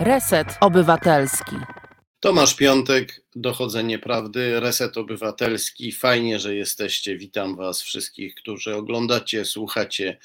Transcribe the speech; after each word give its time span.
Reset 0.00 0.58
Obywatelski. 0.60 1.56
Tomasz 2.20 2.54
Piątek, 2.54 3.20
Dochodzenie 3.36 3.98
Prawdy, 3.98 4.60
Reset 4.60 4.96
Obywatelski. 4.96 5.92
Fajnie, 5.92 6.38
że 6.38 6.54
jesteście. 6.54 7.16
Witam 7.16 7.56
Was 7.56 7.82
wszystkich, 7.82 8.34
którzy 8.34 8.76
oglądacie, 8.76 9.44
słuchacie 9.44 10.18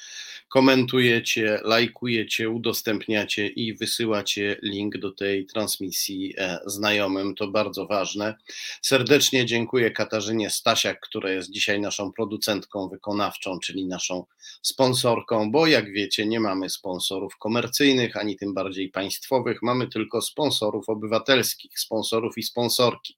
komentujecie, 0.53 1.59
lajkujecie, 1.63 2.49
udostępniacie 2.49 3.47
i 3.47 3.73
wysyłacie 3.73 4.59
link 4.61 4.97
do 4.97 5.11
tej 5.11 5.45
transmisji 5.45 6.33
e, 6.37 6.59
znajomym. 6.65 7.35
To 7.35 7.47
bardzo 7.47 7.87
ważne. 7.87 8.35
Serdecznie 8.81 9.45
dziękuję 9.45 9.91
Katarzynie 9.91 10.49
Stasiak, 10.49 10.99
która 10.99 11.31
jest 11.31 11.51
dzisiaj 11.51 11.81
naszą 11.81 12.11
producentką 12.11 12.89
wykonawczą, 12.89 13.59
czyli 13.59 13.85
naszą 13.85 14.25
sponsorką, 14.61 15.51
bo 15.51 15.67
jak 15.67 15.91
wiecie, 15.91 16.25
nie 16.25 16.39
mamy 16.39 16.69
sponsorów 16.69 17.37
komercyjnych, 17.37 18.17
ani 18.17 18.35
tym 18.35 18.53
bardziej 18.53 18.89
państwowych, 18.89 19.61
mamy 19.61 19.87
tylko 19.87 20.21
sponsorów 20.21 20.89
obywatelskich, 20.89 21.79
sponsorów 21.79 22.37
i 22.37 22.43
sponsorki. 22.43 23.17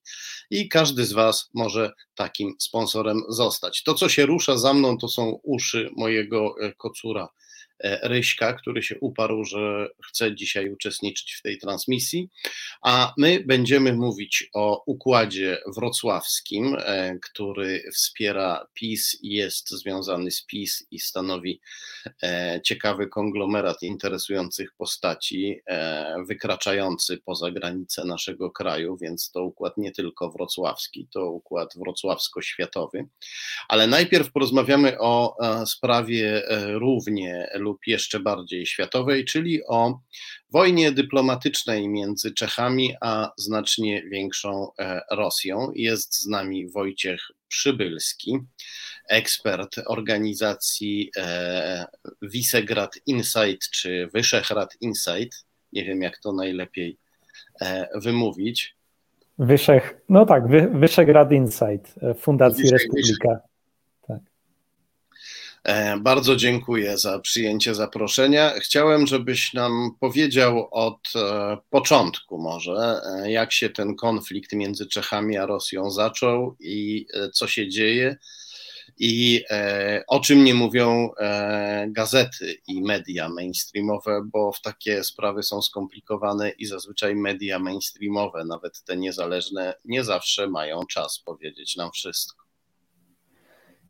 I 0.50 0.68
każdy 0.68 1.04
z 1.04 1.12
Was 1.12 1.50
może 1.54 1.92
takim 2.14 2.54
sponsorem 2.58 3.22
zostać. 3.28 3.82
To, 3.82 3.94
co 3.94 4.08
się 4.08 4.26
rusza 4.26 4.58
za 4.58 4.74
mną, 4.74 4.98
to 4.98 5.08
są 5.08 5.40
uszy 5.42 5.90
mojego 5.96 6.54
e, 6.60 6.72
kocura 6.72 7.25
Ryśka, 8.02 8.52
który 8.52 8.82
się 8.82 9.00
uparł, 9.00 9.44
że 9.44 9.88
chce 10.08 10.34
dzisiaj 10.34 10.70
uczestniczyć 10.70 11.34
w 11.34 11.42
tej 11.42 11.58
transmisji, 11.58 12.28
a 12.82 13.14
my 13.18 13.44
będziemy 13.46 13.92
mówić 13.92 14.50
o 14.54 14.82
układzie 14.86 15.58
wrocławskim, 15.76 16.76
e, 16.78 17.18
który 17.22 17.82
wspiera 17.94 18.66
PiS 18.74 19.18
jest 19.22 19.70
związany 19.70 20.30
z 20.30 20.44
PiS 20.44 20.86
i 20.90 20.98
stanowi 20.98 21.60
e, 22.22 22.60
ciekawy 22.64 23.06
konglomerat 23.06 23.82
interesujących 23.82 24.72
postaci, 24.78 25.60
wykraczający 26.28 27.18
poza 27.18 27.50
granice 27.50 28.04
naszego 28.04 28.50
kraju, 28.50 28.96
więc 28.96 29.30
to 29.30 29.44
układ 29.44 29.76
nie 29.76 29.92
tylko 29.92 30.30
wrocławski, 30.30 31.08
to 31.12 31.30
układ 31.30 31.74
wrocławsko-światowy. 31.76 33.06
Ale 33.68 33.86
najpierw 33.86 34.32
porozmawiamy 34.32 34.98
o 34.98 35.36
sprawie 35.66 36.42
równie 36.72 37.48
lub 37.66 37.86
jeszcze 37.86 38.20
bardziej 38.20 38.66
światowej, 38.66 39.24
czyli 39.24 39.60
o 39.68 40.00
wojnie 40.50 40.92
dyplomatycznej 40.92 41.88
między 41.88 42.34
Czechami 42.34 42.94
a 43.00 43.30
znacznie 43.36 44.02
większą 44.10 44.68
e, 44.78 45.00
Rosją. 45.10 45.72
Jest 45.74 46.22
z 46.22 46.26
nami 46.26 46.70
Wojciech 46.70 47.20
Przybylski, 47.48 48.38
ekspert 49.08 49.76
organizacji 49.86 51.10
e, 51.16 51.86
Visegrad 52.22 52.94
Insight 53.06 53.70
czy 53.70 54.08
Wyszehrad 54.14 54.76
Insight. 54.80 55.44
Nie 55.72 55.84
wiem, 55.84 56.02
jak 56.02 56.18
to 56.18 56.32
najlepiej 56.32 56.98
e, 57.60 57.88
wymówić. 57.94 58.76
Wyszech, 59.38 60.00
no 60.08 60.26
tak, 60.26 60.42
Wyszehrad 60.80 61.32
Insight, 61.32 61.94
Fundacji 62.18 62.70
Republika. 62.70 63.40
E, 65.66 65.96
bardzo 66.00 66.36
dziękuję 66.36 66.98
za 66.98 67.18
przyjęcie 67.18 67.74
zaproszenia. 67.74 68.50
Chciałem, 68.60 69.06
żebyś 69.06 69.54
nam 69.54 69.90
powiedział 70.00 70.68
od 70.70 71.00
e, 71.16 71.56
początku 71.70 72.38
może, 72.38 73.00
e, 73.04 73.30
jak 73.32 73.52
się 73.52 73.70
ten 73.70 73.96
konflikt 73.96 74.52
między 74.52 74.86
Czechami 74.86 75.36
a 75.36 75.46
Rosją 75.46 75.90
zaczął 75.90 76.56
i 76.60 77.06
co 77.32 77.46
się 77.46 77.68
dzieje 77.68 78.16
i 78.98 79.44
o 80.08 80.20
czym 80.20 80.44
nie 80.44 80.54
mówią 80.54 81.10
gazety 81.88 82.56
i 82.68 82.82
media 82.82 83.28
mainstreamowe, 83.28 84.22
bo 84.32 84.52
w 84.52 84.60
takie 84.60 85.04
sprawy 85.04 85.42
są 85.42 85.62
skomplikowane 85.62 86.50
i 86.50 86.66
zazwyczaj 86.66 87.14
media 87.14 87.58
mainstreamowe, 87.58 88.44
nawet 88.44 88.82
te 88.84 88.96
niezależne, 88.96 89.74
nie 89.84 90.04
zawsze 90.04 90.48
mają 90.48 90.86
czas 90.86 91.18
powiedzieć 91.18 91.76
nam 91.76 91.90
wszystko. 91.92 92.45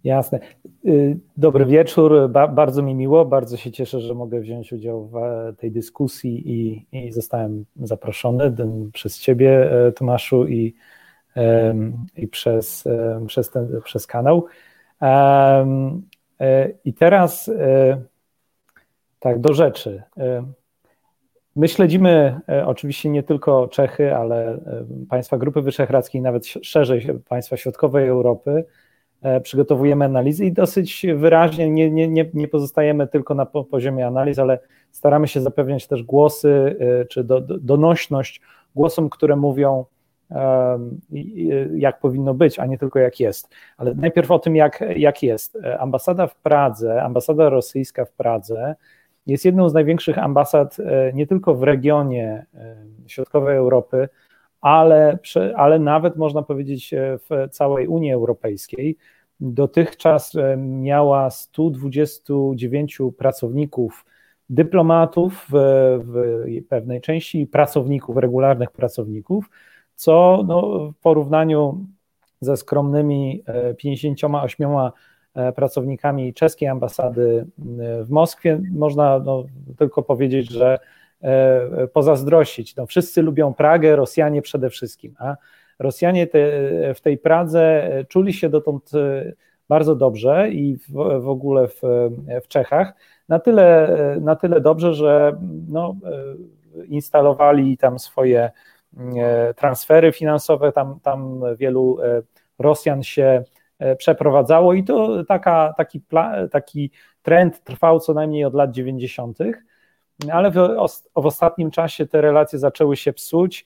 Jasne. 0.07 0.41
Y, 0.85 1.19
dobry 1.37 1.67
wieczór, 1.67 2.31
ba 2.31 2.49
bardzo 2.49 2.83
mi 2.83 2.95
miło, 2.95 3.25
bardzo 3.25 3.57
się 3.57 3.73
cieszę, 3.73 4.01
że 4.01 4.15
mogę 4.15 4.41
wziąć 4.41 4.73
udział 4.73 5.07
w 5.07 5.17
tej 5.57 5.73
dyskusji 5.73 6.51
i, 6.51 6.87
i 6.93 7.13
zostałem 7.13 7.65
zaproszony 7.77 8.55
przez 8.93 9.19
Ciebie, 9.19 9.73
e, 9.87 9.93
Tomaszu, 9.93 10.47
i, 10.47 10.75
i 12.17 12.29
przez, 12.29 12.85
przez, 13.27 13.51
ten, 13.51 13.81
przez 13.85 14.07
kanał. 14.07 14.47
E, 15.03 16.71
I 16.85 16.95
teraz 16.95 17.49
e, 17.49 18.03
tak, 19.19 19.41
do 19.41 19.55
rzeczy. 19.55 20.03
My 21.57 21.69
śledzimy 21.69 22.41
oczywiście 22.67 23.11
nie 23.11 23.23
tylko 23.23 23.69
Czechy, 23.69 24.17
ale 24.17 24.59
państwa 25.09 25.39
Grupy 25.39 25.63
Wyszehradzkiej, 25.63 26.23
nawet 26.23 26.47
szerzej 26.47 27.07
państwa 27.29 27.57
środkowej 27.57 28.09
Europy, 28.09 28.65
E, 28.65 28.65
przygotowujemy 29.43 30.05
analizy 30.05 30.45
i 30.45 30.53
dosyć 30.53 31.07
wyraźnie 31.17 31.71
nie, 31.71 31.91
nie, 31.91 32.09
nie, 32.09 32.31
nie 32.35 32.49
pozostajemy 32.49 33.07
tylko 33.07 33.35
na 33.35 33.47
poziomie 33.47 34.07
analiz, 34.07 34.39
ale 34.39 34.59
staramy 34.91 35.29
się 35.29 35.41
zapewniać 35.41 35.87
też 35.87 36.03
głosy 36.03 36.77
e, 36.81 37.05
czy 37.05 37.25
do, 37.25 37.41
do, 37.41 37.59
donośność 37.59 38.41
głosom, 38.75 39.11
które 39.11 39.37
mówią, 39.37 39.85
jak 41.77 42.01
powinno 42.01 42.35
być, 42.35 42.59
a 42.59 42.67
nie 42.67 42.79
tylko 42.79 42.99
jak 42.99 43.21
jest. 43.21 43.55
Ale 43.77 43.95
najpierw 43.95 44.31
o 44.31 44.39
tym, 44.39 44.57
jak, 44.57 44.85
jak 44.97 45.23
jest. 45.23 45.57
E, 45.57 45.79
ambasada 45.79 46.27
w 46.27 46.37
Pradze, 46.37 47.03
ambasada 47.03 47.49
rosyjska 47.49 48.05
w 48.05 48.13
Pradze 48.13 48.75
jest 49.27 49.45
jedną 49.45 49.69
z 49.69 49.75
największych 49.75 50.19
ambasad 50.19 50.77
nie 51.15 51.27
tylko 51.27 51.55
w 51.55 51.63
regionie 51.63 52.47
środkowej 53.07 53.57
Europy, 53.57 54.09
ale, 54.61 55.19
ale 55.57 55.79
nawet 55.79 56.17
można 56.17 56.43
powiedzieć 56.43 56.95
w 56.97 57.49
całej 57.51 57.89
Unii 57.89 58.13
Europejskiej. 58.13 58.97
Dotychczas 59.41 60.35
e, 60.35 60.57
miała 60.57 61.31
129 61.31 62.99
pracowników, 63.19 64.05
dyplomatów 64.51 65.47
w, 65.53 66.65
pewnej 66.69 67.01
części 67.01 67.47
pracowników, 67.47 68.17
regularnych 68.17 68.71
pracowników, 68.71 69.51
co 69.95 70.45
no, 70.47 70.91
w 70.93 71.03
porównaniu 71.03 71.85
ze 72.41 72.57
skromnymi 72.57 73.45
58 73.79 74.67
e, 74.71 74.91
e, 75.35 75.53
pracownikami 75.53 76.35
czeskiej 76.35 76.69
ambasady 76.69 77.47
w 78.03 78.11
Moskwie 78.11 78.61
można 78.73 79.19
no, 79.19 79.45
tylko 79.79 80.03
powiedzieć, 80.03 80.51
że 80.51 80.79
pozazdrościć. 81.93 82.77
No, 82.77 82.87
wszyscy 82.87 83.23
lubią 83.23 83.55
Pragę, 83.55 83.97
Rosjanie 83.97 84.43
przede 84.43 84.71
wszystkim, 84.71 85.15
a 85.19 85.37
Rosjanie 85.79 86.27
te, 86.27 86.39
w 86.95 87.01
tej 87.01 87.19
Pradze 87.19 87.91
czuli 88.09 88.33
się 88.33 88.49
dotąd 88.49 88.91
e, 88.95 89.33
bardzo 89.69 89.97
dobrze 89.97 90.51
i 90.51 90.77
w, 90.77 90.93
w 91.21 91.29
ogóle 91.29 91.69
w, 91.69 91.81
w 92.43 92.49
Czechach 92.49 92.95
na 93.29 93.39
tyle, 93.39 93.97
na 94.21 94.37
tyle 94.37 94.61
dobrze, 94.61 94.95
że 94.95 95.37
no, 95.69 95.97
e, 96.05 96.85
instalowali 96.87 97.77
tam 97.77 97.99
swoje 97.99 98.51
e, 99.17 99.55
transfery 99.55 100.13
finansowe, 100.13 100.73
tam, 100.73 101.01
tam 101.01 101.41
wielu 101.57 101.99
Rosjan 102.59 103.03
się 103.03 103.45
przeprowadzało 103.99 104.75
i 104.75 104.85
to 104.85 105.25
taka, 105.25 105.75
taki, 105.77 106.03
taki 106.51 106.91
trend 107.23 107.65
trwał 107.65 108.01
co 108.01 108.15
najmniej 108.15 108.45
od 108.45 108.55
lat 108.55 108.71
90., 108.71 109.39
ale 110.33 110.51
w, 110.51 110.55
w 111.17 111.27
ostatnim 111.27 111.71
czasie 111.71 112.07
te 112.07 112.21
relacje 112.21 112.59
zaczęły 112.59 112.97
się 112.97 113.13
psuć. 113.13 113.65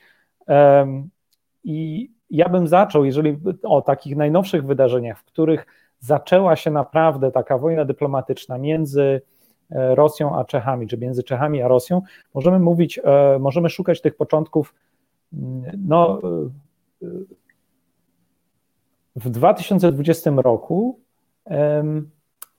I 1.65 2.11
ja 2.31 2.49
bym 2.49 2.67
zaczął, 2.67 3.05
jeżeli 3.05 3.39
o 3.63 3.83
takich 3.83 4.17
najnowszych 4.17 4.67
wydarzeniach, 4.67 5.19
w 5.19 5.25
których 5.25 5.67
zaczęła 6.01 6.57
się 6.57 6.71
naprawdę 6.71 7.31
taka 7.31 7.59
wojna 7.59 7.85
dyplomatyczna 7.85 8.59
między 8.59 9.23
e, 9.71 9.95
Rosją 9.95 10.39
a 10.39 10.45
Czechami, 10.45 10.89
czy 10.89 10.99
między 10.99 11.23
Czechami 11.23 11.63
a 11.63 11.69
Rosją, 11.69 12.03
możemy 12.35 12.59
mówić, 12.59 13.01
e, 13.05 13.39
możemy 13.39 13.71
szukać 13.71 14.01
tych 14.01 14.17
początków 14.17 14.75
mm, 15.33 15.63
no, 15.89 16.21
e, 17.03 17.07
w 19.17 19.31
2020 19.31 20.31
roku, 20.37 21.01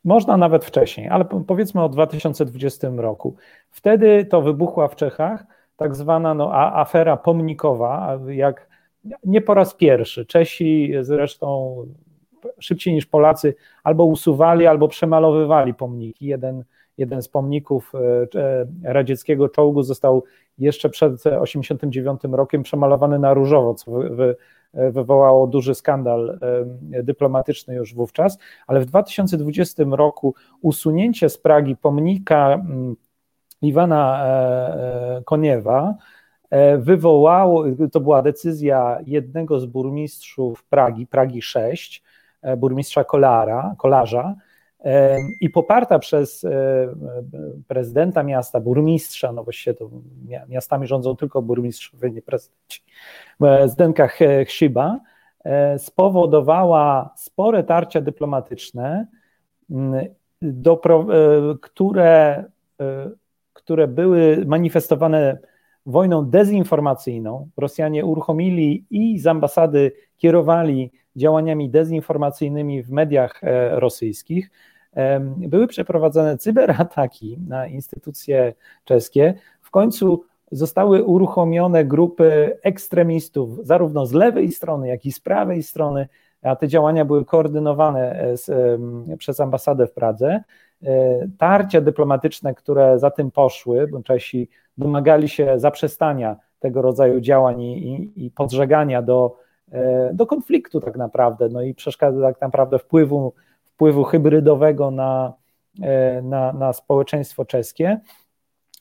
można 0.04 0.38
nawet 0.38 0.66
wcześniej, 0.66 1.10
ale 1.10 1.26
powiedzmy 1.26 1.84
o 1.84 1.90
2020 1.90 2.90
roku. 2.98 3.36
Wtedy 3.70 4.26
to 4.26 4.42
wybuchła 4.42 4.88
w 4.88 4.96
Czechach 4.96 5.46
tak 5.78 5.96
zwana 5.96 6.34
no, 6.34 6.54
afera 6.54 7.18
pomnikowa, 7.18 8.20
jak 8.28 8.68
nie 9.24 9.42
po 9.42 9.54
raz 9.54 9.76
pierwszy. 9.76 10.26
Czesi 10.26 10.94
zresztą 11.02 11.76
szybciej 12.60 12.94
niż 12.94 13.06
Polacy 13.06 13.56
albo 13.84 14.06
usuwali, 14.06 14.68
albo 14.68 14.88
przemalowywali 14.88 15.74
pomniki. 15.74 16.26
Jeden, 16.26 16.64
jeden 16.98 17.22
z 17.22 17.28
pomników 17.28 17.92
e, 17.96 18.40
e, 18.40 18.94
radzieckiego 18.94 19.50
czołgu 19.50 19.84
został 19.84 20.24
jeszcze 20.58 20.90
przed 20.90 21.18
1989 21.18 22.22
rokiem 22.32 22.64
przemalowany 22.64 23.20
na 23.20 23.34
różowo, 23.34 23.74
co 23.74 23.92
wy, 23.92 24.36
wywołało 24.74 25.48
duży 25.48 25.76
skandal 25.76 26.40
e, 26.92 27.04
dyplomatyczny 27.04 27.76
już 27.76 27.94
wówczas, 27.94 28.38
ale 28.68 28.80
w 28.80 28.86
2020 28.86 29.84
roku 29.92 30.36
usunięcie 30.62 31.30
z 31.30 31.38
Pragi 31.38 31.76
pomnika 31.76 32.54
mm, 32.54 32.96
Iwana 33.62 34.26
Koniewa, 35.26 35.96
wywołało, 36.78 37.64
to 37.92 38.00
była 38.00 38.22
decyzja 38.22 39.00
jednego 39.06 39.60
z 39.60 39.66
burmistrzów 39.66 40.64
Pragi, 40.64 41.08
Pragi 41.08 41.42
6, 41.42 42.04
burmistrza 42.58 43.04
Kolara, 43.04 43.76
Kolarza, 43.78 44.36
i 45.42 45.50
poparta 45.50 46.00
przez 46.00 46.46
prezydenta 47.68 48.24
miasta, 48.24 48.60
burmistrza, 48.60 49.32
no 49.32 49.44
właściwie 49.44 49.74
to 49.74 49.90
miastami 50.48 50.88
rządzą 50.88 51.16
tylko 51.16 51.42
burmistrzowie, 51.42 52.12
nie 52.12 52.22
prezydenci, 52.22 52.84
Zdenka 53.66 54.08
Chsiba, 54.46 55.00
spowodowała 55.78 57.14
spore 57.16 57.64
tarcia 57.64 58.02
dyplomatyczne, 58.02 59.08
do, 60.42 60.82
które, 61.62 62.44
które 63.54 63.88
były 63.88 64.44
manifestowane 64.46 65.38
wojną 65.86 66.26
dezinformacyjną. 66.26 67.50
Rosjanie 67.58 68.06
uruchomili 68.06 68.86
i 68.90 69.20
z 69.20 69.28
ambasady 69.28 69.92
kierowali 70.18 70.92
działaniami 71.16 71.70
dezinformacyjnymi 71.70 72.84
w 72.84 72.92
mediach 72.92 73.42
rosyjskich 73.72 74.52
były 75.38 75.68
przeprowadzane 75.68 76.38
cyberataki 76.38 77.38
na 77.48 77.68
instytucje 77.68 78.54
czeskie. 78.86 79.34
W 79.62 79.72
końcu 79.72 80.24
zostały 80.52 81.04
uruchomione 81.04 81.86
grupy 81.86 82.58
ekstremistów, 82.64 83.66
zarówno 83.66 84.06
z 84.06 84.14
lewej 84.14 84.52
strony, 84.52 84.88
jak 84.88 85.06
i 85.06 85.12
z 85.12 85.20
prawej 85.20 85.64
strony, 85.64 86.08
a 86.42 86.56
te 86.56 86.68
działania 86.68 87.06
były 87.06 87.26
koordynowane 87.26 88.22
e, 88.22 88.38
z, 88.38 88.80
przez 89.18 89.40
ambasadę 89.40 89.88
w 89.88 89.94
Pradze. 89.94 90.44
E, 90.84 91.28
tarcia 91.38 91.82
dyplomatyczne, 91.82 92.54
które 92.54 93.00
za 93.00 93.12
tym 93.12 93.32
poszły, 93.32 93.88
bo 93.88 94.04
Czesi 94.04 94.50
domagali 94.82 95.30
się 95.30 95.60
zaprzestania 95.60 96.36
tego 96.60 96.82
rodzaju 96.82 97.20
działań 97.20 97.62
i, 97.62 97.88
i, 97.94 98.26
i 98.26 98.32
podżegania 98.32 99.02
do, 99.02 99.38
e, 99.72 100.12
do 100.14 100.26
konfliktu 100.26 100.80
tak 100.80 100.96
naprawdę, 100.98 101.50
no 101.50 101.62
i 101.62 101.74
przeszkadza 101.74 102.22
tak 102.22 102.42
naprawdę 102.42 102.80
wpływu 102.80 103.34
wpływu 103.82 104.04
hybrydowego 104.04 104.92
na, 104.92 105.34
e, 105.82 106.22
na, 106.22 106.54
na 106.54 106.74
społeczeństwo 106.74 107.46
czeskie, 107.46 108.00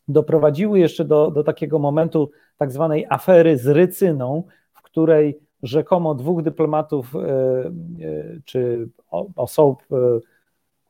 doprowadziły 0.08 0.79
jeszcze 0.79 1.05
do, 1.05 1.31
do 1.31 1.44
takiego 1.44 1.79
momentu 1.79 2.31
tak 2.56 2.73
zwanej 2.73 3.06
afery 3.08 3.58
z 3.58 3.67
Rycyną, 3.67 4.43
w 4.73 4.82
której 4.82 5.38
rzekomo 5.62 6.14
dwóch 6.14 6.43
dyplomatów 6.43 7.17
e, 7.17 7.20
czy 8.44 8.88
osób 9.37 9.82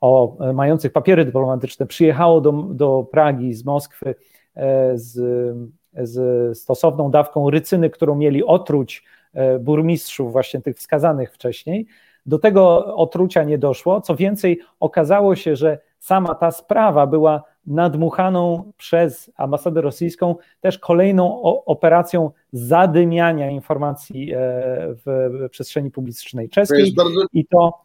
o, 0.01 0.37
mających 0.55 0.93
papiery 0.93 1.25
dyplomatyczne 1.25 1.87
przyjechało 1.87 2.41
do, 2.41 2.53
do 2.53 3.07
Pragi 3.13 3.55
z 3.55 3.65
Moskwy 3.65 4.15
z, 4.95 5.13
z 5.95 6.59
stosowną 6.59 7.11
dawką 7.11 7.51
rycyny, 7.51 7.91
którą 7.91 8.15
mieli 8.15 8.45
otruć 8.45 9.05
burmistrzów 9.61 10.33
właśnie 10.33 10.61
tych 10.61 10.77
wskazanych 10.77 11.33
wcześniej. 11.33 11.87
Do 12.27 12.39
tego 12.39 12.95
otrucia 12.97 13.45
nie 13.45 13.59
doszło. 13.59 14.01
Co 14.01 14.17
więcej, 14.17 14.61
okazało 14.81 15.37
się, 15.37 15.57
że 15.57 15.79
sama 15.99 16.35
ta 16.35 16.51
sprawa 16.51 17.07
była 17.07 17.43
nadmuchaną 17.67 18.73
przez 18.77 19.31
ambasadę 19.37 19.81
rosyjską 19.81 20.37
też 20.61 20.79
kolejną 20.79 21.43
operacją 21.65 22.31
zadymiania 22.53 23.51
informacji 23.51 24.33
e, 24.33 24.37
w 25.07 25.31
przestrzeni 25.51 25.91
publicznej 25.91 26.49
czeskiej. 26.49 26.95
To 26.95 27.05
bardzo... 27.05 27.21
I 27.33 27.47
to 27.47 27.81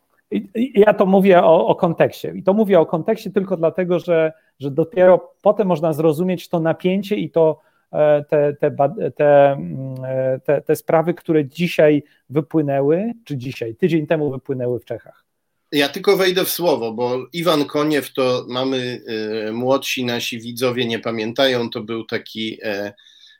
ja 0.56 0.94
to 0.94 1.06
mówię 1.06 1.44
o, 1.44 1.68
o, 1.68 1.76
kontekście. 1.76 2.32
I 2.36 2.44
to 2.44 2.54
mówię 2.54 2.80
o 2.80 2.86
kontekście 2.86 3.32
tylko 3.32 3.58
dlatego, 3.58 4.00
że, 4.00 4.34
że 4.60 4.72
dopiero 4.72 5.34
potem 5.42 5.68
można 5.68 5.94
zrozumieć 5.94 6.50
to 6.50 6.60
napięcie 6.60 7.16
i 7.16 7.30
to 7.30 7.66
E, 7.96 8.26
te, 8.30 8.54
te, 8.54 8.72
te, 9.16 9.52
mm, 9.52 9.96
e, 10.06 10.40
te, 10.40 10.62
te 10.62 10.76
sprawy, 10.76 11.14
które 11.14 11.46
dzisiaj 11.46 12.04
wypłynęły, 12.30 13.14
czy 13.26 13.38
dzisiaj, 13.38 13.76
tydzień 13.76 14.08
temu 14.08 14.32
wypłynęły 14.32 14.80
w 14.80 14.86
Czechach. 14.86 15.26
Ja 15.72 15.90
tylko 15.90 16.18
wejdę 16.18 16.46
w 16.46 16.50
słowo, 16.50 16.94
bo 16.94 17.26
Iwan 17.34 17.66
Koniew 17.66 18.14
to 18.14 18.46
mamy 18.50 19.02
e, 19.48 19.52
młodsi 19.52 20.06
nasi 20.06 20.40
widzowie 20.40 20.86
nie 20.86 21.00
pamiętają, 21.00 21.70
to 21.70 21.82
był 21.82 22.06
taki 22.06 22.60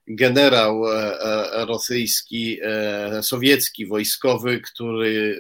generał 0.08 0.82
rosyjski, 1.68 2.60
sowiecki, 3.22 3.86
wojskowy, 3.86 4.62
który, 4.62 5.40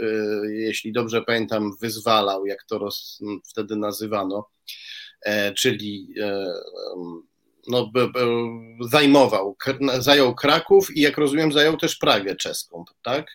jeśli 0.50 0.92
dobrze 0.92 1.22
pamiętam, 1.22 1.72
wyzwalał, 1.81 2.45
jak 2.45 2.63
to 2.63 2.89
wtedy 3.44 3.75
nazywano, 3.75 4.50
czyli 5.56 6.13
no, 7.68 7.92
zajmował, 8.81 9.57
zajął 10.00 10.36
Kraków 10.36 10.98
i 10.98 11.01
jak 11.01 11.18
rozumiem 11.18 11.51
zajął 11.51 11.77
też 11.77 11.95
Pragę 11.95 12.36
czeską, 12.36 12.86
tak? 13.04 13.27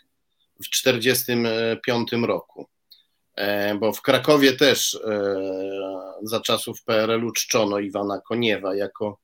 W 0.65 0.71
1945 0.71 2.27
roku. 2.27 2.67
E, 3.37 3.75
bo 3.75 3.93
w 3.93 4.03
Krakowie 4.03 4.53
też 4.53 4.95
e, 4.95 5.35
za 6.23 6.41
czasów 6.41 6.85
PRL-u 6.85 7.33
czczono 7.33 7.79
Iwana 7.79 8.21
Koniewa 8.21 8.75
jako, 8.75 9.19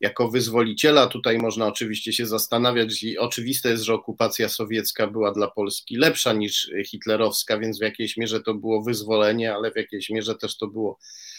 jako 0.00 0.28
wyzwoliciela. 0.28 1.06
Tutaj 1.06 1.38
można 1.38 1.66
oczywiście 1.66 2.12
się 2.12 2.26
zastanawiać 2.26 3.02
i 3.02 3.18
oczywiste 3.18 3.68
jest, 3.68 3.82
że 3.82 3.94
okupacja 3.94 4.48
sowiecka 4.48 5.06
była 5.06 5.32
dla 5.32 5.50
Polski 5.50 5.96
lepsza 5.96 6.32
niż 6.32 6.70
hitlerowska, 6.86 7.58
więc 7.58 7.78
w 7.78 7.82
jakiejś 7.82 8.16
mierze 8.16 8.40
to 8.40 8.54
było 8.54 8.82
wyzwolenie, 8.82 9.54
ale 9.54 9.72
w 9.72 9.76
jakiejś 9.76 10.10
mierze 10.10 10.34
też 10.34 10.56
to 10.56 10.66
było 10.66 10.98
E, 10.98 11.35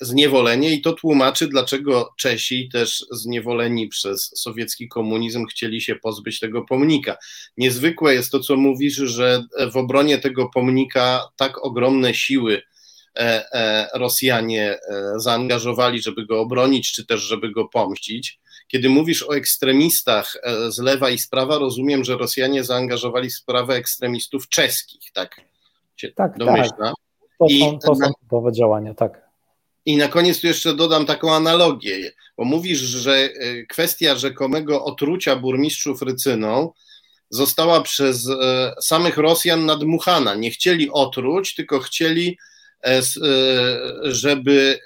zniewolenie 0.00 0.74
i 0.74 0.82
to 0.82 0.92
tłumaczy, 0.92 1.48
dlaczego 1.48 2.14
Czesi 2.16 2.68
też 2.68 3.06
zniewoleni 3.10 3.88
przez 3.88 4.30
sowiecki 4.34 4.88
komunizm 4.88 5.46
chcieli 5.46 5.80
się 5.80 5.96
pozbyć 5.96 6.40
tego 6.40 6.62
pomnika. 6.62 7.16
Niezwykłe 7.56 8.14
jest 8.14 8.30
to, 8.30 8.40
co 8.40 8.56
mówisz, 8.56 8.94
że 8.94 9.44
w 9.72 9.76
obronie 9.76 10.18
tego 10.18 10.48
pomnika 10.54 11.28
tak 11.36 11.64
ogromne 11.64 12.14
siły 12.14 12.62
e, 13.16 13.52
e, 13.52 13.88
Rosjanie 13.94 14.78
zaangażowali, 15.16 16.02
żeby 16.02 16.26
go 16.26 16.40
obronić, 16.40 16.92
czy 16.92 17.06
też 17.06 17.20
żeby 17.20 17.52
go 17.52 17.68
pomścić. 17.68 18.40
Kiedy 18.68 18.88
mówisz 18.88 19.22
o 19.22 19.36
ekstremistach 19.36 20.36
z 20.68 20.78
lewa 20.78 21.10
i 21.10 21.18
z 21.18 21.28
prawa, 21.28 21.58
rozumiem, 21.58 22.04
że 22.04 22.16
Rosjanie 22.16 22.64
zaangażowali 22.64 23.30
sprawę 23.30 23.74
ekstremistów 23.74 24.48
czeskich, 24.48 25.12
tak? 25.12 25.40
tak, 26.00 26.14
tak. 26.16 26.38
domyślam. 26.38 26.78
Tak. 26.78 26.94
To 27.38 27.48
są, 27.48 27.78
to 27.78 27.94
są 27.94 28.12
typowe 28.22 28.52
działania, 28.52 28.94
tak. 28.94 29.25
I 29.86 29.96
na 29.96 30.08
koniec 30.08 30.40
tu 30.40 30.46
jeszcze 30.46 30.74
dodam 30.74 31.06
taką 31.06 31.34
analogię, 31.34 32.12
bo 32.36 32.44
mówisz, 32.44 32.78
że 32.78 33.14
e, 33.16 33.30
kwestia 33.66 34.16
rzekomego 34.16 34.84
otrucia 34.84 35.36
burmistrzów 35.36 36.02
rycyną 36.02 36.72
została 37.30 37.80
przez 37.80 38.28
e, 38.28 38.74
samych 38.80 39.16
Rosjan 39.16 39.66
nadmuchana. 39.66 40.34
Nie 40.34 40.50
chcieli 40.50 40.90
otruć, 40.90 41.54
tylko 41.54 41.80
chcieli, 41.80 42.38
e, 42.84 43.02
żeby 44.02 44.78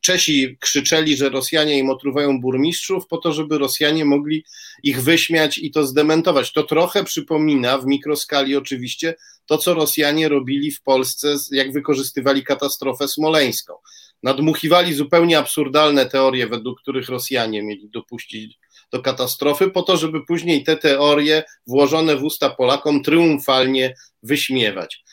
Czesi 0.00 0.56
krzyczeli, 0.60 1.16
że 1.16 1.28
Rosjanie 1.28 1.78
im 1.78 1.90
otruwają 1.90 2.40
burmistrzów, 2.40 3.06
po 3.06 3.16
to, 3.16 3.32
żeby 3.32 3.58
Rosjanie 3.58 4.04
mogli 4.04 4.44
ich 4.82 5.02
wyśmiać 5.02 5.58
i 5.58 5.70
to 5.70 5.86
zdementować. 5.86 6.52
To 6.52 6.62
trochę 6.62 7.04
przypomina, 7.04 7.78
w 7.78 7.86
mikroskali 7.86 8.56
oczywiście, 8.56 9.14
to, 9.46 9.58
co 9.58 9.74
Rosjanie 9.74 10.28
robili 10.28 10.70
w 10.70 10.82
Polsce, 10.82 11.36
jak 11.50 11.72
wykorzystywali 11.72 12.44
katastrofę 12.44 13.08
smoleńską 13.08 13.74
nadmuchiwali 14.22 14.94
zupełnie 14.94 15.38
absurdalne 15.38 16.06
teorie, 16.06 16.46
według 16.46 16.80
których 16.80 17.08
Rosjanie 17.08 17.62
mieli 17.62 17.88
dopuścić 17.88 18.58
do 18.92 19.02
katastrofy, 19.02 19.70
po 19.70 19.82
to, 19.82 19.96
żeby 19.96 20.24
później 20.26 20.64
te 20.64 20.76
teorie 20.76 21.44
włożone 21.66 22.16
w 22.16 22.24
usta 22.24 22.50
Polakom 22.50 23.02
triumfalnie 23.02 23.94
wyśmiewać. 24.22 25.04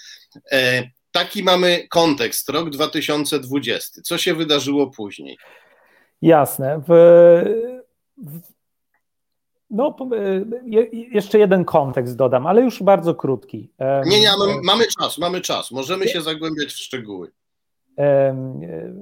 E, 0.52 0.84
taki 1.12 1.44
mamy 1.44 1.88
kontekst, 1.88 2.50
rok 2.50 2.70
2020. 2.70 4.02
Co 4.02 4.18
się 4.18 4.34
wydarzyło 4.34 4.92
później? 4.92 5.38
Jasne. 6.22 6.82
W, 6.88 6.92
w, 8.18 8.40
no, 9.70 9.96
je, 10.66 10.88
jeszcze 10.92 11.40
jeden 11.40 11.66
kontekst 11.66 12.16
dodam, 12.16 12.48
ale 12.48 12.62
już 12.62 12.84
bardzo 12.84 13.16
krótki. 13.16 13.70
Nie, 14.06 14.20
nie, 14.20 14.32
mamy, 14.40 14.62
mamy 14.64 14.86
czas, 15.00 15.18
mamy 15.18 15.42
czas. 15.42 15.72
Możemy 15.72 16.08
się 16.08 16.22
zagłębiać 16.22 16.68
w 16.68 16.78
szczegóły. 16.78 17.32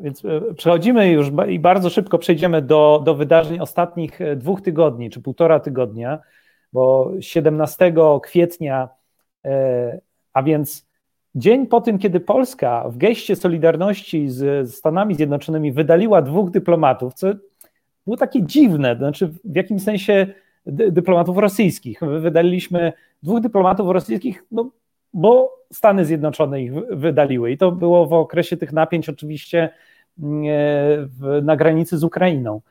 Więc 0.02 0.26
e, 0.26 0.54
przechodzimy 0.54 1.10
już 1.10 1.32
i 1.50 1.60
bardzo 1.60 1.90
szybko 1.90 2.18
przejdziemy 2.18 2.62
do, 2.62 3.02
do 3.06 3.16
wydarzeń 3.16 3.60
ostatnich 3.60 4.22
e, 4.22 4.36
dwóch 4.36 4.62
tygodni, 4.62 5.10
czy 5.10 5.22
półtora 5.22 5.60
tygodnia, 5.60 6.20
bo 6.74 7.12
17 7.20 7.94
kwietnia, 8.24 8.90
e, 9.46 10.00
a 10.34 10.44
więc 10.44 10.88
dzień 11.36 11.68
po 11.68 11.82
tym, 11.82 12.00
kiedy 12.00 12.20
Polska 12.20 12.90
w 12.90 12.98
geście 12.98 13.36
solidarności 13.36 14.30
z 14.30 14.72
Stanami 14.74 15.16
Zjednoczonymi 15.16 15.72
wydaliła 15.72 16.22
dwóch 16.22 16.50
dyplomatów, 16.50 17.14
co 17.14 17.28
było 18.06 18.18
takie 18.18 18.44
dziwne, 18.44 18.96
to 18.96 19.00
znaczy 19.00 19.28
w 19.28 19.56
jakimś 19.56 19.84
sensie 19.84 20.28
dyplomatów 20.66 21.38
rosyjskich. 21.38 22.02
My 22.02 22.20
wydaliśmy 22.20 22.94
dwóch 23.24 23.40
dyplomatów 23.42 23.90
rosyjskich, 23.90 24.46
no 24.52 24.70
bo 25.14 25.58
Stany 25.74 26.06
Zjednoczone 26.06 26.62
ich 26.62 26.74
wydaliły 26.74 27.52
i 27.52 27.58
to 27.58 27.72
było 27.72 28.06
w 28.06 28.14
okresie 28.14 28.58
tych 28.58 28.74
napięć 28.74 29.10
oczywiście 29.10 29.70
mm, 30.20 30.44
e, 31.38 31.42
na 31.42 31.56
granicy 31.56 31.98
z 31.98 32.04
Ukrainą. 32.04 32.62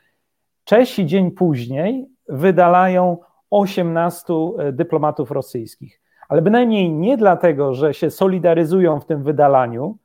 Czesi 0.65 1.07
dzień 1.07 1.31
później 1.31 2.09
wydalają 2.29 3.19
18 3.51 4.35
dyplomatów 4.73 5.31
rosyjskich. 5.31 6.01
Ale 6.29 6.43
bynajmniej 6.43 6.91
nie 6.91 7.17
dlatego, 7.17 7.75
że 7.75 7.95
się 7.95 8.11
solidaryzują 8.11 9.01
w 9.01 9.07
tym 9.07 9.23
wydalaniu, 9.23 9.99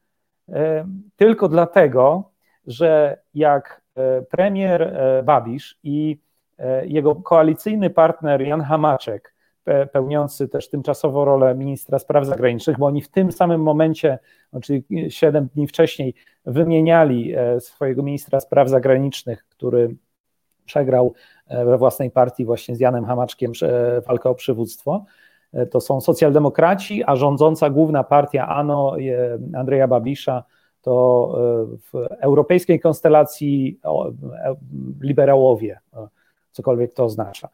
tylko 1.16 1.50
dlatego, 1.50 2.32
że 2.68 3.18
jak 3.34 3.82
premier 4.30 4.98
Babisz 5.24 5.80
i 5.84 6.20
jego 6.84 7.16
koalicyjny 7.16 7.90
partner 7.90 8.42
Jan 8.42 8.62
Hamaczek 8.62 9.35
pełniący 9.92 10.48
też 10.48 10.70
tymczasowo 10.70 11.26
rolę 11.26 11.56
ministra 11.56 12.00
spraw 12.00 12.26
zagranicznych, 12.26 12.78
bo 12.78 12.86
oni 12.86 13.02
w 13.02 13.10
tym 13.10 13.32
samym 13.32 13.62
momencie, 13.62 14.20
czyli 14.62 14.84
7 15.10 15.48
dni 15.56 15.68
wcześniej, 15.68 16.14
wymieniali 16.46 17.34
e, 17.36 17.60
swojego 17.60 18.04
ministra 18.04 18.40
spraw 18.40 18.70
zagranicznych, 18.70 19.46
który 19.50 19.96
przegrał 20.66 21.14
e, 21.48 21.66
we 21.66 21.78
własnej 21.78 22.12
partii 22.12 22.46
właśnie 22.46 22.76
z 22.76 22.80
Janem 22.80 23.06
Hamaczkiem 23.06 23.52
walkę 24.08 24.30
o 24.30 24.36
przywództwo. 24.36 25.06
E, 25.54 25.66
to 25.66 25.82
są 25.82 26.02
socjaldemokraci, 26.02 27.04
a 27.04 27.16
rządząca 27.16 27.70
główna 27.70 28.04
partia 28.04 28.48
ANO 28.48 28.96
Andrzeja 29.56 29.88
Babisza 29.88 30.44
to 30.82 31.38
w 31.92 32.08
europejskiej 32.20 32.80
konstelacji 32.80 33.80
liberałowie, 35.02 35.80
cokolwiek 36.52 36.94
to 36.94 37.04
oznacza. 37.04 37.50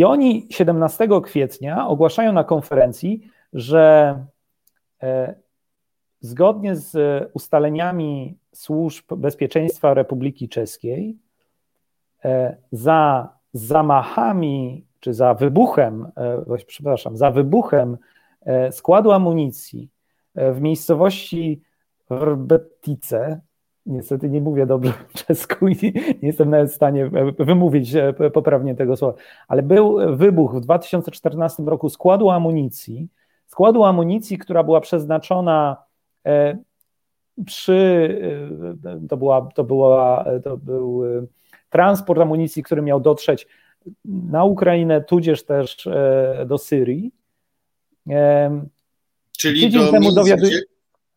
I 0.00 0.04
oni 0.04 0.46
17 0.50 1.08
kwietnia 1.22 1.88
ogłaszają 1.88 2.32
na 2.32 2.44
konferencji, 2.44 3.30
że 3.52 4.14
e, 5.02 5.34
zgodnie 6.20 6.76
z 6.76 6.96
ustaleniami 7.34 8.38
służb 8.54 9.14
bezpieczeństwa 9.14 9.94
Republiki 9.94 10.48
Czeskiej, 10.48 11.18
e, 12.24 12.56
za 12.72 13.28
zamachami 13.52 14.86
czy 15.00 15.14
za 15.14 15.34
wybuchem, 15.34 16.12
e, 16.16 16.56
przepraszam, 16.66 17.16
za 17.16 17.30
wybuchem 17.30 17.98
składu 18.70 19.12
amunicji 19.12 19.90
w 20.34 20.60
miejscowości 20.60 21.62
Rbetice, 22.10 23.40
niestety 23.90 24.30
nie 24.30 24.40
mówię 24.40 24.66
dobrze 24.66 24.92
czesku 25.26 25.68
i 25.68 25.76
nie 26.22 26.28
jestem 26.28 26.50
nawet 26.50 26.70
w 26.70 26.74
stanie 26.74 27.10
wymówić 27.38 27.94
e, 27.94 28.12
poprawnie 28.12 28.74
tego 28.74 28.96
słowa, 28.96 29.18
ale 29.48 29.62
był 29.62 30.16
wybuch 30.16 30.54
w 30.56 30.60
2014 30.60 31.62
roku 31.62 31.88
składu 31.88 32.30
amunicji, 32.30 33.08
składu 33.46 33.84
amunicji, 33.84 34.38
która 34.38 34.64
była 34.64 34.80
przeznaczona 34.80 35.76
e, 36.26 36.58
przy, 37.46 38.18
e, 38.84 39.08
to, 39.08 39.16
była, 39.16 39.48
to, 39.54 39.64
była, 39.64 40.24
to 40.44 40.56
był 40.56 41.02
transport 41.70 42.20
amunicji, 42.20 42.62
który 42.62 42.82
miał 42.82 43.00
dotrzeć 43.00 43.46
na 44.04 44.44
Ukrainę, 44.44 45.00
tudzież 45.00 45.44
też 45.44 45.88
do 46.46 46.58
Syrii. 46.58 47.12
Czyli 49.38 49.60
Tydzień 49.60 49.84
do 49.84 49.90
temu 49.90 50.12
dowiaduję 50.12 50.60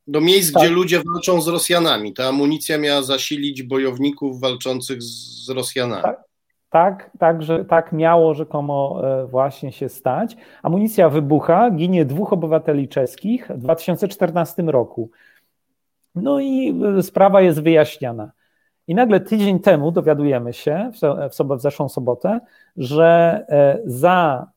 do 0.07 0.22
miejsc, 0.22 0.53
tak. 0.53 0.63
gdzie 0.63 0.72
ludzie 0.72 1.01
walczą 1.13 1.41
z 1.41 1.48
Rosjanami. 1.48 2.13
Ta 2.13 2.27
amunicja 2.27 2.77
miała 2.77 3.01
zasilić 3.01 3.63
bojowników 3.63 4.39
walczących 4.39 5.03
z 5.03 5.50
Rosjanami. 5.50 6.03
Tak, 6.03 6.24
tak, 6.69 7.12
tak, 7.19 7.43
że, 7.43 7.65
tak 7.65 7.91
miało 7.91 8.33
rzekomo 8.33 9.01
e, 9.03 9.25
właśnie 9.25 9.72
się 9.72 9.89
stać. 9.89 10.38
Amunicja 10.63 11.10
wybucha, 11.10 11.72
ginie 11.72 12.05
dwóch 12.05 12.33
obywateli 12.33 12.88
czeskich 12.88 13.48
w 13.55 13.57
2014 13.57 14.63
roku. 14.63 15.10
No 16.15 16.39
i 16.39 16.81
e, 16.98 17.03
sprawa 17.03 17.41
jest 17.41 17.62
wyjaśniana. 17.62 18.31
I 18.88 18.95
nagle 18.95 19.19
tydzień 19.19 19.60
temu 19.60 19.91
dowiadujemy 19.91 20.53
się, 20.53 20.91
w, 21.29 21.36
sobotę, 21.36 21.60
w 21.60 21.62
zeszłą 21.62 21.89
sobotę, 21.89 22.39
że 22.77 23.45
e, 23.50 23.79
za, 23.86 24.48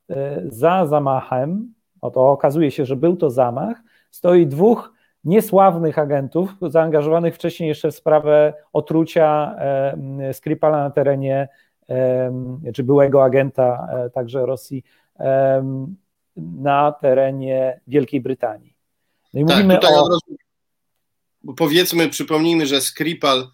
za 0.49 0.87
zamachem, 0.87 1.75
oto 2.01 2.31
okazuje 2.31 2.71
się, 2.71 2.85
że 2.85 2.97
był 2.97 3.17
to 3.17 3.31
zamach, 3.31 3.83
stoi 4.11 4.47
dwóch 4.47 4.96
niesławnych 5.27 5.99
agentów, 5.99 6.51
zaangażowanych 6.63 7.35
wcześniej 7.35 7.69
jeszcze 7.69 7.91
w 7.91 7.95
sprawę 7.95 8.55
otrucia 8.73 9.55
e, 9.59 10.35
Skripala 10.35 10.79
na 10.79 10.91
terenie, 10.91 11.49
czy 12.75 12.83
byłego 12.83 13.25
agenta 13.25 13.89
e, 13.93 14.11
także 14.11 14.47
Rosji, 14.47 14.85
na 16.37 16.93
terenie 16.93 17.81
Wielkiej 17.87 18.21
Brytanii. 18.21 18.77
No 19.35 19.41
i 19.41 19.45
tak, 19.45 19.57
mówimy 19.57 19.81
o... 19.81 20.19
Powiedzmy, 21.57 22.09
przypomnijmy, 22.09 22.67
że 22.67 22.81
Skripal 22.81 23.49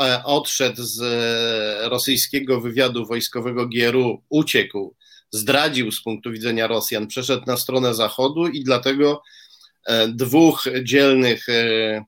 e, 0.00 0.24
odszedł 0.24 0.82
z 0.82 1.02
rosyjskiego 1.90 2.60
wywiadu 2.60 3.06
wojskowego 3.06 3.68
GRU, 3.68 4.22
uciekł, 4.28 4.94
zdradził 5.30 5.92
z 5.92 6.02
punktu 6.02 6.30
widzenia 6.30 6.66
Rosjan, 6.66 7.06
przeszedł 7.06 7.42
na 7.46 7.56
stronę 7.56 7.94
Zachodu 7.94 8.46
i 8.46 8.64
dlatego 8.64 9.22
E, 9.22 9.43
dwóch 10.08 10.64
dzielnych, 10.82 11.48
e, 11.48 12.04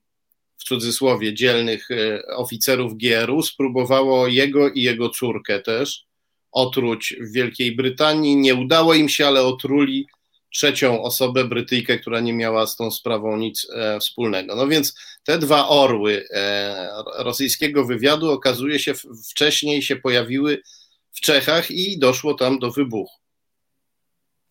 w 0.57 0.63
cudzysłowie, 0.63 1.33
dzielnych 1.33 1.91
e, 1.91 2.27
oficerów 2.27 2.97
GRU 2.97 3.41
spróbowało 3.41 4.27
jego 4.27 4.69
i 4.69 4.81
jego 4.81 5.09
córkę 5.09 5.59
też 5.59 6.05
otruć 6.51 7.15
w 7.21 7.31
Wielkiej 7.31 7.75
Brytanii. 7.75 8.35
Nie 8.35 8.55
udało 8.55 8.93
im 8.93 9.09
się, 9.09 9.27
ale 9.27 9.43
otruli 9.43 10.07
trzecią 10.53 11.03
osobę, 11.03 11.45
Brytyjkę, 11.45 11.99
która 11.99 12.19
nie 12.19 12.33
miała 12.33 12.67
z 12.67 12.75
tą 12.75 12.91
sprawą 12.91 13.37
nic 13.37 13.67
wspólnego. 13.99 14.55
No 14.55 14.67
więc 14.67 14.95
te 15.23 15.39
dwa 15.39 15.67
orły 15.67 16.27
rosyjskiego 17.17 17.85
wywiadu 17.85 18.31
okazuje 18.31 18.79
się 18.79 18.93
wcześniej 19.29 19.81
się 19.81 19.95
pojawiły 19.95 20.61
w 21.13 21.21
Czechach 21.21 21.71
i 21.71 21.99
doszło 21.99 22.33
tam 22.33 22.59
do 22.59 22.71
wybuchu. 22.71 23.26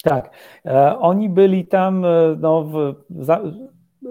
Tak. 0.06 0.30
E, 0.66 0.98
oni 0.98 1.28
byli 1.28 1.66
tam, 1.66 2.04
e, 2.04 2.36
no, 2.40 2.62
w, 2.62 2.94
za, 3.10 3.40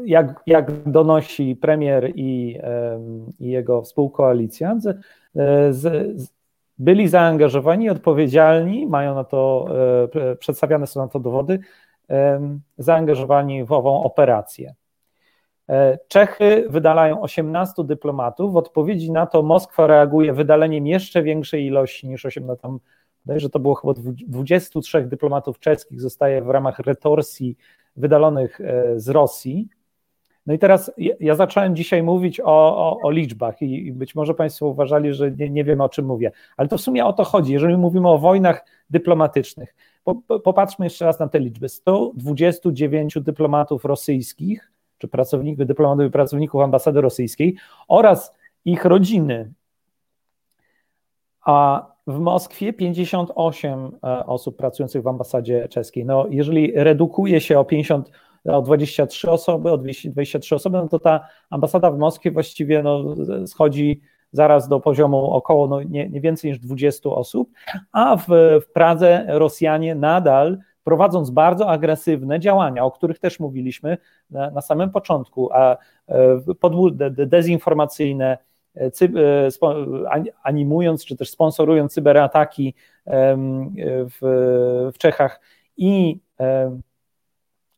jak, 0.05 0.43
jak 0.47 0.89
donosi 0.89 1.55
premier 1.55 2.11
i, 2.15 2.59
i 3.39 3.47
jego 3.47 3.81
współkoalicjant, 3.81 4.83
z, 4.83 4.95
z, 5.75 6.33
byli 6.77 7.07
zaangażowani, 7.07 7.89
odpowiedzialni, 7.89 8.87
mają 8.87 9.15
na 9.15 9.23
to, 9.23 9.67
e, 10.31 10.35
przedstawiane 10.35 10.87
są 10.87 11.01
na 11.01 11.07
to 11.07 11.19
dowody, 11.19 11.59
zaangażowani 12.77 13.65
w 13.65 13.71
ową 13.71 14.03
operację. 14.03 14.73
Czechy 16.07 16.65
wydalają 16.69 17.21
18 17.21 17.83
dyplomatów. 17.83 18.53
W 18.53 18.57
odpowiedzi 18.57 19.11
na 19.11 19.25
to 19.25 19.43
Moskwa 19.43 19.87
reaguje 19.87 20.33
wydaleniem 20.33 20.87
jeszcze 20.87 21.23
większej 21.23 21.65
ilości 21.65 22.07
niż 22.07 22.25
18, 22.25 22.67
tam 23.27 23.39
że 23.39 23.50
to 23.50 23.60
było 23.60 23.75
chyba 23.75 23.94
23 24.27 25.01
dyplomatów 25.01 25.60
czeskich 25.60 26.01
zostaje 26.01 26.41
w 26.41 26.50
ramach 26.50 26.79
retorsji 26.79 27.58
wydalonych 27.96 28.62
e, 28.62 29.00
z 29.00 29.10
Rosji. 29.10 29.70
No 30.46 30.53
i 30.53 30.60
teraz 30.60 30.91
ja 31.20 31.36
zacząłem 31.36 31.75
dzisiaj 31.75 32.03
mówić 32.03 32.39
o, 32.39 32.46
o, 32.77 33.00
o 33.03 33.12
liczbach 33.12 33.62
i 33.62 33.91
być 33.91 34.15
może 34.15 34.34
Państwo 34.34 34.67
uważali, 34.67 35.13
że 35.13 35.32
nie, 35.32 35.50
nie 35.50 35.63
wiem 35.63 35.82
o 35.82 35.89
czym 35.89 36.05
mówię, 36.05 36.32
ale 36.58 36.67
to 36.67 36.77
w 36.77 36.82
sumie 36.82 37.05
o 37.05 37.13
to 37.13 37.24
chodzi. 37.24 37.53
Jeżeli 37.53 37.77
mówimy 37.77 38.10
o 38.10 38.17
wojnach 38.17 38.65
dyplomatycznych, 38.89 39.75
popatrzmy 40.44 40.86
jeszcze 40.86 41.05
raz 41.05 41.20
na 41.20 41.27
te 41.27 41.39
liczby. 41.39 41.70
129 41.70 43.17
dyplomatów 43.22 43.86
rosyjskich, 43.86 44.72
czy 44.98 45.08
pracowników, 45.08 45.65
dyplomatów 45.65 46.05
i 46.05 46.12
pracowników 46.12 46.62
ambasady 46.62 47.01
rosyjskiej 47.01 47.55
oraz 47.88 48.34
ich 48.65 48.86
rodziny, 48.86 49.53
a 51.46 51.86
w 52.07 52.19
Moskwie 52.19 52.74
58 52.74 53.91
e, 54.03 54.25
osób 54.25 54.57
pracujących 54.57 55.03
w 55.03 55.07
ambasadzie 55.07 55.67
czeskiej. 55.67 56.05
No, 56.05 56.25
jeżeli 56.29 56.71
redukuje 56.75 57.41
się 57.41 57.59
o 57.59 57.65
50, 57.65 58.12
o 58.45 58.62
23 58.62 59.31
osoby, 59.31 59.71
o 59.71 59.77
23 59.77 60.55
osoby, 60.55 60.77
no 60.77 60.88
to 60.88 61.00
ta 61.00 61.27
ambasada 61.50 61.91
w 61.91 61.97
Moskwie 61.97 62.31
właściwie 62.31 62.83
no, 62.83 63.15
schodzi 63.47 64.01
zaraz 64.31 64.67
do 64.67 64.79
poziomu 64.79 65.31
około 65.31 65.67
no, 65.67 65.83
nie, 65.83 66.09
nie 66.09 66.21
więcej 66.21 66.51
niż 66.51 66.59
20 66.59 67.09
osób, 67.09 67.51
a 67.91 68.17
w, 68.17 68.25
w 68.62 68.71
Pradze 68.74 69.25
Rosjanie 69.27 69.95
nadal 69.95 70.57
prowadząc 70.83 71.29
bardzo 71.29 71.69
agresywne 71.69 72.39
działania, 72.39 72.85
o 72.85 72.91
których 72.91 73.19
też 73.19 73.39
mówiliśmy 73.39 73.97
na, 74.29 74.51
na 74.51 74.62
samym 74.62 74.91
początku, 74.91 75.50
a 75.53 75.77
e, 76.07 77.25
dezinformacyjne, 77.25 78.38
E, 78.38 78.38
animując 80.44 81.05
czy 81.05 81.15
też 81.17 81.29
sponsorując 81.29 81.94
cyberataki 81.94 82.74
w, 83.05 84.17
w 84.94 84.98
Czechach 84.98 85.41
i 85.77 86.20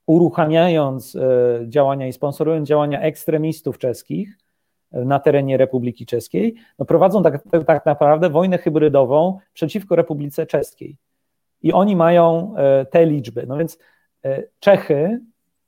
uruchamiając 0.08 1.16
e, 1.16 1.20
działania 1.68 2.08
i 2.08 2.14
sponsorując 2.14 2.70
działania 2.70 3.02
ekstremistów 3.02 3.78
czeskich 3.78 4.38
na 4.92 5.20
terenie 5.20 5.58
Republiki 5.58 6.06
Czeskiej, 6.06 6.56
no 6.80 6.86
prowadzą 6.86 7.24
tak, 7.24 7.44
tak 7.68 7.86
naprawdę 7.86 8.30
wojnę 8.30 8.58
hybrydową 8.58 9.38
przeciwko 9.54 9.96
Republice 9.96 10.46
Czeskiej. 10.46 10.98
I 11.62 11.74
oni 11.74 11.96
mają 11.96 12.56
e, 12.56 12.86
te 12.86 13.06
liczby. 13.06 13.46
No 13.48 13.58
więc 13.58 13.78
Czechy 14.60 15.20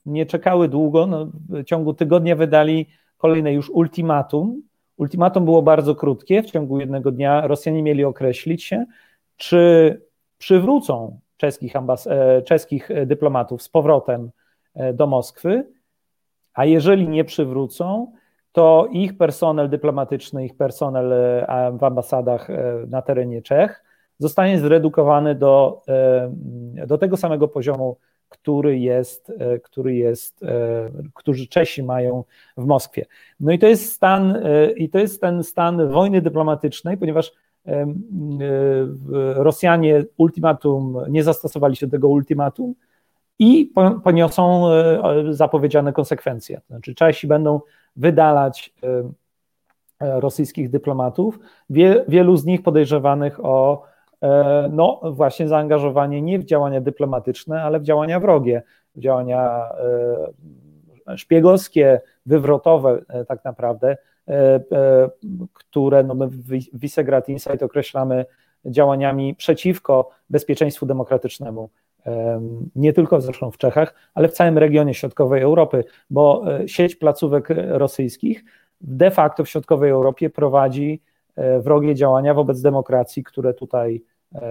nie 0.05 0.25
czekały 0.25 0.67
długo, 0.67 1.07
no 1.07 1.31
w 1.49 1.63
ciągu 1.63 1.93
tygodnia 1.93 2.35
wydali 2.35 2.85
kolejne 3.17 3.53
już 3.53 3.69
ultimatum, 3.69 4.61
Ultimatum 4.99 5.45
było 5.45 5.61
bardzo 5.61 5.95
krótkie, 5.95 6.43
w 6.43 6.51
ciągu 6.51 6.79
jednego 6.79 7.11
dnia 7.11 7.47
Rosjanie 7.47 7.83
mieli 7.83 8.03
określić 8.03 8.63
się, 8.63 8.85
czy 9.37 10.01
przywrócą 10.37 11.19
czeskich, 11.37 11.75
ambas- 11.75 12.07
e, 12.11 12.41
czeskich 12.41 12.89
dyplomatów 13.05 13.61
z 13.61 13.69
powrotem 13.69 14.31
e, 14.75 14.93
do 14.93 15.07
Moskwy, 15.07 15.67
a 16.53 16.65
jeżeli 16.65 17.09
nie 17.09 17.23
przywrócą, 17.23 18.11
to 18.51 18.87
ich 18.91 19.17
personel 19.17 19.69
dyplomatyczny, 19.69 20.45
ich 20.45 20.57
personel 20.57 21.13
e, 21.13 21.77
w 21.79 21.83
ambasadach 21.83 22.47
na 22.87 23.01
terenie 23.01 23.41
Czech 23.41 23.83
zostanie 24.17 24.59
zredukowany 24.59 25.35
do, 25.35 25.81
do 26.87 26.97
tego 26.97 27.17
samego 27.17 27.47
poziomu, 27.47 27.97
który 28.29 28.79
jest, 28.79 29.33
który 29.63 29.95
jest, 29.95 30.45
którzy 31.13 31.47
Czesi 31.47 31.83
mają 31.83 32.23
w 32.57 32.65
Moskwie. 32.65 33.05
No 33.39 33.51
i 33.51 33.59
to 33.59 33.67
jest 33.67 33.91
stan, 33.91 34.37
i 34.75 34.89
to 34.89 34.99
jest 34.99 35.21
ten 35.21 35.43
stan 35.43 35.89
wojny 35.89 36.21
dyplomatycznej, 36.21 36.97
ponieważ 36.97 37.31
Rosjanie 39.35 40.03
ultimatum, 40.17 40.97
nie 41.09 41.23
zastosowali 41.23 41.75
się 41.75 41.87
do 41.87 41.91
tego 41.91 42.07
ultimatum 42.07 42.75
i 43.39 43.73
poniosą 44.03 44.71
e, 44.71 45.33
zapowiedziane 45.33 45.93
konsekwencje. 45.93 46.61
Znaczy 46.69 46.95
Czesi 46.95 47.27
będą 47.27 47.61
wydalać 47.95 48.73
e, 48.83 50.19
rosyjskich 50.19 50.69
dyplomatów, 50.69 51.39
Wie, 51.69 52.05
wielu 52.07 52.37
z 52.37 52.45
nich 52.45 52.63
podejrzewanych 52.63 53.45
o 53.45 53.83
e, 53.83 53.98
no 54.71 55.01
właśnie 55.03 55.47
zaangażowanie 55.47 56.21
nie 56.21 56.39
w 56.39 56.45
działania 56.45 56.81
dyplomatyczne, 56.81 57.63
ale 57.63 57.79
w 57.79 57.83
działania 57.83 58.19
wrogie, 58.19 58.63
w 58.95 58.99
działania 58.99 59.69
szpiegowskie, 61.15 62.01
wywrotowe 62.25 63.01
tak 63.27 63.45
naprawdę, 63.45 63.97
E, 64.29 64.59
e, 64.71 65.09
które 65.53 66.03
no 66.03 66.13
my 66.15 66.27
w 66.27 66.49
Visegrad 66.73 67.29
Insight 67.29 67.63
określamy 67.63 68.25
działaniami 68.65 69.35
przeciwko 69.35 70.09
bezpieczeństwu 70.29 70.85
demokratycznemu. 70.85 71.69
Nie 72.75 72.93
tylko 72.93 73.21
zresztą 73.21 73.51
w 73.51 73.57
Czechach, 73.57 73.93
ale 74.13 74.27
w 74.27 74.31
całym 74.31 74.57
regionie 74.57 74.93
środkowej 74.93 75.41
Europy, 75.41 75.83
bo 76.09 76.43
e, 76.59 76.67
sieć 76.67 76.95
placówek 76.95 77.47
rosyjskich 77.67 78.43
de 78.81 79.11
facto 79.11 79.43
w 79.43 79.49
środkowej 79.49 79.91
Europie 79.91 80.29
prowadzi 80.29 81.01
wrogie 81.61 81.95
działania 81.95 82.33
wobec 82.33 82.61
demokracji, 82.61 83.23
które 83.23 83.53
tutaj 83.53 84.03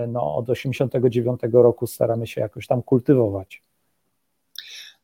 no, 0.08 0.36
od 0.36 0.46
1989 0.46 1.40
roku 1.52 1.86
staramy 1.86 2.26
się 2.26 2.40
jakoś 2.40 2.66
tam 2.66 2.82
kultywować. 2.82 3.62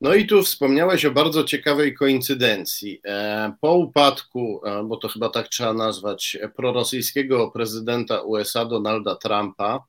No 0.01 0.15
i 0.15 0.27
tu 0.27 0.43
wspomniałeś 0.43 1.05
o 1.05 1.11
bardzo 1.11 1.45
ciekawej 1.45 1.95
koincydencji. 1.95 3.01
E, 3.05 3.53
po 3.61 3.75
upadku, 3.75 4.61
e, 4.67 4.85
bo 4.85 4.97
to 4.97 5.09
chyba 5.09 5.29
tak 5.29 5.49
trzeba 5.49 5.73
nazwać, 5.73 6.39
prorosyjskiego 6.57 7.51
prezydenta 7.51 8.21
USA 8.21 8.65
Donalda 8.65 9.17
Trumpa, 9.17 9.85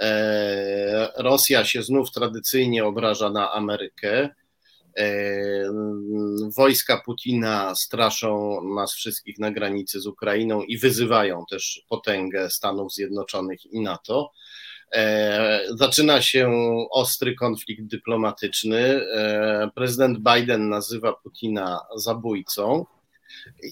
e, 0.00 1.08
Rosja 1.16 1.64
się 1.64 1.82
znów 1.82 2.10
tradycyjnie 2.10 2.84
obraża 2.84 3.30
na 3.30 3.52
Amerykę. 3.52 4.28
Wojska 6.56 7.02
Putina 7.04 7.74
straszą 7.74 8.60
nas 8.74 8.94
wszystkich 8.94 9.38
na 9.38 9.50
granicy 9.50 10.00
z 10.00 10.06
Ukrainą 10.06 10.62
i 10.62 10.78
wyzywają 10.78 11.44
też 11.50 11.82
potęgę 11.88 12.50
Stanów 12.50 12.94
Zjednoczonych 12.94 13.66
i 13.66 13.80
NATO. 13.80 14.32
E, 14.92 15.60
zaczyna 15.78 16.22
się 16.22 16.52
ostry 16.90 17.34
konflikt 17.34 17.82
dyplomatyczny. 17.82 18.78
E, 18.78 19.70
prezydent 19.74 20.18
Biden 20.18 20.68
nazywa 20.68 21.12
Putina 21.12 21.80
zabójcą. 21.96 22.86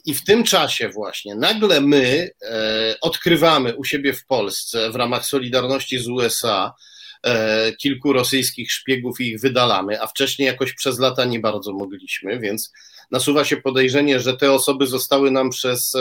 I 0.04 0.14
w 0.14 0.25
tym 0.25 0.44
czasie 0.44 0.88
właśnie 0.88 1.34
nagle 1.34 1.80
my 1.80 2.30
e, 2.42 2.96
odkrywamy 3.00 3.76
u 3.76 3.84
siebie 3.84 4.12
w 4.12 4.26
Polsce 4.26 4.90
w 4.90 4.94
ramach 4.94 5.26
Solidarności 5.26 5.99
z 5.99 6.08
USA 6.08 6.75
kilku 7.78 8.13
rosyjskich 8.13 8.73
szpiegów 8.73 9.21
i 9.21 9.28
ich 9.28 9.41
wydalamy, 9.41 10.02
a 10.02 10.07
wcześniej 10.07 10.47
jakoś 10.47 10.73
przez 10.73 10.99
lata 10.99 11.25
nie 11.25 11.41
bardzo 11.41 11.73
mogliśmy, 11.73 12.39
więc 12.39 12.73
nasuwa 13.11 13.45
się 13.45 13.57
podejrzenie, 13.57 14.21
że 14.21 14.37
te 14.37 14.52
osoby 14.52 14.87
zostały 14.87 15.31
nam 15.31 15.50
przez 15.50 15.93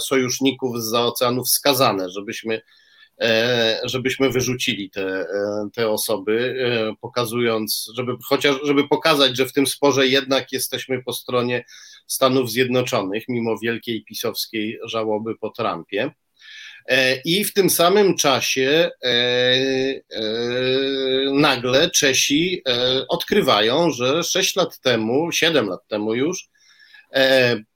sojuszników 0.00 0.82
z 0.82 0.94
oceanu 0.94 1.44
wskazane, 1.44 2.10
żebyśmy 2.10 2.60
E, 3.20 3.80
żebyśmy 3.84 4.30
wyrzucili 4.30 4.90
te, 4.90 5.20
e, 5.20 5.68
te 5.74 5.90
osoby, 5.90 6.64
e, 6.66 6.96
pokazując, 7.00 7.92
żeby 7.94 8.12
chociaż, 8.24 8.56
żeby 8.62 8.88
pokazać, 8.88 9.36
że 9.36 9.46
w 9.46 9.52
tym 9.52 9.66
sporze 9.66 10.06
jednak 10.06 10.52
jesteśmy 10.52 11.02
po 11.02 11.12
stronie 11.12 11.64
Stanów 12.06 12.50
Zjednoczonych, 12.50 13.24
mimo 13.28 13.58
wielkiej 13.58 14.04
pisowskiej 14.04 14.78
żałoby 14.84 15.36
po 15.36 15.50
Trumpie. 15.50 16.10
I 17.24 17.44
w 17.44 17.52
tym 17.52 17.70
samym 17.70 18.16
czasie 18.16 18.90
nagle 21.32 21.90
Czesi 21.90 22.62
odkrywają, 23.08 23.90
że 23.90 24.24
6 24.24 24.56
lat 24.56 24.80
temu, 24.80 25.32
7 25.32 25.68
lat 25.68 25.80
temu 25.88 26.14
już, 26.14 26.48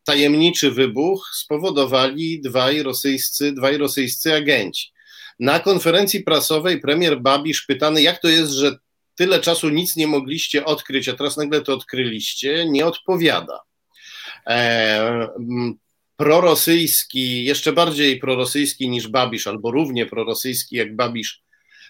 tajemniczy 0.04 0.70
wybuch 0.70 1.30
spowodowali 1.34 2.40
dwaj 2.40 2.82
rosyjscy, 2.82 3.52
dwaj 3.52 3.76
rosyjscy 3.76 4.34
agenci. 4.34 4.88
Na 5.40 5.60
konferencji 5.60 6.22
prasowej 6.22 6.80
premier 6.80 7.20
Babisz 7.20 7.62
pytany, 7.62 8.02
jak 8.02 8.20
to 8.20 8.28
jest, 8.28 8.52
że 8.52 8.76
tyle 9.14 9.40
czasu 9.40 9.68
nic 9.68 9.96
nie 9.96 10.06
mogliście 10.06 10.64
odkryć, 10.64 11.08
a 11.08 11.16
teraz 11.16 11.36
nagle 11.36 11.60
to 11.60 11.74
odkryliście, 11.74 12.66
nie 12.68 12.86
odpowiada. 12.86 13.60
Prorosyjski, 16.22 17.44
jeszcze 17.44 17.72
bardziej 17.72 18.18
prorosyjski 18.18 18.88
niż 18.88 19.08
Babisz, 19.08 19.46
albo 19.46 19.70
równie 19.70 20.06
prorosyjski 20.06 20.76
jak 20.76 20.96
Babisz, 20.96 21.42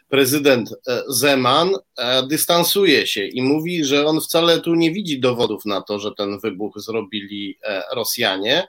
prezydent 0.08 0.70
e, 0.88 1.02
Zeman 1.08 1.70
e, 1.98 2.26
dystansuje 2.26 3.06
się 3.06 3.26
i 3.26 3.42
mówi, 3.42 3.84
że 3.84 4.06
on 4.06 4.20
wcale 4.20 4.60
tu 4.60 4.74
nie 4.74 4.92
widzi 4.92 5.20
dowodów 5.20 5.64
na 5.64 5.82
to, 5.82 5.98
że 5.98 6.10
ten 6.18 6.38
wybuch 6.38 6.80
zrobili 6.80 7.58
e, 7.62 7.82
Rosjanie, 7.94 8.66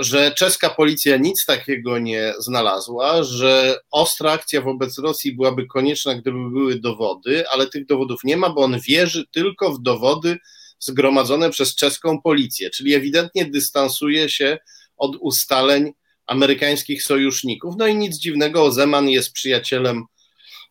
że 0.00 0.32
czeska 0.32 0.70
policja 0.70 1.16
nic 1.16 1.44
takiego 1.44 1.98
nie 1.98 2.34
znalazła, 2.38 3.22
że 3.22 3.78
ostra 3.90 4.32
akcja 4.32 4.60
wobec 4.60 4.98
Rosji 4.98 5.32
byłaby 5.32 5.66
konieczna, 5.66 6.14
gdyby 6.14 6.50
były 6.50 6.80
dowody, 6.80 7.48
ale 7.48 7.66
tych 7.66 7.86
dowodów 7.86 8.24
nie 8.24 8.36
ma, 8.36 8.50
bo 8.50 8.60
on 8.60 8.80
wierzy 8.80 9.24
tylko 9.30 9.72
w 9.72 9.82
dowody 9.82 10.38
zgromadzone 10.84 11.50
przez 11.50 11.74
czeską 11.74 12.20
policję, 12.20 12.70
czyli 12.70 12.94
ewidentnie 12.94 13.44
dystansuje 13.44 14.28
się 14.28 14.58
od 14.96 15.16
ustaleń 15.20 15.92
amerykańskich 16.26 17.02
sojuszników. 17.02 17.74
No 17.78 17.86
i 17.86 17.96
nic 17.96 18.16
dziwnego, 18.16 18.72
Zeman 18.72 19.08
jest 19.08 19.32
przyjacielem 19.32 20.04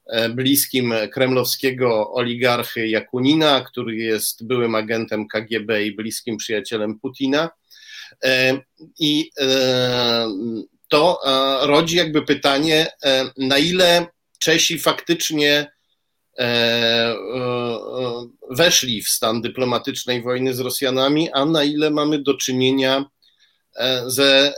e, 0.08 0.30
bliskim 0.30 0.94
kremlowskiego 1.12 2.14
oligarchy 2.14 2.88
Jakunina, 2.88 3.62
który 3.62 3.96
jest 3.96 4.48
byłym 4.48 4.76
agentem 4.76 5.28
KGB 5.28 5.86
i 5.86 5.96
bliskim 5.96 6.38
przyjacielem 6.38 7.00
Putina. 7.00 7.50
E, 8.24 8.62
I 9.00 9.32
e, 9.40 10.28
to 10.90 11.20
rodzi 11.62 11.98
jakby 11.98 12.22
pytanie, 12.22 12.88
na 13.38 13.58
ile 13.58 14.08
Czesi 14.40 14.80
faktycznie 14.80 15.72
weszli 18.50 19.02
w 19.02 19.10
stan 19.10 19.42
dyplomatycznej 19.42 20.22
wojny 20.22 20.54
z 20.54 20.60
Rosjanami, 20.60 21.32
a 21.32 21.46
na 21.46 21.64
ile 21.64 21.90
mamy 21.90 22.20
do 22.20 22.38
czynienia 22.38 23.06
ze, 24.06 24.54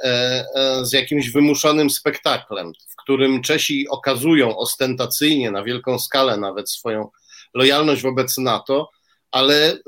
z 0.83 0.93
jakimś 0.93 1.29
wymuszonym 1.29 1.89
spektaklem, 1.89 2.71
w 2.89 2.95
którym 2.95 3.41
Czesi 3.41 3.87
okazują 3.89 4.57
ostentacyjnie, 4.57 5.51
na 5.51 5.63
wielką 5.63 5.99
skalę 5.99 6.37
nawet 6.37 6.69
swoją 6.71 7.09
lojalność 7.53 8.01
wobec 8.01 8.37
NATO, 8.37 8.89
ale 9.31 9.73
e, 9.73 9.79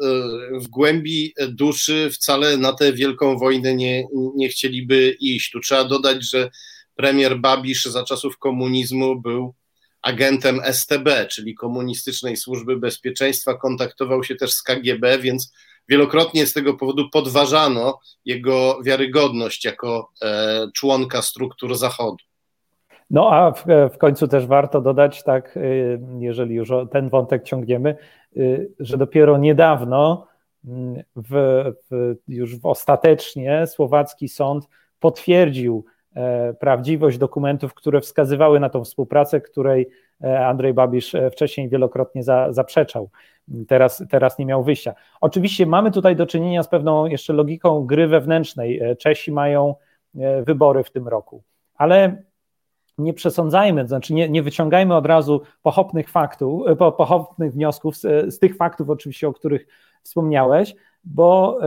w 0.60 0.68
głębi 0.68 1.34
duszy 1.48 2.10
wcale 2.14 2.58
na 2.58 2.74
tę 2.74 2.94
wielką 2.94 3.38
wojnę 3.38 3.76
nie, 3.76 4.08
nie 4.36 4.50
chcieliby 4.50 5.18
iść. 5.20 5.52
Tu 5.52 5.60
trzeba 5.60 5.84
dodać, 5.84 6.30
że 6.30 6.50
premier 6.96 7.40
Babisz 7.40 7.86
za 7.86 8.04
czasów 8.04 8.38
komunizmu 8.38 9.22
był 9.22 9.54
agentem 10.08 10.60
STB, 10.64 11.28
czyli 11.30 11.56
Komunistycznej 11.56 12.38
Służby 12.38 12.78
Bezpieczeństwa, 12.78 13.54
kontaktował 13.54 14.24
się 14.24 14.36
też 14.36 14.52
z 14.52 14.64
KGB, 14.64 15.20
więc 15.20 15.54
wielokrotnie 15.90 16.46
z 16.46 16.54
tego 16.54 16.74
powodu 16.74 17.10
podważano 17.10 18.00
jego 18.26 18.84
wiarygodność 18.84 19.66
jako 19.66 20.12
e, 20.22 20.68
członka 20.76 21.22
struktur 21.22 21.76
Zachodu. 21.76 22.18
No 23.10 23.30
a 23.32 23.52
w, 23.52 23.66
w, 23.94 23.98
końcu 23.98 24.28
też 24.28 24.46
warto 24.46 24.82
dodać, 24.82 25.24
tak, 25.24 25.58
y, 25.58 26.00
jeżeli 26.20 26.56
już 26.56 26.70
ten 26.92 27.10
wątek 27.10 27.44
ciągniemy, 27.44 27.96
y, 28.38 28.72
że 28.80 28.98
dopiero 28.98 29.38
niedawno, 29.38 30.28
mm, 30.66 31.04
w, 31.16 31.64
w, 31.92 32.16
już 32.28 32.56
ostatecznie 32.64 33.68
słowacki 33.68 34.30
sąd 34.30 34.68
potwierdził 35.00 35.86
prawdziwość 36.60 37.18
dokumentów, 37.18 37.74
które 37.74 38.02
wskazywały 38.02 38.60
na 38.60 38.70
tą 38.70 38.84
współpracę, 38.84 39.42
której 39.42 39.90
Andrzej 40.46 40.74
Babisz 40.74 41.16
wcześniej 41.32 41.70
wielokrotnie 41.70 42.24
za, 42.24 42.54
zaprzeczał. 42.54 43.10
Teraz, 43.68 44.04
teraz 44.10 44.40
nie 44.40 44.46
miał 44.46 44.64
wyjścia. 44.64 44.94
Oczywiście 45.22 45.66
mamy 45.66 45.92
tutaj 45.92 46.16
do 46.16 46.26
czynienia 46.26 46.64
z 46.64 46.68
pewną 46.68 47.06
jeszcze 47.06 47.34
logiką 47.34 47.86
gry 47.86 48.08
wewnętrznej. 48.08 48.82
Czesi 49.00 49.32
mają 49.32 49.76
wybory 50.44 50.84
w 50.84 50.92
tym 50.92 51.08
roku, 51.08 51.44
ale 51.76 52.24
nie 52.98 53.14
przesądzajmy, 53.14 53.88
znaczy 53.88 54.14
nie, 54.14 54.30
nie 54.30 54.44
wyciągajmy 54.44 54.96
od 54.96 55.06
razu 55.06 55.42
pochopnych 55.62 56.10
faktów, 56.10 56.62
pochopnych 56.78 57.54
wniosków 57.54 57.98
z, 57.98 58.34
z 58.34 58.40
tych 58.40 58.56
faktów 58.56 58.90
oczywiście, 58.90 59.28
o 59.28 59.34
których 59.34 59.68
wspomniałeś, 60.04 60.76
bo 61.14 61.60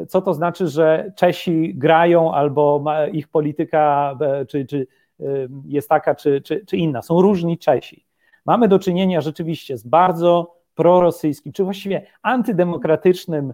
e, 0.00 0.06
co 0.06 0.22
to 0.22 0.34
znaczy, 0.34 0.68
że 0.68 1.12
Czesi 1.16 1.74
grają 1.74 2.34
albo 2.34 2.84
ich 3.12 3.28
polityka 3.28 4.16
e, 4.20 4.46
czy, 4.46 4.66
czy 4.66 4.86
e, 5.20 5.24
jest 5.64 5.88
taka, 5.88 6.14
czy, 6.14 6.40
czy, 6.40 6.66
czy 6.66 6.76
inna. 6.76 7.02
Są 7.02 7.22
różni 7.22 7.58
Czesi. 7.58 8.04
Mamy 8.46 8.68
do 8.68 8.78
czynienia 8.78 9.20
rzeczywiście 9.20 9.78
z 9.78 9.86
bardzo 9.86 10.54
prorosyjskim, 10.74 11.52
czy 11.52 11.64
właściwie 11.64 12.06
antydemokratycznym, 12.22 13.52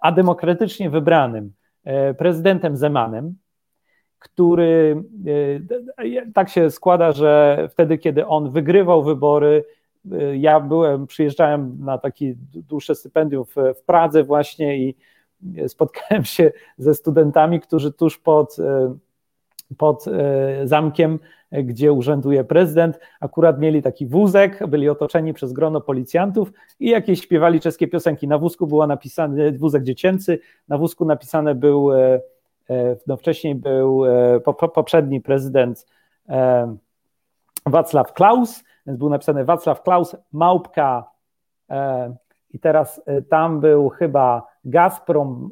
a 0.00 0.12
demokratycznie 0.12 0.90
wybranym 0.90 1.52
prezydentem 2.18 2.76
Zemanem, 2.76 3.34
który 4.18 5.04
tak 6.34 6.48
się 6.48 6.70
składa, 6.70 7.12
że 7.12 7.68
wtedy, 7.72 7.98
kiedy 7.98 8.26
on 8.26 8.50
wygrywał 8.50 9.02
wybory, 9.02 9.64
ja 10.34 10.60
byłem, 10.60 11.06
przyjeżdżałem 11.06 11.76
na 11.80 11.98
takie 11.98 12.34
dłuższe 12.54 12.94
stypendium 12.94 13.44
w, 13.44 13.54
w 13.54 13.82
Pradze 13.86 14.24
właśnie 14.24 14.78
i 14.78 14.96
spotkałem 15.68 16.24
się 16.24 16.52
ze 16.78 16.94
studentami, 16.94 17.60
którzy 17.60 17.92
tuż 17.92 18.18
pod, 18.18 18.58
e, 18.58 18.94
pod 19.76 20.08
e, 20.08 20.68
zamkiem, 20.68 21.18
gdzie 21.52 21.92
urzęduje 21.92 22.44
prezydent, 22.44 22.98
akurat 23.20 23.60
mieli 23.60 23.82
taki 23.82 24.06
wózek, 24.06 24.66
byli 24.66 24.88
otoczeni 24.88 25.34
przez 25.34 25.52
grono 25.52 25.80
policjantów 25.80 26.52
i 26.80 26.90
jakieś 26.90 27.22
śpiewali 27.22 27.60
czeskie 27.60 27.88
piosenki. 27.88 28.28
Na 28.28 28.38
wózku 28.38 28.66
była 28.66 28.86
napisany, 28.86 29.58
wózek 29.58 29.82
dziecięcy, 29.82 30.38
na 30.68 30.78
wózku 30.78 31.04
napisane 31.04 31.54
był, 31.54 31.92
e, 31.92 32.20
no 33.06 33.16
wcześniej 33.16 33.54
był 33.54 34.02
poprzedni 34.74 35.20
prezydent 35.20 35.86
Wacław 37.66 38.12
Klaus, 38.12 38.62
więc 38.86 38.98
był 38.98 39.08
napisany 39.08 39.44
Wacław 39.44 39.82
Klaus, 39.82 40.16
małpka 40.32 41.04
e, 41.70 42.14
i 42.50 42.58
teraz 42.58 43.02
e, 43.06 43.22
tam 43.22 43.60
był 43.60 43.88
chyba 43.88 44.46
Gazprom.ru, 44.64 45.50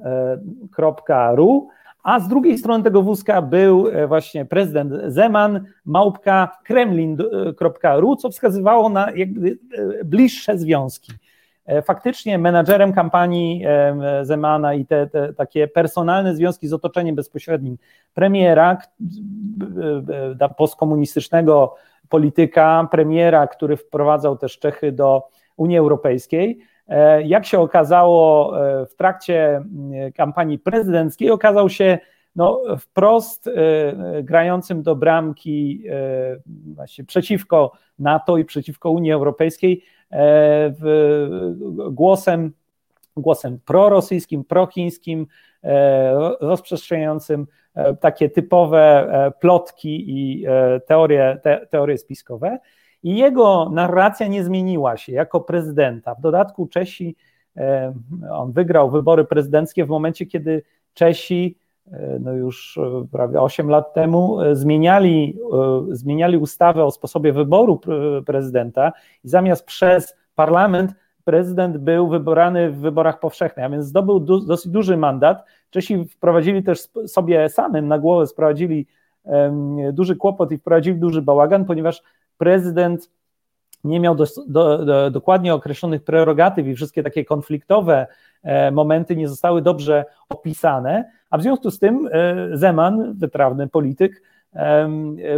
e, 1.71 1.81
a 2.03 2.21
z 2.21 2.29
drugiej 2.29 2.59
strony 2.59 2.85
tego 2.85 3.03
wózka 3.03 3.43
był 3.43 3.87
właśnie 4.09 4.45
prezydent 4.45 4.93
Zeman, 5.07 5.65
małpka 5.85 6.59
Kremlin.ru, 6.65 8.17
co 8.17 8.31
wskazywało 8.31 8.89
na 8.89 9.09
bliższe 10.05 10.59
związki. 10.59 11.13
Faktycznie 11.85 12.39
menadżerem 12.39 12.93
kampanii 12.93 13.65
Zemana 14.23 14.75
i 14.75 14.87
te, 14.87 15.07
te, 15.07 15.33
takie 15.33 15.69
personalne 15.69 16.37
związki 16.37 16.69
z 16.69 16.73
otoczeniem 16.73 17.15
bezpośrednim 17.15 17.79
premiera 18.15 18.79
postkomunistycznego 20.57 21.77
polityka 22.11 22.89
premiera, 22.91 23.47
który 23.47 23.77
wprowadzał 23.77 24.37
też 24.37 24.59
Czechy 24.59 24.93
do 24.93 25.29
Unii 25.57 25.79
Europejskiej. 25.79 26.59
E, 26.89 27.23
jak 27.23 27.47
się 27.47 27.61
okazało 27.61 28.53
e, 28.61 28.87
w 28.87 28.97
trakcie 28.97 29.57
mm, 29.57 30.13
kampanii 30.13 30.59
prezydenckiej, 30.59 31.31
okazał 31.31 31.69
się 31.69 31.99
no, 32.37 32.63
wprost 32.79 33.47
e, 33.47 33.53
grającym 34.23 34.83
do 34.83 34.97
bramki 34.97 35.85
właśnie 36.75 37.05
przeciwko 37.05 37.73
NATO 37.99 38.39
i 38.39 38.45
przeciwko 38.45 38.91
Unii 38.91 39.13
Europejskiej 39.13 39.85
głosem, 41.91 42.53
głosem 43.17 43.59
prorosyjskim, 43.65 44.45
prochińskim, 44.45 45.27
rozprzestrzeniającym 46.41 47.47
E, 47.75 47.97
takie 47.97 48.31
typowe 48.31 48.79
e, 48.79 49.31
plotki 49.31 50.05
i 50.11 50.47
e, 50.47 50.81
teorie, 50.81 51.41
te, 51.43 51.67
teorie 51.71 51.99
spiskowe. 51.99 52.59
I 53.03 53.17
jego 53.17 53.71
narracja 53.73 54.27
nie 54.27 54.45
zmieniła 54.45 54.97
się 54.97 55.13
jako 55.13 55.41
prezydenta. 55.41 56.15
W 56.15 56.21
dodatku 56.21 56.67
Czesi, 56.67 57.17
on 58.31 58.53
wygrał 58.53 58.91
wybory 58.91 59.25
prezydenckie 59.25 59.85
w 59.85 59.89
momencie, 59.89 60.27
kiedy 60.27 60.63
Czesi 60.95 61.57
no 62.21 62.33
już 62.33 62.79
prawie 63.13 63.41
8 63.41 63.71
lat 63.71 63.95
temu 63.95 64.39
zmieniali, 64.53 65.39
zmieniali 65.91 66.37
ustawę 66.37 66.85
o 66.85 66.91
sposobie 66.91 67.33
wyboru 67.33 67.81
prezydenta 68.27 68.93
i 69.25 69.29
zamiast 69.29 69.65
przez 69.65 70.17
parlament 70.35 70.95
prezydent 71.25 71.77
był 71.77 72.09
wyborany 72.09 72.71
w 72.71 72.79
wyborach 72.79 73.21
powszechnych, 73.21 73.67
a 73.67 73.71
więc 73.71 73.85
zdobył 73.85 74.21
du 74.21 74.41
dosyć 74.41 74.73
duży 74.73 74.97
mandat. 74.97 75.45
Wcześniej 75.67 76.05
wprowadzili 76.05 76.63
też 76.63 76.81
sobie 77.07 77.49
samym 77.49 77.89
na 77.89 77.99
głowę, 77.99 78.27
sprowadzili 78.27 78.87
um, 79.23 79.77
duży 79.93 80.17
kłopot 80.17 80.53
i 80.53 80.59
wprowadzili 80.59 80.97
duży 80.97 81.23
bałagan, 81.23 81.65
ponieważ 81.65 82.03
prezydent 82.39 83.11
nie 83.85 84.01
miał 84.01 84.15
do, 84.15 84.25
do, 84.47 84.85
do, 84.85 85.11
dokładnie 85.11 85.55
określonych 85.55 86.05
prerogatyw 86.05 86.67
i 86.67 86.75
wszystkie 86.75 87.03
takie 87.03 87.25
konfliktowe 87.25 88.07
e, 88.43 88.71
momenty 88.71 89.17
nie 89.17 89.29
zostały 89.29 89.63
dobrze 89.63 90.05
opisane, 90.29 91.11
a 91.31 91.39
w 91.39 91.43
związku 91.43 91.71
z 91.71 91.79
tym 91.79 92.09
e, 92.13 92.37
Zeman, 92.53 93.13
wytrawny 93.15 93.69
polityk, 93.69 94.23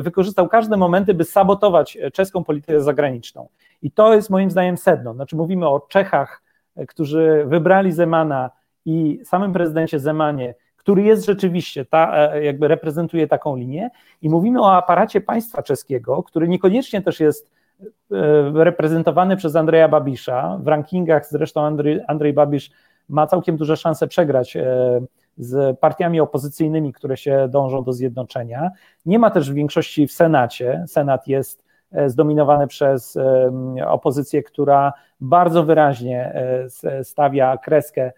wykorzystał 0.01 0.49
każde 0.49 0.77
momenty, 0.77 1.15
by 1.15 1.25
sabotować 1.25 1.99
czeską 2.13 2.45
politykę 2.45 2.81
zagraniczną. 2.81 3.49
I 3.83 3.91
to 3.91 4.15
jest 4.15 4.31
moim 4.31 4.51
zdaniem 4.51 4.77
sedno. 4.77 5.15
Znaczy 5.15 5.37
mówimy 5.37 5.69
o 5.69 5.81
Czechach, 5.81 6.43
e, 6.77 6.87
którzy 6.87 7.45
wybrali 7.47 7.93
Zemana 7.93 8.51
i 8.85 9.21
samym 9.25 9.53
prezydencie 9.53 9.99
Zemanie, 9.99 10.55
który 10.77 11.03
jest 11.03 11.27
rzeczywiście, 11.27 11.85
ta, 11.85 12.33
e, 12.33 12.45
jakby 12.45 12.69
reprezentuje 12.69 13.27
taką 13.27 13.57
linię, 13.57 13.91
i 14.23 14.29
mówimy 14.31 14.61
o 14.61 14.77
aparacie 14.77 15.21
państwa 15.21 15.63
czeskiego, 15.63 16.23
który 16.23 16.49
niekoniecznie 16.49 17.03
też 17.03 17.21
jest 17.21 17.51
e, 18.13 18.65
reprezentowany 18.65 19.37
przez 19.37 19.57
Andrzeja 19.57 19.89
Babisza. 19.89 20.59
W 20.63 20.69
rankingach 20.69 21.27
zresztą 21.27 21.61
Andrzej, 21.61 22.01
Andrzej 22.09 22.33
Babisz 22.33 22.71
ma 23.09 23.27
całkiem 23.27 23.57
duże 23.57 23.77
szanse 23.77 24.09
przegrać 24.09 24.57
z 25.39 25.79
partiami 25.81 26.21
opozycyjnymi, 26.21 26.93
które 26.93 27.17
się 27.17 27.49
dążą 27.51 27.85
do 27.85 27.93
zjednoczenia. 27.93 28.71
Nie 29.07 29.19
ma 29.19 29.31
też 29.31 29.53
większości 29.53 30.07
w 30.07 30.13
Senacie. 30.13 30.85
Senat 30.89 31.29
jest 31.29 31.65
e, 31.93 32.11
zdominowany 32.11 32.67
przez 32.67 33.19
opozycję, 33.87 34.43
która 34.43 34.93
bardzo 35.21 35.65
wyraźnie 35.65 36.35
e, 36.85 37.05
stawia 37.05 37.59
kreskę, 37.59 38.13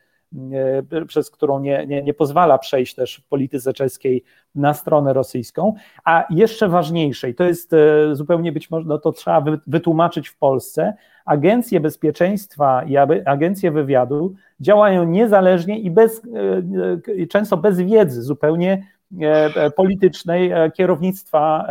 e, 0.93 1.05
przez 1.07 1.31
którą 1.31 1.61
nie, 1.61 1.87
nie, 1.87 2.03
nie 2.03 2.15
pozwala 2.15 2.59
przejść 2.59 2.95
też 2.95 3.17
w 3.17 3.29
polityce 3.29 3.73
czeskiej 3.73 4.25
na 4.55 4.75
stronę 4.75 5.13
rosyjską. 5.13 5.75
A 6.05 6.25
jeszcze 6.31 6.69
ważniejsze, 6.69 7.31
i 7.31 7.35
to 7.35 7.45
jest 7.45 7.75
zupełnie 8.13 8.53
być 8.53 8.71
może, 8.71 8.87
no 8.87 8.99
to 8.99 9.13
trzeba 9.13 9.45
wytłumaczyć 9.67 10.29
w 10.29 10.39
Polsce, 10.39 10.95
agencje 11.25 11.81
bezpieczeństwa 11.81 12.83
i 12.83 12.97
agencje 13.25 13.71
wywiadu 13.71 14.35
działają 14.61 15.05
niezależnie 15.05 15.79
i 15.79 15.91
bez, 15.91 16.23
e, 16.25 17.23
e, 17.23 17.27
często 17.27 17.57
bez 17.57 17.81
wiedzy 17.81 18.23
zupełnie 18.23 18.87
e, 19.21 19.71
politycznej 19.71 20.53
kierownictwa 20.73 21.69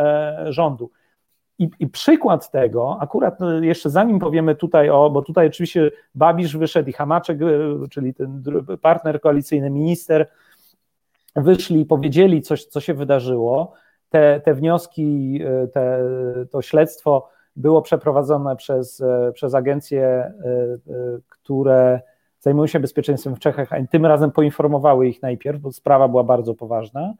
rządu. 0.48 0.90
I, 1.58 1.70
I, 1.78 1.86
przykład 1.88 2.50
tego, 2.50 2.98
akurat 3.00 3.38
jeszcze 3.60 3.90
zanim 3.90 4.18
powiemy 4.18 4.54
tutaj 4.54 4.90
o, 4.90 5.10
bo 5.10 5.22
tutaj 5.22 5.46
oczywiście 5.46 5.90
Babisz 6.14 6.56
wyszedł 6.56 6.90
i 6.90 6.92
Hamaczek, 6.92 7.38
czyli 7.90 8.14
ten 8.14 8.42
partner 8.82 9.20
koalicyjny, 9.20 9.70
minister, 9.70 10.28
wyszli 11.36 11.80
i 11.80 11.86
powiedzieli 11.86 12.42
coś, 12.42 12.64
co 12.64 12.80
się 12.80 12.94
wydarzyło. 12.94 13.72
Te, 14.10 14.40
te 14.40 14.54
wnioski, 14.54 15.40
te, 15.72 15.98
to 16.50 16.62
śledztwo 16.62 17.28
było 17.56 17.82
przeprowadzone 17.82 18.56
przez, 18.56 19.02
przez 19.34 19.54
agencje, 19.54 20.32
które 21.28 22.00
zajmują 22.44 22.66
się 22.66 22.80
bezpieczeństwem 22.80 23.36
w 23.36 23.38
Czechach, 23.38 23.72
a 23.72 23.76
tym 23.90 24.06
razem 24.06 24.30
poinformowały 24.30 25.08
ich 25.08 25.22
najpierw, 25.22 25.60
bo 25.60 25.72
sprawa 25.72 26.08
była 26.08 26.24
bardzo 26.24 26.54
poważna, 26.54 27.14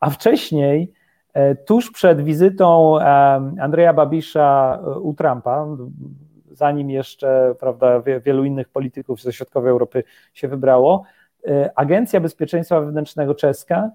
a 0.00 0.10
wcześniej, 0.10 0.92
e, 1.32 1.54
tuż 1.54 1.90
przed 1.90 2.24
wizytą 2.24 2.98
e, 3.00 3.04
Andrzeja 3.60 3.92
Babisza 3.92 4.78
e, 4.86 4.98
u 4.98 5.14
Trumpa, 5.14 5.66
zanim 6.50 6.90
jeszcze 6.90 7.54
prawda, 7.60 8.00
wielu 8.00 8.44
innych 8.44 8.68
polityków 8.68 9.22
ze 9.22 9.32
środkowej 9.32 9.70
Europy 9.70 10.04
się 10.32 10.48
wybrało, 10.48 11.04
Agencja 11.74 12.20
Bezpieczeństwa 12.20 12.80
Wewnętrznego 12.80 13.34
czeska 13.34 13.90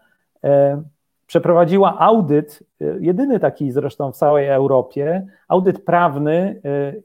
przeprowadziła 1.29 1.99
audyt, 1.99 2.63
jedyny 2.99 3.39
taki 3.39 3.71
zresztą 3.71 4.11
w 4.11 4.15
całej 4.15 4.47
Europie, 4.47 5.27
audyt 5.47 5.85
prawny 5.85 6.61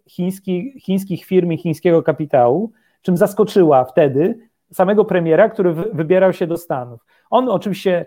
chiński, 0.08 0.80
chińskich 0.80 1.24
firm 1.24 1.52
i 1.52 1.58
chińskiego 1.58 2.02
kapitału, 2.02 2.72
czym 3.02 3.16
zaskoczyła 3.16 3.84
wtedy 3.84 4.38
samego 4.72 5.04
premiera, 5.04 5.48
który 5.48 5.72
wybierał 5.72 6.32
się 6.32 6.46
do 6.46 6.56
Stanów. 6.56 7.04
On 7.30 7.48
oczywiście 7.48 8.06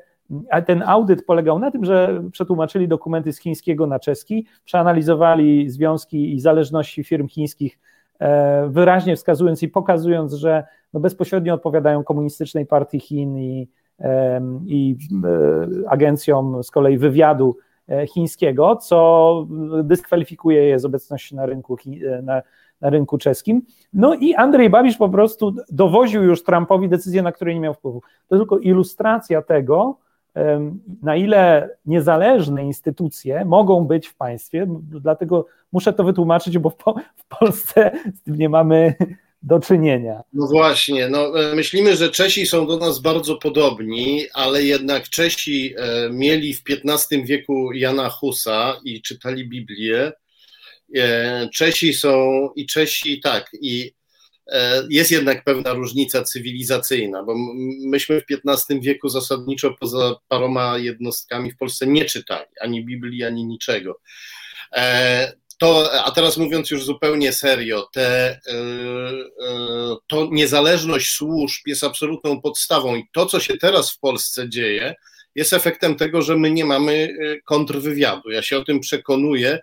ten 0.66 0.84
audyt 0.86 1.26
polegał 1.26 1.60
na 1.60 1.72
tym, 1.72 1.86
że 1.86 2.24
przetłumaczyli 2.32 2.88
dokumenty 2.88 3.34
z 3.34 3.40
chińskiego 3.40 3.88
na 3.88 4.00
czeski, 4.00 4.46
przeanalizowali 4.66 5.70
związki 5.70 6.34
i 6.34 6.40
zależności 6.40 7.04
firm 7.04 7.28
chińskich, 7.28 7.80
e, 8.20 8.68
wyraźnie 8.70 9.16
wskazując 9.16 9.64
i 9.64 9.70
pokazując, 9.70 10.34
że 10.34 10.64
no 10.94 11.00
bezpośrednio 11.00 11.54
odpowiadają 11.54 12.04
komunistycznej 12.04 12.66
partii 12.66 13.00
Chin 13.00 13.38
i, 13.38 13.70
i 14.66 14.98
e, 15.24 15.90
agencjom 15.90 16.64
z 16.64 16.72
kolei 16.72 16.98
wywiadu 16.98 17.58
e, 17.90 18.08
chińskiego, 18.08 18.76
co 18.76 19.48
dyskwalifikuje 19.84 20.64
je 20.64 20.80
z 20.80 20.86
obecności 20.86 21.36
na 21.36 21.46
rynku, 21.46 21.78
na, 22.24 22.42
na 22.82 22.90
rynku 22.90 23.18
czeskim. 23.18 23.62
No 23.94 24.16
i 24.16 24.36
Andrzej 24.36 24.70
Babisz 24.70 24.98
po 24.98 25.10
prostu 25.10 25.56
dowoził 25.72 26.24
już 26.24 26.44
Trumpowi 26.44 26.90
decyzję, 26.90 27.22
na 27.22 27.32
której 27.32 27.56
nie 27.56 27.62
miał 27.62 27.74
wpływu. 27.74 28.02
To 28.28 28.38
tylko 28.38 28.58
ilustracja 28.58 29.42
tego, 29.42 29.98
na 31.02 31.16
ile 31.16 31.70
niezależne 31.86 32.64
instytucje 32.64 33.46
mogą 33.46 33.86
być 33.86 34.08
w 34.08 34.16
państwie, 34.16 34.66
dlatego 34.80 35.46
muszę 35.72 35.94
to 35.94 36.04
wytłumaczyć, 36.04 36.58
bo 36.58 36.70
w, 36.70 36.76
Polsce 37.40 37.92
z 38.16 38.22
tym 38.24 38.36
nie 38.36 38.50
mamy 38.50 38.94
do 39.48 39.60
czynienia. 39.60 40.24
No 40.34 40.48
właśnie, 40.48 41.10
no, 41.10 41.40
e, 41.42 41.56
myślimy, 41.56 41.96
że 41.96 42.10
Czesi 42.10 42.46
są 42.46 42.68
do 42.68 42.78
nas 42.78 43.00
bardzo 43.00 43.36
podobni, 43.36 44.26
ale 44.34 44.64
jednak 44.64 45.10
Czesi 45.10 45.74
e, 45.78 46.10
mieli 46.10 46.54
w 46.54 46.64
XV 46.70 47.26
wieku 47.26 47.74
Jana 47.74 48.10
Husa 48.10 48.80
i 48.84 49.02
czytali 49.02 49.50
Biblię. 49.50 50.12
E, 50.96 51.50
Czesi 51.54 51.94
są 51.94 52.50
i 52.56 52.66
Czesi 52.66 53.20
tak, 53.20 53.50
i 53.62 53.98
jest 54.90 55.12
jednak 55.12 55.44
pewna 55.44 55.74
różnica 55.74 56.24
cywilizacyjna, 56.24 57.24
bo 57.24 57.36
myśmy 57.88 58.22
w 58.22 58.26
XV 58.48 58.80
wieku 58.82 59.10
zasadniczo 59.10 59.76
poza 59.80 60.16
paroma 60.28 60.78
jednostkami 60.78 61.52
w 61.52 61.58
Polsce 61.58 61.88
nie 61.88 62.06
czytali 62.06 62.46
ani 62.62 62.86
Biblii, 62.86 63.24
ani 63.24 63.46
niczego. 63.46 64.00
E, 65.58 65.66
to, 65.66 65.92
a 66.06 66.12
teraz 66.12 66.38
mówiąc 66.38 66.72
już 66.72 66.86
zupełnie 66.86 67.34
serio, 67.34 67.90
te, 67.94 68.30
e, 68.32 68.40
to 70.08 70.28
niezależność 70.32 71.16
służb 71.16 71.62
jest 71.68 71.84
absolutną 71.84 72.42
podstawą 72.42 72.96
i 72.96 73.04
to, 73.14 73.26
co 73.26 73.40
się 73.40 73.58
teraz 73.58 73.92
w 73.92 74.00
Polsce 74.00 74.50
dzieje, 74.50 74.96
jest 75.36 75.54
efektem 75.54 75.96
tego, 75.96 76.22
że 76.22 76.38
my 76.38 76.52
nie 76.52 76.66
mamy 76.66 77.18
kontrwywiadu. 77.46 78.30
Ja 78.30 78.42
się 78.42 78.58
o 78.58 78.64
tym 78.64 78.80
przekonuję 78.80 79.60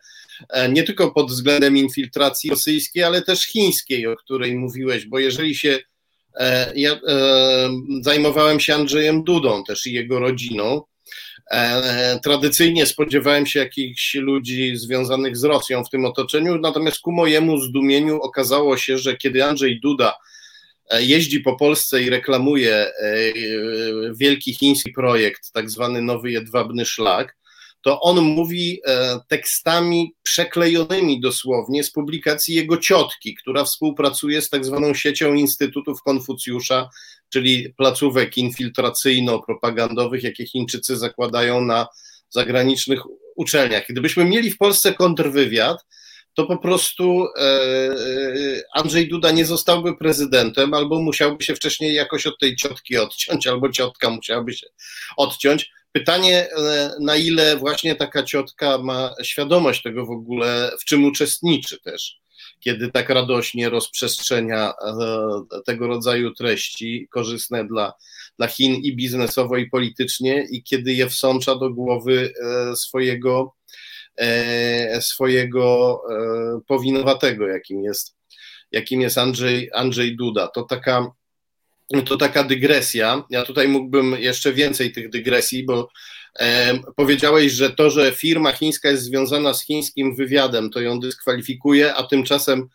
E, 0.48 0.68
nie 0.68 0.83
tylko 0.83 1.11
pod 1.11 1.30
względem 1.30 1.76
infiltracji 1.76 2.50
rosyjskiej, 2.50 3.02
ale 3.02 3.22
też 3.22 3.46
chińskiej, 3.46 4.07
o 4.07 4.16
której 4.16 4.57
mówiłeś, 4.57 5.07
bo 5.07 5.18
jeżeli 5.18 5.54
się 5.54 5.78
e, 6.35 6.72
ja 6.76 6.92
e, 6.92 6.98
zajmowałem 8.00 8.61
się 8.61 8.74
Andrzejem 8.74 9.24
Dudą 9.24 9.64
też 9.64 9.87
i 9.87 9.92
jego 9.92 10.18
rodziną. 10.18 10.83
Tradycyjnie 12.22 12.87
spodziewałem 12.87 13.46
się 13.46 13.61
jakichś 13.61 14.14
ludzi 14.14 14.76
związanych 14.76 15.37
z 15.37 15.44
Rosją 15.44 15.85
w 15.85 15.90
tym 15.90 16.04
otoczeniu, 16.04 16.59
natomiast 16.59 17.00
ku 17.00 17.12
mojemu 17.12 17.59
zdumieniu 17.59 18.20
okazało 18.20 18.76
się, 18.76 18.98
że 18.98 19.16
kiedy 19.16 19.44
Andrzej 19.44 19.80
Duda 19.80 20.14
jeździ 21.00 21.40
po 21.40 21.57
Polsce 21.57 22.02
i 22.02 22.11
reklamuje 22.11 22.92
wielki 24.14 24.54
chiński 24.54 24.92
projekt, 24.92 25.52
tak 25.52 25.70
zwany 25.70 26.02
Nowy 26.02 26.30
Jedwabny 26.30 26.85
Szlak, 26.85 27.37
to 27.85 28.00
on 28.00 28.20
mówi 28.20 28.80
e, 28.87 29.20
tekstami 29.28 30.14
przeklejonymi 30.22 31.20
dosłownie 31.20 31.85
z 31.85 31.92
publikacji 31.92 32.54
jego 32.54 32.76
ciotki, 32.76 33.35
która 33.35 33.64
współpracuje 33.64 34.42
z 34.42 34.50
tak 34.50 34.64
zwaną 34.64 34.94
siecią 34.94 35.35
Instytutów 35.35 36.02
Konfucjusza, 36.02 36.88
czyli 37.35 37.75
placówek 37.77 38.37
infiltracyjno-propagandowych, 38.37 40.23
jakie 40.23 40.47
Chińczycy 40.47 40.97
zakładają 40.97 41.61
na 41.61 41.87
zagranicznych 42.31 43.01
uczelniach. 43.37 43.85
Gdybyśmy 43.88 44.25
mieli 44.25 44.51
w 44.51 44.59
Polsce 44.59 44.94
kontrwywiad, 44.94 45.79
to 46.35 46.47
po 46.47 46.59
prostu 46.59 47.27
e, 47.37 47.40
e, 47.40 47.94
Andrzej 48.75 49.09
Duda 49.09 49.31
nie 49.31 49.44
zostałby 49.44 49.97
prezydentem, 49.97 50.75
albo 50.75 51.03
musiałby 51.03 51.44
się 51.44 51.55
wcześniej 51.55 51.94
jakoś 51.94 52.27
od 52.27 52.38
tej 52.38 52.57
ciotki 52.57 52.99
odciąć, 52.99 53.47
albo 53.53 53.68
ciotka 53.68 54.11
musiałaby 54.11 54.53
się 54.53 54.66
odciąć. 55.16 55.70
Pytanie, 55.92 56.49
e, 56.57 56.90
na 57.01 57.16
ile 57.16 57.57
właśnie 57.57 57.97
taka 57.97 58.23
ciotka 58.23 58.79
ma 58.79 59.14
świadomość 59.23 59.83
tego 59.83 60.07
w 60.07 60.11
ogóle, 60.11 60.70
w 60.81 60.85
czym 60.85 61.05
uczestniczy 61.05 61.81
też, 61.81 62.23
kiedy 62.64 62.90
tak 62.92 63.09
radośnie 63.09 63.68
rozprzestrzenia 63.68 64.72
e, 64.72 65.62
tego 65.66 65.87
rodzaju 65.87 66.35
treści 66.35 67.09
korzystne 67.11 67.64
dla, 67.66 67.92
dla 68.38 68.46
Chin 68.48 68.74
i 68.74 68.96
biznesowo, 68.96 69.57
i 69.57 69.70
politycznie, 69.70 70.46
i 70.50 70.62
kiedy 70.62 70.92
je 70.92 71.09
wsącza 71.09 71.55
do 71.55 71.70
głowy 71.70 72.33
e, 72.42 72.77
swojego, 72.77 73.55
swojego 75.00 76.00
powinowatego, 76.66 77.46
jakim 77.46 77.83
jest, 77.83 78.16
jakim 78.72 79.00
jest 79.00 79.18
Andrzej, 79.18 79.70
Andrzej 79.72 80.16
Duda. 80.16 80.48
To 80.48 80.62
taka 80.62 81.07
to 82.07 82.16
taka 82.16 82.44
dygresja. 82.44 83.24
Ja 83.31 83.42
tutaj 83.42 83.68
mógłbym 83.68 84.16
jeszcze 84.18 84.53
więcej 84.53 84.92
tych 84.92 85.11
dygresji, 85.11 85.64
bo 85.64 85.81
e, 85.81 85.88
powiedziałeś, 86.97 87.53
że 87.53 87.70
to, 87.70 87.90
że 87.90 88.12
firma 88.12 88.53
chińska 88.53 88.90
jest 88.90 89.03
związana 89.03 89.55
z 89.55 89.64
chińskim 89.64 90.16
wywiadem, 90.16 90.70
to 90.70 90.81
ją 90.81 91.01
dyskwalifikuje, 91.01 91.94
a 91.94 92.03
tymczasem 92.03 92.68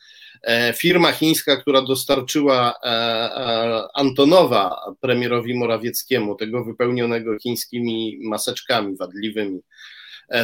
e, 0.43 0.73
firma 0.73 1.11
chińska, 1.11 1.57
która 1.57 1.81
dostarczyła 1.81 2.73
e, 2.83 2.87
e 2.87 3.87
Antonowa 3.93 4.75
premierowi 5.01 5.53
Morawieckiemu, 5.53 6.35
tego 6.35 6.63
wypełnionego 6.63 7.39
chińskimi 7.39 8.19
maseczkami 8.23 8.95
wadliwymi, 8.97 9.59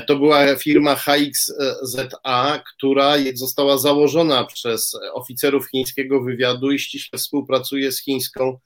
to 0.08 0.16
była 0.16 0.56
firma 0.56 0.96
HXZA, 0.96 2.64
która 2.76 3.14
została 3.34 3.78
założona 3.78 4.44
przez 4.44 5.00
oficerów 5.14 5.70
chińskiego 5.70 6.22
wywiadu 6.22 6.72
i 6.72 6.80
ściśle 6.80 7.20
współpracuje 7.20 7.92
z 7.92 8.04
chińską 8.04 8.60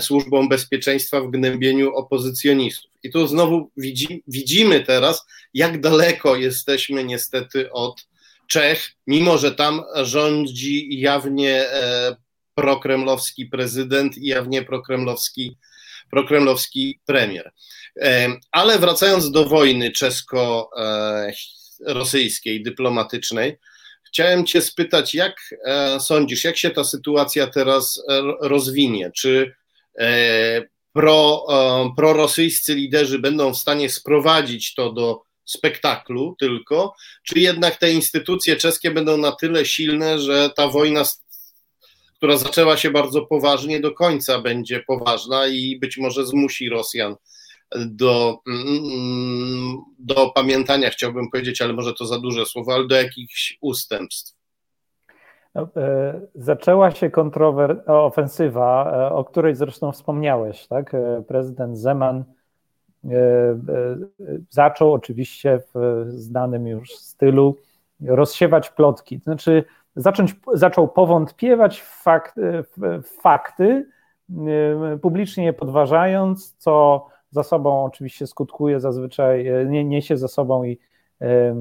służbą 0.00 0.48
bezpieczeństwa 0.48 1.20
w 1.20 1.30
gnębieniu 1.30 1.94
opozycjonistów. 1.94 2.90
I 3.02 3.10
tu 3.10 3.26
znowu 3.26 3.70
widzi, 3.76 4.22
widzimy 4.28 4.80
teraz, 4.80 5.26
jak 5.54 5.80
daleko 5.80 6.36
jesteśmy 6.36 7.04
niestety 7.04 7.72
od 7.72 8.06
Czech, 8.46 8.92
mimo 9.06 9.38
że 9.38 9.54
tam 9.54 9.82
rządzi 10.02 11.00
jawnie 11.00 11.70
e, 11.70 12.16
prokremlowski 12.54 13.46
prezydent 13.46 14.18
i 14.18 14.26
jawnie 14.26 14.62
prokremlowski, 14.62 15.56
prokremlowski 16.10 17.00
premier. 17.06 17.52
Ale 18.52 18.78
wracając 18.78 19.30
do 19.30 19.44
wojny 19.44 19.92
czesko-rosyjskiej, 19.92 22.62
dyplomatycznej, 22.62 23.58
chciałem 24.14 24.46
Cię 24.46 24.60
spytać, 24.60 25.14
jak 25.14 25.36
e, 25.64 26.00
sądzisz, 26.00 26.44
jak 26.44 26.56
się 26.56 26.70
ta 26.70 26.84
sytuacja 26.84 27.46
teraz 27.46 28.02
e, 28.08 28.22
rozwinie? 28.40 29.10
Czy 29.16 29.54
e, 29.98 30.62
pro, 30.92 31.46
prorosyjscy 31.96 32.74
liderzy 32.74 33.18
będą 33.18 33.54
w 33.54 33.58
stanie 33.58 33.90
sprowadzić 33.90 34.74
to 34.74 34.92
do 34.92 35.22
spektaklu 35.44 36.36
tylko, 36.38 36.94
czy 37.22 37.40
jednak 37.40 37.76
te 37.76 37.92
instytucje 37.92 38.56
czeskie 38.56 38.90
będą 38.90 39.16
na 39.16 39.32
tyle 39.32 39.64
silne, 39.64 40.18
że 40.18 40.50
ta 40.56 40.68
wojna 40.68 41.04
która 42.16 42.36
zaczęła 42.36 42.76
się 42.76 42.90
bardzo 42.90 43.22
poważnie, 43.22 43.80
do 43.80 43.92
końca 43.92 44.40
będzie 44.40 44.80
poważna 44.86 45.46
i 45.46 45.78
być 45.78 45.98
może 45.98 46.26
zmusi 46.26 46.68
Rosjan 46.68 47.16
do, 47.86 48.38
mm, 48.46 49.76
do 49.98 50.30
pamiętania, 50.30 50.90
chciałbym 50.90 51.30
powiedzieć, 51.30 51.62
ale 51.62 51.72
może 51.72 51.94
to 51.94 52.06
za 52.06 52.18
duże 52.18 52.46
słowo, 52.46 52.74
ale 52.74 52.86
do 52.86 52.94
jakichś 52.94 53.58
ustępstw. 53.60 54.34
No, 55.54 55.68
e, 55.76 56.20
zaczęła 56.34 56.90
się 56.90 57.10
kontrower- 57.10 57.82
ofensywa, 57.86 58.92
e, 58.92 59.12
o 59.12 59.24
której 59.24 59.54
zresztą 59.54 59.92
wspomniałeś, 59.92 60.66
tak? 60.66 60.94
E, 60.94 61.22
prezydent 61.28 61.78
Zeman 61.78 62.24
zaczął 64.50 64.92
oczywiście 64.92 65.60
w 65.74 66.04
znanym 66.08 66.66
już 66.66 66.94
stylu 66.94 67.56
rozsiewać 68.00 68.70
plotki. 68.70 69.18
Znaczy, 69.18 69.64
zacząć, 69.96 70.34
zaczął 70.52 70.88
powątpiewać 70.88 71.80
w, 71.80 72.04
w 72.76 73.08
fakty, 73.20 73.88
publicznie 75.02 75.44
je 75.44 75.52
podważając, 75.52 76.54
co 76.58 77.06
za 77.34 77.42
sobą 77.42 77.84
oczywiście 77.84 78.26
skutkuje 78.26 78.80
zazwyczaj, 78.80 79.48
e, 79.48 79.66
nie, 79.66 79.84
niesie 79.84 80.16
za 80.16 80.28
sobą 80.28 80.64
i 80.64 80.78
e, 81.20 81.54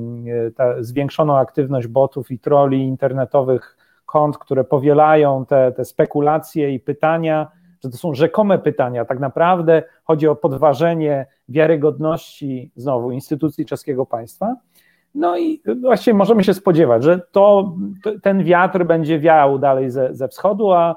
ta 0.56 0.84
zwiększoną 0.84 1.38
aktywność 1.38 1.88
botów 1.88 2.32
i 2.32 2.40
troli 2.40 2.84
internetowych 2.84 3.78
kont, 4.06 4.38
które 4.38 4.64
powielają 4.64 5.46
te, 5.46 5.72
te 5.72 5.86
spekulacje 5.86 6.74
i 6.74 6.80
pytania, 6.80 7.52
że 7.84 7.90
to 7.90 7.98
są 7.98 8.14
rzekome 8.14 8.60
pytania. 8.60 9.06
Tak 9.06 9.20
naprawdę 9.20 9.84
chodzi 10.04 10.28
o 10.28 10.36
podważenie 10.36 11.26
wiarygodności 11.50 12.72
znowu 12.76 13.12
instytucji 13.12 13.66
czeskiego 13.66 14.06
państwa. 14.06 14.56
No 15.16 15.38
i 15.38 15.62
właściwie 15.82 16.14
możemy 16.14 16.44
się 16.44 16.54
spodziewać, 16.54 17.04
że 17.04 17.20
to, 17.32 17.76
ten 18.22 18.44
wiatr 18.44 18.86
będzie 18.86 19.20
wiał 19.20 19.60
dalej 19.60 19.90
ze, 19.90 20.16
ze 20.16 20.28
wschodu, 20.28 20.72
a, 20.72 20.96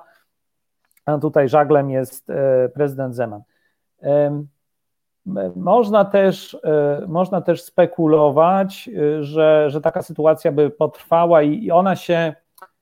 a 1.06 1.18
tutaj 1.18 1.48
żaglem 1.48 1.90
jest 1.90 2.30
e, 2.30 2.68
prezydent 2.68 3.14
Zeman. 3.14 3.42
Można 5.56 6.04
też, 6.04 6.58
można 7.08 7.40
też 7.40 7.62
spekulować, 7.62 8.90
że, 9.20 9.70
że 9.70 9.80
taka 9.80 10.02
sytuacja 10.02 10.52
by 10.52 10.70
potrwała 10.70 11.42
i 11.42 11.70
ona 11.70 11.96
się 11.96 12.34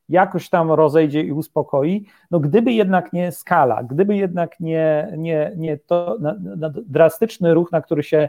jakoś 0.09 0.48
tam 0.48 0.72
rozejdzie 0.72 1.20
i 1.20 1.33
uspokoi. 1.33 2.07
No 2.30 2.40
gdyby 2.40 2.72
jednak 2.72 3.12
nie 3.12 3.33
skala, 3.33 3.83
gdyby 3.83 4.16
jednak 4.16 4.61
nie, 4.61 5.12
nie, 5.16 5.52
nie 5.57 5.78
to 5.78 6.16
na, 6.20 6.35
na 6.57 6.70
drastyczny 6.87 7.54
ruch, 7.54 7.72
na 7.72 7.80
który 7.80 8.02
się 8.02 8.28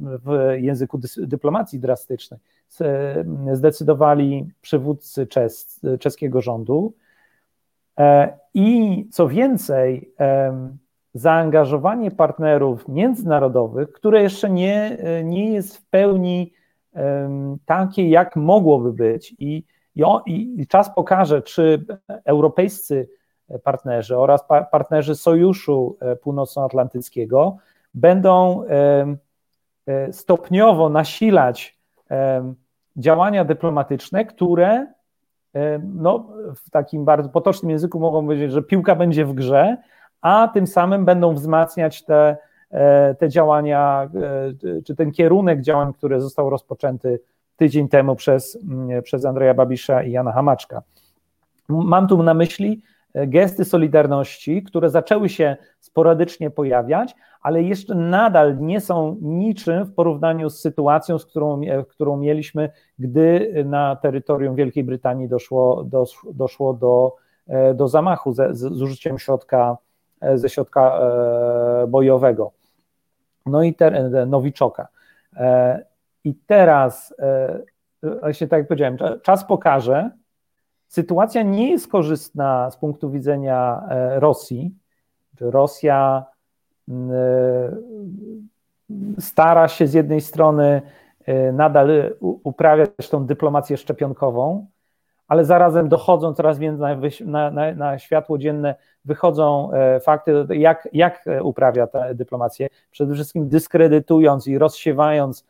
w 0.00 0.54
języku 0.56 1.00
dyplomacji 1.18 1.80
drastycznej 1.80 2.40
zdecydowali 3.52 4.50
przywódcy 4.60 5.26
czes, 5.26 5.80
czeskiego 6.00 6.40
rządu. 6.40 6.94
E, 7.98 8.38
I 8.54 9.08
co 9.10 9.28
więcej, 9.28 10.14
zaangażowanie 11.14 12.10
partnerów 12.10 12.88
międzynarodowych, 12.88 13.92
które 13.92 14.22
jeszcze 14.22 14.50
nie, 14.50 14.98
nie 15.24 15.52
jest 15.52 15.76
w 15.76 15.86
pełni 15.86 16.52
takie, 17.66 18.08
jak 18.08 18.36
mogłoby 18.36 18.92
być, 18.92 19.34
i, 19.38 19.64
i, 20.26 20.60
i 20.60 20.66
czas 20.66 20.94
pokaże, 20.94 21.42
czy 21.42 21.84
europejscy 22.24 23.08
partnerzy 23.64 24.18
oraz 24.18 24.44
partnerzy 24.72 25.14
Sojuszu 25.14 25.96
e, 26.00 26.16
Północnoatlantyckiego 26.16 27.56
będą 27.94 28.64
E, 29.86 30.12
stopniowo 30.12 30.88
nasilać 30.88 31.78
działania 32.96 33.44
dyplomatyczne, 33.44 34.24
które 34.24 34.86
no, 35.94 36.28
w 36.56 36.70
takim 36.70 37.04
bardzo 37.04 37.28
potocznym 37.28 37.70
języku 37.70 38.00
mogą 38.00 38.24
powiedzieć, 38.24 38.52
że 38.52 38.62
piłka 38.62 38.94
będzie 38.94 39.24
w 39.24 39.34
grze, 39.34 39.76
a 40.24 40.48
tym 40.48 40.66
samym 40.66 41.04
będą 41.04 41.34
wzmacniać 41.34 42.04
te, 42.04 42.36
te 43.18 43.28
działania, 43.28 44.10
czy 44.86 44.96
ten 44.96 45.12
kierunek 45.12 45.60
działań, 45.60 45.92
który 45.92 46.20
został 46.20 46.50
rozpoczęty 46.50 47.20
tydzień 47.56 47.88
temu 47.88 48.16
przez, 48.16 48.58
przez 49.02 49.24
Andrzeja 49.24 49.54
Babisza 49.54 50.02
i 50.02 50.12
Jana 50.12 50.32
Hamaczka. 50.32 50.82
Mam 51.68 52.08
tu 52.08 52.22
na 52.22 52.34
myśli 52.34 52.82
gesty 53.14 53.64
solidarności, 53.64 54.62
które 54.62 54.90
zaczęły 54.90 55.28
się 55.28 55.56
sporadycznie 55.80 56.50
pojawiać, 56.50 57.14
ale 57.42 57.62
jeszcze 57.62 57.94
nadal 57.94 58.58
nie 58.60 58.80
są 58.80 59.16
niczym 59.20 59.84
w 59.84 59.94
porównaniu 59.94 60.50
z 60.50 60.60
sytuacją, 60.60 61.18
z 61.18 61.26
którą, 61.26 61.60
którą 61.88 62.16
mieliśmy, 62.16 62.70
gdy 62.98 63.54
na 63.66 63.96
terytorium 63.96 64.54
Wielkiej 64.54 64.84
Brytanii 64.84 65.28
doszło, 65.28 65.86
doszło 66.32 66.74
do, 66.74 67.16
e, 67.46 67.74
do 67.74 67.88
zamachu 67.88 68.32
ze, 68.32 68.54
z 68.54 68.82
użyciem 68.82 69.18
środka, 69.18 69.76
e, 69.76 69.93
ze 70.34 70.48
środka 70.48 70.98
e, 70.98 71.86
bojowego. 71.86 72.52
No 73.46 73.62
i 73.62 73.74
te, 73.74 74.26
Nowiczoka. 74.26 74.88
I 76.24 76.34
teraz, 76.34 77.14
właśnie 78.20 78.48
tak 78.48 78.58
jak 78.58 78.68
powiedziałem, 78.68 78.96
czas 79.22 79.44
pokaże, 79.44 80.10
sytuacja 80.88 81.42
nie 81.42 81.70
jest 81.70 81.88
korzystna 81.88 82.70
z 82.70 82.76
punktu 82.76 83.10
widzenia 83.10 83.82
Rosji. 84.18 84.74
Rosja 85.40 86.24
E, 86.90 87.76
stara 89.18 89.68
się 89.68 89.86
z 89.86 89.94
jednej 89.94 90.20
strony 90.20 90.82
e, 91.26 91.52
nadal 91.52 92.14
uprawiać 92.20 93.08
tą 93.10 93.26
dyplomację 93.26 93.76
szczepionkową, 93.76 94.66
ale 95.28 95.44
zarazem 95.44 95.88
dochodzą 95.88 96.34
coraz 96.34 96.58
więcej 96.58 96.96
na, 97.26 97.50
na, 97.50 97.72
na, 97.72 97.98
światło 97.98 98.38
dzienne, 98.38 98.74
wychodzą 99.04 99.72
e, 99.72 100.00
fakty, 100.00 100.46
jak, 100.50 100.88
jak 100.92 101.24
uprawia 101.42 101.86
tę 101.86 102.14
dyplomację. 102.14 102.68
Przede 102.90 103.14
wszystkim 103.14 103.48
dyskredytując 103.48 104.46
i 104.46 104.58
rozsiewając 104.58 105.46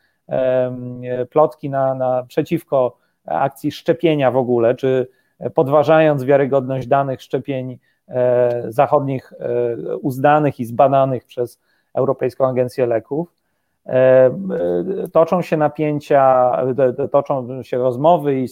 plotki 1.30 1.70
na, 1.70 1.94
na, 1.94 2.24
przeciwko 2.28 2.96
akcji 3.26 3.72
szczepienia 3.72 4.30
w 4.30 4.37
ogóle, 4.37 4.74
czy 4.74 5.08
podważając 5.54 6.24
wiarygodność 6.24 6.87
danych 6.87 7.22
szczepień 7.22 7.78
E, 8.08 8.64
zachodnich 8.68 9.32
e, 9.32 9.96
uznanych 9.96 10.60
i 10.60 10.64
zbadanych 10.64 11.24
przez 11.24 11.60
Europejską 11.94 12.46
Agencję 12.48 12.87
Leków. 12.87 13.34
E, 13.87 14.31
toczą 15.12 15.42
się 15.42 15.57
napięcia, 15.57 16.53
toczą 17.12 17.62
się 17.62 17.79
rozmowy 17.79 18.40
i 18.40 18.47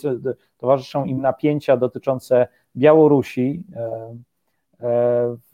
towarzyszą 0.59 1.05
im 1.05 1.21
napięcia 1.21 1.77
dotyczące 1.77 2.49
Białorusi. 2.77 3.65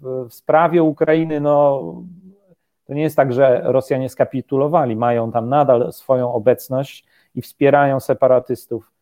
W 0.01 0.35
sprawie 0.35 0.83
Ukrainy, 0.83 1.41
no, 1.41 1.83
to 2.85 2.95
nie 2.95 3.03
jest 3.03 3.17
tak, 3.17 3.33
że 3.33 3.61
Rosjanie 3.65 4.09
skapitulowali, 4.09 4.97
mają 4.97 5.33
tam 5.33 5.49
nadal 5.49 5.93
swoją 5.93 6.33
obecność 6.33 7.07
i 7.35 7.43
wspierają 7.43 8.01
separatystów 8.01 8.93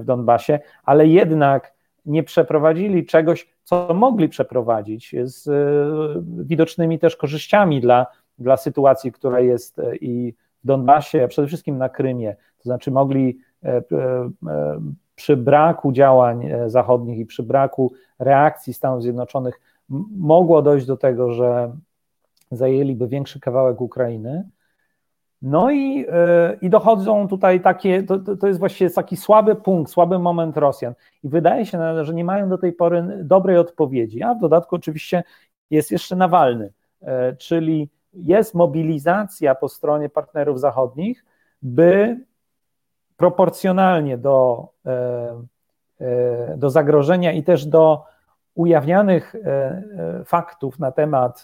w 0.00 0.04
Donbasie, 0.04 0.58
ale 0.84 1.06
jednak 1.06 1.72
nie 2.06 2.22
przeprowadzili 2.22 3.06
czegoś, 3.06 3.48
co 3.64 3.94
mogli 3.94 4.28
przeprowadzić, 4.28 5.14
z 5.22 5.48
e, 5.48 6.44
widocznymi 6.44 6.98
też 6.98 7.16
korzyściami 7.16 7.80
dla, 7.80 8.06
dla 8.40 8.56
sytuacji, 8.56 9.12
która 9.12 9.40
jest 9.40 9.78
e, 9.78 9.96
i 9.96 10.34
w 10.64 10.66
Donbasie, 10.66 11.24
a 11.24 11.28
przede 11.28 11.48
wszystkim 11.48 11.78
na 11.78 11.88
Krymie. 11.88 12.36
To 12.58 12.62
znaczy 12.62 12.90
mogli 12.90 13.38
e, 13.64 13.82
przy 15.14 15.36
braku 15.36 15.92
działań 15.92 16.48
zachodnich 16.66 17.18
i 17.18 17.26
przy 17.26 17.42
braku 17.42 17.92
reakcji 18.18 18.74
Stanów 18.74 19.02
Zjednoczonych 19.02 19.60
mogło 20.16 20.62
dojść 20.62 20.86
do 20.86 20.96
tego, 20.96 21.32
że 21.32 21.76
zajęliby 22.50 23.08
większy 23.08 23.40
kawałek 23.40 23.80
Ukrainy, 23.80 24.44
no 25.42 25.70
i, 25.70 26.06
e, 26.08 26.56
i 26.62 26.70
dochodzą 26.70 27.28
tutaj 27.28 27.60
takie, 27.60 28.02
to, 28.02 28.18
to 28.36 28.46
jest 28.46 28.58
właściwie 28.58 28.90
taki 28.90 29.16
słaby 29.16 29.56
punkt, 29.56 29.92
słaby 29.92 30.18
moment 30.18 30.56
Rosjan. 30.56 30.94
I 31.22 31.28
wydaje 31.28 31.66
się, 31.66 32.04
że 32.04 32.14
nie 32.14 32.24
mają 32.24 32.48
do 32.48 32.58
tej 32.58 32.72
pory 32.72 33.20
dobrej 33.24 33.58
odpowiedzi. 33.58 34.22
A 34.22 34.34
w 34.34 34.40
dodatku 34.40 34.76
oczywiście 34.76 35.22
jest 35.70 35.90
jeszcze 35.90 36.16
Nawalny, 36.16 36.72
e, 37.02 37.36
czyli 37.36 37.90
jest 38.12 38.54
mobilizacja 38.54 39.54
po 39.54 39.68
stronie 39.68 40.08
partnerów 40.08 40.60
zachodnich, 40.60 41.24
by 41.62 42.16
proporcjonalnie 43.16 44.18
do, 44.18 44.68
e, 44.86 46.56
do 46.56 46.70
zagrożenia 46.70 47.32
i 47.32 47.42
też 47.42 47.66
do 47.66 48.04
ujawnianych 48.54 49.34
faktów 50.24 50.78
na 50.78 50.92
temat 50.92 51.42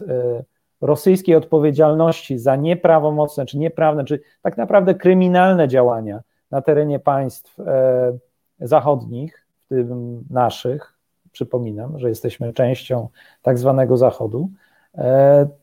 rosyjskiej 0.81 1.35
odpowiedzialności 1.35 2.39
za 2.39 2.57
nieprawomocne 2.57 3.47
czy 3.47 3.59
nieprawne, 3.59 4.05
czy 4.05 4.21
tak 4.43 4.57
naprawdę 4.57 4.95
kryminalne 4.95 5.69
działania 5.69 6.21
na 6.51 6.63
terenie 6.63 6.99
państw 6.99 7.61
e, 7.61 8.19
zachodnich, 8.61 9.47
w 9.65 9.69
tym 9.69 10.25
naszych, 10.31 10.95
przypominam, 11.33 11.99
że 11.99 12.09
jesteśmy 12.09 12.53
częścią 12.53 13.09
tak 13.43 13.59
zwanego 13.59 13.97
Zachodu, 13.97 14.49
e, 14.49 14.66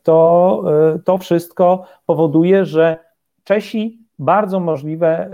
to, 0.03 0.63
e, 0.95 0.99
to 0.99 1.17
wszystko 1.17 1.85
powoduje, 2.05 2.65
że 2.65 2.97
Czesi 3.43 3.99
bardzo 4.19 4.59
możliwe 4.59 5.29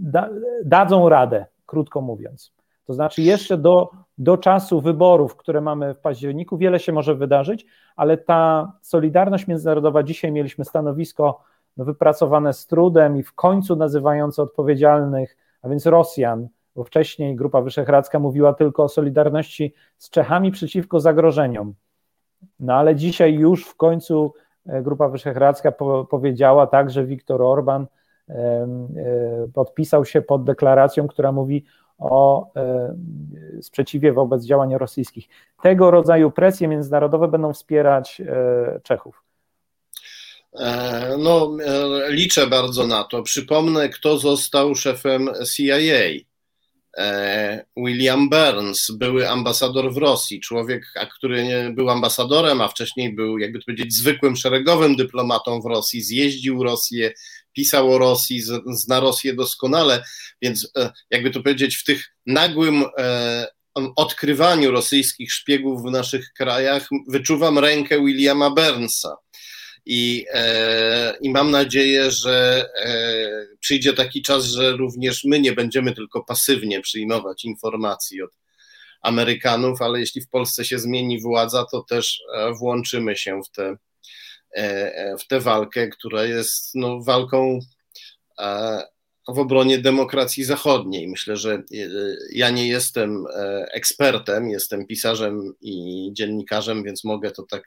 da, 0.00 0.28
dadzą 0.64 1.08
radę, 1.08 1.46
krótko 1.66 2.00
mówiąc. 2.00 2.52
To 2.86 2.94
znaczy, 2.94 3.22
jeszcze 3.22 3.58
do, 3.58 3.90
do 4.18 4.36
czasu 4.36 4.80
wyborów, 4.80 5.36
które 5.36 5.60
mamy 5.60 5.94
w 5.94 5.98
październiku, 5.98 6.56
wiele 6.56 6.80
się 6.80 6.92
może 6.92 7.14
wydarzyć, 7.14 7.66
ale 7.96 8.18
ta 8.18 8.72
solidarność 8.82 9.46
międzynarodowa, 9.46 10.02
dzisiaj 10.02 10.32
mieliśmy 10.32 10.64
stanowisko 10.64 11.40
no, 11.76 11.84
wypracowane 11.84 12.52
z 12.52 12.66
trudem 12.66 13.16
i 13.16 13.22
w 13.22 13.34
końcu 13.34 13.76
nazywające 13.76 14.42
odpowiedzialnych, 14.42 15.36
a 15.62 15.68
więc 15.68 15.86
Rosjan, 15.86 16.48
bo 16.76 16.84
wcześniej 16.84 17.36
Grupa 17.36 17.60
Wyszehradzka 17.60 18.18
mówiła 18.18 18.54
tylko 18.54 18.82
o 18.82 18.88
solidarności 18.88 19.74
z 19.98 20.10
Czechami 20.10 20.50
przeciwko 20.50 21.00
zagrożeniom. 21.00 21.74
No 22.60 22.74
ale 22.74 22.96
dzisiaj 22.96 23.34
już 23.34 23.66
w 23.66 23.76
końcu 23.76 24.34
e, 24.66 24.82
Grupa 24.82 25.08
Wyszehradzka 25.08 25.72
po, 25.72 26.04
powiedziała 26.04 26.66
tak, 26.66 26.90
że 26.90 27.04
Viktor 27.04 27.42
Orban 27.42 27.86
e, 28.28 28.66
podpisał 29.54 30.04
się 30.04 30.22
pod 30.22 30.44
deklaracją, 30.44 31.08
która 31.08 31.32
mówi 31.32 31.64
o 31.98 32.46
e, 32.56 32.94
sprzeciwie 33.62 34.12
wobec 34.12 34.44
działań 34.44 34.74
rosyjskich. 34.74 35.28
Tego 35.62 35.90
rodzaju 35.90 36.30
presje 36.30 36.68
międzynarodowe 36.68 37.28
będą 37.28 37.52
wspierać 37.52 38.22
Czechów. 38.82 39.22
No, 41.18 41.50
liczę 42.08 42.46
bardzo 42.46 42.86
na 42.86 43.04
to. 43.04 43.22
Przypomnę, 43.22 43.88
kto 43.88 44.18
został 44.18 44.74
szefem 44.74 45.28
CIA. 45.54 46.24
William 47.76 48.28
Burns, 48.28 48.90
były 48.90 49.30
ambasador 49.30 49.94
w 49.94 49.96
Rosji, 49.96 50.40
człowiek, 50.40 50.86
który 51.16 51.70
był 51.74 51.90
ambasadorem, 51.90 52.60
a 52.60 52.68
wcześniej 52.68 53.14
był, 53.14 53.38
jakby 53.38 53.58
to 53.58 53.64
powiedzieć, 53.64 53.94
zwykłym 53.94 54.36
szeregowym 54.36 54.96
dyplomatą 54.96 55.60
w 55.60 55.66
Rosji, 55.66 56.02
zjeździł 56.02 56.62
Rosję, 56.62 57.12
pisał 57.52 57.92
o 57.92 57.98
Rosji, 57.98 58.42
zna 58.66 59.00
Rosję 59.00 59.34
doskonale, 59.34 60.04
więc 60.42 60.70
e, 60.76 60.90
jakby 61.10 61.30
to 61.30 61.42
powiedzieć, 61.42 61.76
w 61.76 61.84
tych 61.84 62.14
nagłym 62.26 62.84
e, 62.98 63.46
odkrywaniu 63.96 64.70
rosyjskich 64.70 65.32
szpiegów 65.32 65.82
w 65.82 65.90
naszych 65.90 66.32
krajach 66.32 66.88
wyczuwam 67.08 67.58
rękę 67.58 68.04
Williama 68.04 68.50
Burnsa. 68.50 69.16
I, 69.86 70.26
e, 70.32 71.14
I 71.20 71.30
mam 71.30 71.50
nadzieję, 71.50 72.10
że 72.10 72.66
e, 72.84 73.56
przyjdzie 73.60 73.92
taki 73.92 74.22
czas, 74.22 74.44
że 74.44 74.72
również 74.72 75.24
my 75.24 75.40
nie 75.40 75.52
będziemy 75.52 75.94
tylko 75.94 76.24
pasywnie 76.24 76.80
przyjmować 76.80 77.44
informacji 77.44 78.22
od 78.22 78.30
Amerykanów, 79.02 79.82
ale 79.82 80.00
jeśli 80.00 80.20
w 80.20 80.28
Polsce 80.28 80.64
się 80.64 80.78
zmieni 80.78 81.20
władza, 81.20 81.66
to 81.70 81.82
też 81.82 82.22
e, 82.34 82.52
włączymy 82.52 83.16
się 83.16 83.40
w 83.46 83.50
tę 83.50 83.76
w 85.20 85.26
tę 85.26 85.40
walkę, 85.40 85.88
która 85.88 86.24
jest 86.24 86.74
no, 86.74 87.00
walką 87.02 87.58
w 89.28 89.38
obronie 89.38 89.78
demokracji 89.78 90.44
zachodniej. 90.44 91.08
Myślę, 91.08 91.36
że 91.36 91.62
ja 92.32 92.50
nie 92.50 92.68
jestem 92.68 93.24
ekspertem, 93.72 94.50
jestem 94.50 94.86
pisarzem 94.86 95.54
i 95.60 96.08
dziennikarzem, 96.12 96.84
więc 96.84 97.04
mogę 97.04 97.30
to 97.30 97.42
tak 97.42 97.62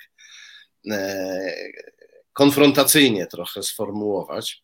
konfrontacyjnie 2.38 3.28
trochę 3.28 3.64
sformułować 3.64 4.64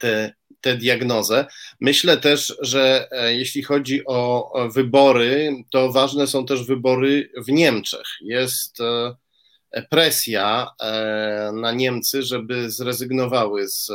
tę, 0.00 0.32
tę 0.60 0.76
diagnozę. 0.76 1.46
Myślę 1.80 2.16
też, 2.16 2.56
że 2.60 3.08
e, 3.10 3.34
jeśli 3.34 3.62
chodzi 3.62 4.06
o 4.06 4.52
wybory, 4.74 5.64
to 5.70 5.92
ważne 5.92 6.26
są 6.26 6.46
też 6.46 6.66
wybory 6.66 7.30
w 7.46 7.52
Niemczech. 7.52 8.06
Jest 8.20 8.80
e, 8.80 9.82
presja 9.90 10.70
e, 10.80 11.50
na 11.54 11.72
Niemcy, 11.72 12.22
żeby 12.22 12.70
zrezygnowały 12.70 13.68
z 13.68 13.90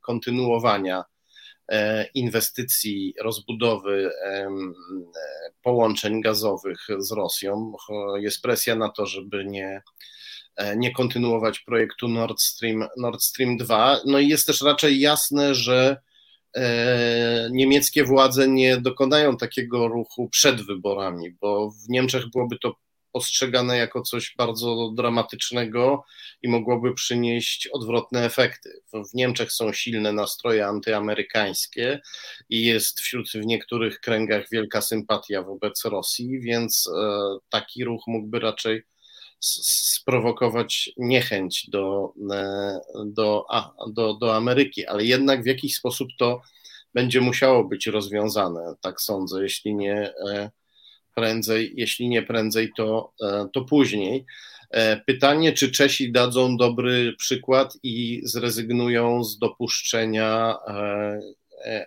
kontynuowania 0.00 1.04
inwestycji, 2.14 3.14
rozbudowy 3.20 4.10
połączeń 5.62 6.20
gazowych 6.20 6.86
z 6.98 7.12
Rosją. 7.12 7.72
Jest 8.16 8.42
presja 8.42 8.76
na 8.76 8.88
to, 8.88 9.06
żeby 9.06 9.44
nie 9.44 9.82
nie 10.76 10.92
kontynuować 10.92 11.60
projektu 11.60 12.08
Nord 12.08 12.40
Stream, 12.40 12.88
Nord 12.96 13.22
Stream 13.22 13.56
2. 13.56 14.00
No 14.06 14.18
i 14.18 14.28
jest 14.28 14.46
też 14.46 14.62
raczej 14.62 15.00
jasne, 15.00 15.54
że 15.54 15.96
e, 16.56 17.48
niemieckie 17.52 18.04
władze 18.04 18.48
nie 18.48 18.76
dokonają 18.76 19.36
takiego 19.36 19.88
ruchu 19.88 20.28
przed 20.28 20.66
wyborami, 20.66 21.30
bo 21.40 21.70
w 21.70 21.88
Niemczech 21.88 22.30
byłoby 22.30 22.58
to 22.58 22.74
postrzegane 23.14 23.76
jako 23.76 24.02
coś 24.02 24.34
bardzo 24.38 24.92
dramatycznego 24.96 26.04
i 26.42 26.48
mogłoby 26.48 26.94
przynieść 26.94 27.66
odwrotne 27.66 28.24
efekty. 28.24 28.82
W 28.92 29.14
Niemczech 29.14 29.52
są 29.52 29.72
silne 29.72 30.12
nastroje 30.12 30.66
antyamerykańskie 30.66 32.00
i 32.48 32.64
jest 32.64 33.00
wśród 33.00 33.30
w 33.30 33.46
niektórych 33.46 34.00
kręgach 34.00 34.44
wielka 34.52 34.80
sympatia 34.80 35.42
wobec 35.42 35.84
Rosji, 35.84 36.40
więc 36.40 36.90
e, 36.96 37.38
taki 37.50 37.84
ruch 37.84 38.02
mógłby 38.06 38.40
raczej 38.40 38.82
sprowokować 39.44 40.90
niechęć 40.96 41.70
do, 41.70 42.12
e, 42.32 42.80
do, 43.06 43.46
do, 43.92 44.14
do 44.14 44.36
Ameryki, 44.36 44.86
ale 44.86 45.04
jednak 45.04 45.42
w 45.42 45.46
jakiś 45.46 45.76
sposób 45.76 46.08
to 46.18 46.40
będzie 46.94 47.20
musiało 47.20 47.64
być 47.64 47.86
rozwiązane, 47.86 48.74
tak 48.80 49.00
sądzę, 49.00 49.42
jeśli 49.42 49.74
nie 49.74 50.12
e, 50.30 50.50
prędzej, 51.14 51.72
jeśli 51.76 52.08
nie 52.08 52.22
prędzej, 52.22 52.72
to, 52.76 53.12
e, 53.22 53.48
to 53.52 53.64
później. 53.64 54.24
Pytanie, 55.06 55.52
czy 55.52 55.72
Czesi 55.72 56.12
dadzą 56.12 56.56
dobry 56.56 57.14
przykład 57.18 57.78
i 57.82 58.20
zrezygnują 58.24 59.24
z 59.24 59.38
dopuszczenia 59.38 60.56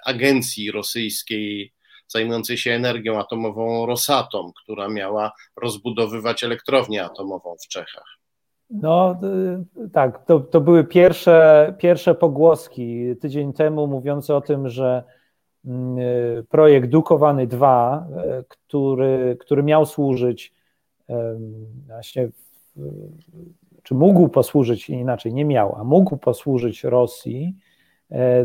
agencji 0.06 0.72
rosyjskiej 0.72 1.74
zajmującej 2.08 2.58
się 2.58 2.72
energią 2.72 3.20
atomową 3.20 3.86
Rosatom, 3.86 4.52
która 4.64 4.90
miała 4.90 5.32
rozbudowywać 5.62 6.44
elektrownię 6.44 7.06
atomową 7.06 7.56
w 7.56 7.68
Czechach. 7.68 8.18
No 8.70 9.20
y, 9.86 9.90
tak, 9.90 10.26
to, 10.26 10.40
to 10.40 10.62
były 10.62 10.84
pierwsze, 10.84 11.74
pierwsze 11.80 12.16
pogłoski 12.16 13.16
tydzień 13.22 13.54
temu 13.54 13.88
mówiące 13.88 14.36
o 14.36 14.42
tym, 14.42 14.70
że 14.70 15.04
mm, 15.66 15.98
y, 15.98 16.46
projekt 16.50 16.90
Dukowany 16.90 17.48
2, 17.48 18.08
y, 18.40 18.44
który, 18.48 19.38
który 19.40 19.64
miał 19.64 19.86
służyć 19.86 20.58
właśnie, 21.88 22.30
czy 23.84 23.96
mógł 23.96 24.30
posłużyć, 24.30 24.90
inaczej 24.90 25.34
nie 25.34 25.46
miał, 25.46 25.76
a 25.76 25.84
mógł 25.84 26.18
posłużyć 26.18 26.84
Rosji, 26.84 27.56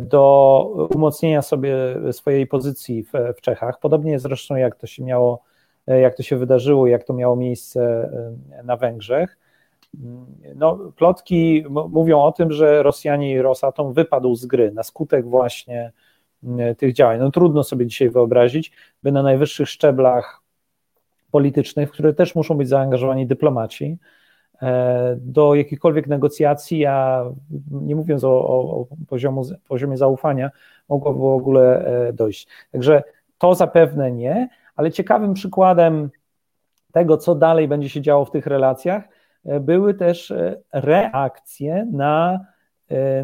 do 0.01 0.89
umocnienia 0.95 1.43
sobie 1.43 1.75
swojej 2.13 2.47
pozycji 2.47 3.03
w, 3.03 3.13
w 3.37 3.41
Czechach. 3.41 3.79
Podobnie 3.81 4.19
zresztą 4.19 4.57
jak 4.57 4.77
to 4.77 4.87
się 4.87 5.05
miało, 5.05 5.43
e, 5.87 6.01
jak 6.01 6.15
to 6.15 6.23
się 6.23 6.37
wydarzyło, 6.37 6.87
jak 6.87 7.05
to 7.05 7.13
miało 7.13 7.37
miejsce 7.37 8.11
e, 8.53 8.63
na 8.63 8.77
Węgrzech. 8.77 9.39
No, 10.55 10.79
plotki 10.97 11.65
mówią 11.91 12.23
o 12.23 12.33
tym, 12.33 12.53
że 12.53 12.83
Rosjanie 12.83 13.33
i 13.33 13.43
Rosatom 13.43 13.93
wypadł 13.93 14.35
z 14.35 14.47
gry 14.47 14.73
na 14.73 14.83
skutek 14.83 15.27
właśnie 15.27 15.93
tych 16.77 16.93
działań. 16.93 17.19
No, 17.19 17.31
trudno 17.31 17.63
sobie 17.63 17.87
dzisiaj 17.87 18.11
wyobrazić, 18.11 18.73
by 19.03 19.13
na 19.13 19.23
najwyższych 19.23 19.69
szczeblach 19.69 20.41
politycznych, 21.31 21.89
w 21.89 21.93
które 21.93 22.15
też 22.15 22.35
muszą 22.35 22.55
być 22.55 22.69
zaangażowani 22.69 23.27
dyplomaci, 23.27 23.99
E, 23.99 24.22
do 25.17 25.55
jakichkolwiek 25.55 26.07
negocjacji, 26.07 26.87
a 26.87 27.25
nie 27.71 27.97
mówiąc 27.97 28.25
o, 28.25 28.31
o 28.31 28.87
poziomu, 29.09 29.43
poziomie 29.69 29.97
zaufania, 29.97 30.51
mogłoby 30.89 31.19
w 31.19 31.25
ogóle 31.25 31.87
e, 32.09 32.13
dojść. 32.13 32.49
Także 32.73 33.03
to 33.39 33.55
zapewne 33.55 34.13
nie, 34.13 34.49
ale 34.77 34.91
ciekawym 34.91 35.35
przykładem 35.35 36.11
tego, 36.93 37.17
co 37.17 37.35
dalej 37.35 37.69
będzie 37.69 37.89
się 37.89 38.01
działo 38.01 38.25
w 38.25 38.31
tych 38.31 38.47
relacjach, 38.47 39.05
e, 39.45 39.61
były 39.61 39.95
też 39.95 40.33
reakcje 40.73 41.89
na, 41.93 42.47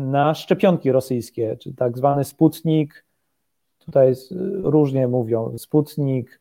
na 0.01 0.35
szczepionki 0.35 0.93
rosyjskie, 0.93 1.57
czy 1.57 1.75
tak 1.75 1.99
zwany 1.99 2.25
Sputnik, 2.25 3.05
tutaj 3.79 4.15
różnie 4.63 5.09
mówią, 5.09 5.59
Sputnik 5.59 6.41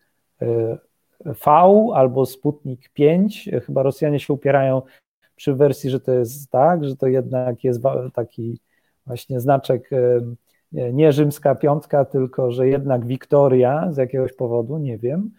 V 1.26 1.46
albo 1.94 2.26
Sputnik 2.26 2.90
5. 2.90 3.50
Chyba 3.66 3.84
Rosjanie 3.84 4.20
się 4.20 4.34
upierają 4.34 4.82
przy 5.36 5.54
wersji, 5.54 5.90
że 5.90 6.00
to 6.00 6.12
jest 6.12 6.52
tak, 6.52 6.84
że 6.84 6.96
to 6.96 7.08
jednak 7.08 7.64
jest 7.64 7.82
taki 8.14 8.60
właśnie 9.06 9.40
znaczek 9.40 9.90
nie 10.72 11.12
rzymska 11.12 11.56
piątka, 11.56 12.06
tylko 12.06 12.52
że 12.52 12.68
jednak 12.68 13.06
Wiktoria 13.06 13.92
z 13.92 13.98
jakiegoś 13.98 14.34
powodu, 14.34 14.78
nie 14.78 14.98
wiem. 14.98 15.32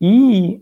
I 0.00 0.60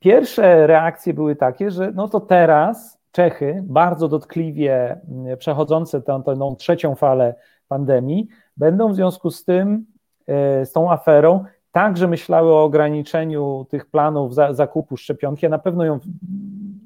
pierwsze 0.00 0.66
reakcje 0.66 1.14
były 1.14 1.36
takie, 1.36 1.70
że 1.70 1.92
no 1.94 2.08
to 2.08 2.20
teraz 2.20 2.96
Czechy, 3.12 3.62
bardzo 3.66 4.08
dotkliwie 4.08 5.00
przechodzące 5.38 6.02
tę, 6.02 6.22
tę 6.24 6.54
trzecią 6.58 6.94
falę 6.94 7.34
pandemii, 7.68 8.28
będą 8.56 8.88
w 8.88 8.94
związku 8.94 9.30
z 9.30 9.44
tym, 9.44 9.86
e, 10.26 10.66
z 10.66 10.72
tą 10.72 10.92
aferą, 10.92 11.44
także 11.76 12.08
myślały 12.08 12.52
o 12.52 12.64
ograniczeniu 12.64 13.66
tych 13.68 13.86
planów 13.86 14.34
za, 14.34 14.54
zakupu 14.54 14.96
szczepionki, 14.96 15.46
a 15.46 15.48
na 15.48 15.58
pewno 15.58 15.84
ją 15.84 15.98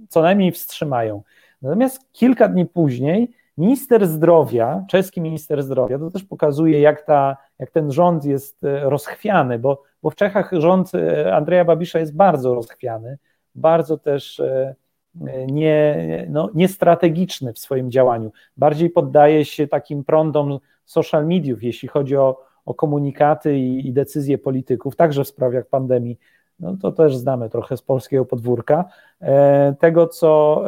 co 0.08 0.22
najmniej 0.22 0.52
wstrzymają. 0.52 1.22
Natomiast 1.62 2.12
kilka 2.12 2.48
dni 2.48 2.66
później 2.66 3.30
minister 3.58 4.06
zdrowia, 4.06 4.84
czeski 4.88 5.20
minister 5.20 5.62
zdrowia, 5.62 5.98
to 5.98 6.10
też 6.10 6.24
pokazuje, 6.24 6.80
jak, 6.80 7.02
ta, 7.02 7.36
jak 7.58 7.70
ten 7.70 7.92
rząd 7.92 8.24
jest 8.24 8.64
e, 8.64 8.90
rozchwiany, 8.90 9.58
bo, 9.58 9.82
bo 10.02 10.10
w 10.10 10.14
Czechach 10.14 10.50
rząd 10.52 10.94
e, 10.94 11.34
Andrzeja 11.34 11.64
Babisza 11.64 11.98
jest 11.98 12.16
bardzo 12.16 12.54
rozchwiany, 12.54 13.18
bardzo 13.54 13.98
też 13.98 14.40
e, 14.40 14.74
nie, 15.46 15.96
no, 16.30 16.50
niestrategiczny 16.54 17.52
w 17.52 17.58
swoim 17.58 17.90
działaniu. 17.90 18.32
Bardziej 18.56 18.90
poddaje 18.90 19.44
się 19.44 19.68
takim 19.68 20.04
prądom 20.04 20.58
social 20.84 21.26
mediów, 21.26 21.62
jeśli 21.62 21.88
chodzi 21.88 22.16
o, 22.16 22.49
o 22.70 22.74
komunikaty 22.74 23.58
i, 23.58 23.88
i 23.88 23.92
decyzje 23.92 24.38
polityków, 24.38 24.96
także 24.96 25.24
w 25.24 25.28
sprawach 25.28 25.66
pandemii, 25.66 26.18
no 26.60 26.76
to 26.76 26.92
też 26.92 27.16
znamy 27.16 27.50
trochę 27.50 27.76
z 27.76 27.82
polskiego 27.82 28.24
podwórka. 28.24 28.84
E, 29.20 29.74
tego, 29.80 30.06
co 30.06 30.62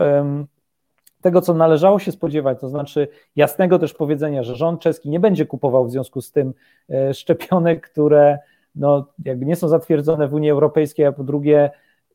tego, 1.22 1.40
co 1.40 1.54
należało 1.54 1.98
się 1.98 2.12
spodziewać, 2.12 2.60
to 2.60 2.68
znaczy 2.68 3.08
jasnego 3.36 3.78
też 3.78 3.94
powiedzenia, 3.94 4.42
że 4.42 4.56
rząd 4.56 4.80
czeski 4.80 5.10
nie 5.10 5.20
będzie 5.20 5.46
kupował 5.46 5.86
w 5.86 5.90
związku 5.90 6.20
z 6.20 6.32
tym 6.32 6.54
e, 6.90 7.14
szczepionek, 7.14 7.90
które 7.90 8.38
no, 8.74 9.06
jakby 9.24 9.46
nie 9.46 9.56
są 9.56 9.68
zatwierdzone 9.68 10.28
w 10.28 10.34
Unii 10.34 10.50
Europejskiej, 10.50 11.06
a 11.06 11.12
po 11.12 11.24
drugie, 11.24 11.70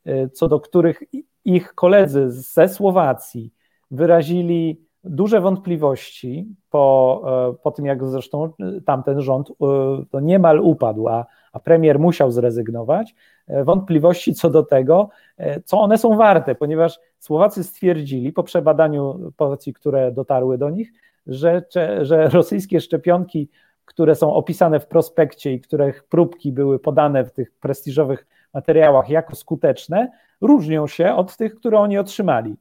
e, 0.06 0.30
co 0.30 0.48
do 0.48 0.60
których 0.60 1.04
ich 1.46 1.74
koledzy 1.74 2.32
ze 2.32 2.70
Słowacji 2.70 3.54
wyrazili 3.92 4.87
duże 5.10 5.42
wątpliwości 5.42 6.48
po, 6.70 7.24
e, 7.52 7.64
po 7.64 7.72
tym, 7.72 7.86
jak 7.86 8.06
zresztą 8.06 8.46
e, 8.46 8.82
tamten 8.82 9.22
rząd 9.22 9.50
e, 9.50 9.54
to 10.12 10.20
niemal 10.20 10.60
upadł, 10.60 11.08
a, 11.08 11.26
a 11.54 11.60
premier 11.60 12.00
musiał 12.00 12.32
zrezygnować, 12.32 13.16
wątpliwości 13.64 14.34
co 14.34 14.50
do 14.50 14.64
tego, 14.64 15.10
co 15.66 15.80
one 15.80 15.98
są 15.98 16.18
warte, 16.18 16.56
ponieważ 16.56 17.00
Słowacy 17.20 17.64
stwierdzili 17.64 18.34
po 18.34 18.44
przebadaniu 18.44 19.32
porcji, 19.38 19.74
które 19.74 20.12
dotarły 20.12 20.58
do 20.58 20.70
nich, 20.70 20.92
że, 21.28 21.64
że 22.02 22.30
rosyjskie 22.30 22.82
szczepionki, 22.82 23.50
które 23.86 24.16
są 24.16 24.34
opisane 24.34 24.80
w 24.80 24.88
prospekcie 24.88 25.54
i 25.54 25.62
których 25.62 26.04
próbki 26.04 26.52
były 26.52 26.80
podane 26.80 27.24
w 27.24 27.32
tych 27.32 27.52
prestiżowych 27.52 28.28
materiałach 28.54 29.10
jako 29.10 29.36
skuteczne, 29.36 30.12
różnią 30.42 30.88
się 30.88 31.16
od 31.16 31.38
tych, 31.38 31.56
które 31.56 31.80
oni 31.80 31.98
otrzymali. 31.98 32.56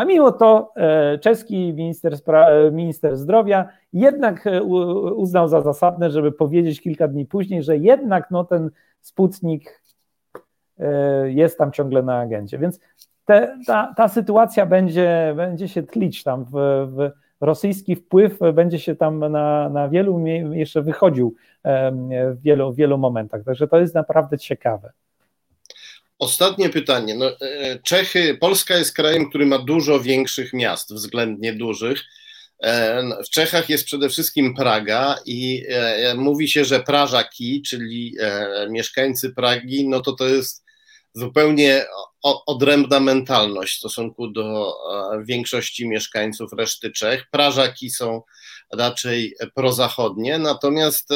A 0.00 0.04
mimo 0.04 0.32
to 0.32 0.72
e, 0.76 1.18
czeski 1.18 1.74
minister, 1.74 2.14
e, 2.26 2.70
minister 2.70 3.16
zdrowia 3.16 3.68
jednak 3.92 4.46
e, 4.46 4.62
uznał 4.62 5.48
za 5.48 5.60
zasadne, 5.60 6.10
żeby 6.10 6.32
powiedzieć 6.32 6.80
kilka 6.80 7.08
dni 7.08 7.26
później, 7.26 7.62
że 7.62 7.76
jednak 7.76 8.30
no, 8.30 8.44
ten 8.44 8.70
Sputnik 9.00 9.82
jest 11.24 11.58
tam 11.58 11.72
ciągle 11.72 12.02
na 12.02 12.18
agendzie. 12.18 12.58
Więc 12.58 12.80
te, 13.24 13.58
ta, 13.66 13.94
ta 13.96 14.08
sytuacja 14.08 14.66
będzie, 14.66 15.34
będzie 15.36 15.68
się 15.68 15.82
tlić 15.82 16.22
tam 16.22 16.44
w, 16.44 16.50
w 16.90 17.10
rosyjski 17.40 17.96
wpływ 17.96 18.38
będzie 18.54 18.78
się 18.78 18.96
tam 18.96 19.18
na, 19.18 19.68
na 19.68 19.88
wielu 19.88 20.26
jeszcze 20.52 20.82
wychodził 20.82 21.34
w 21.64 22.42
wielu, 22.42 22.72
w 22.72 22.76
wielu 22.76 22.98
momentach. 22.98 23.44
Także 23.44 23.68
to 23.68 23.80
jest 23.80 23.94
naprawdę 23.94 24.38
ciekawe. 24.38 24.92
Ostatnie 26.20 26.68
pytanie. 26.68 27.14
No, 27.14 27.40
e, 27.40 27.78
Czechy, 27.82 28.38
Polska 28.40 28.76
jest 28.76 28.94
krajem, 28.94 29.28
który 29.28 29.46
ma 29.46 29.58
dużo 29.58 30.00
większych 30.00 30.52
miast, 30.52 30.94
względnie 30.94 31.52
dużych. 31.52 32.04
E, 32.62 33.02
w 33.26 33.30
Czechach 33.30 33.68
jest 33.68 33.84
przede 33.84 34.08
wszystkim 34.08 34.54
Praga 34.54 35.16
i 35.26 35.66
e, 35.68 36.14
mówi 36.14 36.48
się, 36.48 36.64
że 36.64 36.80
Prażaki, 36.80 37.62
czyli 37.62 38.16
mieszkańcy 38.70 39.30
Pragi, 39.34 39.88
no 39.88 40.00
to 40.00 40.12
to 40.12 40.28
jest 40.28 40.64
zupełnie 41.14 41.84
odrębna 42.22 43.00
mentalność 43.00 43.74
w 43.74 43.78
stosunku 43.78 44.28
do 44.28 44.74
większości 45.24 45.88
mieszkańców 45.88 46.52
reszty 46.52 46.90
Czech. 46.90 47.24
Prażaki 47.30 47.90
są 47.90 48.22
raczej 48.72 49.36
prozachodnie, 49.54 50.38
natomiast 50.38 51.08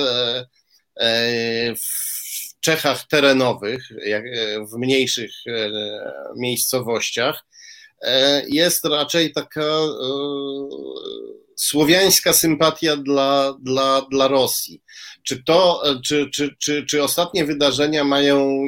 w 1.77 2.24
Czechach 2.65 3.07
terenowych, 3.09 3.89
e, 3.93 4.23
w 4.67 4.79
mniejszych 4.79 5.31
e, 5.47 5.71
miejscowościach, 6.37 7.45
e, 8.03 8.43
jest 8.49 8.85
raczej 8.85 9.33
taka 9.33 9.81
słowiańska 11.57 12.33
sympatia 12.33 12.97
dla, 12.97 13.59
dla, 13.62 14.07
dla 14.11 14.29
Rosji. 14.29 14.83
Czy, 15.23 15.43
to, 15.43 15.83
czy, 16.05 16.31
czy, 16.31 16.57
czy, 16.59 16.87
czy 16.87 17.03
ostatnie 17.03 17.45
wydarzenia 17.45 18.05
mają 18.05 18.65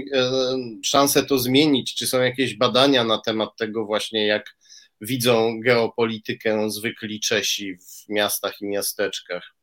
szansę 0.85 1.27
to 1.27 1.39
zmienić? 1.39 1.95
Czy 1.95 2.07
są 2.07 2.23
jakieś 2.23 2.57
badania 2.57 3.05
na 3.05 3.19
temat 3.19 3.51
tego 3.59 3.85
właśnie, 3.87 4.27
jak 4.27 4.57
widzą 5.01 5.61
geopolitykę 5.61 6.71
zwykli 6.71 7.21
Czesi 7.21 7.77
w 7.77 8.09
miastach 8.09 8.61
i 8.61 8.67
miasteczkach? 8.67 9.56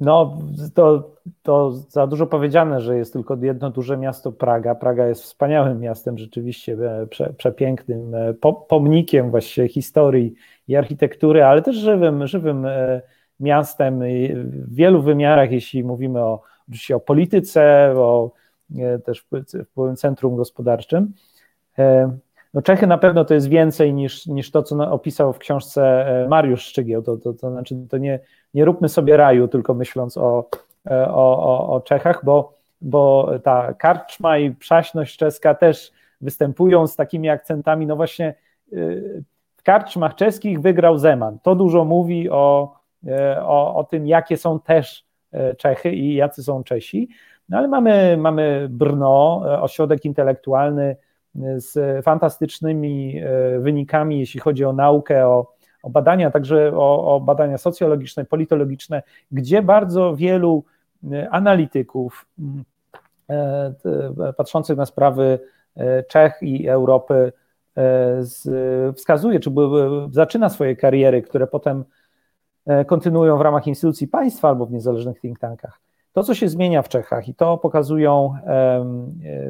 No, 0.00 0.38
to, 0.74 1.10
to 1.42 1.72
za 1.72 2.06
dużo 2.06 2.26
powiedziane, 2.26 2.80
że 2.80 2.96
jest 2.96 3.12
tylko 3.12 3.36
jedno 3.42 3.70
duże 3.70 3.96
miasto 3.96 4.32
Praga. 4.32 4.74
Praga 4.74 5.06
jest 5.06 5.22
wspaniałym 5.22 5.80
miastem, 5.80 6.18
rzeczywiście 6.18 6.72
e, 6.72 7.06
prze, 7.06 7.32
przepięknym, 7.32 8.14
e, 8.14 8.34
po, 8.34 8.52
pomnikiem 8.52 9.30
właściwie 9.30 9.68
historii 9.68 10.34
i 10.68 10.76
architektury, 10.76 11.44
ale 11.44 11.62
też 11.62 11.76
żywym, 11.76 12.26
żywym 12.26 12.66
e, 12.66 13.02
miastem 13.40 14.00
w 14.44 14.74
wielu 14.74 15.02
wymiarach, 15.02 15.52
jeśli 15.52 15.84
mówimy 15.84 16.20
o, 16.20 16.40
oczywiście 16.68 16.96
o 16.96 17.00
polityce, 17.00 17.94
o 17.96 18.30
też 19.04 19.26
centrum 19.96 20.36
gospodarczym. 20.36 21.12
No 22.54 22.62
Czechy 22.62 22.86
na 22.86 22.98
pewno 22.98 23.24
to 23.24 23.34
jest 23.34 23.48
więcej 23.48 23.94
niż, 23.94 24.26
niż 24.26 24.50
to, 24.50 24.62
co 24.62 24.92
opisał 24.92 25.32
w 25.32 25.38
książce 25.38 26.06
Mariusz 26.28 26.62
Szczygieł. 26.62 27.02
To, 27.02 27.16
to, 27.16 27.32
to 27.32 27.50
znaczy, 27.50 27.76
to 27.88 27.98
nie, 27.98 28.20
nie 28.54 28.64
róbmy 28.64 28.88
sobie 28.88 29.16
raju, 29.16 29.48
tylko 29.48 29.74
myśląc 29.74 30.16
o, 30.16 30.48
e, 30.90 31.08
o, 31.08 31.38
o, 31.38 31.74
o 31.74 31.80
Czechach, 31.80 32.24
bo, 32.24 32.54
bo 32.80 33.30
ta 33.44 33.74
karczma 33.74 34.38
i 34.38 34.50
przaśność 34.50 35.16
czeska 35.16 35.54
też 35.54 35.92
występują 36.20 36.86
z 36.86 36.96
takimi 36.96 37.28
akcentami, 37.28 37.86
no 37.86 37.96
właśnie 37.96 38.34
y, 38.72 39.24
w 39.56 39.62
karczmach 39.62 40.14
czeskich 40.14 40.60
wygrał 40.60 40.98
Zeman. 40.98 41.38
To 41.42 41.54
dużo 41.54 41.84
mówi 41.84 42.30
o, 42.30 42.74
e, 43.06 43.42
o, 43.42 43.74
o 43.76 43.84
tym, 43.84 44.06
jakie 44.06 44.36
są 44.36 44.60
też 44.60 45.04
e, 45.32 45.54
Czechy 45.54 45.92
i 45.92 46.14
jacy 46.14 46.42
są 46.42 46.64
Czesi. 46.64 47.08
No 47.48 47.58
ale 47.58 47.68
mamy, 47.68 48.16
mamy 48.16 48.66
Brno, 48.70 49.42
ośrodek 49.60 50.04
intelektualny 50.04 50.96
z 51.56 52.04
fantastycznymi 52.04 53.22
wynikami, 53.58 54.18
jeśli 54.18 54.40
chodzi 54.40 54.64
o 54.64 54.72
naukę, 54.72 55.26
o, 55.26 55.57
o 55.82 55.90
badania, 55.90 56.30
także 56.30 56.72
o, 56.76 57.14
o 57.14 57.20
badania 57.20 57.58
socjologiczne, 57.58 58.24
politologiczne, 58.24 59.02
gdzie 59.32 59.62
bardzo 59.62 60.16
wielu 60.16 60.64
e, 61.12 61.30
analityków 61.30 62.26
mm, 62.38 62.64
e, 63.30 64.32
patrzących 64.36 64.76
na 64.76 64.86
sprawy 64.86 65.38
e, 65.76 66.02
Czech 66.02 66.38
i 66.42 66.68
Europy 66.68 67.32
wskazuje, 68.96 69.40
czy 69.40 69.50
zaczyna 70.10 70.48
swoje 70.48 70.76
kariery, 70.76 71.22
które 71.22 71.46
potem 71.46 71.84
kontynuują 72.86 73.38
w 73.38 73.40
ramach 73.40 73.66
instytucji 73.66 74.08
państwa 74.08 74.48
albo 74.48 74.66
w 74.66 74.72
niezależnych 74.72 75.20
think 75.20 75.38
tankach. 75.38 75.80
To, 76.12 76.22
co 76.22 76.34
się 76.34 76.48
zmienia 76.48 76.82
w 76.82 76.88
Czechach, 76.88 77.28
i 77.28 77.34
to 77.34 77.58
pokazują 77.58 78.34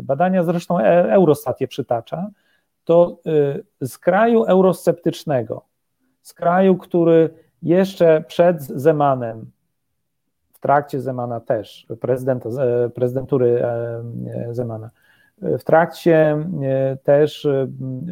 badania, 0.03 0.45
zresztą 0.45 0.79
Eurostat 1.11 1.61
je 1.61 1.69
przytacza, 1.69 2.27
to 2.85 3.17
z 3.81 3.99
kraju 3.99 4.45
eurosceptycznego, 4.45 5.68
kraju, 6.35 6.77
który 6.77 7.31
jeszcze 7.63 8.25
przed 8.29 8.63
Zemanem, 8.63 9.51
w 10.53 10.61
trakcie 10.61 11.01
Zemana 11.01 11.41
też, 11.41 11.87
prezydenta, 12.01 12.49
e, 12.49 12.91
prezydentury 12.91 13.63
e, 13.63 13.69
e, 13.69 14.55
Zemana, 14.55 14.91
w 15.43 15.65
trakcie 15.65 16.47
też 17.03 17.49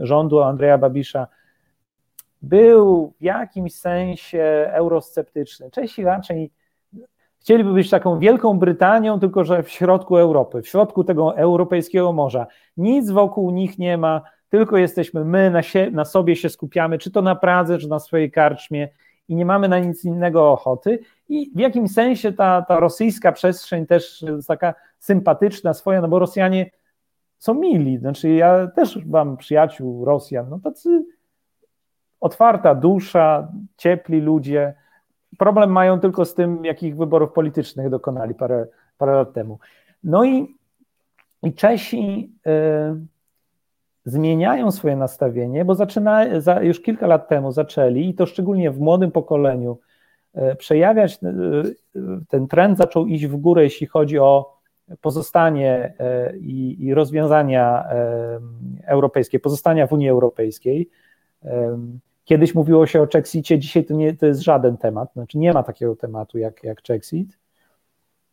rządu 0.03 0.43
Andrzeja 0.43 0.79
Babisza 0.79 1.27
był 2.43 3.13
w 3.21 3.23
jakimś 3.23 3.75
sensie 3.75 4.71
eurosceptyczny. 4.73 5.71
Czesi 5.71 6.05
raczej 6.05 6.51
chcieliby 7.41 7.73
być 7.73 7.91
taką 7.91 8.19
Wielką 8.19 8.59
Brytanią, 8.59 9.21
tylko 9.21 9.45
że 9.45 9.63
w 9.63 9.71
środku 9.71 10.17
Europy, 10.17 10.63
w 10.63 10.69
środku 10.69 11.05
tego 11.05 11.37
europejskiego 11.37 12.13
morza. 12.13 12.47
Nic 12.77 13.11
wokół 13.11 13.51
nich 13.51 13.79
nie 13.79 13.99
ma, 13.99 14.23
tylko 14.49 14.77
jesteśmy 14.77 15.25
my, 15.25 15.51
na, 15.51 15.61
na 15.93 16.05
sobie 16.05 16.37
się 16.37 16.49
skupiamy, 16.49 16.99
czy 16.99 17.11
to 17.11 17.23
na 17.23 17.37
Pradze, 17.37 17.79
czy 17.79 17.89
na 17.89 17.99
swojej 17.99 18.31
karczmie 18.31 18.89
i 19.29 19.37
nie 19.37 19.47
mamy 19.47 19.69
na 19.69 19.79
nic 19.79 20.05
innego 20.05 20.53
ochoty. 20.53 20.99
I 21.29 21.51
w 21.55 21.59
jakimś 21.59 21.93
sensie 21.93 22.33
ta, 22.33 22.63
ta 22.63 22.81
rosyjska 22.81 23.33
przestrzeń 23.33 23.87
też 23.87 24.23
jest 24.23 24.49
taka 24.49 24.75
sympatyczna, 24.99 25.75
swoja, 25.75 26.01
no 26.01 26.09
bo 26.09 26.19
Rosjanie 26.19 26.71
są 27.39 27.55
mili. 27.55 27.99
Znaczy, 27.99 28.29
ja 28.29 28.67
też 28.67 29.05
mam 29.05 29.37
przyjaciół 29.37 30.05
Rosjan, 30.05 30.49
no 30.49 30.59
tacy 30.59 31.05
otwarta 32.21 32.75
dusza, 32.75 33.49
ciepli 33.77 34.21
ludzie. 34.21 34.75
Problem 35.39 35.71
mają 35.71 36.01
tylko 36.01 36.25
z 36.25 36.35
tym, 36.35 36.65
jakich 36.65 36.97
wyborów 36.97 37.33
politycznych 37.33 37.91
dokonali 37.91 38.35
parę, 38.35 38.67
parę 38.99 39.13
lat 39.13 39.33
temu. 39.33 39.59
No 40.05 40.25
i, 40.25 40.57
i 41.43 41.55
Czesi. 41.55 42.33
Yy, 42.47 43.07
zmieniają 44.07 44.71
swoje 44.71 44.97
nastawienie, 44.97 45.65
bo 45.65 45.75
zaczyna, 45.75 46.41
za, 46.41 46.63
już 46.63 46.81
kilka 46.81 47.07
lat 47.07 47.29
temu 47.29 47.53
zaczęli, 47.53 48.09
i 48.09 48.15
to 48.15 48.27
szczególnie 48.27 48.71
w 48.71 48.81
młodym 48.81 49.11
pokoleniu, 49.11 49.79
e, 50.35 50.57
przejawiać, 50.57 51.19
e, 51.25 51.29
ten 52.29 52.49
trend 52.49 52.79
zaczął 52.79 53.07
iść 53.07 53.27
w 53.27 53.37
górę, 53.37 53.63
jeśli 53.63 53.87
chodzi 53.87 54.19
o 54.19 54.57
pozostanie 55.01 55.95
e, 55.99 56.37
i, 56.37 56.85
i 56.85 56.95
rozwiązania 56.95 57.85
europejskie, 58.85 59.41
pozostania 59.41 59.87
w 59.87 59.93
Unii 59.93 60.09
Europejskiej. 60.09 60.91
Kiedyś 62.25 62.55
mówiło 62.55 62.87
się 62.87 63.03
o 63.03 63.07
Czexicie, 63.07 63.59
dzisiaj 63.59 63.85
to, 63.85 63.95
nie, 63.95 64.15
to 64.15 64.27
jest 64.27 64.41
żaden 64.41 64.77
temat, 64.77 65.13
znaczy 65.13 65.39
nie 65.39 65.53
ma 65.53 65.63
takiego 65.63 65.97
tematu 65.97 66.39
jak, 66.39 66.65
jak. 66.65 66.83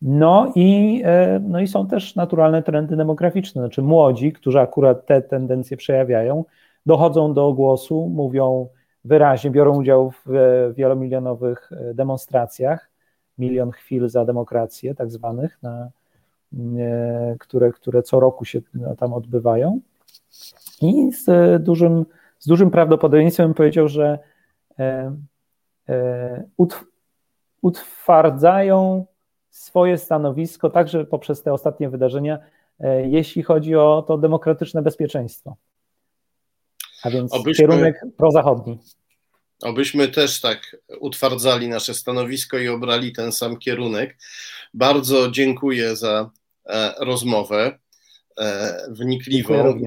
No 0.05 0.51
i, 0.55 1.01
e, 1.05 1.39
no 1.39 1.59
i 1.59 1.67
są 1.67 1.87
też 1.87 2.15
naturalne 2.15 2.63
trendy 2.63 2.95
demograficzne, 2.95 3.61
znaczy 3.61 3.81
młodzi, 3.81 4.33
którzy 4.33 4.59
akurat 4.59 5.05
te 5.05 5.21
tendencje 5.21 5.77
przejawiają, 5.77 6.45
dochodzą 6.85 7.33
do 7.33 7.53
głosu, 7.53 8.09
mówią 8.13 8.67
wyraźnie, 9.05 9.51
biorą 9.51 9.79
udział 9.79 10.11
w 10.11 10.35
e, 10.35 10.73
wielomilionowych 10.73 11.69
e, 11.71 11.93
demonstracjach, 11.93 12.89
milion 13.37 13.71
chwil 13.71 14.09
za 14.09 14.25
demokrację, 14.25 14.95
tak 14.95 15.11
zwanych, 15.11 15.59
na, 15.61 15.89
które, 17.39 17.71
które 17.71 18.03
co 18.03 18.19
roku 18.19 18.45
się 18.45 18.61
tam 18.97 19.13
odbywają. 19.13 19.79
I 20.81 21.11
z 21.11 21.25
dużym, 21.63 22.05
z 22.39 22.47
dużym 22.47 22.71
prawdopodobieństwem 22.71 23.47
bym 23.47 23.53
powiedział, 23.53 23.87
że 23.87 24.19
utwardzają 27.61 29.05
swoje 29.53 29.97
stanowisko, 29.97 30.69
także 30.69 31.05
poprzez 31.05 31.43
te 31.43 31.53
ostatnie 31.53 31.89
wydarzenia, 31.89 32.39
e, 32.79 33.09
jeśli 33.09 33.43
chodzi 33.43 33.75
o 33.75 34.03
to 34.07 34.17
demokratyczne 34.17 34.81
bezpieczeństwo. 34.81 35.55
A 37.03 37.09
więc 37.09 37.33
obyśmy, 37.33 37.67
kierunek 37.67 38.01
prozachodni. 38.17 38.79
Obyśmy 39.63 40.07
też 40.07 40.41
tak 40.41 40.77
utwardzali 40.99 41.67
nasze 41.67 41.93
stanowisko 41.93 42.57
i 42.57 42.67
obrali 42.67 43.13
ten 43.13 43.31
sam 43.31 43.57
kierunek. 43.57 44.17
Bardzo 44.73 45.31
dziękuję 45.31 45.95
za 45.95 46.29
e, 46.65 46.93
rozmowę. 46.99 47.79
wnikliwą 48.89 49.79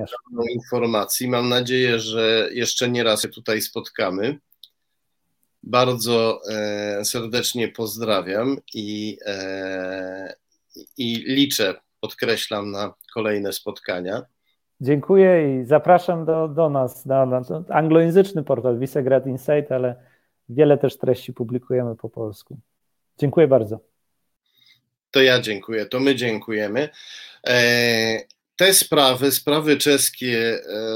informacji. 0.51 1.29
Mam 1.29 1.49
nadzieję, 1.49 1.99
że 1.99 2.49
jeszcze 2.53 2.91
nie 2.91 3.05
raz 3.05 3.23
się 3.23 3.29
tutaj 3.29 3.61
spotkamy. 3.61 4.39
Bardzo 5.67 6.41
serdecznie 7.05 7.69
pozdrawiam 7.69 8.57
i, 8.75 9.19
i 10.99 11.15
liczę, 11.17 11.75
podkreślam, 12.01 12.71
na 12.71 12.95
kolejne 13.15 13.53
spotkania. 13.53 14.23
Dziękuję 14.81 15.61
i 15.61 15.65
zapraszam 15.65 16.25
do, 16.25 16.49
do 16.49 16.71
nas 16.71 17.07
na, 17.07 17.27
na 17.27 17.43
anglojęzyczny 17.69 18.43
portal 18.43 18.79
Visegrad 18.79 19.27
Insight, 19.27 19.73
ale 19.73 19.97
wiele 20.49 20.79
też 20.79 20.99
treści 20.99 21.33
publikujemy 21.33 21.97
po 21.97 22.09
polsku. 22.09 22.59
Dziękuję 23.19 23.49
bardzo. 23.49 23.81
To 25.11 25.23
ja 25.23 25.41
dziękuję, 25.41 25.87
to 25.87 26.01
my 26.01 26.15
dziękujemy. 26.15 26.89
E, 27.47 27.57
te 28.57 28.75
sprawy, 28.75 29.33
sprawy 29.33 29.77
czeskie 29.77 30.39
e, 30.39 30.95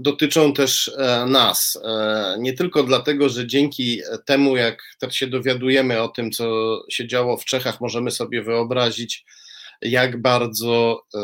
dotyczą 0.00 0.52
też 0.52 0.90
e, 0.98 1.26
nas. 1.26 1.78
Nie 2.38 2.52
tylko 2.52 2.82
dlatego, 2.82 3.28
że 3.28 3.46
dzięki 3.46 4.00
temu, 4.24 4.56
jak 4.56 4.82
tak 4.98 5.12
się 5.12 5.26
dowiadujemy 5.26 6.02
o 6.02 6.08
tym, 6.08 6.30
co 6.30 6.78
się 6.90 7.06
działo 7.06 7.36
w 7.36 7.44
Czechach, 7.44 7.80
możemy 7.80 8.10
sobie 8.10 8.42
wyobrazić, 8.42 9.24
jak 9.82 10.22
bardzo 10.22 11.02
e, 11.14 11.18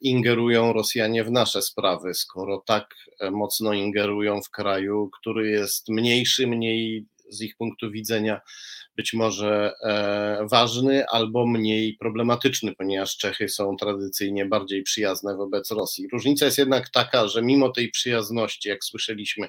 ingerują 0.00 0.72
Rosjanie 0.72 1.24
w 1.24 1.30
nasze 1.30 1.62
sprawy, 1.62 2.14
skoro 2.14 2.62
tak 2.66 2.94
e, 3.20 3.30
mocno 3.30 3.72
ingerują 3.72 4.42
w 4.42 4.50
kraju, 4.50 5.10
który 5.20 5.50
jest 5.50 5.88
mniejszy, 5.88 6.46
mniej 6.46 7.06
z 7.28 7.40
ich 7.42 7.56
punktu 7.56 7.90
widzenia 7.90 8.40
być 9.00 9.12
może 9.12 9.72
e, 9.82 10.46
ważny 10.50 11.06
albo 11.06 11.46
mniej 11.46 11.96
problematyczny, 11.96 12.74
ponieważ 12.74 13.16
Czechy 13.16 13.48
są 13.48 13.76
tradycyjnie 13.76 14.46
bardziej 14.46 14.82
przyjazne 14.82 15.36
wobec 15.36 15.70
Rosji. 15.70 16.08
Różnica 16.12 16.44
jest 16.44 16.58
jednak 16.58 16.88
taka, 16.88 17.28
że 17.28 17.42
mimo 17.42 17.68
tej 17.68 17.90
przyjazności, 17.90 18.68
jak 18.68 18.84
słyszeliśmy, 18.84 19.48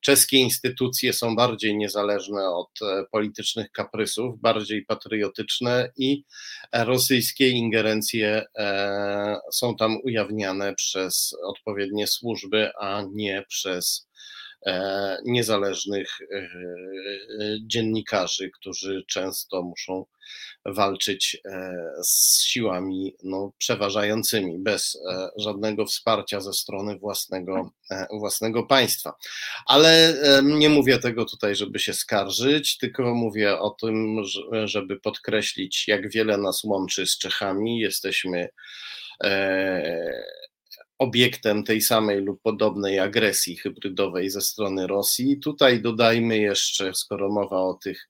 czeskie 0.00 0.36
instytucje 0.36 1.12
są 1.12 1.36
bardziej 1.36 1.76
niezależne 1.76 2.48
od 2.48 2.82
e, 2.82 3.04
politycznych 3.10 3.70
kaprysów, 3.70 4.40
bardziej 4.40 4.84
patriotyczne 4.84 5.92
i 5.96 6.24
rosyjskie 6.72 7.48
ingerencje 7.48 8.44
e, 8.58 9.36
są 9.52 9.76
tam 9.76 9.96
ujawniane 10.04 10.74
przez 10.74 11.36
odpowiednie 11.44 12.06
służby, 12.06 12.70
a 12.80 13.02
nie 13.12 13.44
przez 13.48 14.11
E, 14.11 14.11
niezależnych 15.24 16.18
e, 16.20 16.36
e, 16.36 16.48
dziennikarzy, 17.66 18.50
którzy 18.50 19.04
często 19.08 19.62
muszą 19.62 20.06
walczyć 20.66 21.42
z 22.02 22.42
siłami 22.42 23.16
no, 23.22 23.52
przeważającymi, 23.58 24.58
bez 24.58 24.98
żadnego 25.36 25.86
wsparcia 25.86 26.40
ze 26.40 26.52
strony 26.52 26.98
własnego, 26.98 27.70
własnego 28.10 28.62
państwa. 28.62 29.14
Ale 29.66 30.14
nie 30.42 30.68
mówię 30.68 30.98
tego 30.98 31.24
tutaj, 31.24 31.56
żeby 31.56 31.78
się 31.78 31.94
skarżyć, 31.94 32.78
tylko 32.78 33.14
mówię 33.14 33.58
o 33.58 33.70
tym, 33.70 34.16
żeby 34.64 35.00
podkreślić, 35.00 35.88
jak 35.88 36.10
wiele 36.10 36.38
nas 36.38 36.64
łączy 36.64 37.06
z 37.06 37.18
Czechami. 37.18 37.78
Jesteśmy 37.78 38.48
obiektem 41.02 41.64
tej 41.64 41.80
samej 41.80 42.20
lub 42.20 42.42
podobnej 42.42 42.98
agresji 42.98 43.56
hybrydowej 43.56 44.30
ze 44.30 44.40
strony 44.40 44.86
Rosji. 44.86 45.40
Tutaj 45.40 45.82
dodajmy 45.82 46.38
jeszcze, 46.38 46.94
skoro 46.94 47.28
mowa 47.28 47.56
o 47.56 47.74
tych 47.74 48.08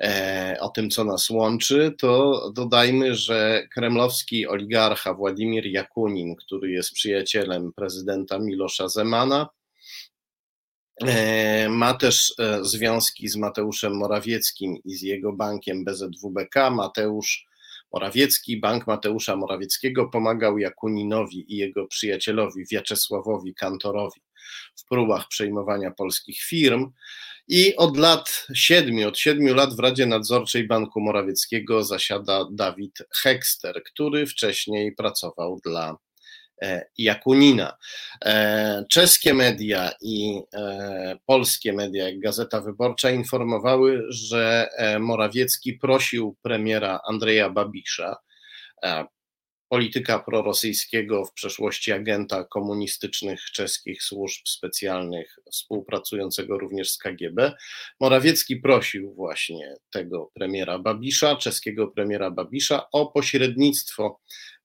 e, 0.00 0.56
o 0.60 0.68
tym, 0.68 0.90
co 0.90 1.04
nas 1.04 1.30
łączy, 1.30 1.94
to 1.98 2.42
dodajmy, 2.54 3.14
że 3.14 3.66
kremlowski 3.74 4.46
oligarcha 4.46 5.14
Władimir 5.14 5.66
Jakunin, 5.66 6.36
który 6.36 6.70
jest 6.70 6.92
przyjacielem 6.92 7.72
prezydenta 7.72 8.38
Milosza 8.38 8.88
Zemana, 8.88 9.48
e, 11.06 11.68
ma 11.68 11.94
też 11.94 12.34
e, 12.38 12.64
związki 12.64 13.28
z 13.28 13.36
Mateuszem 13.36 13.96
Morawieckim 13.96 14.76
i 14.84 14.94
z 14.94 15.02
jego 15.02 15.32
bankiem 15.32 15.84
BZWBK. 15.84 16.70
Mateusz 16.70 17.47
Morawiecki, 17.92 18.60
Bank 18.60 18.86
Mateusza 18.86 19.36
Morawieckiego 19.36 20.08
pomagał 20.08 20.58
Jakuninowi 20.58 21.54
i 21.54 21.56
jego 21.56 21.86
przyjacielowi 21.86 22.64
Wiaczesławowi 22.70 23.54
Kantorowi 23.54 24.20
w 24.76 24.84
próbach 24.84 25.28
przejmowania 25.28 25.90
polskich 25.90 26.42
firm. 26.42 26.90
I 27.48 27.76
od 27.76 27.96
lat 27.96 28.46
siedmiu, 28.54 29.08
od 29.08 29.18
siedmiu 29.18 29.54
lat 29.54 29.76
w 29.76 29.78
Radzie 29.78 30.06
Nadzorczej 30.06 30.66
Banku 30.66 31.00
Morawieckiego 31.00 31.84
zasiada 31.84 32.44
Dawid 32.52 32.98
Hekster, 33.22 33.82
który 33.82 34.26
wcześniej 34.26 34.94
pracował 34.94 35.60
dla 35.64 35.96
Jakunina. 36.98 37.76
E, 38.24 38.84
czeskie 38.90 39.34
media 39.34 39.90
i 40.00 40.40
e, 40.54 41.18
polskie 41.26 41.72
media, 41.72 42.08
jak 42.08 42.20
Gazeta 42.20 42.60
Wyborcza, 42.60 43.10
informowały, 43.10 44.04
że 44.08 44.68
Morawiecki 45.00 45.72
prosił 45.72 46.36
premiera 46.42 47.00
Andrzeja 47.08 47.50
Babisza, 47.50 48.16
polityka 49.68 50.18
prorosyjskiego, 50.18 51.24
w 51.24 51.32
przeszłości 51.32 51.92
agenta 51.92 52.44
komunistycznych 52.44 53.40
czeskich 53.40 54.02
służb 54.02 54.42
specjalnych, 54.46 55.38
współpracującego 55.52 56.58
również 56.58 56.90
z 56.90 56.98
KGB. 56.98 57.52
Morawiecki 58.00 58.56
prosił 58.56 59.14
właśnie 59.14 59.74
tego 59.90 60.30
premiera 60.34 60.78
Babisza, 60.78 61.36
czeskiego 61.36 61.88
premiera 61.88 62.30
Babisza, 62.30 62.90
o 62.92 63.06
pośrednictwo 63.06 64.20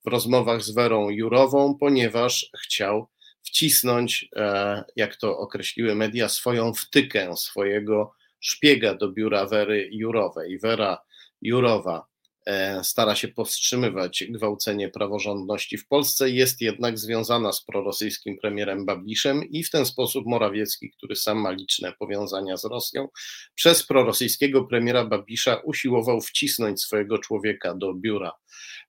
w 0.05 0.07
rozmowach 0.07 0.61
z 0.61 0.71
Werą 0.71 1.09
Jurową, 1.09 1.77
ponieważ 1.79 2.49
chciał 2.63 3.07
wcisnąć, 3.43 4.29
e, 4.35 4.83
jak 4.95 5.15
to 5.15 5.37
określiły 5.37 5.95
media, 5.95 6.29
swoją 6.29 6.73
wtykę, 6.73 7.37
swojego 7.37 8.13
szpiega 8.39 8.95
do 8.95 9.11
biura 9.11 9.45
Wery 9.45 9.89
Jurowej. 9.91 10.59
Wera 10.59 10.97
Jurowa 11.41 12.12
stara 12.83 13.15
się 13.15 13.27
powstrzymywać 13.27 14.23
gwałcenie 14.29 14.89
praworządności 14.89 15.77
w 15.77 15.87
Polsce, 15.87 16.29
jest 16.29 16.61
jednak 16.61 16.99
związana 16.99 17.51
z 17.51 17.65
prorosyjskim 17.65 18.37
premierem 18.37 18.85
Babiszem 18.85 19.43
i 19.43 19.63
w 19.63 19.69
ten 19.69 19.85
sposób 19.85 20.25
Morawiecki, 20.25 20.91
który 20.97 21.15
sam 21.15 21.37
ma 21.37 21.51
liczne 21.51 21.93
powiązania 21.99 22.57
z 22.57 22.65
Rosją, 22.65 23.07
przez 23.55 23.85
prorosyjskiego 23.85 24.63
premiera 24.63 25.05
Babisza 25.05 25.55
usiłował 25.55 26.21
wcisnąć 26.21 26.81
swojego 26.81 27.17
człowieka 27.17 27.75
do 27.75 27.93
biura 27.93 28.31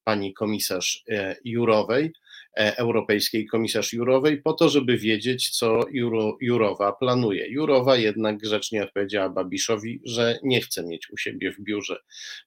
pani 0.05 0.35
komisarz 0.35 1.05
e, 1.09 1.37
Jurowej, 1.45 2.05
e, 2.05 2.24
europejskiej 2.57 3.47
komisarz 3.47 3.93
Jurowej, 3.93 4.43
po 4.43 4.53
to, 4.53 4.69
żeby 4.69 4.99
wiedzieć, 4.99 5.51
co 5.59 5.81
Juro, 5.91 6.37
Jurowa 6.41 6.93
planuje. 6.93 7.49
Jurowa 7.49 7.97
jednak 7.97 8.39
grzecznie 8.39 8.85
odpowiedziała 8.85 9.29
Babiszowi, 9.29 10.01
że 10.05 10.39
nie 10.43 10.61
chce 10.61 10.87
mieć 10.87 11.11
u 11.11 11.17
siebie 11.17 11.53
w 11.53 11.61
biurze 11.61 11.97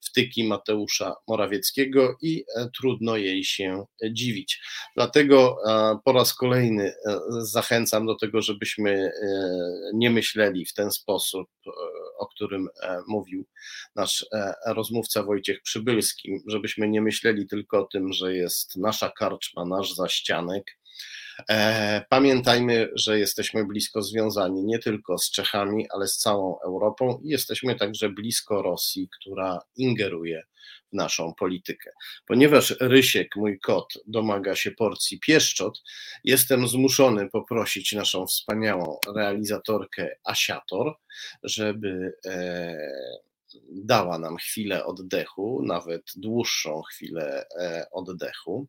wtyki 0.01 0.43
Mateusza 0.43 1.15
Morawieckiego 1.27 2.17
i 2.21 2.45
e, 2.55 2.69
trudno 2.77 3.17
jej 3.17 3.43
się 3.43 3.85
dziwić. 4.11 4.61
Dlatego 4.95 5.57
po 6.05 6.13
raz 6.13 6.33
kolejny 6.33 6.93
zachęcam 7.39 8.05
do 8.05 8.15
tego, 8.15 8.41
żebyśmy 8.41 9.11
nie 9.93 10.09
myśleli 10.09 10.65
w 10.65 10.73
ten 10.73 10.91
sposób, 10.91 11.47
o 12.19 12.27
którym 12.27 12.67
mówił 13.07 13.45
nasz 13.95 14.25
rozmówca 14.65 15.23
Wojciech 15.23 15.61
Przybylski, 15.61 16.39
żebyśmy 16.47 16.89
nie 16.89 17.01
myśleli 17.01 17.47
tylko 17.47 17.79
o 17.79 17.85
tym, 17.85 18.13
że 18.13 18.35
jest 18.35 18.75
nasza 18.75 19.11
karczma, 19.19 19.65
nasz 19.65 19.95
zaścianek. 19.97 20.77
E, 21.49 22.05
pamiętajmy, 22.09 22.89
że 22.95 23.19
jesteśmy 23.19 23.65
blisko 23.65 24.01
związani 24.01 24.63
nie 24.63 24.79
tylko 24.79 25.17
z 25.17 25.31
Czechami, 25.31 25.85
ale 25.89 26.07
z 26.07 26.17
całą 26.17 26.59
Europą 26.65 27.21
i 27.23 27.29
jesteśmy 27.29 27.75
także 27.75 28.09
blisko 28.09 28.61
Rosji, 28.61 29.09
która 29.19 29.59
ingeruje 29.75 30.43
w 30.91 30.95
naszą 30.95 31.33
politykę. 31.33 31.91
Ponieważ 32.25 32.75
Rysiek, 32.79 33.35
mój 33.35 33.59
kot, 33.59 33.93
domaga 34.07 34.55
się 34.55 34.71
porcji 34.71 35.19
pieszczot, 35.19 35.83
jestem 36.23 36.67
zmuszony 36.67 37.29
poprosić 37.29 37.93
naszą 37.93 38.27
wspaniałą 38.27 38.97
realizatorkę 39.15 40.15
Asiator, 40.23 40.95
żeby 41.43 42.13
e, 42.25 42.77
dała 43.71 44.19
nam 44.19 44.37
chwilę 44.37 44.85
oddechu, 44.85 45.61
nawet 45.65 46.03
dłuższą 46.15 46.81
chwilę 46.81 47.45
e, 47.59 47.85
oddechu, 47.91 48.67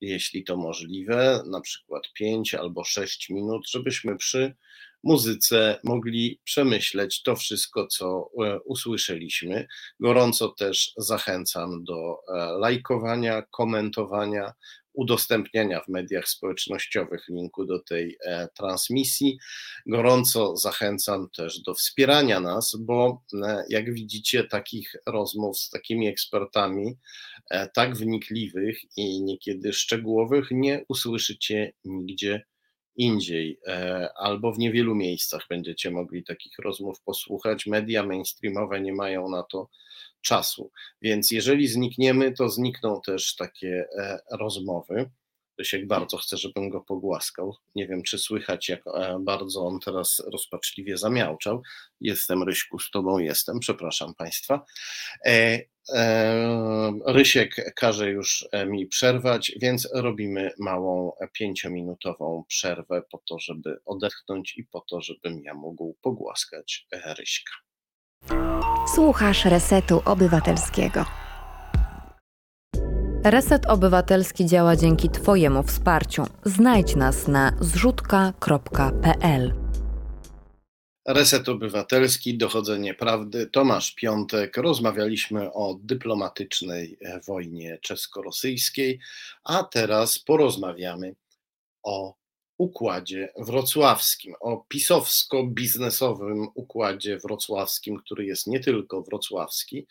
jeśli 0.00 0.44
to 0.44 0.56
możliwe, 0.56 1.42
na 1.46 1.60
przykład 1.60 2.02
5 2.14 2.54
albo 2.54 2.84
6 2.84 3.28
minut, 3.30 3.70
żebyśmy 3.70 4.16
przy 4.16 4.54
muzyce 5.02 5.80
mogli 5.84 6.40
przemyśleć 6.44 7.22
to 7.22 7.36
wszystko, 7.36 7.86
co 7.86 8.30
e, 8.44 8.60
usłyszeliśmy. 8.60 9.66
Gorąco 10.00 10.48
też 10.48 10.92
zachęcam 10.96 11.84
do 11.84 12.18
e, 12.28 12.32
lajkowania, 12.58 13.42
komentowania, 13.50 14.52
udostępniania 14.92 15.80
w 15.80 15.88
mediach 15.88 16.28
społecznościowych 16.28 17.28
linku 17.28 17.64
do 17.64 17.82
tej 17.82 18.18
e, 18.24 18.48
transmisji. 18.58 19.38
Gorąco 19.86 20.56
zachęcam 20.56 21.28
też 21.36 21.60
do 21.60 21.74
wspierania 21.74 22.40
nas, 22.40 22.76
bo 22.80 23.22
e, 23.44 23.64
jak 23.68 23.94
widzicie, 23.94 24.44
takich 24.44 24.96
rozmów 25.06 25.58
z 25.58 25.70
takimi 25.70 26.08
ekspertami, 26.08 26.98
e, 27.50 27.68
tak 27.68 27.96
wnikliwych 27.96 28.78
i 28.96 29.22
niekiedy 29.22 29.72
szczegółowych, 29.72 30.48
nie 30.50 30.84
usłyszycie 30.88 31.72
nigdzie 31.84 32.44
indziej, 32.96 33.60
albo 34.16 34.52
w 34.52 34.58
niewielu 34.58 34.94
miejscach 34.94 35.46
będziecie 35.50 35.90
mogli 35.90 36.24
takich 36.24 36.58
rozmów 36.58 37.00
posłuchać. 37.02 37.66
Media 37.66 38.06
mainstreamowe 38.06 38.80
nie 38.80 38.92
mają 38.92 39.28
na 39.28 39.42
to 39.42 39.68
czasu. 40.20 40.70
Więc 41.02 41.30
jeżeli 41.30 41.68
znikniemy, 41.68 42.32
to 42.32 42.48
znikną 42.48 43.00
też 43.06 43.36
takie 43.36 43.84
e, 43.98 44.18
rozmowy. 44.30 45.10
Rysiek 45.58 45.86
bardzo 45.86 46.16
chce, 46.16 46.36
żebym 46.36 46.68
go 46.68 46.80
pogłaskał. 46.80 47.56
Nie 47.74 47.86
wiem, 47.88 48.02
czy 48.02 48.18
słychać, 48.18 48.68
jak 48.68 48.86
e, 48.86 49.18
bardzo 49.20 49.66
on 49.66 49.80
teraz 49.80 50.22
rozpaczliwie 50.32 50.98
zamiałczał. 50.98 51.62
Jestem, 52.00 52.42
Ryśku, 52.42 52.78
z 52.78 52.90
tobą 52.90 53.18
jestem, 53.18 53.58
przepraszam 53.60 54.14
Państwa. 54.14 54.64
E, 55.26 55.60
Rysiek 57.06 57.74
każe 57.76 58.10
już 58.10 58.48
mi 58.66 58.86
przerwać, 58.86 59.52
więc 59.60 59.88
robimy 59.94 60.50
małą 60.58 61.12
pięciominutową 61.32 62.44
przerwę 62.48 63.02
po 63.10 63.18
to, 63.28 63.38
żeby 63.38 63.80
odetchnąć 63.84 64.56
i 64.56 64.64
po 64.64 64.80
to, 64.80 65.00
żebym 65.00 65.42
ja 65.42 65.54
mógł 65.54 65.96
pogłaskać 66.02 66.86
Ryśka. 67.18 67.52
Słuchasz 68.94 69.44
Resetu 69.44 70.02
Obywatelskiego. 70.04 71.04
Reset 73.24 73.66
Obywatelski 73.66 74.46
działa 74.46 74.76
dzięki 74.76 75.10
Twojemu 75.10 75.62
wsparciu. 75.62 76.24
Znajdź 76.44 76.96
nas 76.96 77.28
na 77.28 77.56
zrzutka.pl. 77.60 79.54
Reset 81.08 81.48
Obywatelski, 81.48 82.38
Dochodzenie 82.38 82.94
Prawdy, 82.94 83.46
Tomasz 83.46 83.94
Piątek. 83.94 84.56
Rozmawialiśmy 84.56 85.52
o 85.52 85.78
dyplomatycznej 85.82 86.98
wojnie 87.26 87.78
czesko-rosyjskiej, 87.82 88.98
a 89.44 89.64
teraz 89.64 90.18
porozmawiamy 90.18 91.14
o 91.82 92.19
układzie 92.60 93.32
wrocławskim, 93.38 94.34
o 94.40 94.64
pisowsko-biznesowym 94.68 96.46
układzie 96.54 97.18
wrocławskim, 97.18 97.96
który 97.96 98.26
jest 98.26 98.46
nie 98.46 98.60
tylko 98.60 99.02
wrocławski. 99.02 99.86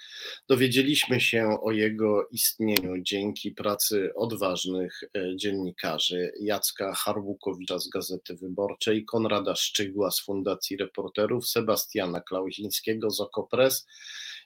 Dowiedzieliśmy 0.47 1.22
się 1.22 1.57
o 1.61 1.72
jego 1.72 2.28
istnieniu 2.32 3.01
dzięki 3.01 3.51
pracy 3.51 4.11
odważnych 4.15 5.03
e, 5.03 5.36
dziennikarzy 5.36 6.32
Jacka 6.41 6.93
Harbukowicza 6.93 7.80
z 7.80 7.89
Gazety 7.89 8.36
Wyborczej, 8.36 9.05
Konrada 9.05 9.55
Szczygła 9.55 10.11
z 10.11 10.22
Fundacji 10.22 10.78
Reporterów, 10.78 11.47
Sebastiana 11.47 12.22
Klauzińskiego 12.22 13.09
z 13.11 13.20
Okopres 13.20 13.88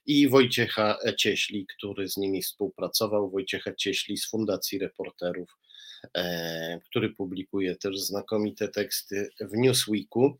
i 0.05 0.29
Wojciecha 0.29 0.97
Cieśli, 1.17 1.65
który 1.65 2.09
z 2.09 2.17
nimi 2.17 2.41
współpracował, 2.41 3.29
Wojciecha 3.29 3.73
Cieśli 3.75 4.17
z 4.17 4.29
Fundacji 4.29 4.79
Reporterów 4.79 5.62
który 6.85 7.09
publikuje 7.09 7.75
też 7.75 7.99
znakomite 7.99 8.67
teksty 8.67 9.29
w 9.39 9.57
Newsweeku. 9.57 10.37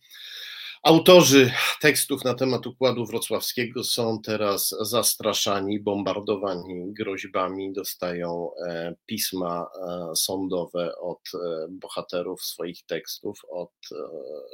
Autorzy 0.83 1.51
tekstów 1.81 2.23
na 2.23 2.33
temat 2.33 2.67
Układu 2.67 3.05
Wrocławskiego 3.05 3.83
są 3.83 4.21
teraz 4.21 4.75
zastraszani, 4.81 5.79
bombardowani 5.79 6.93
groźbami, 6.93 7.73
dostają 7.73 8.49
e, 8.67 8.95
pisma 9.05 9.65
e, 9.75 10.15
sądowe 10.15 10.95
od 10.95 11.21
bohaterów 11.69 12.43
swoich 12.43 12.85
tekstów, 12.85 13.39
od 13.49 13.73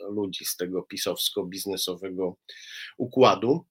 ludzi 0.10 0.46
z 0.46 0.56
tego 0.56 0.88
pisowsko-biznesowego 0.94 2.34
układu. 2.98 3.66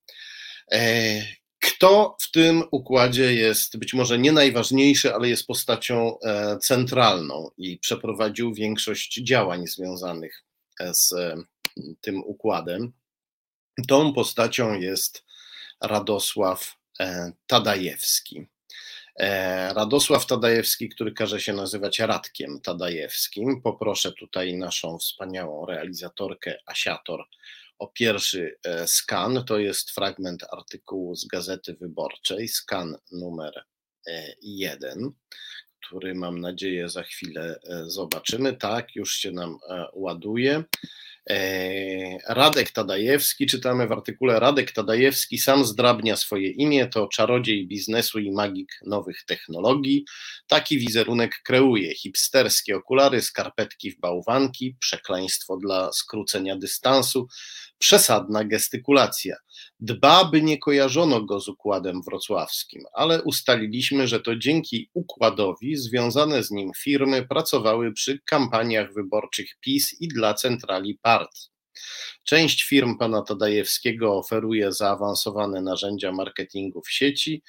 Kto 1.78 2.16
w 2.20 2.30
tym 2.30 2.62
układzie 2.70 3.34
jest 3.34 3.76
być 3.76 3.94
może 3.94 4.18
nie 4.18 4.32
najważniejszy, 4.32 5.14
ale 5.14 5.28
jest 5.28 5.46
postacią 5.46 6.18
e, 6.20 6.58
centralną 6.58 7.50
i 7.56 7.78
przeprowadził 7.78 8.54
większość 8.54 9.14
działań 9.14 9.66
związanych 9.66 10.44
e, 10.80 10.94
z 10.94 11.12
e, 11.12 11.36
tym 12.00 12.24
układem? 12.24 12.92
Tą 13.88 14.12
postacią 14.12 14.74
jest 14.74 15.24
Radosław 15.80 16.78
Tadajewski. 17.46 18.46
Radosław 19.74 20.26
Tadajewski, 20.26 20.88
który 20.88 21.12
każe 21.12 21.40
się 21.40 21.52
nazywać 21.52 21.98
Radkiem 21.98 22.60
Tadajewskim. 22.60 23.62
Poproszę 23.62 24.12
tutaj 24.12 24.54
naszą 24.54 24.98
wspaniałą 24.98 25.66
realizatorkę 25.66 26.58
Asiator 26.66 27.24
o 27.78 27.88
pierwszy 27.88 28.58
e, 28.64 28.86
skan. 28.86 29.44
To 29.44 29.58
jest 29.58 29.90
fragment 29.90 30.44
artykułu 30.52 31.14
z 31.14 31.26
Gazety 31.26 31.74
Wyborczej, 31.80 32.48
skan 32.48 32.96
numer 33.12 33.64
e, 34.06 34.34
jeden, 34.42 35.10
który 35.86 36.14
mam 36.14 36.40
nadzieję 36.40 36.88
za 36.88 37.02
chwilę 37.02 37.60
e, 37.70 37.84
zobaczymy. 37.86 38.56
Tak, 38.56 38.96
już 38.96 39.14
się 39.14 39.32
nam 39.32 39.58
ładuje. 39.92 40.64
Radek 42.28 42.70
Tadajewski, 42.70 43.46
czytamy 43.46 43.86
w 43.86 43.92
artykule 43.92 44.40
Radek 44.40 44.72
Tadajewski 44.72 45.38
sam 45.38 45.64
zdrabnia 45.64 46.16
swoje 46.16 46.50
imię, 46.50 46.86
to 46.86 47.08
czarodziej 47.08 47.66
biznesu 47.66 48.18
i 48.18 48.30
magik 48.30 48.72
nowych 48.86 49.24
technologii. 49.24 50.04
Taki 50.46 50.78
wizerunek 50.78 51.40
kreuje 51.44 51.94
hipsterskie 51.94 52.76
okulary, 52.76 53.22
skarpetki 53.22 53.90
w 53.90 54.00
bałwanki, 54.00 54.76
przekleństwo 54.80 55.56
dla 55.56 55.92
skrócenia 55.92 56.56
dystansu, 56.56 57.28
przesadna 57.78 58.44
gestykulacja. 58.44 59.36
Dba, 59.80 60.24
by 60.24 60.42
nie 60.42 60.58
kojarzono 60.58 61.22
go 61.22 61.40
z 61.40 61.48
układem 61.48 62.02
wrocławskim, 62.02 62.82
ale 62.92 63.22
ustaliliśmy, 63.22 64.08
że 64.08 64.20
to 64.20 64.36
dzięki 64.36 64.90
układowi 64.94 65.76
związane 65.76 66.42
z 66.42 66.50
nim 66.50 66.70
firmy 66.76 67.26
pracowały 67.26 67.92
przy 67.92 68.18
kampaniach 68.24 68.94
wyborczych 68.94 69.56
PiS 69.60 70.00
i 70.00 70.08
dla 70.08 70.34
centrali 70.34 70.98
partii. 71.02 71.48
Część 72.24 72.64
firm 72.64 72.98
pana 72.98 73.22
Tadajewskiego 73.22 74.16
oferuje 74.16 74.72
zaawansowane 74.72 75.62
narzędzia 75.62 76.12
marketingu 76.12 76.82
w 76.82 76.90
sieci, 76.90 77.42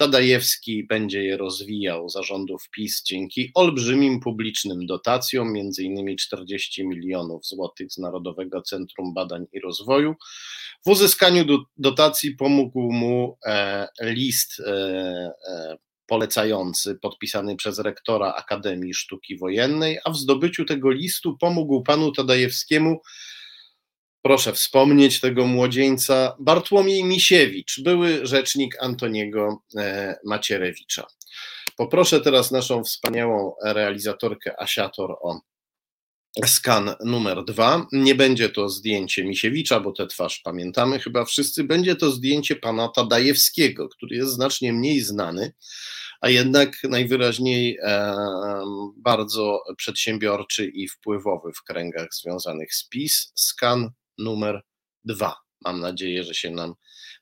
Tadajewski 0.00 0.84
będzie 0.84 1.22
je 1.22 1.36
rozwijał 1.36 2.08
zarządów 2.08 2.70
PiS 2.70 3.02
dzięki 3.02 3.50
olbrzymim 3.54 4.20
publicznym 4.20 4.86
dotacjom, 4.86 5.48
m.in. 5.48 6.16
40 6.16 6.86
milionów 6.86 7.46
złotych 7.46 7.92
z 7.92 7.98
Narodowego 7.98 8.62
Centrum 8.62 9.14
Badań 9.14 9.46
i 9.52 9.60
Rozwoju. 9.60 10.14
W 10.86 10.90
uzyskaniu 10.90 11.44
dotacji 11.76 12.36
pomógł 12.36 12.92
mu 12.92 13.38
e, 13.46 13.88
list 14.00 14.60
e, 14.60 14.72
e, 15.48 15.76
polecający 16.06 16.98
podpisany 17.02 17.56
przez 17.56 17.78
rektora 17.78 18.34
Akademii 18.34 18.94
Sztuki 18.94 19.38
Wojennej, 19.38 19.98
a 20.04 20.10
w 20.10 20.16
zdobyciu 20.16 20.64
tego 20.64 20.90
listu 20.90 21.36
pomógł 21.38 21.82
panu 21.82 22.12
Tadajewskiemu 22.12 23.00
proszę 24.22 24.52
wspomnieć 24.52 25.20
tego 25.20 25.46
młodzieńca, 25.46 26.36
Bartłomiej 26.40 27.04
Misiewicz, 27.04 27.80
były 27.80 28.26
rzecznik 28.26 28.82
Antoniego 28.82 29.62
e, 29.76 30.16
Macierewicza. 30.26 31.06
Poproszę 31.76 32.20
teraz 32.20 32.50
naszą 32.50 32.84
wspaniałą 32.84 33.52
realizatorkę 33.64 34.60
Asiator 34.60 35.10
o 35.10 35.40
skan 36.46 36.94
numer 37.04 37.44
dwa. 37.44 37.86
Nie 37.92 38.14
będzie 38.14 38.48
to 38.48 38.68
zdjęcie 38.68 39.24
Misiewicza, 39.24 39.80
bo 39.80 39.92
tę 39.92 40.06
twarz 40.06 40.40
pamiętamy 40.44 40.98
chyba 40.98 41.24
wszyscy. 41.24 41.64
Będzie 41.64 41.96
to 41.96 42.10
zdjęcie 42.10 42.56
pana 42.56 42.88
Tadajewskiego, 42.88 43.88
który 43.88 44.16
jest 44.16 44.32
znacznie 44.32 44.72
mniej 44.72 45.00
znany, 45.00 45.52
a 46.20 46.28
jednak 46.28 46.76
najwyraźniej 46.84 47.78
e, 47.82 48.14
bardzo 48.96 49.62
przedsiębiorczy 49.76 50.66
i 50.66 50.88
wpływowy 50.88 51.52
w 51.52 51.62
kręgach 51.62 52.08
związanych 52.14 52.74
z 52.74 52.88
PiS. 52.88 53.32
Skan 53.34 53.90
numer 54.20 54.62
dwa. 55.04 55.36
Mam 55.64 55.80
nadzieję, 55.80 56.24
że 56.24 56.34
się 56.34 56.50
nam 56.50 56.74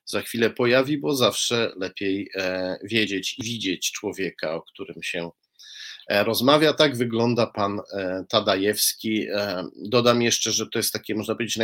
za 0.04 0.22
chwilę 0.22 0.50
pojawi, 0.50 0.98
bo 0.98 1.14
zawsze 1.14 1.72
lepiej 1.76 2.30
e, 2.34 2.76
wiedzieć 2.84 3.38
i 3.38 3.42
widzieć 3.42 3.92
człowieka, 3.92 4.54
o 4.54 4.62
którym 4.62 5.02
się 5.02 5.30
e, 6.08 6.24
rozmawia. 6.24 6.72
Tak 6.72 6.96
wygląda 6.96 7.46
pan 7.46 7.80
e, 7.92 8.24
Tadajewski. 8.28 9.26
Dodam 9.76 10.22
jeszcze, 10.22 10.52
że 10.52 10.66
to 10.66 10.78
jest 10.78 10.92
takie, 10.92 11.14
można 11.14 11.34
powiedzieć, 11.34 11.58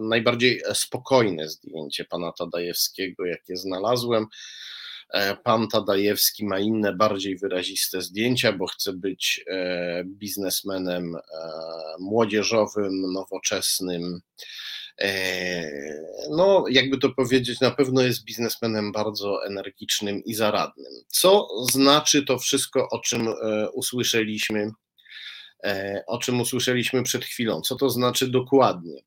najbardziej 0.00 0.62
spokojne 0.74 1.48
zdjęcie 1.48 2.04
pana 2.04 2.32
Tadajewskiego, 2.32 3.26
jakie 3.26 3.56
znalazłem. 3.56 4.26
Pan 5.44 5.68
Tadajewski 5.68 6.44
ma 6.44 6.58
inne, 6.58 6.92
bardziej 6.92 7.38
wyraziste 7.38 8.02
zdjęcia, 8.02 8.52
bo 8.52 8.66
chce 8.66 8.92
być 8.92 9.44
biznesmenem 10.04 11.16
młodzieżowym, 11.98 13.12
nowoczesnym, 13.12 14.20
E, 15.00 15.70
no 16.30 16.64
jakby 16.70 16.98
to 16.98 17.10
powiedzieć, 17.10 17.60
na 17.60 17.70
pewno 17.70 18.02
jest 18.02 18.24
biznesmenem 18.24 18.92
bardzo 18.92 19.46
energicznym 19.46 20.24
i 20.24 20.34
zaradnym. 20.34 20.92
Co 21.08 21.48
znaczy 21.70 22.24
to 22.24 22.38
wszystko, 22.38 22.88
o 22.90 22.98
czym 22.98 23.28
usłyszeliśmy 23.72 24.70
E, 25.64 26.02
o 26.06 26.18
czym 26.18 26.40
usłyszeliśmy 26.40 27.02
przed 27.02 27.24
chwilą. 27.24 27.60
Co 27.60 27.76
to 27.76 27.90
znaczy 27.90 28.28
dokładnie? 28.28 29.02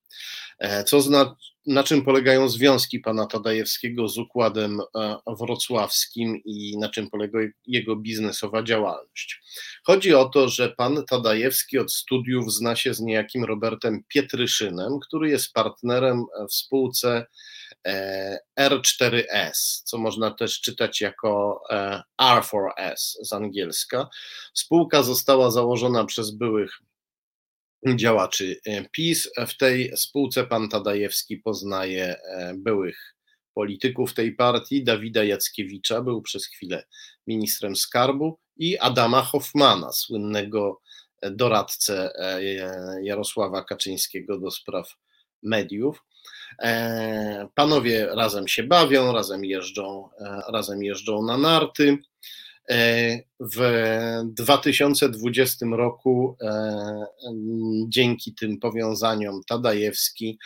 E, 0.62 0.84
co 0.84 1.02
zna, 1.02 1.36
na 1.66 1.84
czym 1.84 2.02
polegają 2.02 2.50
związki 2.50 3.00
pana 3.00 3.26
Tadajewskiego 3.26 4.08
z 4.08 4.18
układem 4.18 4.80
e, 4.96 5.16
wrocławskim 5.40 6.42
i 6.46 6.78
na 6.78 6.90
czym 6.90 7.10
polega 7.10 7.40
jego 7.68 7.96
biznesowa 7.96 8.64
działalność? 8.64 9.42
Chodzi 9.84 10.14
o 10.14 10.26
to, 10.26 10.50
że 10.50 10.70
pan 10.70 11.04
Tadajewski 11.10 11.78
od 11.78 11.94
studiów 11.94 12.54
zna 12.54 12.76
się 12.76 12.94
z 12.94 13.00
niejakim 13.00 13.46
Robertem 13.46 14.04
Pietryszynem, 14.08 15.00
który 15.08 15.30
jest 15.30 15.54
partnerem 15.54 16.24
w 16.50 16.54
spółce 16.54 17.26
E, 17.88 18.40
R4S, 18.60 19.84
co 19.84 19.98
można 19.98 20.32
też 20.32 20.62
czytać 20.62 21.02
jako 21.02 21.62
e, 21.70 22.02
R4S 22.22 23.16
z 23.22 23.34
angielska. 23.34 24.10
Spółka 24.54 25.04
została 25.04 25.52
założona 25.52 26.06
przez 26.06 26.32
byłych 26.32 26.72
działaczy 27.96 28.60
e, 28.66 28.86
PiS. 28.90 29.30
W 29.48 29.58
tej 29.58 29.92
spółce 29.98 30.44
pan 30.44 30.70
Tadajewski 30.70 31.38
poznaje 31.38 32.16
byłych 32.56 33.16
polityków 33.54 34.14
tej 34.14 34.36
partii, 34.36 34.84
Dawida 34.84 35.24
Jackiewicza, 35.24 36.02
był 36.02 36.22
przez 36.22 36.48
chwilę 36.48 36.84
ministrem 37.28 37.76
skarbu, 37.76 38.40
i 38.58 38.78
Adama 38.78 39.22
Hoffmana, 39.22 39.92
słynnego 39.92 40.82
doradcę 41.32 42.12
Jarosława 43.02 43.64
Kaczyńskiego 43.64 44.40
do 44.40 44.52
spraw 44.52 44.96
mediów. 45.44 46.04
E, 46.60 47.48
panowie 47.56 48.08
razem 48.12 48.48
się 48.48 48.64
bawią, 48.64 49.14
razem 49.14 49.46
jeżdżą, 49.46 50.10
e, 50.20 50.42
razem 50.54 50.84
jeżdżą 50.84 51.24
na 51.24 51.38
narty. 51.38 51.98
E, 52.70 53.20
w 53.40 53.62
2020 54.26 55.66
roku 55.66 56.38
dzięki 57.88 58.36
tym 58.36 58.60
powiązaniom 58.60 59.42
Tadajewski 59.48 60.40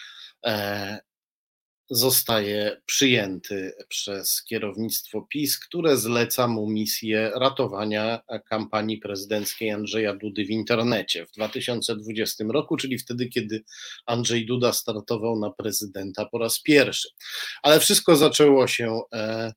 zostaje 1.90 2.82
przyjęty 2.86 3.74
przez 3.90 4.44
kierownictwo 4.44 5.22
PiS, 5.22 5.60
które 5.60 5.98
zleca 5.98 6.48
mu 6.48 6.70
misję 6.70 7.32
ratowania 7.36 8.20
kampanii 8.50 8.98
prezydenckiej 8.98 9.72
Andrzeja 9.72 10.16
Dudy 10.16 10.46
w 10.46 10.50
internecie 10.50 11.26
w 11.26 11.32
2020 11.32 12.44
roku, 12.50 12.78
czyli 12.78 12.98
wtedy, 12.98 13.28
kiedy 13.30 13.64
Andrzej 14.06 14.46
Duda 14.46 14.74
startował 14.74 15.40
na 15.40 15.52
prezydenta 15.52 16.26
po 16.26 16.38
raz 16.38 16.62
pierwszy. 16.62 17.10
Ale 17.64 17.80
wszystko 17.80 18.16
zaczęło 18.16 18.68
się 18.68 19.00
e, 19.14 19.52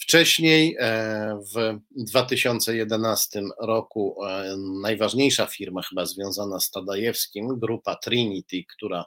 Wcześniej, 0.00 0.76
e, 0.78 1.40
w 1.54 1.78
2011 1.90 3.42
roku, 3.60 4.24
e, 4.24 4.56
najważniejsza 4.82 5.46
firma, 5.46 5.82
chyba 5.82 6.06
związana 6.06 6.60
z 6.60 6.70
Tadajewskim, 6.70 7.58
grupa 7.58 7.96
Trinity, 7.96 8.64
która 8.76 9.04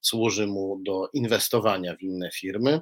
służy 0.00 0.46
mu 0.46 0.80
do 0.86 1.08
inwestowania 1.12 1.96
w 1.96 2.02
inne 2.02 2.30
firmy, 2.34 2.80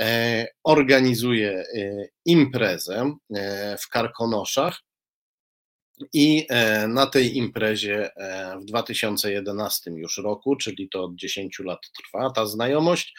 e, 0.00 0.46
organizuje 0.64 1.64
imprezę 2.24 3.14
w 3.78 3.88
Karkonoszach. 3.88 4.80
I 6.12 6.46
na 6.88 7.06
tej 7.06 7.36
imprezie 7.36 8.10
w 8.60 8.64
2011 8.64 9.90
już 9.90 10.18
roku, 10.18 10.56
czyli 10.56 10.88
to 10.88 11.04
od 11.04 11.14
10 11.14 11.58
lat 11.64 11.80
trwa 11.96 12.30
ta 12.30 12.46
znajomość, 12.46 13.14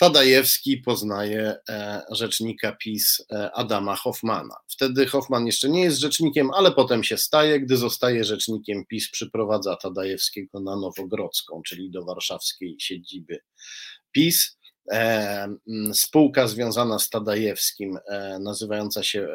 Tadajewski 0.00 0.78
poznaje 0.78 1.56
e, 1.68 2.02
rzecznika 2.10 2.72
PiS 2.72 3.24
e, 3.32 3.52
Adama 3.52 3.96
Hoffmana. 3.96 4.54
Wtedy 4.68 5.06
Hoffman 5.06 5.46
jeszcze 5.46 5.68
nie 5.68 5.82
jest 5.82 5.98
rzecznikiem, 5.98 6.50
ale 6.50 6.72
potem 6.72 7.04
się 7.04 7.16
staje. 7.16 7.60
Gdy 7.60 7.76
zostaje 7.76 8.24
rzecznikiem 8.24 8.86
PiS, 8.86 9.10
przyprowadza 9.10 9.76
Tadajewskiego 9.76 10.60
na 10.60 10.76
Nowogrodzką, 10.76 11.62
czyli 11.66 11.90
do 11.90 12.04
warszawskiej 12.04 12.76
siedziby 12.78 13.40
PiS. 14.12 14.58
E, 14.92 15.48
spółka 15.92 16.48
związana 16.48 16.98
z 16.98 17.10
Tadajewskim, 17.10 17.98
nazywająca 18.40 19.02
się 19.02 19.28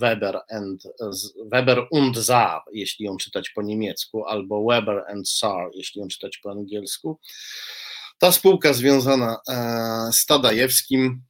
Weber, 0.00 0.40
and, 0.50 0.82
Weber 1.52 1.86
und 1.90 2.24
Saar, 2.24 2.62
jeśli 2.72 3.06
ją 3.06 3.16
czytać 3.16 3.50
po 3.50 3.62
niemiecku, 3.62 4.24
albo 4.24 4.64
Weber 4.64 5.04
and 5.08 5.28
Saar, 5.28 5.70
jeśli 5.74 6.00
ją 6.00 6.08
czytać 6.08 6.38
po 6.38 6.50
angielsku 6.50 7.18
ta 8.18 8.32
spółka 8.32 8.72
związana 8.72 9.36
e, 9.48 10.10
z 10.12 10.26
Tadajewskim 10.26 11.22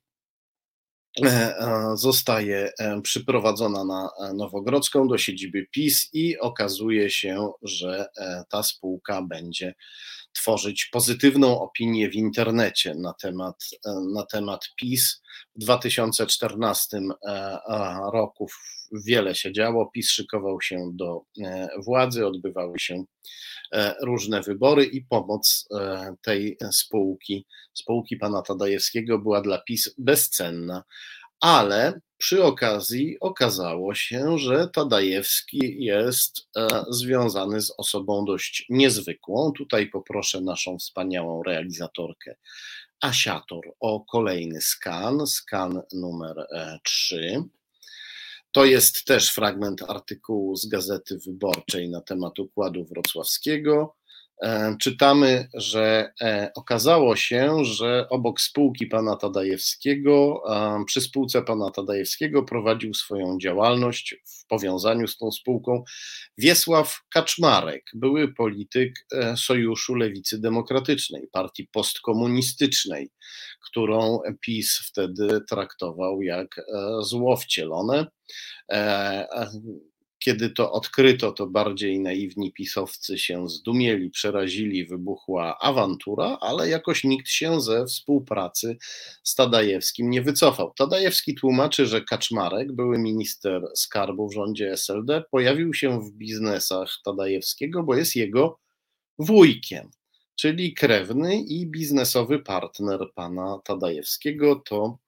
e, 1.24 1.26
e, 1.26 1.96
zostaje 1.96 2.72
przyprowadzona 3.02 3.84
na 3.84 4.08
Nowogrodzką 4.34 5.08
do 5.08 5.18
siedziby 5.18 5.66
PiS 5.70 6.08
i 6.12 6.38
okazuje 6.38 7.10
się, 7.10 7.48
że 7.62 8.06
ta 8.50 8.62
spółka 8.62 9.22
będzie 9.22 9.74
tworzyć 10.40 10.88
pozytywną 10.92 11.60
opinię 11.60 12.10
w 12.10 12.14
internecie 12.14 12.94
na 12.94 13.12
temat, 13.22 13.56
na 14.14 14.26
temat 14.26 14.60
PiS. 14.76 15.22
W 15.56 15.58
2014 15.58 17.00
roku 18.12 18.46
wiele 19.06 19.34
się 19.34 19.52
działo, 19.52 19.90
PiS 19.94 20.10
szykował 20.10 20.60
się 20.60 20.90
do 20.94 21.22
władzy, 21.86 22.26
odbywały 22.26 22.78
się 22.78 23.04
E, 23.72 23.94
różne 24.02 24.42
wybory 24.42 24.84
i 24.84 25.04
pomoc 25.04 25.68
e, 25.74 26.14
tej 26.22 26.56
spółki, 26.72 27.46
spółki 27.74 28.16
pana 28.16 28.42
Tadajewskiego 28.42 29.18
była 29.18 29.40
dla 29.40 29.58
PiS 29.58 29.94
bezcenna. 29.98 30.82
Ale 31.40 32.00
przy 32.18 32.44
okazji 32.44 33.16
okazało 33.20 33.94
się, 33.94 34.38
że 34.38 34.68
Tadajewski 34.68 35.84
jest 35.84 36.48
e, 36.56 36.84
związany 36.88 37.60
z 37.60 37.72
osobą 37.78 38.24
dość 38.24 38.66
niezwykłą. 38.68 39.52
Tutaj 39.52 39.86
poproszę 39.86 40.40
naszą 40.40 40.78
wspaniałą 40.78 41.42
realizatorkę 41.42 42.36
Asiator 43.00 43.60
o 43.80 44.00
kolejny 44.00 44.60
skan, 44.60 45.26
skan 45.26 45.82
numer 45.92 46.46
3. 46.84 47.42
To 48.52 48.64
jest 48.64 49.04
też 49.04 49.30
fragment 49.30 49.82
artykułu 49.82 50.56
z 50.56 50.66
Gazety 50.66 51.18
Wyborczej 51.26 51.90
na 51.90 52.00
temat 52.00 52.38
układu 52.38 52.84
wrocławskiego. 52.84 53.97
E, 54.42 54.76
czytamy, 54.80 55.48
że 55.54 56.12
e, 56.20 56.50
okazało 56.54 57.16
się, 57.16 57.64
że 57.64 58.06
obok 58.10 58.40
spółki 58.40 58.86
pana 58.86 59.16
Tadajewskiego, 59.16 60.42
przy 60.86 61.00
spółce 61.00 61.42
pana 61.42 61.70
Tadajewskiego 61.70 62.42
prowadził 62.42 62.94
swoją 62.94 63.38
działalność 63.38 64.16
w 64.24 64.46
powiązaniu 64.46 65.08
z 65.08 65.16
tą 65.18 65.32
spółką 65.32 65.84
Wiesław 66.38 67.00
Kaczmarek, 67.12 67.84
były 67.94 68.34
polityk 68.34 69.06
e, 69.12 69.36
Sojuszu 69.36 69.94
Lewicy 69.94 70.40
Demokratycznej, 70.40 71.28
partii 71.32 71.68
postkomunistycznej, 71.72 73.10
którą 73.60 74.20
PiS 74.40 74.78
wtedy 74.78 75.40
traktował 75.48 76.22
jak 76.22 76.60
zło 77.00 77.36
wcielone. 77.36 78.06
Kiedy 80.18 80.50
to 80.50 80.72
odkryto, 80.72 81.32
to 81.32 81.46
bardziej 81.46 82.00
naiwni 82.00 82.52
pisowcy 82.52 83.18
się 83.18 83.48
zdumieli, 83.48 84.10
przerazili, 84.10 84.86
wybuchła 84.86 85.58
awantura, 85.58 86.38
ale 86.40 86.68
jakoś 86.68 87.04
nikt 87.04 87.28
się 87.28 87.60
ze 87.60 87.86
współpracy 87.86 88.76
z 89.22 89.34
Tadajewskim 89.34 90.10
nie 90.10 90.22
wycofał. 90.22 90.72
Tadajewski 90.76 91.34
tłumaczy, 91.34 91.86
że 91.86 92.04
Kaczmarek, 92.04 92.72
były 92.72 92.98
minister 92.98 93.62
skarbu 93.74 94.28
w 94.28 94.34
rządzie 94.34 94.72
SLD, 94.72 95.22
pojawił 95.30 95.74
się 95.74 96.00
w 96.00 96.12
biznesach 96.12 96.90
Tadajewskiego, 97.04 97.82
bo 97.82 97.94
jest 97.94 98.16
jego 98.16 98.58
wujkiem 99.18 99.90
czyli 100.40 100.74
krewny 100.74 101.40
i 101.40 101.66
biznesowy 101.66 102.38
partner 102.38 102.98
pana 103.14 103.58
Tadajewskiego 103.64 104.56
to 104.56 104.98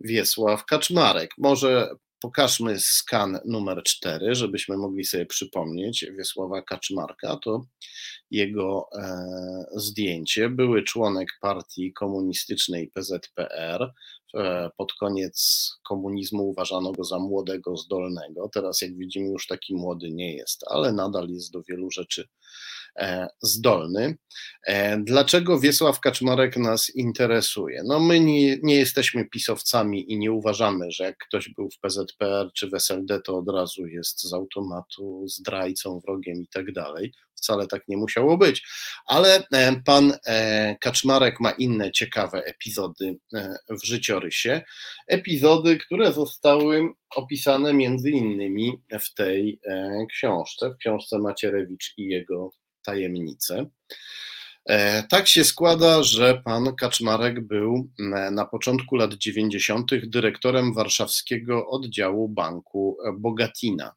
Wiesław 0.00 0.64
Kaczmarek. 0.64 1.30
Może 1.38 1.90
Pokażmy 2.20 2.80
skan 2.80 3.38
numer 3.44 3.82
4, 3.82 4.34
żebyśmy 4.34 4.76
mogli 4.76 5.04
sobie 5.04 5.26
przypomnieć 5.26 6.06
Wiesława 6.18 6.62
Kaczmarka. 6.62 7.36
To 7.36 7.66
jego 8.30 8.88
e, 8.92 9.64
zdjęcie. 9.76 10.48
Były 10.48 10.82
członek 10.82 11.28
partii 11.40 11.92
komunistycznej 11.92 12.90
PZPR. 12.94 13.92
E, 14.34 14.70
pod 14.76 14.92
koniec 14.92 15.68
komunizmu 15.88 16.48
uważano 16.48 16.92
go 16.92 17.04
za 17.04 17.18
młodego, 17.18 17.76
zdolnego. 17.76 18.50
Teraz, 18.54 18.80
jak 18.80 18.96
widzimy, 18.96 19.28
już 19.28 19.46
taki 19.46 19.74
młody 19.74 20.10
nie 20.10 20.36
jest, 20.36 20.64
ale 20.66 20.92
nadal 20.92 21.28
jest 21.28 21.52
do 21.52 21.62
wielu 21.68 21.90
rzeczy 21.90 22.28
zdolny. 23.42 24.16
Dlaczego 24.98 25.60
Wiesław 25.60 26.00
Kaczmarek 26.00 26.56
nas 26.56 26.90
interesuje? 26.94 27.82
No 27.84 28.00
my 28.00 28.20
nie, 28.20 28.58
nie 28.62 28.74
jesteśmy 28.74 29.28
pisowcami 29.28 30.12
i 30.12 30.18
nie 30.18 30.32
uważamy, 30.32 30.90
że 30.90 31.04
jak 31.04 31.16
ktoś 31.18 31.48
był 31.48 31.68
w 31.70 31.78
PZPR 31.78 32.50
czy 32.54 32.70
w 32.70 32.74
SLD, 32.74 33.20
to 33.20 33.38
od 33.38 33.48
razu 33.48 33.86
jest 33.86 34.28
z 34.28 34.32
automatu 34.32 35.24
zdrajcą, 35.28 36.00
wrogiem 36.06 36.42
i 36.42 36.48
tak 36.48 36.72
dalej. 36.72 37.12
Wcale 37.38 37.66
tak 37.66 37.88
nie 37.88 37.96
musiało 37.96 38.38
być. 38.38 38.66
Ale 39.06 39.46
pan 39.84 40.12
Kaczmarek 40.80 41.40
ma 41.40 41.50
inne 41.50 41.92
ciekawe 41.92 42.44
epizody 42.44 43.16
w 43.70 43.86
życiorysie. 43.86 44.62
Epizody, 45.06 45.78
które 45.78 46.12
zostały 46.12 46.88
opisane 47.16 47.72
między 47.72 48.10
innymi 48.10 48.82
w 49.00 49.14
tej 49.14 49.60
książce, 50.10 50.70
w 50.70 50.76
książce 50.76 51.18
Macierewicz 51.18 51.94
i 51.96 52.06
jego 52.06 52.50
tajemnice. 52.82 53.66
E, 54.68 55.02
tak 55.02 55.28
się 55.28 55.44
składa, 55.44 56.02
że 56.02 56.42
pan 56.44 56.74
Kaczmarek 56.76 57.46
był 57.46 57.88
na 58.32 58.44
początku 58.44 58.96
lat 58.96 59.14
90. 59.14 59.90
dyrektorem 60.06 60.74
warszawskiego 60.74 61.68
oddziału 61.68 62.28
banku 62.28 62.96
Bogatina. 63.18 63.94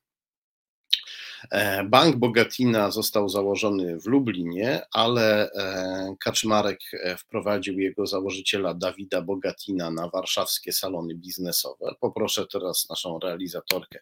E, 1.52 1.84
Bank 1.84 2.16
Bogatina 2.16 2.92
został 2.92 3.30
założony 3.30 4.00
w 4.00 4.06
Lublinie, 4.06 4.82
ale 4.94 5.52
e, 5.52 6.16
Kaczmarek 6.20 6.80
wprowadził 7.18 7.80
jego 7.80 8.08
założyciela 8.08 8.74
Dawida 8.74 9.22
Bogatina 9.22 9.92
na 9.92 10.10
warszawskie 10.10 10.74
salony 10.74 11.16
biznesowe. 11.16 11.96
Poproszę 12.00 12.46
teraz 12.52 12.90
naszą 12.90 13.20
realizatorkę 13.20 14.00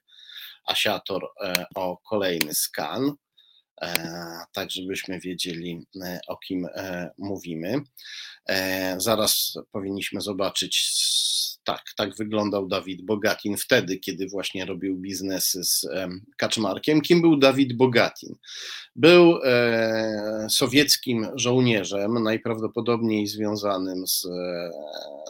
Asiator 0.66 1.28
o 1.76 1.98
kolejny 1.98 2.54
skan. 2.54 3.16
E, 3.82 4.46
tak 4.52 4.72
żebyśmy 4.72 5.20
wiedzieli, 5.20 5.86
e, 6.04 6.20
o 6.28 6.38
kim 6.38 6.66
e, 6.66 7.10
mówimy. 7.18 7.82
Zaraz 8.98 9.54
powinniśmy 9.72 10.22
zobaczyć, 10.22 10.92
tak, 11.70 11.84
tak 11.98 12.16
wyglądał 12.16 12.68
Dawid 12.68 13.06
Bogatin 13.06 13.58
wtedy, 13.58 13.98
kiedy 13.98 14.28
właśnie 14.28 14.66
robił 14.66 14.98
biznesy 14.98 15.64
z 15.64 15.88
Kaczmarkiem. 16.38 17.02
Kim 17.02 17.22
był 17.22 17.38
Dawid 17.38 17.78
Bogatin? 17.78 18.36
Był 18.96 19.40
sowieckim 20.50 21.28
żołnierzem, 21.36 22.24
najprawdopodobniej 22.24 23.28
związanym 23.28 24.08
z, 24.08 24.28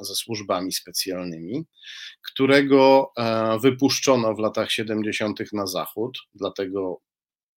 ze 0.01 0.15
służbami 0.15 0.71
specjalnymi, 0.71 1.65
którego 2.31 3.11
wypuszczono 3.61 4.35
w 4.35 4.39
latach 4.39 4.71
70. 4.71 5.39
na 5.53 5.67
zachód, 5.67 6.17
dlatego 6.33 7.01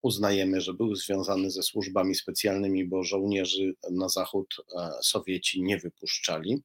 uznajemy, 0.03 0.61
że 0.61 0.73
był 0.73 0.95
związany 0.95 1.51
ze 1.51 1.63
służbami 1.63 2.15
specjalnymi, 2.15 2.85
bo 2.85 3.03
żołnierzy 3.03 3.73
na 3.91 4.09
zachód 4.09 4.55
e, 4.59 4.89
Sowieci 5.01 5.63
nie 5.63 5.77
wypuszczali, 5.77 6.63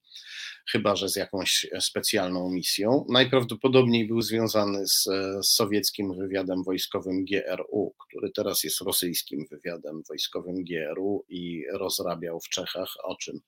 chyba 0.70 0.96
że 0.96 1.08
z 1.08 1.16
jakąś 1.16 1.66
specjalną 1.80 2.50
misją. 2.50 3.06
Najprawdopodobniej 3.08 4.06
był 4.06 4.22
związany 4.22 4.86
z, 4.86 5.04
z 5.42 5.48
sowieckim 5.48 6.14
wywiadem 6.14 6.62
wojskowym 6.64 7.24
GRU, 7.24 7.94
który 8.06 8.30
teraz 8.32 8.64
jest 8.64 8.80
rosyjskim 8.80 9.46
wywiadem 9.50 10.02
wojskowym 10.08 10.64
GRU 10.64 11.24
i 11.28 11.64
rozrabiał 11.72 12.40
w 12.40 12.48
Czechach, 12.48 12.88
o 13.04 13.16
czym 13.16 13.40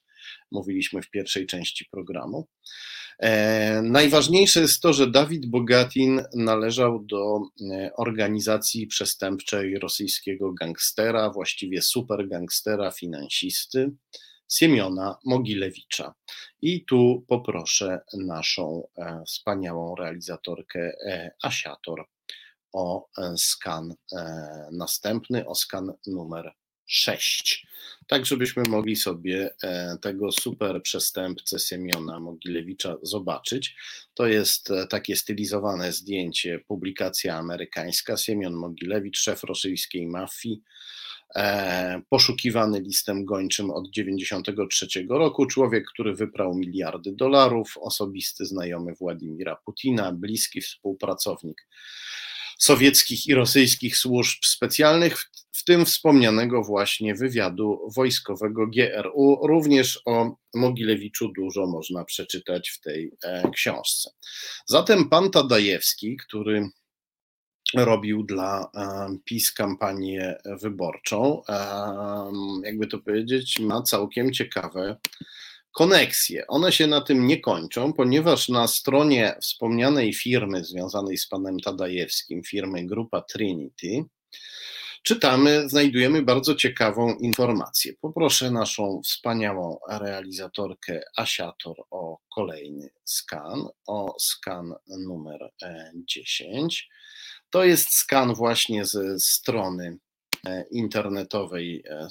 mówiliśmy 0.50 1.02
w 1.02 1.10
pierwszej 1.10 1.46
części 1.46 1.84
programu. 1.90 2.48
E, 3.20 3.82
najważniejsze 3.82 4.60
jest 4.60 4.80
to, 4.82 4.92
że 4.92 5.10
Dawid 5.10 5.46
Bogatin 5.46 6.22
należał 6.34 7.04
do 7.04 7.40
e, 7.70 7.90
organizacji 7.96 8.86
przestępczej 8.86 9.78
rosyjskiego 9.78 10.52
gangstera, 10.52 11.30
właściwie 11.30 11.82
super 11.82 12.28
gangstera, 12.28 12.90
finansisty, 12.90 13.90
Siemiona 14.52 15.16
Mogilewicza. 15.24 16.14
I 16.62 16.84
tu 16.84 17.24
poproszę 17.28 18.00
naszą 18.26 18.88
e, 18.96 19.22
wspaniałą 19.26 19.94
realizatorkę 19.94 20.92
Asiator 21.42 22.04
o 22.72 23.06
skan 23.36 23.94
następny, 24.72 25.46
o 25.46 25.54
skan 25.54 25.92
numer 26.06 26.52
6. 26.90 27.66
Tak, 28.06 28.26
żebyśmy 28.26 28.62
mogli 28.68 28.96
sobie 28.96 29.50
e, 29.62 29.96
tego 30.02 30.32
super 30.32 30.82
przestępcę 30.82 31.58
Siemiona 31.58 32.20
Mogilewicza 32.20 32.96
zobaczyć. 33.02 33.76
To 34.14 34.26
jest 34.26 34.70
e, 34.70 34.86
takie 34.86 35.16
stylizowane 35.16 35.92
zdjęcie, 35.92 36.58
publikacja 36.68 37.36
amerykańska. 37.36 38.16
Siemion 38.16 38.54
Mogilewicz, 38.54 39.18
szef 39.18 39.44
rosyjskiej 39.44 40.06
mafii, 40.06 40.62
e, 41.36 42.02
poszukiwany 42.08 42.80
listem 42.80 43.24
gończym 43.24 43.70
od 43.70 43.90
1993 43.94 45.06
roku. 45.08 45.46
Człowiek, 45.46 45.84
który 45.92 46.14
wyprał 46.14 46.54
miliardy 46.54 47.12
dolarów, 47.12 47.78
osobisty 47.80 48.46
znajomy 48.46 48.94
Władimira 48.94 49.56
Putina, 49.56 50.12
bliski 50.12 50.60
współpracownik 50.60 51.66
sowieckich 52.60 53.26
i 53.26 53.34
rosyjskich 53.34 53.96
służb 53.96 54.44
specjalnych, 54.44 55.30
w 55.52 55.64
tym 55.64 55.86
wspomnianego 55.86 56.62
właśnie 56.62 57.14
wywiadu 57.14 57.90
wojskowego 57.96 58.66
GRU. 58.66 59.40
Również 59.42 60.02
o 60.06 60.36
Mogilewiczu 60.54 61.32
dużo 61.36 61.66
można 61.66 62.04
przeczytać 62.04 62.70
w 62.70 62.80
tej 62.80 63.12
e, 63.24 63.50
książce. 63.50 64.10
Zatem 64.66 65.08
pan 65.08 65.30
Tadajewski, 65.30 66.16
który 66.16 66.68
robił 67.74 68.22
dla 68.22 68.70
e, 68.74 69.16
PiS 69.24 69.52
kampanię 69.52 70.38
wyborczą, 70.44 71.42
e, 71.48 71.56
jakby 72.64 72.86
to 72.86 72.98
powiedzieć, 72.98 73.58
ma 73.58 73.82
całkiem 73.82 74.32
ciekawe 74.32 74.96
koneksje. 75.72 76.46
One 76.46 76.72
się 76.72 76.86
na 76.86 77.00
tym 77.00 77.26
nie 77.26 77.40
kończą, 77.40 77.92
ponieważ 77.92 78.48
na 78.48 78.68
stronie 78.68 79.34
wspomnianej 79.42 80.14
firmy 80.14 80.64
związanej 80.64 81.18
z 81.18 81.28
panem 81.28 81.60
Tadajewskim, 81.60 82.42
firmy 82.42 82.86
Grupa 82.86 83.22
Trinity, 83.22 84.04
czytamy, 85.02 85.68
znajdujemy 85.68 86.22
bardzo 86.22 86.54
ciekawą 86.54 87.14
informację. 87.14 87.92
Poproszę 88.00 88.50
naszą 88.50 89.00
wspaniałą 89.04 89.78
realizatorkę 89.88 91.00
Asiator 91.16 91.76
o 91.90 92.18
kolejny 92.34 92.90
skan, 93.04 93.68
o 93.86 94.14
skan 94.18 94.74
numer 94.86 95.50
10. 95.94 96.88
E, 96.90 96.94
to 97.50 97.64
jest 97.64 97.88
skan 97.92 98.34
właśnie 98.34 98.84
ze 98.84 99.18
strony 99.18 99.98
internetowej 100.70 101.82
e, 101.86 102.08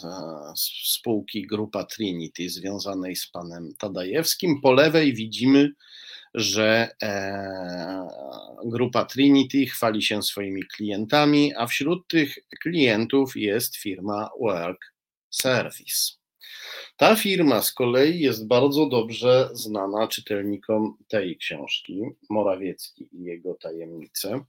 spółki 0.85 1.47
Grupa 1.47 1.83
Trinity 1.83 2.49
związanej 2.49 3.15
z 3.15 3.27
panem 3.31 3.73
Tadajewskim. 3.79 4.61
Po 4.61 4.71
lewej 4.71 5.13
widzimy, 5.13 5.71
że 6.33 6.89
e, 7.03 8.07
Grupa 8.65 9.05
Trinity 9.05 9.65
chwali 9.65 10.01
się 10.01 10.23
swoimi 10.23 10.63
klientami, 10.63 11.53
a 11.57 11.67
wśród 11.67 12.07
tych 12.07 12.35
klientów 12.61 13.35
jest 13.35 13.75
firma 13.75 14.29
Work 14.41 14.93
Service. 15.29 16.19
Ta 16.97 17.15
firma 17.15 17.61
z 17.61 17.73
kolei 17.73 18.19
jest 18.19 18.47
bardzo 18.47 18.89
dobrze 18.89 19.49
znana 19.53 20.07
czytelnikom 20.07 20.97
tej 21.07 21.37
książki, 21.37 22.01
Morawiecki 22.29 23.09
i 23.11 23.23
jego 23.23 23.53
tajemnice 23.53 24.45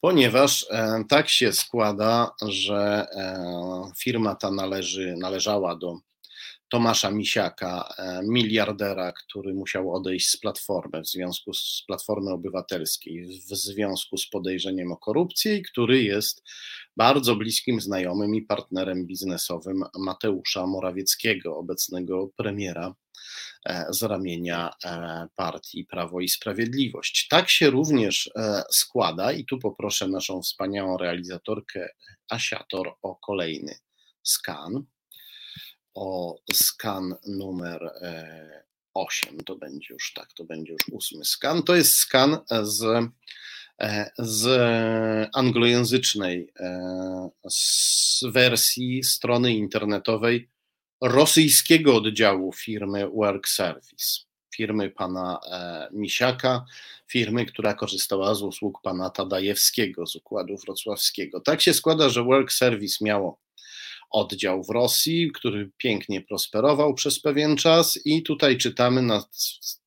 ponieważ 0.00 0.66
e, 0.70 1.04
tak 1.08 1.28
się 1.28 1.52
składa, 1.52 2.30
że 2.48 3.06
e, 3.12 3.92
firma 3.98 4.34
ta 4.34 4.50
należy, 4.50 5.14
należała 5.18 5.76
do 5.76 5.98
Tomasza 6.68 7.10
Misiaka, 7.10 7.88
e, 7.98 8.20
miliardera, 8.24 9.12
który 9.12 9.54
musiał 9.54 9.94
odejść 9.94 10.28
z 10.28 10.36
platformy 10.36 11.02
w 11.02 11.06
związku 11.06 11.54
z 11.54 11.84
Platformy 11.86 12.30
Obywatelskiej 12.30 13.26
w 13.26 13.56
związku 13.56 14.16
z 14.16 14.28
podejrzeniem 14.28 14.92
o 14.92 14.96
korupcję 14.96 15.56
i 15.56 15.62
który 15.62 16.02
jest 16.02 16.42
bardzo 16.96 17.36
bliskim 17.36 17.80
znajomym 17.80 18.34
i 18.34 18.42
partnerem 18.42 19.06
biznesowym 19.06 19.84
Mateusza 19.98 20.66
Morawieckiego, 20.66 21.56
obecnego 21.56 22.28
premiera 22.36 22.94
z 23.90 24.02
ramienia 24.02 24.70
e, 24.84 25.26
partii 25.36 25.84
Prawo 25.84 26.20
i 26.20 26.28
Sprawiedliwość. 26.28 27.28
Tak 27.28 27.50
się 27.50 27.70
również 27.70 28.30
e, 28.36 28.62
składa, 28.70 29.32
i 29.32 29.44
tu 29.44 29.58
poproszę 29.58 30.08
naszą 30.08 30.42
wspaniałą 30.42 30.96
realizatorkę 30.96 31.88
Asiator 32.30 32.94
o 33.02 33.16
kolejny 33.16 33.74
skan, 34.22 34.84
o 35.94 36.38
skan 36.52 37.14
numer 37.26 37.90
8, 38.94 39.38
to 39.46 39.56
będzie 39.56 39.94
już 39.94 40.12
tak, 40.12 40.32
to 40.32 40.44
będzie 40.44 40.72
już 40.72 40.82
ósmy 40.92 41.24
skan. 41.24 41.62
To 41.62 41.76
jest 41.76 41.94
skan 41.94 42.38
z, 42.62 43.08
z 44.18 44.48
anglojęzycznej 45.34 46.52
z 47.50 48.24
wersji 48.32 49.04
strony 49.04 49.54
internetowej 49.54 50.50
rosyjskiego 51.00 51.96
oddziału 51.96 52.52
firmy 52.52 53.08
Work 53.08 53.48
Service, 53.48 54.20
firmy 54.54 54.90
pana 54.90 55.40
e, 55.50 55.88
Misiaka, 55.92 56.64
firmy, 57.06 57.46
która 57.46 57.74
korzystała 57.74 58.34
z 58.34 58.42
usług 58.42 58.82
pana 58.82 59.10
Tadajewskiego 59.10 60.06
z 60.06 60.16
układu 60.16 60.56
wrocławskiego. 60.56 61.40
Tak 61.40 61.62
się 61.62 61.74
składa, 61.74 62.08
że 62.08 62.24
Work 62.24 62.52
Service 62.52 63.04
miało 63.04 63.40
oddział 64.10 64.64
w 64.64 64.70
Rosji, 64.70 65.30
który 65.34 65.70
pięknie 65.76 66.20
prosperował 66.20 66.94
przez 66.94 67.20
pewien 67.20 67.56
czas, 67.56 67.98
i 68.04 68.22
tutaj 68.22 68.56
czytamy 68.56 69.02
na, 69.02 69.24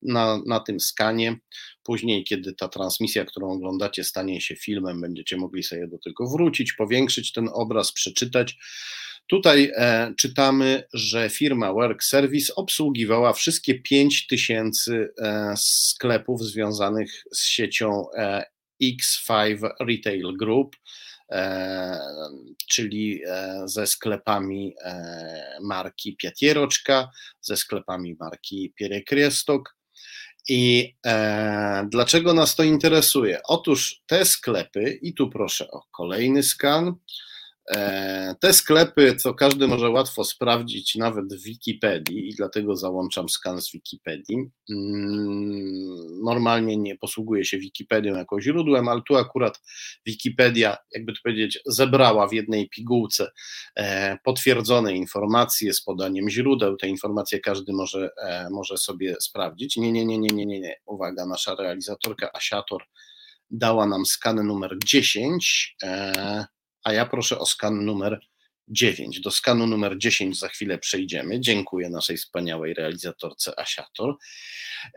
na, 0.02 0.42
na 0.46 0.60
tym 0.60 0.80
skanie. 0.80 1.38
Później, 1.84 2.24
kiedy 2.24 2.54
ta 2.54 2.68
transmisja, 2.68 3.26
którą 3.26 3.52
oglądacie, 3.52 4.04
stanie 4.04 4.42
się 4.42 4.56
filmem, 4.56 5.02
będziecie 5.02 5.38
mogli 5.38 5.64
sobie 5.64 5.88
do 5.88 5.98
tego 5.98 6.30
wrócić, 6.30 6.74
powiększyć 6.74 7.32
ten 7.32 7.50
obraz, 7.54 7.92
przeczytać. 7.92 8.58
Tutaj 9.32 9.72
e, 9.76 10.14
czytamy, 10.18 10.84
że 10.94 11.30
firma 11.30 11.74
Work 11.74 12.04
Service 12.04 12.56
obsługiwała 12.56 13.34
wszystkie 13.34 13.80
5000 13.80 14.92
e, 14.92 15.54
sklepów 15.58 16.44
związanych 16.44 17.24
z 17.32 17.46
siecią 17.46 18.12
e, 18.18 18.44
X5 18.84 19.70
Retail 19.80 20.38
Group, 20.38 20.76
e, 21.30 22.00
czyli 22.70 23.22
e, 23.28 23.62
ze 23.66 23.88
sklepami 23.88 24.74
e, 24.84 25.58
marki 25.62 26.16
Piatieroczka, 26.16 27.10
ze 27.42 27.58
sklepami 27.58 28.16
marki 28.20 28.74
Pierre 28.76 29.02
Kriestok. 29.02 29.76
I 30.50 30.96
dlaczego 31.90 32.34
nas 32.34 32.56
to 32.56 32.64
interesuje? 32.64 33.42
Otóż 33.44 34.02
te 34.08 34.26
sklepy, 34.26 35.00
i 35.02 35.14
tu 35.14 35.30
proszę 35.30 35.72
o 35.72 35.82
kolejny 35.92 36.44
skan, 36.44 36.96
te 38.40 38.54
sklepy, 38.54 39.16
co 39.16 39.34
każdy 39.34 39.68
może 39.68 39.90
łatwo 39.90 40.24
sprawdzić 40.24 40.96
nawet 40.96 41.34
w 41.34 41.44
Wikipedii 41.44 42.30
i 42.30 42.36
dlatego 42.36 42.76
załączam 42.76 43.30
skan 43.30 43.62
z 43.62 43.72
Wikipedii. 43.72 44.38
Mm, 44.70 46.24
normalnie 46.24 46.78
nie 46.78 46.98
posługuję 46.98 47.46
się 47.46 47.58
Wikipedią 47.58 48.16
jako 48.16 48.42
źródłem, 48.42 48.88
ale 48.88 49.02
tu 49.08 49.16
akurat 49.16 49.62
Wikipedia, 50.06 50.78
jakby 50.96 51.14
to 51.14 51.20
powiedzieć, 51.24 51.60
zebrała 51.66 52.28
w 52.28 52.34
jednej 52.34 52.70
pigułce 52.70 53.32
e, 53.76 54.18
potwierdzone 54.24 54.94
informacje 54.94 55.74
z 55.74 55.84
podaniem 55.84 56.30
źródeł. 56.30 56.78
Te 56.78 56.88
informacje 56.88 57.40
każdy 57.40 57.74
może, 57.74 58.10
e, 58.24 58.48
może 58.52 58.78
sobie 58.78 59.16
sprawdzić. 59.20 59.78
Nie, 59.78 59.92
nie, 59.92 60.06
nie, 60.06 60.18
nie, 60.18 60.30
nie, 60.30 60.46
nie, 60.46 60.60
nie. 60.60 60.76
Uwaga, 60.86 61.26
nasza 61.26 61.56
realizatorka 61.56 62.30
Asiator 62.34 62.84
dała 63.52 63.86
nam 63.86 64.06
skan 64.06 64.48
numer 64.48 64.78
10 64.86 65.76
a 66.84 66.94
ja 66.94 67.06
proszę 67.06 67.40
o 67.40 67.46
skan 67.46 67.86
numer 67.86 68.20
9. 68.72 69.20
Do 69.20 69.32
skanu 69.32 69.68
numer 69.68 69.98
10 69.98 70.40
za 70.40 70.48
chwilę 70.48 70.78
przejdziemy. 70.78 71.40
Dziękuję 71.40 71.90
naszej 71.90 72.18
wspaniałej 72.18 72.74
realizatorce 72.74 73.60
Asiator. 73.60 74.16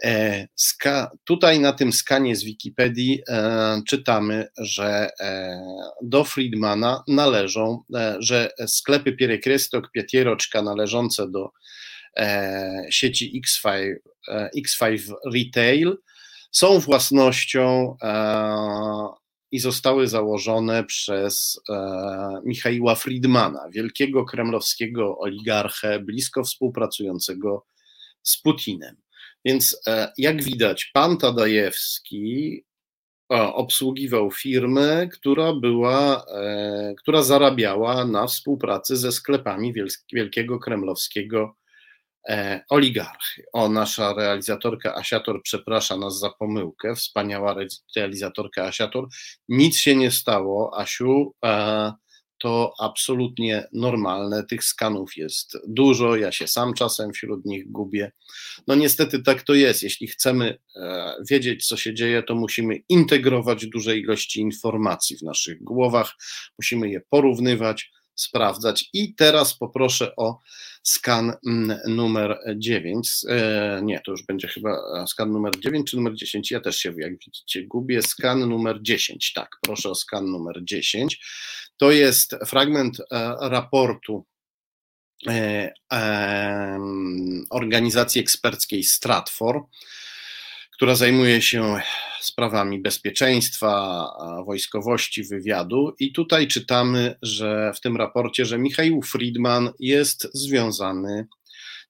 E, 0.04 0.46
ska, 0.54 1.10
tutaj 1.24 1.60
na 1.60 1.72
tym 1.72 1.92
skanie 1.92 2.36
z 2.36 2.44
Wikipedii 2.44 3.22
e, 3.28 3.82
czytamy, 3.88 4.48
że 4.58 5.10
e, 5.20 5.60
do 6.02 6.24
Friedmana 6.24 7.02
należą, 7.08 7.82
e, 7.94 8.16
że 8.18 8.50
sklepy 8.66 9.12
Pierre 9.12 9.38
Krestok, 9.38 9.90
Pietieroczka 9.90 10.62
należące 10.62 11.30
do 11.30 11.50
e, 12.16 12.86
sieci 12.90 13.42
X5, 13.46 13.94
e, 14.28 14.50
X5 14.56 15.12
Retail 15.34 15.96
są 16.50 16.78
własnością 16.78 17.96
i 19.54 19.58
zostały 19.58 20.08
założone 20.08 20.84
przez 20.84 21.60
e, 21.70 22.40
Michaiła 22.44 22.94
Friedmana, 22.94 23.68
wielkiego 23.70 24.24
kremlowskiego 24.24 25.18
oligarchę, 25.18 26.00
blisko 26.00 26.44
współpracującego 26.44 27.66
z 28.22 28.42
Putinem. 28.42 28.96
Więc 29.44 29.80
e, 29.86 30.12
jak 30.18 30.42
widać, 30.42 30.90
pan 30.94 31.16
Tadajewski 31.18 32.64
obsługiwał 33.54 34.30
firmę, 34.30 35.08
która 35.12 35.52
była, 35.52 36.24
e, 36.24 36.94
która 36.98 37.22
zarabiała 37.22 38.04
na 38.04 38.26
współpracy 38.26 38.96
ze 38.96 39.12
sklepami 39.12 39.74
wielkiego 40.12 40.58
kremlowskiego 40.58 41.56
E, 41.56 41.63
oligarchy. 42.70 43.44
O, 43.52 43.68
nasza 43.68 44.14
realizatorka 44.14 44.94
Asiator 44.94 45.42
przeprasza 45.42 45.96
nas 45.96 46.18
za 46.18 46.30
pomyłkę, 46.30 46.94
wspaniała 46.94 47.56
realizatorka 47.96 48.64
Asiator. 48.64 49.08
Nic 49.48 49.76
się 49.76 49.96
nie 49.96 50.10
stało, 50.10 50.78
Asiu, 50.78 51.34
e, 51.44 51.92
to 52.38 52.74
absolutnie 52.80 53.68
normalne. 53.72 54.44
Tych 54.44 54.64
skanów 54.64 55.16
jest 55.16 55.58
dużo, 55.68 56.16
ja 56.16 56.32
się 56.32 56.46
sam 56.46 56.74
czasem 56.74 57.12
wśród 57.12 57.44
nich 57.44 57.70
gubię. 57.72 58.12
No 58.66 58.74
niestety 58.74 59.22
tak 59.22 59.42
to 59.42 59.54
jest. 59.54 59.82
Jeśli 59.82 60.06
chcemy 60.06 60.58
e, 60.76 61.14
wiedzieć, 61.30 61.66
co 61.66 61.76
się 61.76 61.94
dzieje, 61.94 62.22
to 62.22 62.34
musimy 62.34 62.76
integrować 62.88 63.66
duże 63.66 63.98
ilości 63.98 64.40
informacji 64.40 65.16
w 65.16 65.22
naszych 65.22 65.62
głowach, 65.62 66.12
musimy 66.58 66.90
je 66.90 67.00
porównywać, 67.10 67.90
sprawdzać. 68.14 68.90
I 68.92 69.14
teraz 69.14 69.54
poproszę 69.54 70.16
o 70.16 70.40
skan 70.82 71.32
mm, 71.46 71.78
numer 71.86 72.38
9. 72.56 73.10
E, 73.28 73.80
nie, 73.82 74.00
to 74.00 74.10
już 74.10 74.22
będzie 74.22 74.48
chyba 74.48 74.70
e, 74.70 75.06
skan 75.06 75.32
numer 75.32 75.52
9 75.60 75.90
czy 75.90 75.96
numer 75.96 76.14
10. 76.14 76.50
Ja 76.50 76.60
też 76.60 76.76
się, 76.76 76.94
jak 76.96 77.12
widzicie, 77.12 77.62
gubię. 77.62 78.02
Skan 78.02 78.48
numer 78.48 78.78
10. 78.82 79.32
Tak, 79.32 79.48
proszę 79.60 79.90
o 79.90 79.94
skan 79.94 80.30
numer 80.30 80.64
10. 80.64 81.20
To 81.76 81.90
jest 81.90 82.36
fragment 82.46 83.00
e, 83.00 83.04
raportu 83.40 84.24
organizacji 87.50 88.20
eksperckiej 88.20 88.82
Stratfor 88.82 89.62
która 90.76 90.94
zajmuje 90.94 91.42
się 91.42 91.80
sprawami 92.20 92.78
bezpieczeństwa, 92.78 94.06
wojskowości, 94.46 95.24
wywiadu. 95.24 95.94
I 95.98 96.12
tutaj 96.12 96.48
czytamy, 96.48 97.16
że 97.22 97.72
w 97.76 97.80
tym 97.80 97.96
raporcie, 97.96 98.44
że 98.44 98.58
Michał 98.58 99.02
Friedman 99.02 99.70
jest 99.78 100.28
związany 100.34 101.26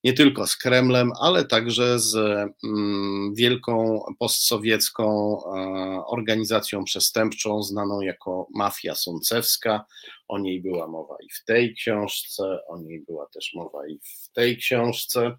nie 0.04 0.12
tylko 0.12 0.46
z 0.46 0.56
Kremlem, 0.56 1.12
ale 1.20 1.44
także 1.44 1.98
z 1.98 2.16
mm, 2.64 3.34
wielką 3.34 4.04
postsowiecką 4.18 5.38
e, 5.38 6.04
organizacją 6.06 6.84
przestępczą 6.84 7.62
znaną 7.62 8.00
jako 8.00 8.48
mafia 8.54 8.94
sącewska. 8.94 9.84
O 10.28 10.38
niej 10.38 10.62
była 10.62 10.88
mowa 10.88 11.16
i 11.22 11.28
w 11.30 11.44
tej 11.44 11.74
książce, 11.74 12.58
o 12.68 12.78
niej 12.78 13.04
była 13.06 13.26
też 13.26 13.52
mowa 13.54 13.88
i 13.88 13.98
w 13.98 14.32
tej 14.32 14.56
książce. 14.56 15.36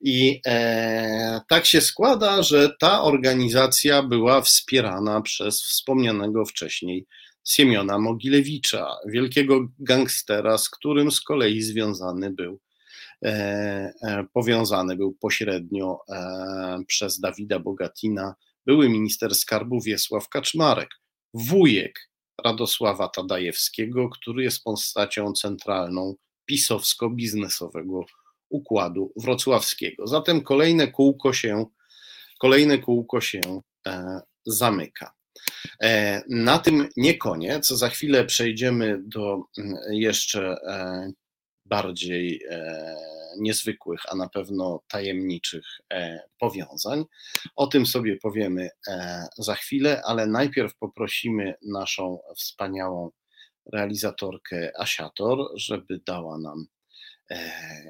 I 0.00 0.40
e, 0.46 1.40
tak 1.48 1.66
się 1.66 1.80
składa, 1.80 2.42
że 2.42 2.70
ta 2.80 3.02
organizacja 3.02 4.02
była 4.02 4.40
wspierana 4.40 5.20
przez 5.20 5.62
wspomnianego 5.62 6.44
wcześniej 6.44 7.06
Siemiona 7.46 7.98
Mogilewicza, 7.98 8.96
wielkiego 9.06 9.68
gangstera, 9.78 10.58
z 10.58 10.70
którym 10.70 11.10
z 11.10 11.20
kolei 11.20 11.62
związany 11.62 12.30
był, 12.30 12.60
e, 13.24 13.28
e, 14.02 14.26
powiązany 14.32 14.96
był 14.96 15.12
pośrednio 15.12 15.98
e, 16.08 16.78
przez 16.86 17.20
Dawida 17.20 17.58
Bogatina, 17.58 18.34
były 18.66 18.88
minister 18.88 19.34
skarbu 19.34 19.80
Wiesław 19.80 20.28
Kaczmarek, 20.28 20.88
wujek 21.34 22.10
Radosława 22.44 23.08
Tadajewskiego, 23.08 24.08
który 24.08 24.42
jest 24.42 24.64
postacią 24.64 25.32
centralną 25.32 26.14
pisowsko-biznesowego 26.50 28.04
układu 28.48 29.12
wrocławskiego. 29.16 30.06
Zatem 30.06 30.42
kolejne 30.42 30.88
kółko 30.88 31.32
się, 31.32 31.66
kolejne 32.38 32.78
kółko 32.78 33.20
się 33.20 33.40
e, 33.86 34.20
zamyka. 34.46 35.14
E, 35.82 36.22
na 36.28 36.58
tym 36.58 36.88
nie 36.96 37.18
koniec. 37.18 37.68
Za 37.68 37.88
chwilę 37.88 38.24
przejdziemy 38.24 38.98
do 39.02 39.42
mm, 39.58 39.76
jeszcze 39.90 40.56
e, 40.66 41.12
bardziej 41.64 42.42
e, 42.50 42.96
niezwykłych, 43.38 44.00
a 44.08 44.14
na 44.14 44.28
pewno 44.28 44.82
tajemniczych 44.88 45.66
e, 45.92 46.20
powiązań. 46.38 47.04
O 47.56 47.66
tym 47.66 47.86
sobie 47.86 48.16
powiemy 48.16 48.70
e, 48.88 49.26
za 49.38 49.54
chwilę, 49.54 50.02
ale 50.04 50.26
najpierw 50.26 50.76
poprosimy 50.76 51.54
naszą 51.62 52.18
wspaniałą 52.36 53.10
realizatorkę 53.72 54.72
Asiator, 54.78 55.38
żeby 55.54 56.00
dała 56.06 56.38
nam 56.38 56.66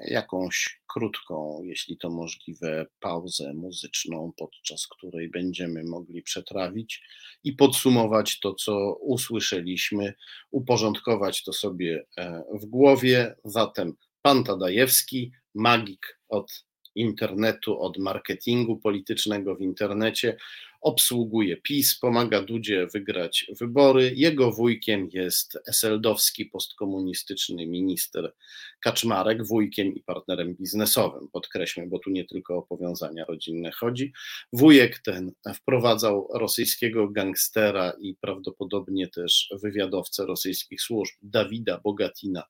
jakąś 0.07 0.81
krótką, 0.93 1.61
jeśli 1.63 1.97
to 1.97 2.09
możliwe, 2.09 2.85
pauzę 2.99 3.53
muzyczną, 3.53 4.33
podczas 4.37 4.87
której 4.87 5.29
będziemy 5.29 5.83
mogli 5.83 6.21
przetrawić 6.21 7.01
i 7.43 7.53
podsumować 7.53 8.39
to, 8.39 8.53
co 8.53 8.93
usłyszeliśmy, 8.93 10.13
uporządkować 10.51 11.43
to 11.43 11.53
sobie 11.53 12.05
e, 12.17 12.43
w 12.53 12.65
głowie. 12.65 13.35
Zatem 13.43 13.93
pan 14.21 14.43
Tadajewski, 14.43 15.31
magik 15.55 16.19
od 16.29 16.65
internetu, 16.95 17.81
od 17.81 17.97
marketingu 17.97 18.77
politycznego 18.77 19.55
w 19.55 19.61
internecie, 19.61 20.37
obsługuje 20.81 21.57
PiS, 21.57 21.99
pomaga 21.99 22.41
Dudzie 22.41 22.87
wygrać 22.93 23.51
wybory. 23.59 24.13
Jego 24.15 24.51
wujkiem 24.51 25.09
jest 25.13 25.57
eseldowski 25.67 26.45
postkomunistyczny 26.45 27.67
minister 27.67 28.33
Kaczmarek, 28.79 29.45
wujkiem 29.45 29.95
i 29.95 30.03
partnerem 30.03 30.55
biznesowym. 30.55 31.27
Podkreślmy, 31.31 31.87
bo 31.87 31.99
tu 31.99 32.09
nie 32.09 32.25
tylko 32.25 32.57
o 32.57 32.61
powiązania 32.61 33.25
rodzinne 33.25 33.71
chodzi. 33.71 34.13
Wujek 34.53 34.99
ten 34.99 35.31
wprowadzał 35.55 36.27
rosyjskiego 36.33 37.09
gangstera 37.09 37.93
i 37.99 38.15
prawdopodobnie 38.21 39.07
też 39.07 39.49
wywiadowcę 39.61 40.25
rosyjskich 40.25 40.81
służb 40.81 41.15
Dawida 41.21 41.79
Bogatina 41.83 42.43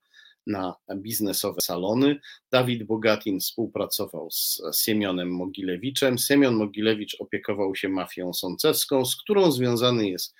na 0.47 0.75
biznesowe 0.95 1.61
salony. 1.61 2.19
Dawid 2.51 2.83
Bogatin 2.83 3.39
współpracował 3.39 4.31
z 4.31 4.61
Siemionem 4.75 5.31
Mogilewiczem. 5.31 6.17
Siemion 6.17 6.55
Mogilewicz 6.55 7.15
opiekował 7.19 7.75
się 7.75 7.89
mafią 7.89 8.33
sącewską, 8.33 9.05
z 9.05 9.15
którą 9.15 9.51
związany 9.51 10.09
jest 10.09 10.35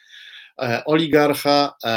e, 0.62 0.86
oligarcha, 0.86 1.76
e, 1.84 1.90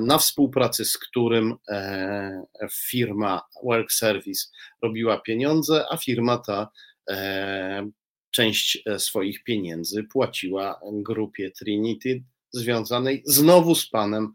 na 0.00 0.18
współpracy 0.18 0.84
z 0.84 0.98
którym 0.98 1.54
e, 1.68 2.46
firma 2.72 3.42
Work 3.64 3.92
Service 3.92 4.46
robiła 4.82 5.20
pieniądze, 5.20 5.84
a 5.90 5.96
firma 5.96 6.38
ta 6.38 6.68
część 8.30 8.82
swoich 8.98 9.44
pieniędzy 9.44 10.04
płaciła 10.04 10.80
grupie 10.92 11.50
Trinity 11.50 12.22
związanej 12.52 13.22
znowu 13.26 13.74
z 13.74 13.88
panem 13.88 14.32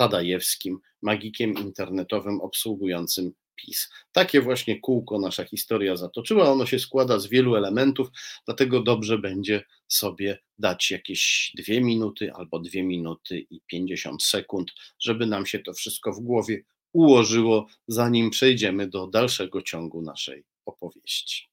Tadajewskim, 0.00 0.78
magikiem 1.02 1.54
internetowym 1.54 2.40
obsługującym 2.40 3.32
PiS. 3.56 3.90
Takie 4.12 4.40
właśnie 4.40 4.80
kółko 4.80 5.18
nasza 5.18 5.44
historia 5.44 5.96
zatoczyła. 5.96 6.50
Ono 6.52 6.66
się 6.66 6.78
składa 6.78 7.18
z 7.18 7.26
wielu 7.26 7.56
elementów, 7.56 8.08
dlatego 8.46 8.82
dobrze 8.82 9.18
będzie 9.18 9.62
sobie 9.88 10.38
dać 10.58 10.90
jakieś 10.90 11.52
dwie 11.56 11.80
minuty 11.80 12.32
albo 12.32 12.58
dwie 12.58 12.82
minuty 12.82 13.46
i 13.50 13.60
pięćdziesiąt 13.66 14.22
sekund, 14.22 14.70
żeby 14.98 15.26
nam 15.26 15.46
się 15.46 15.58
to 15.58 15.72
wszystko 15.72 16.12
w 16.12 16.20
głowie 16.20 16.62
ułożyło, 16.92 17.66
zanim 17.88 18.30
przejdziemy 18.30 18.88
do 18.88 19.06
dalszego 19.06 19.62
ciągu 19.62 20.02
naszej 20.02 20.44
opowieści. 20.66 21.48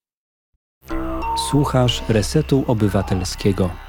Słuchasz 1.50 2.02
Resetu 2.10 2.64
Obywatelskiego. 2.68 3.87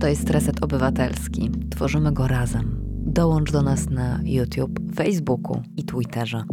To 0.00 0.06
jest 0.06 0.30
Reset 0.30 0.62
Obywatelski. 0.62 1.50
Tworzymy 1.70 2.12
go 2.12 2.28
razem. 2.28 2.80
Dołącz 3.06 3.52
do 3.52 3.62
nas 3.62 3.90
na 3.90 4.20
YouTube, 4.24 4.78
Facebooku 4.96 5.62
i 5.76 5.84
Twitterze. 5.84 6.44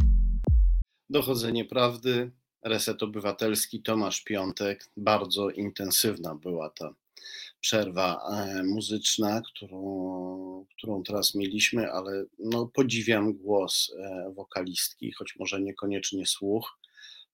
Dochodzenie 1.10 1.66
prawdy, 1.66 2.32
Reset 2.66 3.04
Obywatelski, 3.04 3.82
Tomasz 3.82 4.22
Piątek. 4.22 4.90
Bardzo 4.98 5.50
intensywna 5.50 6.36
była 6.36 6.70
ta 6.70 6.96
przerwa 7.60 8.20
e, 8.32 8.64
muzyczna, 8.64 9.42
którą, 9.42 10.66
którą 10.78 11.04
teraz 11.04 11.36
mieliśmy, 11.36 11.92
ale 11.92 12.26
no, 12.40 12.68
podziwiam 12.74 13.34
głos 13.34 13.92
e, 14.00 14.34
wokalistki, 14.36 15.12
choć 15.12 15.36
może 15.40 15.62
niekoniecznie 15.62 16.26
słuch. 16.26 16.80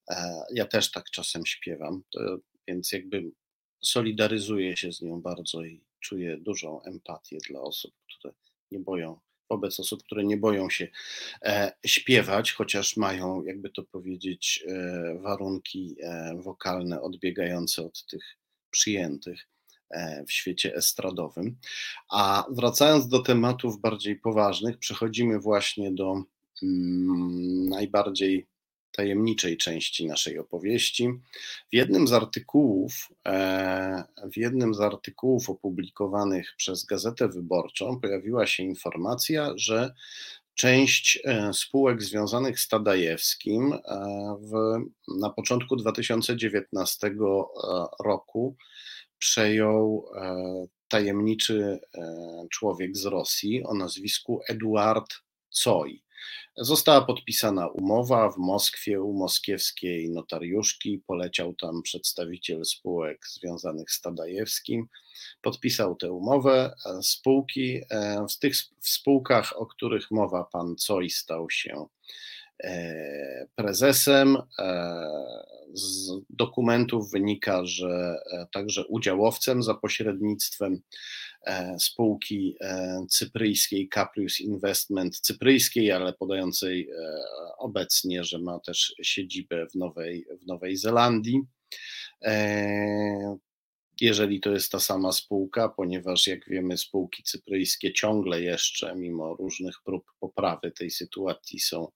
E, 0.10 0.42
ja 0.54 0.66
też 0.66 0.92
tak 0.92 1.06
czasem 1.12 1.46
śpiewam, 1.46 2.04
to, 2.12 2.20
więc 2.68 2.92
jakby 2.92 3.32
solidaryzuję 3.84 4.78
się 4.78 4.92
z 4.92 5.02
nią 5.02 5.22
bardzo 5.22 5.66
i 5.66 5.89
czuję 6.00 6.38
dużą 6.38 6.82
empatię 6.82 7.38
dla 7.50 7.62
osób, 7.62 7.94
które 8.18 8.34
nie 8.72 8.80
boją, 8.80 9.20
wobec 9.50 9.80
osób, 9.80 10.04
które 10.04 10.24
nie 10.24 10.38
boją 10.38 10.70
się 10.70 10.88
e, 11.42 11.72
śpiewać, 11.86 12.52
chociaż 12.52 12.98
mają, 12.98 13.44
jakby 13.44 13.70
to 13.70 13.84
powiedzieć, 13.84 14.64
e, 14.68 15.20
warunki 15.22 15.96
e, 16.02 16.36
wokalne 16.42 17.02
odbiegające 17.02 17.86
od 17.86 18.06
tych 18.06 18.38
przyjętych 18.72 19.48
e, 19.90 20.26
w 20.26 20.32
świecie 20.32 20.76
estradowym. 20.76 21.58
A 22.12 22.46
wracając 22.52 23.08
do 23.08 23.20
tematów 23.20 23.82
bardziej 23.82 24.16
poważnych, 24.16 24.78
przechodzimy 24.78 25.40
właśnie 25.40 25.92
do 25.92 26.24
mm, 26.64 27.70
najbardziej 27.70 28.48
tajemniczej 29.00 29.58
części 29.58 30.08
naszej 30.08 30.40
opowieści. 30.40 31.10
W 31.72 31.76
jednym 31.76 32.08
z 32.08 32.14
artykułów, 32.14 33.08
e, 33.26 34.04
w 34.32 34.38
jednym 34.38 34.74
z 34.74 34.82
artykułów 34.82 35.50
opublikowanych 35.50 36.54
przez 36.58 36.86
Gazetę 36.86 37.28
Wyborczą 37.28 38.00
pojawiła 38.00 38.48
się 38.48 38.64
informacja, 38.64 39.54
że 39.56 39.94
część 40.54 41.20
e, 41.24 41.54
spółek 41.54 42.04
związanych 42.04 42.60
z 42.60 42.68
Tadajewskim 42.68 43.74
e, 43.74 43.80
w, 44.42 44.78
na 45.20 45.30
początku 45.30 45.76
2019 45.76 47.12
roku 48.06 48.56
przejął 49.18 50.06
tajemniczy 50.88 51.80
człowiek 52.52 52.98
z 52.98 53.06
Rosji 53.06 53.64
o 53.64 53.74
nazwisku 53.74 54.42
Eduard 54.50 55.14
Coj. 55.50 56.04
Została 56.58 57.02
podpisana 57.02 57.68
umowa 57.68 58.32
w 58.32 58.38
Moskwie 58.38 59.02
u 59.02 59.14
moskiewskiej 59.14 60.10
notariuszki. 60.10 61.02
Poleciał 61.08 61.54
tam 61.54 61.82
przedstawiciel 61.82 62.66
spółek 62.66 63.28
związanych 63.28 63.92
z 63.92 64.02
Tadajewskim. 64.02 64.88
Podpisał 65.42 65.96
tę 65.96 66.12
umowę. 66.12 66.76
Spółki, 67.02 67.82
e, 67.90 68.26
w 68.30 68.40
tych 68.40 68.56
spółkach, 68.82 69.54
o 69.58 69.66
których 69.66 70.12
mowa, 70.12 70.44
pan 70.44 70.76
Coj 70.76 71.10
stał 71.10 71.50
się 71.50 71.74
e, 71.76 71.86
prezesem. 73.56 74.38
E, 74.60 75.40
z 75.74 76.12
dokumentów 76.30 77.12
wynika, 77.12 77.66
że 77.66 78.16
także 78.52 78.86
udziałowcem 78.88 79.64
za 79.64 79.74
pośrednictwem 79.74 80.82
E, 81.46 81.76
spółki 81.80 82.56
e, 82.62 83.06
cypryjskiej 83.10 83.90
Caprius 83.90 84.40
Investment 84.40 85.20
cypryjskiej, 85.20 85.92
ale 85.92 86.14
podającej 86.14 86.90
e, 86.90 87.22
obecnie, 87.58 88.24
że 88.24 88.40
ma 88.40 88.60
też 88.60 88.96
siedzibę 89.02 89.68
w 89.68 89.76
Nowej, 89.76 90.26
w 90.42 90.48
Nowej 90.48 90.78
Zelandii. 90.78 91.42
Jeżeli 94.02 94.40
to 94.40 94.52
jest 94.52 94.72
ta 94.72 94.80
sama 94.80 95.12
spółka, 95.12 95.70
ponieważ 95.70 96.28
jak 96.28 96.50
wiemy, 96.50 96.78
spółki 96.78 97.24
cypryjskie 97.24 97.94
ciągle 97.94 98.42
jeszcze, 98.42 98.96
mimo 98.96 99.36
różnych 99.36 99.76
prób 99.86 100.04
poprawy 100.20 100.72
tej 100.72 100.92
sytuacji, 100.92 101.60
są 101.60 101.88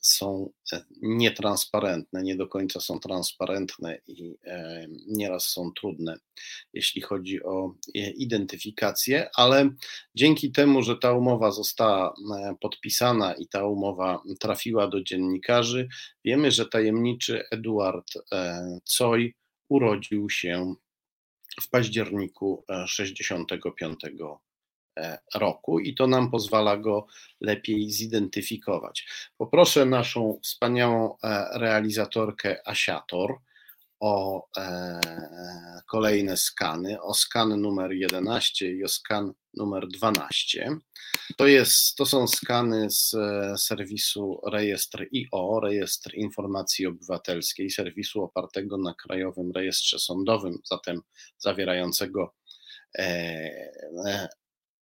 są 0.00 0.50
e, 0.72 0.84
nietransparentne, 1.02 2.22
nie 2.22 2.36
do 2.36 2.48
końca 2.48 2.80
są 2.80 3.00
transparentne 3.00 3.98
i 4.06 4.34
e, 4.44 4.86
nieraz 5.06 5.44
są 5.44 5.72
trudne, 5.72 6.16
jeśli 6.72 7.02
chodzi 7.02 7.42
o 7.42 7.74
e, 7.94 8.10
identyfikację, 8.10 9.30
ale 9.34 9.70
dzięki 10.14 10.52
temu, 10.52 10.82
że 10.82 10.96
ta 10.96 11.12
umowa 11.12 11.50
została 11.50 12.14
podpisana 12.60 13.34
i 13.34 13.46
ta 13.46 13.66
umowa 13.66 14.22
trafiła 14.40 14.88
do 14.88 15.02
dziennikarzy, 15.02 15.88
wiemy, 16.24 16.50
że 16.50 16.66
tajemniczy 16.66 17.44
Eduard 17.50 18.12
Coj 18.84 19.34
urodził 19.68 20.30
się 20.30 20.74
w 21.60 21.70
październiku 21.70 22.64
65 22.86 24.00
E, 24.04 24.47
roku 25.34 25.80
i 25.80 25.94
to 25.94 26.06
nam 26.06 26.30
pozwala 26.30 26.76
go 26.76 27.06
lepiej 27.40 27.90
zidentyfikować. 27.90 29.08
Poproszę 29.38 29.86
naszą 29.86 30.40
wspaniałą 30.42 31.16
e, 31.22 31.58
realizatorkę 31.58 32.68
Asiator 32.68 33.38
o 34.00 34.46
e, 34.56 35.00
kolejne 35.86 36.36
skany, 36.36 37.02
o 37.02 37.14
skan 37.14 37.60
numer 37.60 37.92
11 37.92 38.72
i 38.72 38.84
o 38.84 38.88
skan 38.88 39.32
numer 39.54 39.88
12. 39.88 40.78
To, 41.36 41.46
jest, 41.46 41.96
to 41.96 42.06
są 42.06 42.26
skany 42.26 42.90
z 42.90 43.16
serwisu 43.60 44.40
Rejestr 44.46 45.06
IO, 45.14 45.60
Rejestr 45.60 46.14
Informacji 46.14 46.86
Obywatelskiej, 46.86 47.70
serwisu 47.70 48.22
opartego 48.22 48.78
na 48.78 48.94
Krajowym 48.94 49.52
Rejestrze 49.52 49.98
Sądowym, 49.98 50.58
zatem 50.64 51.00
zawierającego 51.38 52.34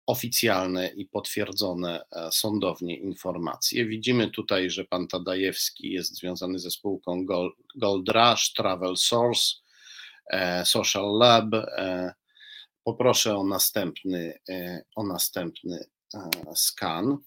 oficjalne 0.07 0.87
i 0.87 1.05
potwierdzone 1.05 2.05
e, 2.11 2.31
sądownie 2.31 2.97
informacje. 2.97 3.85
Widzimy 3.85 4.31
tutaj, 4.31 4.69
że 4.69 4.85
pan 4.85 5.07
Tadajewski 5.07 5.91
jest 5.91 6.15
związany 6.15 6.59
ze 6.59 6.71
spółką 6.71 7.25
Gold, 7.75 8.09
Rush, 8.09 8.53
Travel 8.53 8.97
Source, 8.97 9.55
e, 10.27 10.65
Social 10.65 11.17
Lab. 11.17 11.53
E, 11.53 12.13
poproszę 12.83 13.37
o 13.37 13.43
następny, 13.43 14.39
o 14.95 15.03
następny 15.03 15.85
skan. 16.55 17.17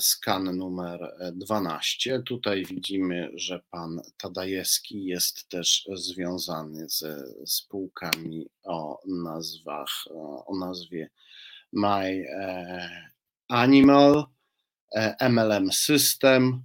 Skan 0.00 0.56
numer 0.56 1.14
12. 1.32 2.22
Tutaj 2.22 2.64
widzimy, 2.64 3.30
że 3.34 3.60
pan 3.70 4.00
Tadajewski 4.16 5.04
jest 5.04 5.48
też 5.48 5.88
związany 5.94 6.88
ze 6.88 7.24
spółkami 7.46 8.46
o 8.64 9.00
nazwach, 9.06 10.04
o 10.46 10.56
nazwie 10.58 11.10
My 11.74 12.26
e, 12.28 12.88
Animal, 13.48 14.26
e, 14.96 15.16
MLM 15.28 15.72
System, 15.72 16.62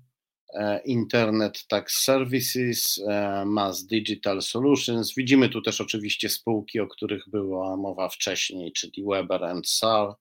e, 0.54 0.82
Internet 0.86 1.68
Tax 1.68 2.04
Services, 2.04 3.02
Mass 3.46 3.86
Digital 3.86 4.42
Solutions. 4.42 5.14
Widzimy 5.16 5.50
tu 5.50 5.62
też 5.62 5.82
oczywiście 5.82 6.30
spółki, 6.30 6.80
o 6.80 6.88
których 6.88 7.30
była 7.30 7.78
mowa 7.78 8.10
wcześniej, 8.10 8.72
czyli 8.74 9.04
Weber 9.08 9.44
and 9.44 9.70
Sal 9.70 10.16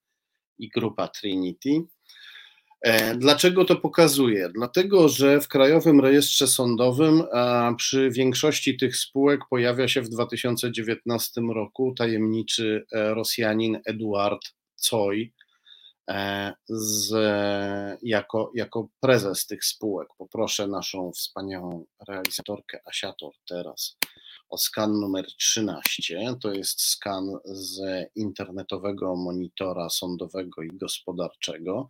i 0.58 0.68
grupa 0.68 1.08
Trinity. 1.08 1.70
Dlaczego 3.16 3.64
to 3.64 3.76
pokazuję? 3.76 4.48
Dlatego, 4.54 5.08
że 5.08 5.40
w 5.40 5.48
Krajowym 5.48 6.00
Rejestrze 6.00 6.46
Sądowym 6.46 7.22
przy 7.76 8.10
większości 8.10 8.76
tych 8.76 8.96
spółek 8.96 9.40
pojawia 9.50 9.88
się 9.88 10.02
w 10.02 10.08
2019 10.08 11.40
roku 11.54 11.94
tajemniczy 11.96 12.86
Rosjanin 12.92 13.78
Eduard 13.84 14.40
Coj, 14.78 15.34
z, 16.68 17.12
jako, 18.02 18.52
jako 18.54 18.88
prezes 19.00 19.46
tych 19.46 19.64
spółek. 19.64 20.08
Poproszę 20.18 20.66
naszą 20.66 21.12
wspaniałą 21.12 21.84
realizatorkę 22.08 22.80
Asiator 22.84 23.32
teraz 23.48 23.96
o 24.48 24.58
skan 24.58 25.00
numer 25.00 25.26
13. 25.26 26.34
To 26.40 26.52
jest 26.52 26.80
skan 26.80 27.30
z 27.44 27.80
internetowego 28.14 29.16
monitora 29.16 29.90
sądowego 29.90 30.62
i 30.62 30.68
gospodarczego. 30.68 31.88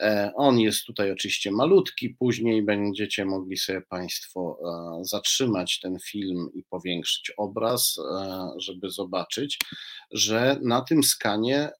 E, 0.00 0.32
on 0.34 0.60
jest 0.60 0.84
tutaj 0.84 1.12
oczywiście 1.12 1.50
malutki, 1.50 2.08
później 2.18 2.62
będziecie 2.62 3.24
mogli 3.24 3.56
sobie 3.56 3.80
Państwo 3.80 4.58
e, 4.64 5.04
zatrzymać 5.04 5.80
ten 5.80 5.98
film 6.04 6.48
i 6.54 6.62
powiększyć 6.62 7.32
obraz, 7.36 7.96
e, 7.98 8.48
żeby 8.58 8.90
zobaczyć, 8.90 9.58
że 10.10 10.56
na 10.62 10.80
tym 10.80 11.02
skanie 11.02 11.70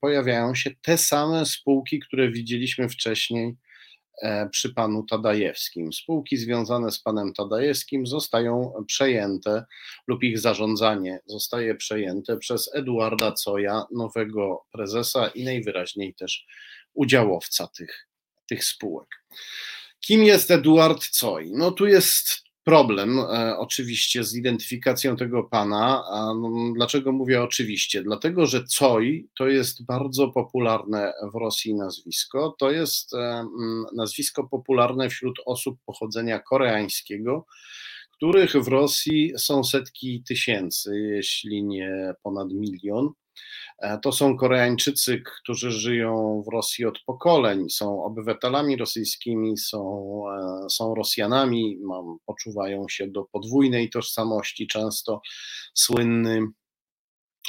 pojawiają 0.00 0.54
się 0.54 0.70
te 0.82 0.98
same 0.98 1.46
spółki, 1.46 2.00
które 2.00 2.30
widzieliśmy 2.30 2.88
wcześniej 2.88 3.56
przy 4.50 4.74
panu 4.74 5.02
Tadajewskim. 5.10 5.92
Spółki 5.92 6.36
związane 6.36 6.90
z 6.90 7.02
panem 7.02 7.32
Tadajewskim 7.32 8.06
zostają 8.06 8.72
przejęte 8.86 9.64
lub 10.06 10.22
ich 10.22 10.38
zarządzanie 10.38 11.20
zostaje 11.26 11.74
przejęte 11.74 12.36
przez 12.36 12.74
Eduarda 12.74 13.32
Coja, 13.44 13.84
nowego 13.92 14.64
prezesa 14.72 15.28
i 15.28 15.44
najwyraźniej 15.44 16.14
też 16.14 16.46
udziałowca 17.00 17.66
tych, 17.66 18.08
tych 18.48 18.64
spółek. 18.64 19.08
Kim 20.00 20.24
jest 20.24 20.50
Eduard 20.50 21.06
Coy? 21.20 21.50
No 21.52 21.70
tu 21.70 21.86
jest 21.86 22.50
problem 22.64 23.18
e, 23.18 23.58
oczywiście 23.58 24.24
z 24.24 24.36
identyfikacją 24.36 25.16
tego 25.16 25.44
pana. 25.44 26.04
A, 26.10 26.34
no, 26.34 26.72
dlaczego 26.74 27.12
mówię 27.12 27.42
oczywiście? 27.42 28.02
Dlatego, 28.02 28.46
że 28.46 28.64
Coy 28.78 29.24
to 29.38 29.48
jest 29.48 29.84
bardzo 29.84 30.28
popularne 30.28 31.12
w 31.32 31.38
Rosji 31.38 31.74
nazwisko. 31.74 32.54
To 32.58 32.70
jest 32.70 33.14
e, 33.14 33.46
nazwisko 33.96 34.48
popularne 34.48 35.08
wśród 35.08 35.40
osób 35.46 35.78
pochodzenia 35.86 36.38
koreańskiego, 36.38 37.46
których 38.12 38.52
w 38.52 38.68
Rosji 38.68 39.32
są 39.36 39.64
setki 39.64 40.22
tysięcy, 40.28 41.00
jeśli 41.00 41.64
nie 41.64 42.14
ponad 42.22 42.48
milion. 42.52 43.08
E, 43.80 43.98
to 43.98 44.12
są 44.12 44.36
Koreańczycy, 44.36 45.22
którzy 45.42 45.70
żyją 45.70 46.42
w 46.46 46.52
Rosji 46.52 46.84
od 46.84 46.98
pokoleń, 47.06 47.70
są 47.70 48.04
obywatelami 48.04 48.76
rosyjskimi, 48.76 49.58
są, 49.58 50.22
e, 50.30 50.70
są 50.70 50.94
Rosjanami, 50.94 51.78
mam, 51.82 52.18
poczuwają 52.26 52.88
się 52.88 53.08
do 53.08 53.24
podwójnej 53.24 53.90
tożsamości. 53.90 54.66
Często 54.66 55.20
słynny 55.74 56.40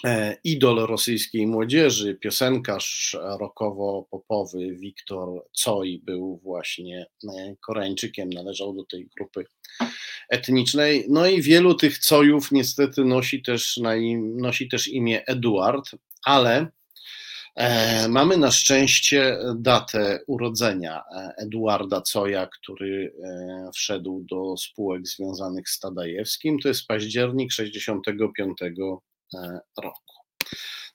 e, 0.03 0.37
idol 0.43 0.75
rosyjskiej 0.75 1.47
młodzieży, 1.47 2.15
piosenkarz 2.15 3.17
rockowo-popowy 3.39 4.75
Wiktor 4.75 5.43
Coj 5.53 6.01
był 6.03 6.39
właśnie 6.43 7.05
Koreańczykiem, 7.65 8.29
należał 8.29 8.73
do 8.73 8.85
tej 8.85 9.09
grupy 9.17 9.45
etnicznej. 10.29 11.05
No 11.09 11.27
i 11.27 11.41
wielu 11.41 11.75
tych 11.75 11.97
Cojów 11.97 12.51
niestety 12.51 13.05
nosi 13.05 13.41
też, 13.41 13.79
nosi 14.35 14.69
też 14.69 14.87
imię 14.87 15.25
Eduard, 15.25 15.91
ale 16.25 16.67
e, 17.55 18.07
mamy 18.07 18.37
na 18.37 18.51
szczęście 18.51 19.37
datę 19.55 20.19
urodzenia 20.27 21.03
e, 21.15 21.33
Eduarda 21.37 22.01
Coja, 22.01 22.47
który 22.47 23.13
e, 23.23 23.69
wszedł 23.73 24.25
do 24.29 24.57
spółek 24.57 25.07
związanych 25.07 25.69
z 25.69 25.79
Tadajewskim. 25.79 26.59
To 26.59 26.67
jest 26.67 26.87
październik 26.87 27.51
65 27.51 28.57
roku. 29.77 30.13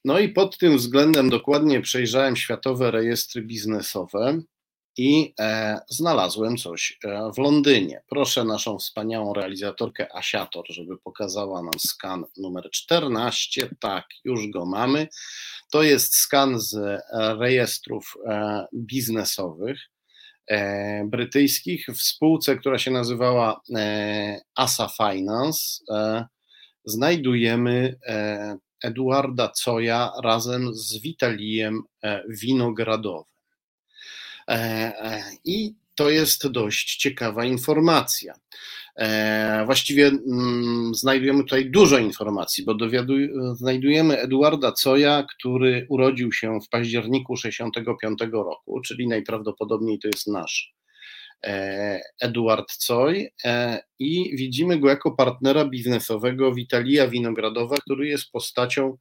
No 0.05 0.19
i 0.19 0.29
pod 0.29 0.59
tym 0.59 0.77
względem 0.77 1.31
dokładnie 1.31 1.81
przejrzałem 1.81 2.37
światowe 2.37 2.91
rejestry 2.91 3.43
biznesowe 3.43 4.41
i 4.97 5.35
e, 5.41 5.79
znalazłem 5.89 6.57
coś 6.57 6.99
e, 7.05 7.31
w 7.35 7.39
Londynie. 7.39 8.03
Proszę 8.09 8.45
naszą 8.45 8.79
wspaniałą 8.79 9.35
realizatorkę 9.35 10.17
Asiator, 10.17 10.65
żeby 10.69 10.99
pokazała 10.99 11.63
nam 11.63 11.79
skan 11.79 12.25
numer 12.37 12.71
14. 12.71 13.69
Tak, 13.81 14.05
już 14.25 14.51
go 14.51 14.67
mamy. 14.67 15.09
To 15.71 15.83
jest 15.83 16.15
skan 16.15 16.61
z 16.61 16.75
e, 16.75 17.01
rejestrów 17.39 18.15
e, 18.27 18.67
biznesowych 18.75 19.81
e, 20.47 21.05
brytyjskich 21.05 21.87
w 21.95 22.03
spółce, 22.03 22.57
która 22.57 22.79
się 22.79 22.91
nazywała 22.91 23.61
e, 23.77 24.41
Asa 24.55 24.89
Finance. 24.89 25.61
Znajdujemy 26.85 27.99
Eduarda 28.85 29.49
Coja 29.49 30.13
razem 30.23 30.75
z 30.75 31.01
Witalijem 31.01 31.83
Winogradowym. 32.29 33.36
E, 34.51 34.55
e, 34.55 35.23
I 35.45 35.75
to 35.95 36.11
jest 36.11 36.49
dość 36.49 36.97
ciekawa 36.97 37.45
informacja. 37.45 38.35
E, 38.97 39.63
właściwie 39.67 40.07
mm, 40.07 40.95
znajdujemy 40.95 41.43
tutaj 41.43 41.71
dużo 41.71 41.99
informacji, 41.99 42.65
bo 42.65 42.75
znajdujemy 43.55 44.19
Eduarda 44.19 44.73
Coja, 44.73 45.27
który 45.37 45.87
urodził 45.89 46.33
się 46.33 46.59
w 46.61 46.69
październiku 46.69 47.37
65 47.37 48.19
roku, 48.33 48.81
czyli 48.81 49.09
najprawdopodobniej 49.09 49.99
to 49.99 50.09
jest 50.09 50.27
nasz 50.27 50.77
Eduard 52.21 52.73
Coj 52.73 53.33
i 53.99 54.37
widzimy 54.37 54.79
go 54.79 54.89
jako 54.89 55.11
partnera 55.11 55.65
biznesowego 55.65 56.55
Witalia 56.55 57.09
Winogradowa, 57.09 57.77
który 57.77 58.09
jest 58.09 58.31
postacią 58.31 58.99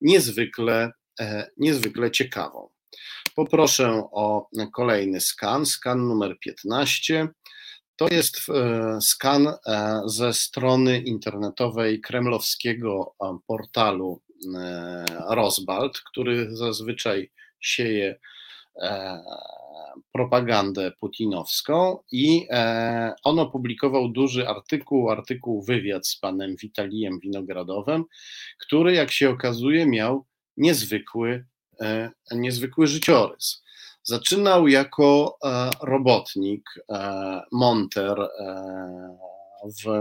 niezwykle, 0.00 0.92
niezwykle 1.56 2.10
ciekawą. 2.10 2.68
Poproszę 3.34 4.02
o 4.12 4.48
kolejny 4.72 5.20
skan, 5.20 5.66
skan 5.66 6.08
numer 6.08 6.38
15. 6.40 7.28
To 7.96 8.08
jest 8.10 8.36
e, 8.48 9.00
skan 9.00 9.46
e, 9.46 10.02
ze 10.06 10.32
strony 10.32 10.98
internetowej 10.98 12.00
kremlowskiego 12.00 13.14
e, 13.22 13.38
portalu 13.46 14.20
Rosbald, 15.30 16.00
który 16.00 16.56
zazwyczaj 16.56 17.30
sieje 17.60 18.18
propagandę 20.12 20.92
putinowską 21.00 21.98
i 22.12 22.46
on 23.24 23.38
opublikował 23.38 24.08
duży 24.08 24.48
artykuł, 24.48 25.10
artykuł 25.10 25.62
wywiad 25.62 26.06
z 26.06 26.18
panem 26.18 26.56
Witalijem 26.56 27.18
Winogradowem, 27.20 28.04
który 28.58 28.94
jak 28.94 29.12
się 29.12 29.30
okazuje 29.30 29.86
miał 29.86 30.26
niezwykły 30.56 31.46
niezwykły 32.30 32.86
życiorys. 32.86 33.64
Zaczynał 34.02 34.68
jako 34.68 35.38
e, 35.44 35.70
robotnik, 35.82 36.62
e, 36.92 37.40
monter 37.52 38.28
w, 39.64 40.00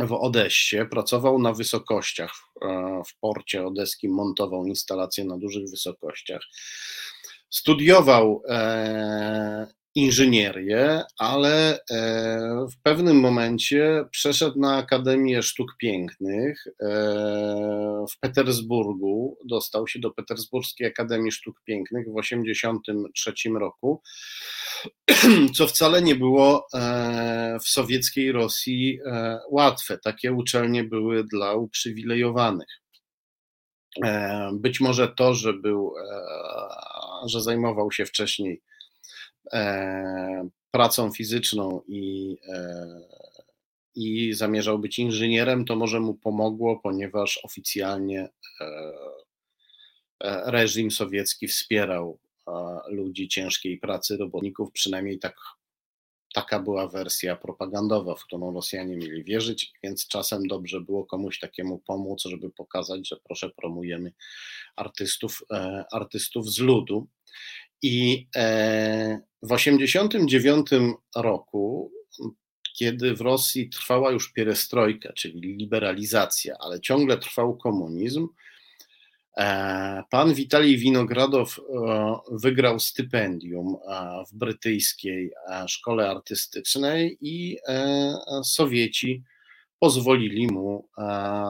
w 0.00 0.12
Odessie, 0.12 0.86
pracował 0.90 1.38
na 1.38 1.52
wysokościach 1.52 2.32
w 3.08 3.18
porcie 3.20 3.66
odeskim, 3.66 4.12
montował 4.12 4.66
instalacje 4.66 5.24
na 5.24 5.38
dużych 5.38 5.70
wysokościach. 5.70 6.40
Studiował 7.50 8.42
inżynierię, 9.94 11.02
ale 11.18 11.78
e, 11.90 12.66
w 12.72 12.82
pewnym 12.82 13.20
momencie 13.20 14.04
przeszedł 14.10 14.60
na 14.60 14.76
Akademię 14.76 15.42
Sztuk 15.42 15.76
Pięknych 15.78 16.66
e, 16.66 16.86
w 18.10 18.20
Petersburgu. 18.20 19.38
Dostał 19.44 19.88
się 19.88 19.98
do 19.98 20.10
Petersburskiej 20.10 20.86
Akademii 20.86 21.32
Sztuk 21.32 21.60
Pięknych 21.64 22.06
w 22.06 22.20
1983 22.22 23.32
roku, 23.50 24.02
co 25.56 25.66
wcale 25.66 26.02
nie 26.02 26.14
było 26.14 26.66
e, 26.74 27.58
w 27.62 27.68
sowieckiej 27.68 28.32
Rosji 28.32 28.98
łatwe. 29.50 29.98
Takie 29.98 30.32
uczelnie 30.32 30.84
były 30.84 31.24
dla 31.24 31.54
uprzywilejowanych. 31.54 32.68
Być 34.52 34.80
może 34.80 35.08
to, 35.08 35.34
że 35.34 35.52
był, 35.52 35.94
że 37.26 37.40
zajmował 37.40 37.92
się 37.92 38.06
wcześniej 38.06 38.62
pracą 40.70 41.12
fizyczną 41.12 41.82
i, 41.88 42.36
e, 42.48 42.86
i 43.94 44.32
zamierzał 44.32 44.78
być 44.78 44.98
inżynierem, 44.98 45.64
to 45.64 45.76
może 45.76 46.00
mu 46.00 46.14
pomogło, 46.14 46.80
ponieważ 46.80 47.40
oficjalnie 47.44 48.28
e, 48.60 48.92
reżim 50.50 50.90
sowiecki 50.90 51.48
wspierał 51.48 52.18
ludzi 52.88 53.28
ciężkiej 53.28 53.78
pracy, 53.78 54.16
robotników, 54.16 54.72
przynajmniej 54.72 55.18
tak, 55.18 55.36
taka 56.34 56.60
była 56.60 56.88
wersja 56.88 57.36
propagandowa, 57.36 58.14
w 58.14 58.24
którą 58.24 58.54
Rosjanie 58.54 58.96
mieli 58.96 59.24
wierzyć, 59.24 59.72
więc 59.82 60.08
czasem 60.08 60.46
dobrze 60.46 60.80
było 60.80 61.06
komuś 61.06 61.38
takiemu 61.38 61.78
pomóc, 61.78 62.22
żeby 62.22 62.50
pokazać, 62.50 63.08
że 63.08 63.16
proszę, 63.24 63.50
promujemy 63.50 64.12
artystów, 64.76 65.42
artystów 65.92 66.50
z 66.50 66.58
ludu. 66.58 67.08
I 67.82 68.28
e, 68.36 69.29
w 69.42 69.48
1989 69.48 70.66
roku, 71.16 71.92
kiedy 72.78 73.14
w 73.14 73.20
Rosji 73.20 73.68
trwała 73.68 74.10
już 74.10 74.32
pierestrojka, 74.32 75.12
czyli 75.12 75.40
liberalizacja, 75.40 76.56
ale 76.60 76.80
ciągle 76.80 77.18
trwał 77.18 77.56
komunizm, 77.56 78.28
E, 79.36 80.02
pan 80.10 80.34
Witalij 80.34 80.76
Winogradow 80.78 81.58
e, 81.58 82.16
wygrał 82.30 82.80
stypendium 82.80 83.76
e, 83.88 84.24
w 84.30 84.34
brytyjskiej 84.34 85.32
szkole 85.66 86.10
artystycznej 86.10 87.18
i 87.20 87.58
Sowieci 88.44 89.22
pozwolili 89.78 90.46
mu 90.46 90.88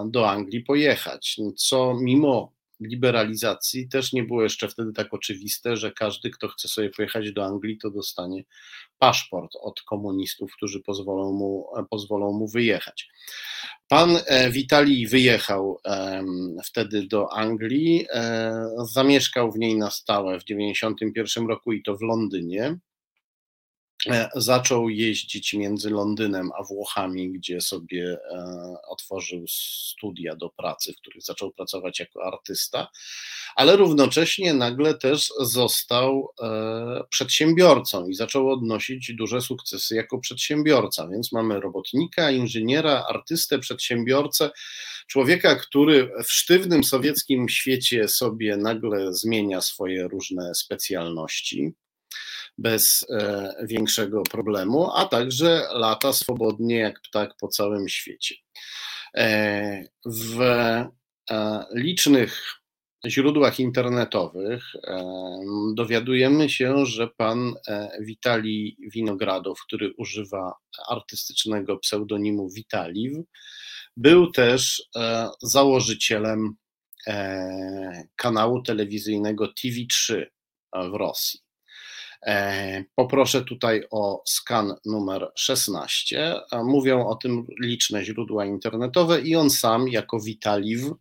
do 0.07 0.31
Anglii 0.31 0.65
pojechać, 0.65 1.37
co 1.57 1.95
mimo 2.01 2.53
liberalizacji 2.81 3.89
też 3.89 4.13
nie 4.13 4.23
było 4.23 4.43
jeszcze 4.43 4.69
wtedy 4.69 4.93
tak 4.93 5.15
oczywiste, 5.15 5.77
że 5.77 5.93
każdy, 5.93 6.31
kto 6.31 6.49
chce 6.49 6.69
sobie 6.69 6.91
pojechać 6.91 7.33
do 7.33 7.45
Anglii, 7.45 7.79
to 7.79 7.91
dostanie 7.91 8.45
paszport 8.99 9.53
od 9.63 9.83
komunistów, 9.83 10.53
którzy 10.57 10.81
pozwolą 10.81 11.33
mu, 11.33 11.67
pozwolą 11.91 12.33
mu 12.33 12.49
wyjechać. 12.49 13.09
Pan 13.89 14.19
e, 14.27 14.51
Witalij 14.51 15.07
wyjechał 15.07 15.81
wtedy 16.65 17.07
do 17.07 17.33
Anglii, 17.33 18.07
e, 18.13 18.53
zamieszkał 18.93 19.53
w 19.53 19.59
niej 19.59 19.77
na 19.77 19.91
stałe 19.91 20.41
w 20.41 20.45
1991 20.45 21.49
roku 21.49 21.73
i 21.73 21.83
to 21.83 21.97
w 21.97 22.03
Londynie. 22.03 22.79
E, 24.07 24.29
zaczął 24.35 24.89
jeździć 24.89 25.55
między 25.55 25.91
Londynem 25.91 26.51
a 26.59 26.63
Włochami, 26.63 27.33
gdzie 27.33 27.61
sobie 27.61 28.19
e, 28.31 28.75
otworzył 28.89 29.45
studia 29.49 30.37
do 30.37 30.51
pracy, 30.51 30.93
w 30.93 30.97
których 30.97 31.23
zaczął 31.23 31.53
pracować 31.53 32.01
jako 32.01 32.25
artysta, 32.25 32.89
ale 33.57 33.77
równocześnie 33.77 34.55
nagle 34.55 34.95
też 34.95 35.33
został 35.41 36.29
e, 36.43 37.05
przedsiębiorcą 37.11 38.09
i 38.09 38.15
zaczął 38.15 38.51
odnosić 38.51 39.13
duże 39.15 39.41
sukcesy 39.41 39.95
jako 39.95 40.19
przedsiębiorca. 40.19 41.09
Więc 41.09 41.33
mamy 41.33 41.61
robotnika, 41.61 42.31
inżyniera, 42.31 43.05
artystę, 43.09 43.59
przedsiębiorcę, 43.59 44.51
człowieka, 45.07 45.57
który 45.57 46.13
w 46.25 46.33
sztywnym 46.33 46.85
sowieckim 46.85 47.49
świecie 47.49 48.09
sobie 48.09 48.57
nagle 48.57 49.15
zmienia 49.15 49.61
swoje 49.61 50.09
różne 50.09 50.55
specjalności 50.55 51.75
bez 52.61 53.07
e, 53.11 53.55
większego 53.63 54.23
problemu, 54.23 54.91
a 54.95 55.05
także 55.05 55.63
lata 55.73 56.13
swobodnie 56.13 56.77
jak 56.77 57.01
ptak 57.01 57.37
po 57.41 57.49
całym 57.49 57.89
świecie. 57.89 58.35
E, 59.17 59.85
w 60.07 60.41
e, 60.41 61.65
licznych 61.75 62.43
źródłach 63.07 63.61
internetowych 63.61 64.65
dowiadujemy 65.75 66.49
się, 66.49 66.87
że 66.87 67.09
pan 67.17 67.55
Witali 68.01 68.77
Winogradow, 68.95 69.59
który 69.67 69.93
używa 69.99 70.55
artystycznego 70.89 71.79
pseudonimu 71.79 72.51
Witaliw, 72.51 73.13
był 73.97 74.31
też 74.31 74.83
założycielem 75.43 76.55
kanału 78.17 78.63
telewizyjnego 78.63 79.47
TV3 79.47 80.27
w 80.73 80.95
Rosji. 80.95 81.41
E, 82.27 82.85
poproszę 82.95 83.45
tutaj 83.45 83.85
o 83.91 84.23
skan 84.27 84.75
numer 84.85 85.33
16. 85.35 86.35
Mówią 86.65 87.07
o 87.07 87.15
tym 87.15 87.47
liczne 87.63 88.05
źródła 88.05 88.47
internetowe 88.47 89.21
i 89.21 89.37
on 89.37 89.51
sam, 89.51 89.89
jako 89.89 90.21
Witaliw, 90.21 90.93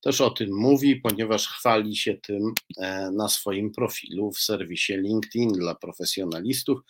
też 0.00 0.20
o 0.20 0.30
tym 0.30 0.54
mówi, 0.54 0.96
ponieważ 0.96 1.48
chwali 1.48 1.96
się 1.96 2.14
tym 2.14 2.52
e, 2.76 3.10
na 3.10 3.28
swoim 3.28 3.72
profilu 3.72 4.32
w 4.32 4.38
serwisie 4.38 4.92
LinkedIn 4.96 5.52
dla 5.52 5.74
profesjonalistów. 5.74 6.80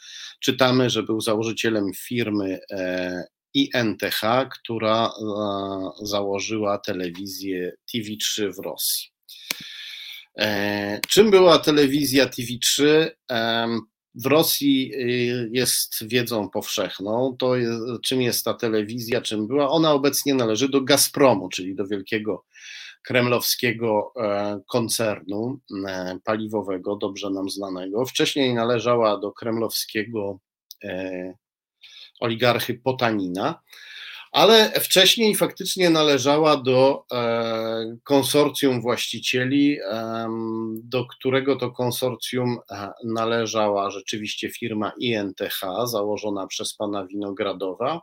Czytamy, 0.40 0.90
że 0.90 1.02
był 1.02 1.20
założycielem 1.20 1.92
firmy 1.94 2.58
e, 2.70 3.24
INTH, 3.54 4.20
która 4.50 5.12
założyła 6.02 6.78
telewizję 6.78 7.72
TV3 7.94 8.54
w 8.54 8.58
Rosji. 8.58 9.08
E, 10.38 11.00
czym 11.08 11.30
była 11.30 11.58
telewizja 11.58 12.26
TV3? 12.26 13.06
W 14.16 14.26
Rosji 14.26 14.92
y, 14.94 15.50
jest 15.52 16.08
wiedzą 16.08 16.50
powszechną. 16.50 17.36
To 17.38 17.56
jest, 17.56 17.82
czym 18.04 18.22
jest 18.22 18.44
ta 18.44 18.54
telewizja, 18.54 19.20
czym 19.20 19.46
była? 19.46 19.68
Ona 19.68 19.92
obecnie 19.92 20.34
należy 20.34 20.68
do 20.68 20.80
Gazpromu, 20.80 21.48
czyli 21.48 21.74
do 21.74 21.86
wielkiego 21.86 22.44
kremlowskiego 23.02 24.12
e, 24.16 24.60
koncernu 24.68 25.60
e, 25.88 26.18
paliwowego, 26.24 26.96
dobrze 26.96 27.30
nam 27.30 27.50
znanego. 27.50 28.06
Wcześniej 28.06 28.54
należała 28.54 29.18
do 29.20 29.32
kremlowskiego 29.32 30.38
oligarchy 32.20 32.74
Potanina 32.74 33.60
ale 34.36 34.70
wcześniej 34.80 35.34
faktycznie 35.34 35.90
należała 35.90 36.56
do 36.56 37.04
e, 37.12 37.96
konsorcjum 38.04 38.80
właścicieli, 38.80 39.78
do 40.72 41.06
którego 41.06 41.56
to 41.56 41.70
konsorcjum 41.70 42.58
e, 42.70 42.90
należała 43.04 43.90
rzeczywiście 43.90 44.50
firma 44.50 44.92
INTH, 44.98 45.60
założona 45.84 46.46
przez 46.46 46.74
pana 46.74 47.06
Winogradowa, 47.06 48.00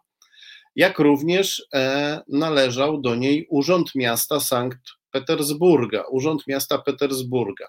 jak 0.75 0.99
również 0.99 1.67
e, 1.73 2.21
należał 2.27 3.01
do 3.01 3.15
niej 3.15 3.47
Urząd 3.49 3.95
Miasta 3.95 4.39
Sankt 4.39 4.81
Petersburga, 5.11 6.03
Urząd 6.11 6.47
Miasta 6.47 6.77
Petersburga. 6.77 7.67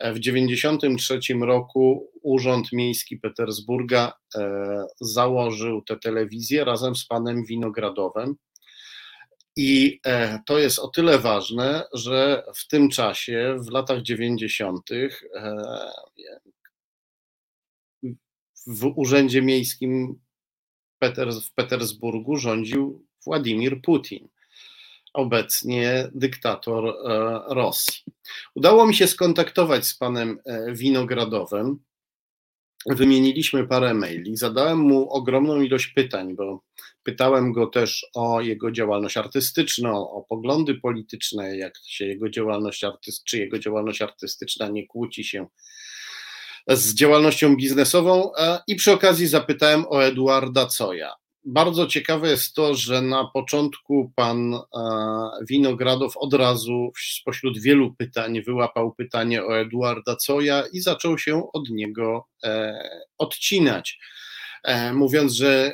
W 0.00 0.20
1993 0.20 1.34
roku 1.34 2.10
Urząd 2.22 2.72
Miejski 2.72 3.16
Petersburga 3.16 4.12
e, 4.34 4.84
założył 5.00 5.82
tę 5.82 5.96
telewizję 5.96 6.64
razem 6.64 6.96
z 6.96 7.06
panem 7.06 7.44
Winogradowem. 7.44 8.34
I 9.56 10.00
e, 10.06 10.38
to 10.46 10.58
jest 10.58 10.78
o 10.78 10.88
tyle 10.88 11.18
ważne, 11.18 11.84
że 11.92 12.44
w 12.56 12.66
tym 12.66 12.88
czasie, 12.88 13.56
w 13.68 13.70
latach 13.70 14.02
90., 14.02 14.90
e, 14.92 15.08
w 18.66 18.92
Urzędzie 18.96 19.42
Miejskim 19.42 20.20
w 21.42 21.54
Petersburgu 21.54 22.36
rządził 22.36 23.06
Władimir 23.24 23.82
Putin 23.82 24.28
obecnie 25.12 26.08
dyktator 26.14 26.84
e, 26.86 27.40
Rosji. 27.54 28.02
Udało 28.54 28.86
mi 28.86 28.94
się 28.94 29.06
skontaktować 29.06 29.86
z 29.86 29.96
panem 29.96 30.38
e, 30.44 30.72
Winogradowem. 30.72 31.78
Wymieniliśmy 32.86 33.66
parę 33.66 33.94
maili, 33.94 34.36
zadałem 34.36 34.78
mu 34.78 35.10
ogromną 35.10 35.60
ilość 35.60 35.86
pytań, 35.86 36.36
bo 36.36 36.62
pytałem 37.02 37.52
go 37.52 37.66
też 37.66 38.06
o 38.14 38.40
jego 38.40 38.72
działalność 38.72 39.16
artystyczną, 39.16 40.10
o 40.10 40.24
poglądy 40.28 40.74
polityczne, 40.74 41.56
jak 41.56 41.72
się 41.86 42.06
jego 42.06 42.30
działalność 42.30 42.84
czy 43.24 43.38
jego 43.38 43.58
działalność 43.58 44.02
artystyczna 44.02 44.68
nie 44.68 44.86
kłóci 44.86 45.24
się 45.24 45.46
z 46.68 46.94
działalnością 46.94 47.56
biznesową 47.56 48.34
e, 48.34 48.60
i 48.66 48.76
przy 48.76 48.92
okazji 48.92 49.26
zapytałem 49.26 49.84
o 49.88 50.04
Eduarda 50.04 50.66
Coja 50.66 51.19
bardzo 51.44 51.86
ciekawe 51.86 52.30
jest 52.30 52.54
to, 52.54 52.74
że 52.74 53.02
na 53.02 53.24
początku 53.34 54.12
pan 54.16 54.54
e, 54.54 54.60
Winogradow 55.48 56.16
od 56.16 56.34
razu 56.34 56.92
spośród 57.12 57.58
wielu 57.58 57.94
pytań 57.94 58.42
wyłapał 58.42 58.94
pytanie 58.94 59.44
o 59.44 59.58
Eduarda 59.58 60.16
Coja 60.26 60.64
i 60.72 60.80
zaczął 60.80 61.18
się 61.18 61.52
od 61.52 61.70
niego 61.70 62.26
e, 62.44 62.82
odcinać. 63.18 63.98
E, 64.64 64.92
mówiąc, 64.92 65.32
że 65.32 65.72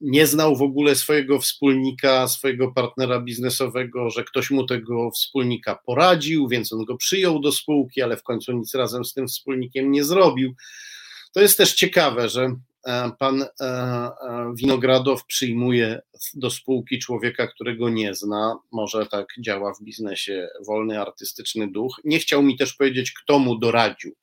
nie 0.00 0.26
znał 0.26 0.56
w 0.56 0.62
ogóle 0.62 0.96
swojego 0.96 1.38
wspólnika, 1.38 2.28
swojego 2.28 2.72
partnera 2.72 3.20
biznesowego, 3.20 4.10
że 4.10 4.24
ktoś 4.24 4.50
mu 4.50 4.66
tego 4.66 5.10
wspólnika 5.10 5.78
poradził, 5.86 6.48
więc 6.48 6.72
on 6.72 6.84
go 6.84 6.96
przyjął 6.96 7.40
do 7.40 7.52
spółki, 7.52 8.02
ale 8.02 8.16
w 8.16 8.22
końcu 8.22 8.52
nic 8.52 8.74
razem 8.74 9.04
z 9.04 9.14
tym 9.14 9.26
wspólnikiem 9.28 9.90
nie 9.90 10.04
zrobił. 10.04 10.54
To 11.34 11.40
jest 11.40 11.58
też 11.58 11.74
ciekawe, 11.74 12.28
że 12.28 12.56
pan 13.18 13.42
e, 13.42 13.46
e, 13.60 14.10
Winogradow 14.56 15.24
przyjmuje 15.26 16.00
do 16.34 16.50
spółki 16.50 16.98
człowieka, 16.98 17.46
którego 17.46 17.88
nie 17.88 18.14
zna, 18.14 18.58
może 18.72 19.06
tak 19.06 19.26
działa 19.40 19.74
w 19.74 19.82
biznesie 19.82 20.48
wolny 20.66 21.00
artystyczny 21.00 21.72
duch. 21.72 22.00
Nie 22.04 22.18
chciał 22.18 22.42
mi 22.42 22.56
też 22.56 22.74
powiedzieć, 22.74 23.12
kto 23.12 23.38
mu 23.38 23.58
doradził 23.58 24.14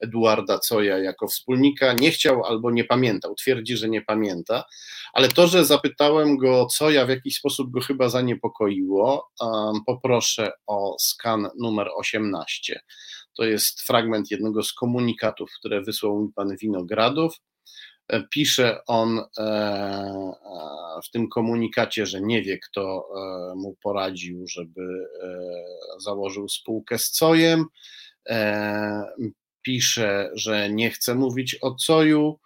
Eduarda 0.00 0.58
Coja 0.58 0.98
jako 0.98 1.28
wspólnika. 1.28 1.92
Nie 1.92 2.10
chciał 2.10 2.44
albo 2.44 2.70
nie 2.70 2.84
pamiętał, 2.84 3.34
twierdzi, 3.34 3.76
że 3.76 3.88
nie 3.88 4.02
pamięta, 4.02 4.64
ale 5.12 5.28
to, 5.28 5.46
że 5.46 5.64
zapytałem 5.64 6.36
go 6.36 6.66
Coja, 6.78 7.06
w 7.06 7.08
jakiś 7.08 7.36
sposób 7.36 7.70
go 7.70 7.80
chyba 7.80 8.08
zaniepokoiło, 8.08 9.30
poproszę 9.86 10.52
o 10.66 10.96
skan 10.98 11.48
numer 11.58 11.88
18. 11.96 12.80
To 13.36 13.44
jest 13.44 13.80
fragment 13.80 14.30
jednego 14.30 14.62
z 14.62 14.72
komunikatów, 14.72 15.50
które 15.58 15.82
wysłał 15.82 16.22
mi 16.22 16.32
pan 16.32 16.56
Winogradow. 16.56 17.34
Pisze 18.30 18.84
on 18.86 19.18
e, 19.18 19.22
e, 19.38 20.34
w 21.04 21.10
tym 21.10 21.28
komunikacie, 21.28 22.06
że 22.06 22.20
nie 22.20 22.42
wie, 22.42 22.58
kto 22.58 22.82
e, 22.82 23.54
mu 23.54 23.76
poradził, 23.82 24.46
żeby 24.46 25.06
założył 25.98 26.48
spółkę 26.48 26.98
z 26.98 27.18
Cojem. 27.18 27.64
Pisze, 29.62 30.30
że 30.34 30.70
nie 30.70 30.90
chce 30.90 31.14
mówić 31.14 31.56
o 31.62 31.74
Coju. 31.74 32.38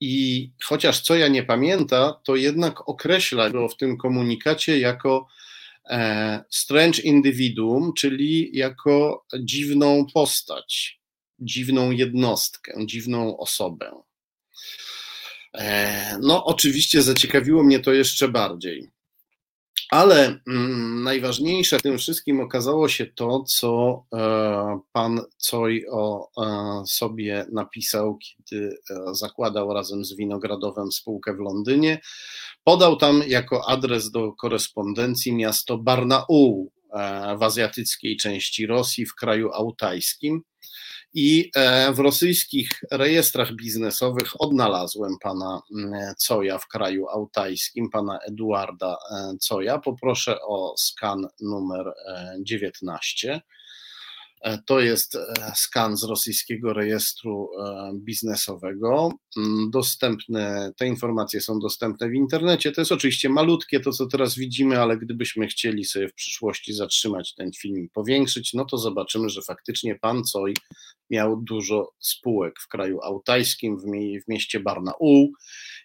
I 0.00 0.50
chociaż 0.64 1.00
co 1.00 1.14
ja 1.14 1.28
nie 1.28 1.42
pamięta, 1.42 2.20
to 2.24 2.36
jednak 2.36 2.88
określa 2.88 3.50
go 3.50 3.68
w 3.68 3.76
tym 3.76 3.96
komunikacie 3.96 4.78
jako 4.78 5.26
strange 6.50 7.02
individuum, 7.02 7.92
czyli 7.96 8.56
jako 8.56 9.26
dziwną 9.40 10.06
postać, 10.14 11.01
dziwną 11.44 11.90
jednostkę, 11.90 12.86
dziwną 12.86 13.36
osobę. 13.36 13.92
No, 16.20 16.44
oczywiście 16.44 17.02
zaciekawiło 17.02 17.64
mnie 17.64 17.80
to 17.80 17.92
jeszcze 17.92 18.28
bardziej. 18.28 18.90
Ale 19.92 20.40
mm, 20.46 21.02
najważniejsze 21.02 21.78
w 21.78 21.82
tym 21.82 21.98
wszystkim 21.98 22.40
okazało 22.40 22.88
się 22.88 23.06
to, 23.06 23.44
co 23.44 24.04
e, 24.14 24.80
pan 24.92 25.20
Coj 25.36 25.86
o 25.90 26.28
e, 26.42 26.82
sobie 26.86 27.46
napisał, 27.52 28.18
kiedy 28.18 28.76
e, 28.90 29.14
zakładał 29.14 29.74
razem 29.74 30.04
z 30.04 30.16
Winogradowem 30.16 30.92
spółkę 30.92 31.34
w 31.34 31.38
Londynie. 31.38 32.00
Podał 32.64 32.96
tam 32.96 33.22
jako 33.26 33.68
adres 33.68 34.10
do 34.10 34.32
korespondencji 34.32 35.34
miasto 35.34 35.78
Barnaul 35.78 36.66
e, 36.92 37.36
w 37.36 37.42
azjatyckiej 37.42 38.16
części 38.16 38.66
Rosji, 38.66 39.06
w 39.06 39.14
kraju 39.14 39.50
autajskim. 39.52 40.42
I 41.14 41.50
e, 41.56 41.92
w 41.92 41.98
rosyjskich 41.98 42.68
rejestrach 42.90 43.52
biznesowych 43.52 44.40
odnalazłem 44.40 45.12
pana 45.22 45.62
mm, 45.74 46.14
Coja 46.18 46.58
w 46.58 46.68
kraju 46.68 47.08
autajskim, 47.08 47.90
pana 47.90 48.18
Eduarda 48.28 48.96
e, 49.10 49.36
Coja. 49.38 49.78
Poproszę 49.78 50.40
o 50.40 50.74
skan 50.78 51.28
numer 51.40 51.92
19. 52.40 53.40
E, 54.42 54.58
to 54.66 54.80
jest 54.80 55.14
e, 55.14 55.52
skan 55.56 55.96
z 55.96 56.04
rosyjskiego 56.04 56.72
rejestru 56.72 57.50
e, 57.60 57.92
biznesowego. 57.94 59.10
Mm, 59.36 59.70
dostępne, 59.70 60.72
te 60.76 60.86
informacje 60.86 61.40
są 61.40 61.58
dostępne 61.58 62.08
w 62.08 62.14
internecie. 62.14 62.72
To 62.72 62.80
jest 62.80 62.92
oczywiście 62.92 63.28
malutkie 63.28 63.80
to, 63.80 63.92
co 63.92 64.06
teraz 64.06 64.34
widzimy, 64.34 64.80
ale 64.80 64.98
gdybyśmy 64.98 65.46
chcieli 65.46 65.84
sobie 65.84 66.08
w 66.08 66.14
przyszłości 66.14 66.72
zatrzymać 66.72 67.34
ten 67.34 67.50
film 67.52 67.78
i 67.78 67.88
powiększyć, 67.88 68.52
no 68.54 68.64
to 68.64 68.78
zobaczymy, 68.78 69.28
że 69.28 69.42
faktycznie 69.42 69.98
pan 69.98 70.24
Coj 70.24 70.54
miał 71.10 71.42
dużo 71.42 71.92
spółek 72.00 72.54
w 72.60 72.68
kraju 72.68 73.00
autajskim, 73.02 73.78
w, 73.78 73.84
mie 73.84 74.20
w 74.20 74.28
mieście 74.28 74.60
Barnaul 74.60 75.28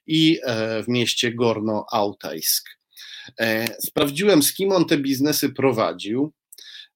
i 0.07 0.39
w 0.83 0.87
mieście 0.87 1.35
Gorno-Autajsk. 1.35 2.63
Sprawdziłem, 3.79 4.43
z 4.43 4.53
kim 4.53 4.71
on 4.71 4.85
te 4.85 4.97
biznesy 4.97 5.49
prowadził. 5.49 6.33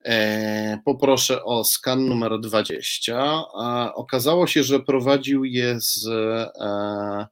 E, 0.06 0.80
poproszę 0.86 1.44
o 1.44 1.64
skan 1.64 2.06
numer 2.06 2.40
20. 2.40 3.44
Okazało 3.96 4.48
się, 4.48 4.64
że 4.64 4.80
prowadził 4.80 5.46
je 5.46 5.80
z 5.80 6.08
e, 6.08 7.28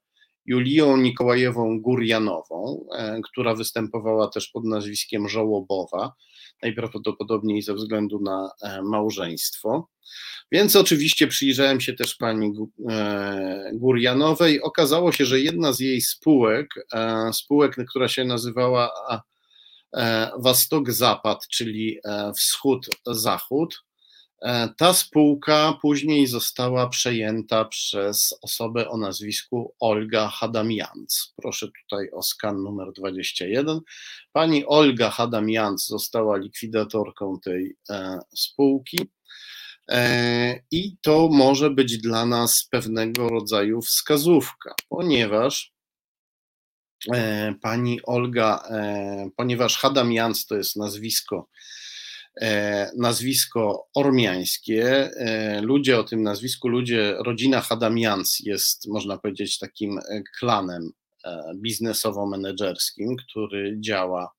Julią 0.46 0.98
Nikołajewą 0.98 1.82
Gurjanową, 1.82 2.86
e, 2.98 3.22
która 3.22 3.56
występowała 3.56 4.28
też 4.28 4.48
pod 4.48 4.66
nazwiskiem 4.66 5.30
Żołobowa, 5.30 6.14
najprawdopodobniej 6.62 7.62
ze 7.62 7.74
względu 7.74 8.20
na 8.22 8.50
małżeństwo. 8.84 9.88
Więc 10.52 10.76
oczywiście 10.76 11.28
przyjrzałem 11.28 11.82
się 11.82 11.94
też 11.94 12.16
pani 12.16 12.54
Gurjanowej. 13.74 14.62
Okazało 14.62 15.12
się, 15.12 15.26
że 15.26 15.40
jedna 15.40 15.74
z 15.74 15.80
jej 15.80 16.02
spółek, 16.02 16.68
spółek, 17.32 17.76
która 17.90 18.08
się 18.08 18.26
nazywała 18.26 18.92
Wastok-Zapad, 20.38 21.48
czyli 21.48 22.00
e, 22.06 22.34
wschód-zachód. 22.34 23.84
E, 24.42 24.70
ta 24.78 24.94
spółka 24.94 25.78
później 25.82 26.28
została 26.28 26.90
przejęta 26.90 27.66
przez 27.66 28.40
osobę 28.42 28.90
o 28.90 28.98
nazwisku 28.98 29.76
Olga 29.80 30.28
Hadamianc. 30.28 31.34
Proszę 31.42 31.68
tutaj 31.82 32.10
o 32.12 32.24
skan 32.24 32.64
numer 32.64 32.94
21. 32.94 33.80
Pani 34.32 34.66
Olga 34.66 35.10
Hadamianc 35.10 35.86
została 35.86 36.38
likwidatorką 36.38 37.40
tej 37.40 37.76
spółki. 38.36 38.98
I 40.72 40.98
to 41.02 41.30
może 41.32 41.70
być 41.70 41.98
dla 41.98 42.26
nas 42.26 42.68
pewnego 42.72 43.30
rodzaju 43.30 43.82
wskazówka, 43.82 44.76
ponieważ 44.90 45.72
E, 45.72 45.79
pani 47.62 48.00
Olga, 48.04 48.64
e, 48.70 49.30
ponieważ 49.36 49.78
Hadam 49.78 50.12
Jans 50.12 50.46
to 50.46 50.56
jest 50.56 50.76
nazwisko, 50.76 51.50
e, 52.42 52.92
nazwisko 52.98 53.88
ormiańskie. 53.96 55.10
Ludzie 55.62 56.00
o 56.00 56.04
tym 56.04 56.24
nazwisku, 56.24 56.68
ludzie, 56.68 57.16
rodzina 57.26 57.62
Hadamians 57.62 58.40
jest, 58.40 58.88
można 58.88 59.18
powiedzieć, 59.18 59.58
takim 59.58 60.00
klanem 60.40 60.92
biznesowo-menedżerskim, 61.56 63.16
który 63.28 63.78
działa 63.80 64.32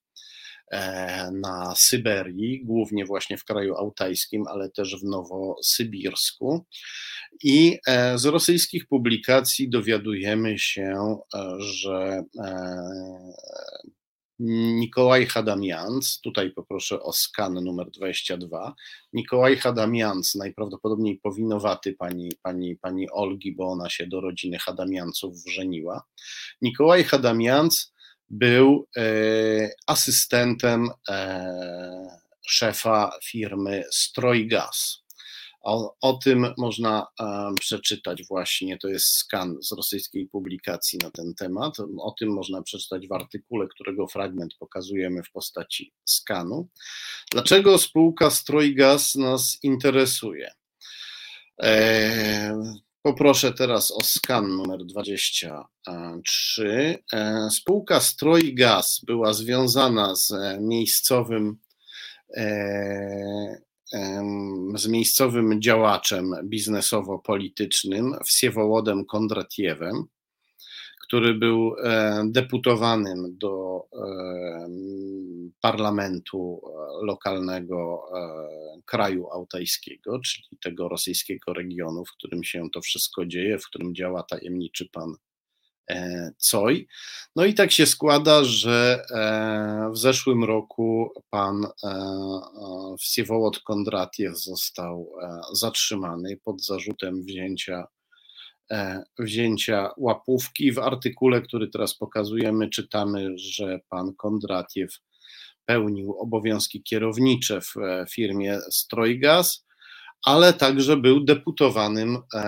na 1.33 1.75
Syberii, 1.77 2.65
głównie 2.65 3.05
właśnie 3.05 3.37
w 3.37 3.45
kraju 3.45 3.75
autajskim, 3.75 4.47
ale 4.47 4.71
też 4.71 4.97
w 5.01 5.05
Nowosybirsku. 5.05 6.67
I 7.45 7.79
e, 7.87 8.19
z 8.19 8.25
rosyjskich 8.25 8.87
publikacji 8.87 9.71
dowiadujemy 9.71 10.59
się, 10.59 11.17
e, 11.35 11.57
że 11.61 12.25
e, 12.39 12.77
Nikołaj 14.43 15.27
Hadamians, 15.27 16.21
tutaj 16.21 16.51
poproszę 16.51 17.03
o 17.03 17.13
skan 17.13 17.55
numer 17.55 17.91
22. 17.91 18.75
Nikołaj 19.13 19.57
Hadamians, 19.57 20.35
najprawdopodobniej 20.35 21.21
powinowaty 21.23 21.93
pani, 21.93 22.33
pani, 22.43 22.77
pani 22.77 23.11
Olgi, 23.11 23.55
bo 23.55 23.71
ona 23.71 23.91
się 23.91 24.07
do 24.07 24.21
rodziny 24.21 24.59
Hadamianców 24.59 25.45
wrzeniła. 25.45 26.03
Nikołaj 26.63 27.05
Hadamians 27.05 27.93
był 28.31 28.89
e, 28.97 29.71
asystentem 29.87 30.91
e, 31.09 32.21
szefa 32.47 33.11
firmy 33.25 33.85
Strojgas. 33.93 35.01
O, 35.63 35.97
o 36.01 36.13
tym 36.13 36.55
można 36.59 37.07
um, 37.19 37.55
przeczytać 37.55 38.27
właśnie, 38.29 38.79
to 38.79 38.89
jest 38.89 39.07
skan 39.07 39.57
z 39.63 39.73
rosyjskiej 39.73 40.27
publikacji 40.27 40.99
na 41.03 41.11
ten 41.11 41.35
temat. 41.35 41.77
O 41.99 42.15
tym 42.19 42.33
można 42.33 42.63
przeczytać 42.63 43.09
w 43.09 43.13
artykule, 43.13 43.69
którego 43.69 44.07
fragment 44.07 44.55
pokazujemy 44.59 45.23
w 45.23 45.33
postaci 45.33 45.93
skanu. 46.05 46.69
Dlaczego 47.33 47.79
spółka 47.79 48.31
Strojgas 48.31 49.15
nas 49.15 49.59
interesuje? 49.63 50.51
E, 51.63 52.81
poproszę 53.03 53.53
teraz 53.53 53.91
o 53.91 54.03
skan 54.03 54.49
numer 54.49 54.85
23. 54.85 56.99
E, 57.13 57.49
spółka 57.51 58.01
Strojgas 58.01 59.01
była 59.07 59.33
związana 59.33 60.15
z 60.15 60.33
miejscowym 60.61 61.57
e, 62.37 63.61
z 64.75 64.89
miejscowym 64.89 65.63
działaczem 65.63 66.35
biznesowo-politycznym, 66.45 68.15
Wsiewołodem 68.25 69.05
Kondratiewem, 69.05 70.05
który 71.11 71.35
był 71.35 71.75
e, 71.79 72.23
deputowanym 72.27 73.39
do 73.39 73.85
parlamentu 75.61 76.61
lokalnego 77.03 78.03
e, 78.15 78.83
kraju 78.85 79.31
autajskiego, 79.31 80.21
czyli 80.21 80.59
tego 80.63 80.89
rosyjskiego 80.89 81.53
regionu, 81.53 82.05
w 82.05 82.13
którym 82.13 82.45
się 82.45 82.71
to 82.73 82.81
wszystko 82.81 83.27
dzieje, 83.27 83.59
w 83.59 83.67
którym 83.67 83.95
działa 83.95 84.23
tajemniczy 84.23 84.89
pan 84.93 85.15
E, 85.91 86.31
COI. 86.51 86.87
No 87.37 87.45
i 87.45 87.55
tak 87.55 87.73
się 87.73 87.87
składa, 87.87 88.45
że 88.45 89.03
e, 89.11 89.91
w 89.93 89.99
zeszłym 89.99 90.45
roku 90.45 91.11
pan 91.31 91.65
e, 91.65 91.71
Wsiewołod 92.99 93.61
Kondratiew 93.61 94.39
został 94.39 95.13
zatrzymany 95.53 96.37
pod 96.45 96.65
zarzutem 96.65 97.25
wzięcia, 97.25 97.87
wzięcia 99.19 99.91
łapówki. 99.97 100.73
W 100.73 100.79
artykule, 100.79 101.43
który 101.43 101.69
teraz 101.69 101.95
pokazujemy, 101.95 102.69
czytamy, 102.69 103.39
że 103.39 103.81
pan 103.89 104.15
Kondratiew 104.15 104.99
pełnił 105.65 106.17
obowiązki 106.19 106.83
kierownicze 106.83 107.61
w 107.61 107.75
firmie 108.11 108.59
Strojgas 108.71 109.65
ale 110.25 110.53
także 110.53 110.97
był 110.97 111.25
deputowanym 111.25 112.19
e, 112.35 112.41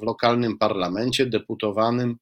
w 0.00 0.02
lokalnym 0.02 0.58
parlamencie, 0.58 1.26
deputowanym 1.26 2.16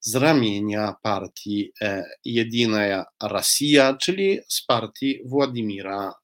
z 0.00 0.14
ramienia 0.14 0.94
partii 1.02 1.72
e, 1.80 2.04
Jedina 2.24 3.04
Rosja, 3.22 3.94
czyli 3.94 4.38
z 4.48 4.64
partii 4.66 5.20
Władimira, 5.26 6.14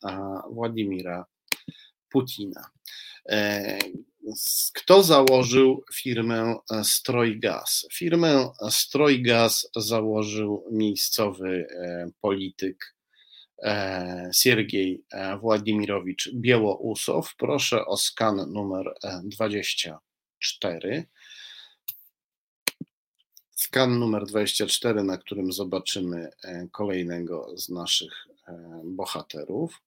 Władimira 0.50 1.24
Putina. 2.10 2.70
E, 4.26 4.32
kto 4.74 5.02
założył 5.02 5.84
firmę 5.94 6.56
Strojgas? 6.82 7.86
Firmę 7.92 8.50
Strojgas 8.70 9.70
założył 9.76 10.64
miejscowy 10.70 11.66
polityk 12.20 12.94
E, 13.62 14.30
Siergiej 14.34 15.04
e, 15.10 15.38
Władimirowicz 15.38 16.30
Białousow. 16.34 17.36
Proszę 17.36 17.86
o 17.86 17.96
skan 17.96 18.52
numer 18.52 18.94
24. 19.24 20.88
E, 20.88 21.04
skan 23.50 23.98
numer 23.98 24.26
24, 24.26 25.02
na 25.04 25.18
którym 25.18 25.52
zobaczymy 25.52 26.30
kolejnego 26.72 27.56
z 27.56 27.68
naszych 27.68 28.26
bohaterów. 28.84 29.80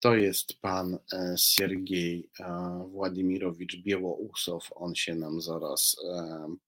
To 0.00 0.14
jest 0.14 0.60
pan 0.60 0.98
Siergiej 1.36 2.30
Władimirowicz 2.86 3.76
Białousow. 3.76 4.68
On 4.74 4.94
się 4.94 5.14
nam 5.14 5.40
zaraz 5.40 5.96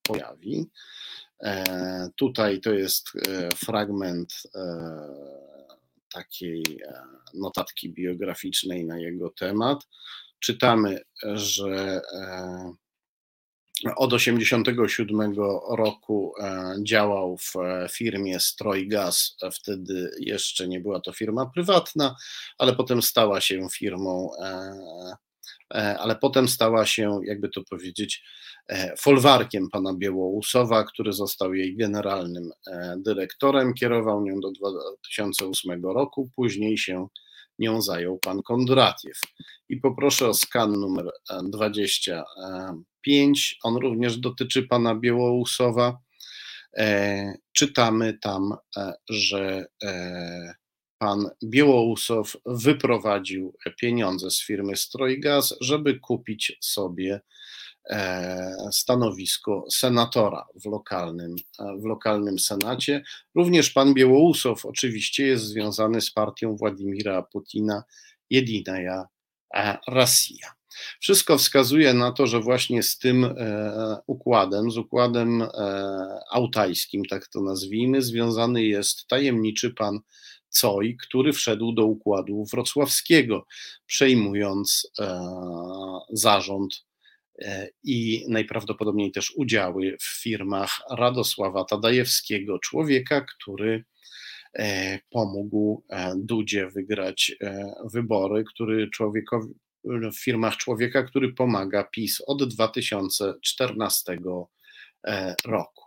pojawi. 0.03 0.69
Tutaj 2.15 2.61
to 2.61 2.73
jest 2.73 3.09
fragment 3.55 4.33
takiej 6.13 6.63
notatki 7.33 7.89
biograficznej 7.89 8.85
na 8.85 8.99
jego 8.99 9.29
temat. 9.29 9.87
Czytamy, 10.39 10.99
że 11.33 12.01
od 13.95 14.11
1987 14.11 15.35
roku 15.69 16.33
e, 16.39 16.75
działał 16.83 17.37
w 17.37 17.55
e, 17.55 17.87
firmie 17.91 18.39
Strojgaz. 18.39 19.37
Wtedy 19.53 20.11
jeszcze 20.19 20.67
nie 20.67 20.79
była 20.79 20.99
to 20.99 21.13
firma 21.13 21.45
prywatna, 21.45 22.15
ale 22.57 22.75
potem 22.75 23.01
stała 23.01 23.41
się 23.41 23.67
firmą, 23.71 24.29
e, 24.39 25.97
ale 25.99 26.15
potem 26.15 26.47
stała 26.47 26.85
się, 26.85 27.19
jakby 27.25 27.49
to 27.49 27.61
powiedzieć, 27.69 28.23
folwarkiem 28.97 29.69
pana 29.69 29.93
Białousowa, 29.93 30.83
który 30.83 31.13
został 31.13 31.53
jej 31.53 31.75
generalnym 31.75 32.51
dyrektorem. 32.97 33.73
Kierował 33.73 34.25
nią 34.25 34.39
do 34.39 34.51
2008 34.51 35.85
roku, 35.85 36.29
później 36.35 36.77
się 36.77 37.07
nią 37.59 37.81
zajął 37.81 38.19
pan 38.19 38.43
Kondratiew. 38.43 39.19
I 39.69 39.77
poproszę 39.77 40.27
o 40.27 40.33
skan 40.33 40.71
numer 40.71 41.11
25. 41.43 43.57
On 43.63 43.75
również 43.75 44.17
dotyczy 44.17 44.63
pana 44.63 44.95
Białousowa. 44.95 45.97
E, 46.77 47.33
czytamy 47.51 48.17
tam, 48.21 48.53
e, 48.77 48.93
że 49.09 49.65
e, 49.83 50.53
pan 50.97 51.29
Białousow 51.43 52.35
wyprowadził 52.45 53.55
pieniądze 53.79 54.31
z 54.31 54.43
firmy 54.43 54.75
Strojgaz, 54.75 55.55
żeby 55.61 55.99
kupić 55.99 56.57
sobie 56.61 57.15
E, 57.15 57.21
stanowisko 58.71 59.65
senatora 59.71 60.45
w 60.55 60.65
lokalnym, 60.65 61.35
e, 61.59 61.77
w 61.77 61.85
lokalnym 61.85 62.39
senacie. 62.39 63.03
Również 63.35 63.69
pan 63.69 63.93
Białousów 63.93 64.65
oczywiście 64.65 65.27
jest 65.27 65.43
związany 65.43 66.01
z 66.01 66.11
partią 66.11 66.55
Władimira 66.55 67.21
Putina 67.21 67.83
Jedinaja 68.29 69.07
Rosja. 69.87 70.53
Wszystko 70.99 71.37
wskazuje 71.37 71.93
na 71.93 72.11
to, 72.11 72.27
że 72.27 72.39
właśnie 72.39 72.83
z 72.83 72.97
tym 72.97 73.23
e, 73.25 73.97
układem, 74.07 74.71
z 74.71 74.77
układem 74.77 75.43
autajskim, 76.31 77.05
tak 77.05 77.27
to 77.27 77.41
nazwijmy, 77.41 78.01
związany 78.01 78.63
jest 78.63 79.07
tajemniczy 79.07 79.73
pan 79.73 79.99
Coj, 80.49 80.97
który 81.07 81.33
wszedł 81.33 81.71
do 81.71 81.85
układu 81.85 82.45
wrocławskiego, 82.51 83.45
przejmując 83.85 84.91
zarząd 86.09 86.83
E, 86.83 86.92
i 87.83 88.25
najprawdopodobniej 88.29 89.11
też 89.11 89.33
udziały 89.35 89.97
w 90.01 90.21
firmach 90.21 90.79
Radosława 90.91 91.65
Tadajewskiego, 91.65 92.59
człowieka, 92.59 93.21
który 93.21 93.83
e, 94.53 94.99
pomógł 95.09 95.83
e, 95.89 96.13
Dudzie 96.17 96.67
wygrać 96.67 97.35
wybory, 97.93 98.43
który 98.43 98.89
człowiekowi, 98.89 99.53
w 99.85 100.23
firmach 100.23 100.57
człowieka, 100.57 101.03
który 101.03 101.33
pomaga 101.33 101.83
PiS 101.83 102.21
od 102.27 102.43
2014 102.53 104.17
roku. 105.45 105.82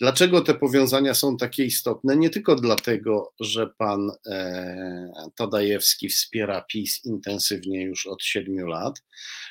Dlaczego 0.00 0.40
te 0.40 0.54
powiązania 0.54 1.14
są 1.14 1.36
takie 1.36 1.64
istotne? 1.64 2.16
Nie 2.16 2.30
tylko 2.30 2.56
dlatego, 2.56 3.32
że 3.40 3.66
pan 3.66 4.10
e, 4.26 5.12
Tadajewski 5.36 6.08
wspiera 6.08 6.60
PiS 6.60 7.04
intensywnie 7.04 7.82
już 7.82 8.06
od 8.06 8.22
siedmiu 8.22 8.66
lat, 8.66 9.02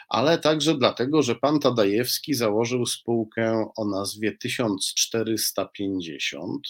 ale 0.10 0.38
także 0.38 0.78
dlatego, 0.78 1.22
że 1.22 1.36
pan 1.36 1.60
Tadajewski 1.60 2.34
założył 2.34 2.86
spółkę 2.86 3.70
o 3.78 3.86
nazwie 3.86 4.38
1450 4.38 6.68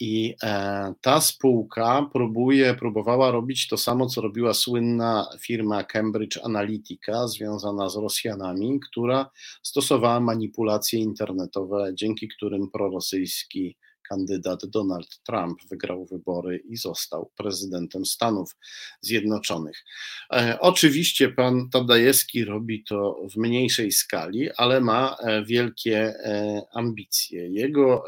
i 0.00 0.34
e, 0.42 0.94
ta 1.00 1.20
spółka 1.20 2.10
próbuje, 2.12 2.74
próbowała 2.74 3.30
robić 3.30 3.68
to 3.68 3.76
samo, 3.76 4.06
co 4.06 4.20
robiła 4.20 4.54
słynna 4.54 5.28
firma 5.40 5.84
Cambridge 5.84 6.38
Analytica, 6.44 7.28
związana 7.28 7.88
z 7.88 7.96
Rosjanami, 7.96 8.80
która 8.90 9.30
stosowała 9.62 10.20
manipulacje 10.20 11.00
internetowe, 11.00 11.90
dzięki 11.94 12.28
którym 12.28 12.70
prorosyjski 12.70 13.76
kandydat 14.08 14.66
Donald 14.66 15.22
Trump 15.26 15.58
wygrał 15.70 16.06
wybory 16.06 16.62
i 16.68 16.76
został 16.76 17.30
prezydentem 17.36 18.06
Stanów 18.06 18.56
Zjednoczonych. 19.00 19.84
E, 20.32 20.58
oczywiście 20.60 21.28
pan 21.28 21.70
Tadajewski 21.70 22.44
robi 22.44 22.84
to 22.84 23.20
w 23.32 23.36
mniejszej 23.36 23.92
skali, 23.92 24.48
ale 24.56 24.80
ma 24.80 25.16
e, 25.20 25.44
wielkie 25.44 25.98
e, 25.98 26.62
ambicje. 26.74 27.48
Jego 27.48 28.04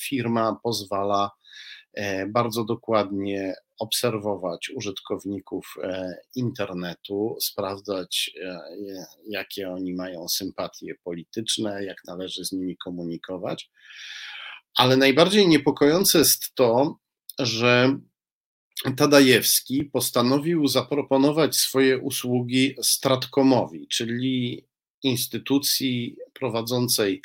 firma 0.00 0.56
pozwala 0.62 1.30
bardzo 2.28 2.64
dokładnie 2.64 3.54
obserwować 3.78 4.70
użytkowników 4.70 5.74
internetu, 6.34 7.36
sprawdzać, 7.40 8.30
jakie 9.28 9.70
oni 9.70 9.94
mają 9.94 10.28
sympatie 10.28 10.94
polityczne, 11.04 11.84
jak 11.84 11.96
należy 12.06 12.44
z 12.44 12.52
nimi 12.52 12.76
komunikować. 12.76 13.70
Ale 14.76 14.96
najbardziej 14.96 15.48
niepokojące 15.48 16.18
jest 16.18 16.54
to, 16.54 16.98
że 17.38 17.98
Tadajewski 18.96 19.84
postanowił 19.84 20.66
zaproponować 20.66 21.56
swoje 21.56 21.98
usługi 21.98 22.74
Stratkomowi, 22.82 23.88
czyli 23.88 24.66
instytucji 25.02 26.16
prowadzącej 26.32 27.22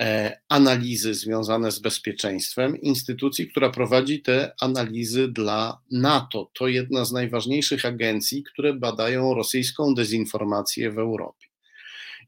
e, 0.00 0.40
analizy 0.48 1.14
związane 1.14 1.72
z 1.72 1.78
bezpieczeństwem, 1.78 2.80
instytucji, 2.80 3.48
która 3.48 3.70
prowadzi 3.70 4.22
te 4.22 4.52
analizy 4.60 5.28
dla 5.28 5.80
NATO. 5.90 6.50
To 6.54 6.68
jedna 6.68 7.04
z 7.04 7.12
najważniejszych 7.12 7.84
agencji, 7.84 8.42
które 8.42 8.74
badają 8.74 9.34
rosyjską 9.34 9.94
dezinformację 9.94 10.90
w 10.90 10.98
Europie. 10.98 11.46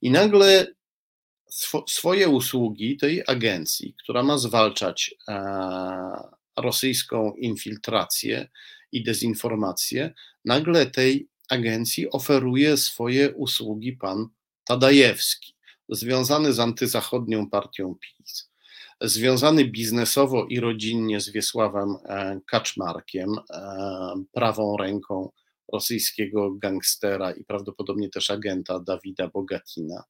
I 0.02 0.10
nagle 0.10 0.66
sw 1.54 1.84
swoje 1.88 2.28
usługi 2.28 2.96
tej 2.96 3.22
agencji, 3.26 3.94
która 4.02 4.22
ma 4.22 4.38
zwalczać 4.38 5.14
e, 5.28 5.34
rosyjską 6.56 7.34
infiltrację 7.34 8.48
i 8.92 9.02
dezinformację, 9.02 10.14
nagle 10.44 10.86
tej 10.86 11.28
agencji 11.48 12.10
oferuje 12.10 12.76
swoje 12.76 13.34
usługi 13.34 13.92
pan 13.92 14.28
Tadajewski, 14.64 15.54
związany 15.88 16.52
z 16.52 16.60
antyzachodnią 16.60 17.50
partią 17.50 17.94
PiS, 17.94 18.50
związany 19.00 19.64
biznesowo 19.64 20.46
i 20.46 20.60
rodzinnie 20.60 21.20
z 21.20 21.30
Wiesławem 21.30 21.96
e, 22.04 22.40
Kaczmarkiem, 22.46 23.28
e, 23.50 24.24
prawą 24.32 24.76
ręką 24.76 25.30
rosyjskiego 25.72 26.50
gangstera 26.50 27.32
i 27.32 27.44
prawdopodobnie 27.44 28.08
też 28.08 28.30
agenta 28.30 28.80
Dawida 28.80 29.28
Bogatina. 29.28 30.04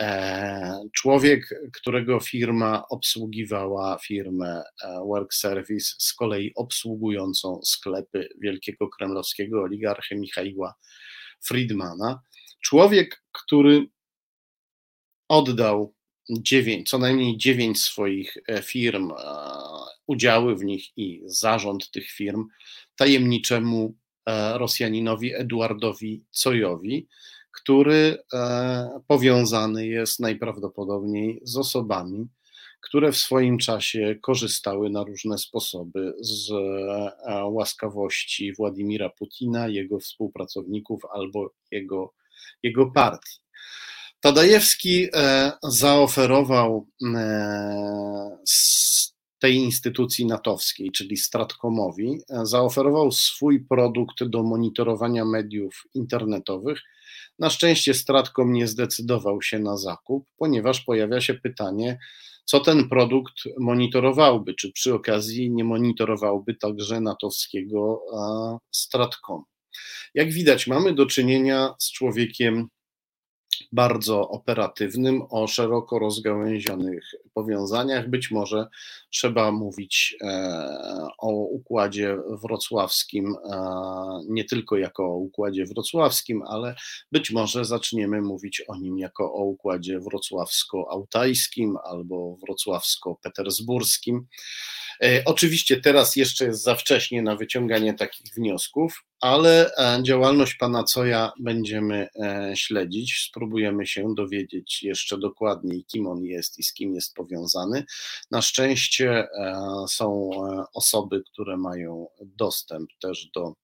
E, 0.00 0.84
człowiek, 0.94 1.54
którego 1.72 2.20
firma 2.20 2.84
obsługiwała 2.88 3.98
firmę 3.98 4.62
e, 4.82 5.00
Work 5.06 5.34
Service, 5.34 5.94
z 5.98 6.14
kolei 6.14 6.52
obsługującą 6.54 7.60
sklepy 7.64 8.28
wielkiego 8.40 8.88
kremlowskiego 8.88 9.62
oligarchy 9.62 10.14
Michaiła 10.16 10.74
Friedmana. 11.44 12.22
Człowiek, 12.60 13.24
który 13.32 13.86
oddał 15.28 15.94
dziewięć, 16.30 16.90
co 16.90 16.98
najmniej 16.98 17.36
dziewięć 17.36 17.80
swoich 17.80 18.36
e, 18.48 18.62
firm, 18.62 19.12
udziały 20.06 20.56
w 20.56 20.64
nich 20.64 20.98
i 20.98 21.22
zarząd 21.24 21.90
tych 21.90 22.10
firm 22.10 22.44
tajemniczemu 22.96 23.94
Rosjaninowi 24.54 25.34
Eduardowi 25.34 26.24
Cojowi, 26.42 27.08
który 27.52 28.18
e, 28.32 29.00
powiązany 29.06 29.86
jest 29.86 30.20
najprawdopodobniej 30.20 31.40
z 31.44 31.56
osobami, 31.56 32.28
które 32.80 33.12
w 33.12 33.16
swoim 33.16 33.58
czasie 33.58 34.16
korzystały 34.22 34.90
na 34.90 35.04
różne 35.04 35.38
sposoby 35.38 36.14
z 36.20 36.50
e, 36.50 37.44
łaskawości 37.44 38.52
Władimira 38.52 39.10
Putina, 39.10 39.68
jego 39.68 39.98
współpracowników 39.98 41.02
albo 41.14 41.50
jego, 41.70 42.14
jego 42.62 42.90
partii. 42.90 43.38
Tadajewski 44.20 45.08
e, 45.14 45.52
zaoferował 45.62 46.86
tej 49.42 49.54
instytucji 49.54 50.26
natowskiej, 50.26 50.92
czyli 50.92 51.16
Stratkomowi, 51.16 52.18
zaoferował 52.42 53.12
swój 53.12 53.64
produkt 53.64 54.24
do 54.24 54.42
monitorowania 54.42 55.24
mediów 55.24 55.82
internetowych 55.94 56.82
Na 57.38 57.50
szczęście 57.50 57.94
Stratcom 57.94 58.52
nie 58.52 58.66
zdecydował 58.66 59.42
się 59.42 59.58
na 59.58 59.76
zakup, 59.76 60.26
ponieważ 60.36 60.80
pojawia 60.80 61.20
się 61.20 61.34
pytanie, 61.34 61.98
co 62.44 62.60
ten 62.60 62.88
produkt 62.88 63.34
monitorowałby, 63.60 64.54
czy 64.54 64.72
przy 64.72 64.94
okazji 64.94 65.50
nie 65.50 65.64
monitorowałby 65.64 66.54
także 66.54 67.00
natowskiego 67.00 68.02
Stratcom. 68.70 69.44
Jak 70.14 70.32
widać, 70.32 70.66
mamy 70.66 70.94
do 70.94 71.06
czynienia 71.06 71.74
z 71.78 71.92
człowiekiem 71.92 72.68
bardzo 73.72 74.28
operatywnym, 74.28 75.22
o 75.30 75.46
szeroko 75.46 75.98
rozgałęzionych 75.98 77.04
powiązaniach. 77.34 78.10
Być 78.10 78.30
może 78.30 78.66
trzeba 79.10 79.52
mówić 79.52 80.16
e, 80.22 81.08
o 81.18 81.30
układzie 81.32 82.16
wrocławskim 82.42 83.36
e, 83.52 83.60
nie 84.28 84.44
tylko 84.44 84.76
jako 84.76 85.04
o 85.04 85.16
układzie 85.16 85.66
wrocławskim, 85.66 86.42
ale 86.42 86.74
być 87.12 87.30
może 87.30 87.64
zaczniemy 87.64 88.20
mówić 88.20 88.62
o 88.68 88.76
nim 88.76 88.98
jako 88.98 89.32
o 89.32 89.44
układzie 89.44 90.00
wrocławsko-autajskim 90.00 91.76
albo 91.84 92.36
wrocławsko-petersburskim. 92.42 94.26
E, 95.02 95.22
oczywiście 95.24 95.80
teraz 95.80 96.16
jeszcze 96.16 96.44
jest 96.44 96.62
za 96.62 96.74
wcześnie 96.74 97.22
na 97.22 97.36
wyciąganie 97.36 97.94
takich 97.94 98.34
wniosków, 98.36 99.04
ale 99.20 99.70
działalność 100.02 100.54
pana 100.54 100.84
Coja 100.94 101.32
będziemy 101.40 102.08
śledzić. 102.54 103.26
Spróbujemy 103.28 103.51
się 103.84 104.14
dowiedzieć 104.14 104.82
jeszcze 104.82 105.18
dokładniej, 105.18 105.84
kim 105.84 106.06
on 106.06 106.24
jest 106.24 106.58
i 106.58 106.62
z 106.62 106.72
kim 106.72 106.94
jest 106.94 107.14
powiązany. 107.14 107.84
Na 108.30 108.42
szczęście 108.42 109.26
są 109.88 110.30
osoby, 110.74 111.22
które 111.32 111.56
mają 111.56 112.06
dostęp 112.20 112.90
też 113.00 113.30
do 113.34 113.54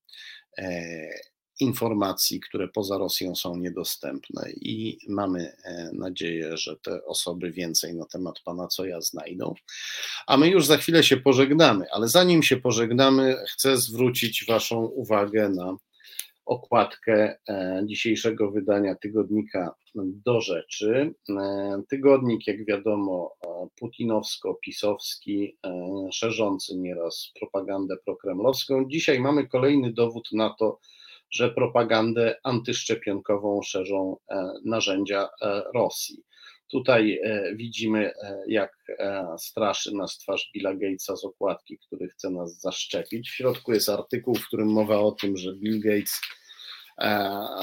informacji, 1.61 2.41
które 2.41 2.69
poza 2.69 2.99
Rosją 2.99 3.35
są 3.35 3.57
niedostępne 3.57 4.51
i 4.51 4.99
mamy 5.09 5.53
e, 5.65 5.91
nadzieję, 5.93 6.57
że 6.57 6.77
te 6.77 7.05
osoby 7.05 7.53
więcej 7.53 7.95
na 7.95 8.07
temat 8.07 8.41
pana 8.45 8.67
Coja 8.67 9.01
znajdą. 9.01 9.55
A 10.27 10.37
my 10.37 10.49
już 10.49 10.67
za 10.67 10.77
chwilę 10.77 11.05
się 11.05 11.17
pożegnamy, 11.17 11.85
ale 11.93 12.09
zanim 12.09 12.43
się 12.43 12.57
pożegnamy, 12.57 13.37
chcę 13.49 13.77
zwrócić 13.77 14.45
Waszą 14.47 14.85
uwagę 14.85 15.49
na 15.49 15.77
okładkę 16.49 17.39
e, 17.49 17.83
dzisiejszego 17.87 18.51
wydania 18.51 18.95
tygodnika 18.95 19.75
do 19.95 20.41
rzeczy. 20.41 21.15
E, 21.31 21.83
tygodnik, 21.89 22.47
jak 22.47 22.65
wiadomo, 22.65 23.35
putinowsko-pisowski, 23.81 25.57
szerzący 26.13 26.77
nieraz 26.77 27.33
propagandę 27.41 27.97
prokremlowską. 28.05 28.85
Dzisiaj 28.89 29.21
mamy 29.21 29.49
kolejny 29.49 29.93
dowód 29.93 30.29
na 30.33 30.55
to, 30.59 30.79
że 31.31 31.51
propagandę 31.51 32.37
antyszczepionkową 32.45 33.63
szerzą 33.63 34.17
e, 34.31 34.53
narzędzia 34.65 35.29
e, 35.43 35.63
Rosji. 35.75 36.23
Tutaj 36.71 37.21
e, 37.25 37.55
widzimy, 37.57 38.13
jak 38.47 38.73
straszy 39.39 39.95
nas 39.95 40.19
twarz 40.19 40.51
Billa 40.55 40.75
Gatesa 40.75 41.17
z 41.17 41.25
okładki, 41.25 41.79
który 41.79 42.09
chce 42.09 42.31
nas 42.31 42.61
zaszczepić. 42.61 43.31
W 43.31 43.35
środku 43.35 43.73
jest 43.73 43.89
artykuł, 43.89 44.35
w 44.35 44.47
którym 44.47 44.69
mowa 44.69 44.99
o 44.99 45.13
tym, 45.13 45.37
że 45.37 45.55
Bill 45.55 45.81
Gates 45.81 46.21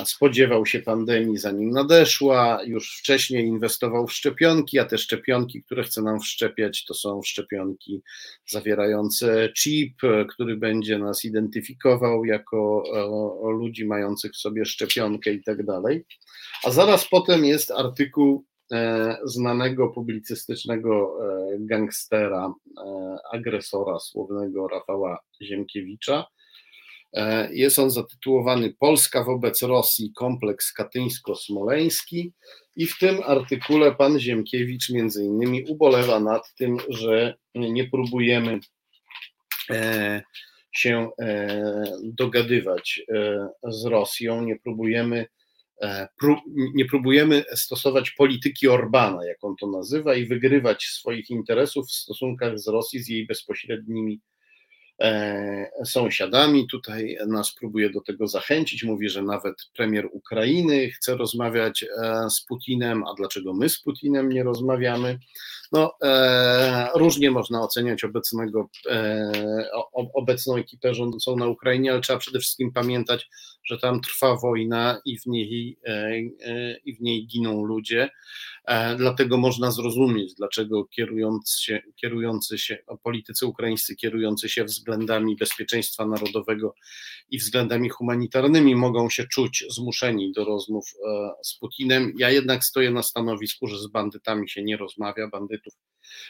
spodziewał 0.06 0.66
się 0.66 0.80
pandemii 0.80 1.38
zanim 1.38 1.72
nadeszła, 1.72 2.60
już 2.66 2.98
wcześniej 3.00 3.46
inwestował 3.46 4.08
w 4.08 4.14
szczepionki, 4.14 4.80
a 4.80 4.86
te 4.86 4.98
szczepionki, 4.98 5.64
które 5.64 5.84
chce 5.84 6.02
nam 6.02 6.20
wszczepiać, 6.20 6.86
to 6.86 6.94
są 6.94 7.22
szczepionki 7.24 8.02
zawierające 8.48 9.50
chip, 9.58 10.02
który 10.30 10.58
będzie 10.58 11.00
nas 11.00 11.26
identyfikował 11.26 12.26
jako 12.26 12.84
ludzi 13.60 13.86
mających 13.86 14.32
w 14.32 14.38
sobie 14.38 14.66
szczepionkę 14.66 15.34
i 15.34 15.44
tak 15.44 15.66
dalej. 15.66 16.06
A 16.64 16.72
zaraz 16.72 17.08
potem 17.08 17.46
jest 17.46 17.72
artykuł 17.72 18.46
e, 18.48 18.55
znanego 19.24 19.90
publicystycznego 19.90 21.18
e, 21.24 21.58
gangstera, 21.60 22.54
e, 22.78 23.18
agresora 23.32 24.00
słownego 24.00 24.68
Rafała 24.68 25.20
Ziemkiewicza, 25.42 26.26
E, 27.16 27.50
jest 27.54 27.80
on 27.80 27.92
zatytułowany 27.92 28.74
Polska 28.80 29.24
wobec 29.24 29.62
Rosji 29.62 30.12
kompleks 30.16 30.74
katyńsko-smoleński. 30.74 32.32
I 32.76 32.88
w 32.88 32.98
tym 32.98 33.18
artykule 33.26 33.96
pan 33.96 34.20
Ziemkiewicz 34.20 34.90
między 34.90 35.24
innymi 35.24 35.64
ubolewa 35.64 36.20
nad 36.20 36.54
tym, 36.58 36.78
że 36.90 37.36
nie 37.56 37.90
próbujemy 37.90 38.60
e, 39.70 40.22
się 40.72 41.10
e, 41.22 41.84
dogadywać 42.04 43.02
z 43.64 43.86
Rosją, 43.86 44.42
nie 44.42 44.60
próbujemy 44.60 45.26
nie 46.74 46.86
próbujemy 46.86 47.44
stosować 47.56 48.12
polityki 48.12 48.68
Orbana, 48.68 49.26
jak 49.26 49.44
on 49.44 49.56
to 49.56 49.68
nazywa, 49.68 50.16
i 50.16 50.26
wygrywać 50.26 50.84
swoich 50.84 51.30
interesów 51.30 51.88
w 51.88 51.94
stosunkach 51.94 52.60
z 52.60 52.68
Rosji 52.68 53.00
z 53.00 53.08
jej 53.08 53.26
bezpośrednimi 53.26 54.22
E, 54.35 54.35
sąsiadami. 55.86 56.68
Tutaj 56.68 57.18
nas 57.28 57.54
próbuje 57.54 57.90
do 57.90 58.02
tego 58.02 58.28
zachęcić. 58.28 58.84
Mówi, 58.84 59.10
że 59.10 59.22
nawet 59.22 59.56
premier 59.76 60.10
Ukrainy 60.12 60.90
chce 60.90 61.16
rozmawiać 61.16 61.84
e, 61.84 62.30
z 62.30 62.46
Putinem, 62.46 63.04
a 63.04 63.14
dlaczego 63.14 63.54
my 63.54 63.70
z 63.70 63.82
Putinem 63.82 64.30
nie 64.30 64.44
rozmawiamy? 64.44 65.20
No, 65.72 65.94
e, 66.04 66.90
różnie 66.96 67.32
można 67.32 67.62
oceniać 67.62 68.04
obecnego, 68.04 68.70
obecną 70.14 70.56
ekipę 70.56 70.94
rządzącą 70.94 71.36
na 71.36 71.48
Ukrainie, 71.48 71.92
ale 71.92 72.02
trzeba 72.02 72.20
przede 72.20 72.40
wszystkim 72.40 72.72
pamiętać, 72.74 73.30
że 73.66 73.78
tam 73.78 74.02
trwa 74.02 74.36
wojna 74.36 75.02
i 75.06 75.20
w 75.20 75.26
niej, 75.26 75.78
i 76.86 76.96
w 76.96 77.02
niej 77.02 77.28
giną 77.28 77.66
ludzie. 77.66 78.10
Dlatego 78.98 79.38
można 79.38 79.72
zrozumieć, 79.72 80.34
dlaczego 80.34 80.86
kierujący 80.86 81.64
się, 81.64 81.82
kierujący 81.96 82.58
się 82.58 82.78
politycy 83.04 83.46
ukraińscy 83.46 83.96
kierujący 83.96 84.50
się 84.50 84.64
względami 84.64 85.36
bezpieczeństwa 85.36 86.06
narodowego 86.06 86.76
i 87.30 87.38
względami 87.38 87.90
humanitarnymi 87.90 88.76
mogą 88.76 89.10
się 89.10 89.28
czuć 89.28 89.66
zmuszeni 89.70 90.32
do 90.32 90.46
rozmów 90.46 90.94
e, 91.08 91.32
z 91.44 91.58
Putinem. 91.58 92.14
Ja 92.18 92.30
jednak 92.30 92.66
stoję 92.66 92.92
na 92.92 93.04
stanowisku, 93.04 93.68
że 93.68 93.80
z 93.80 93.88
bandytami 93.88 94.50
się 94.50 94.64
nie 94.64 94.78
rozmawia, 94.78 95.28
bandytów 95.28 95.74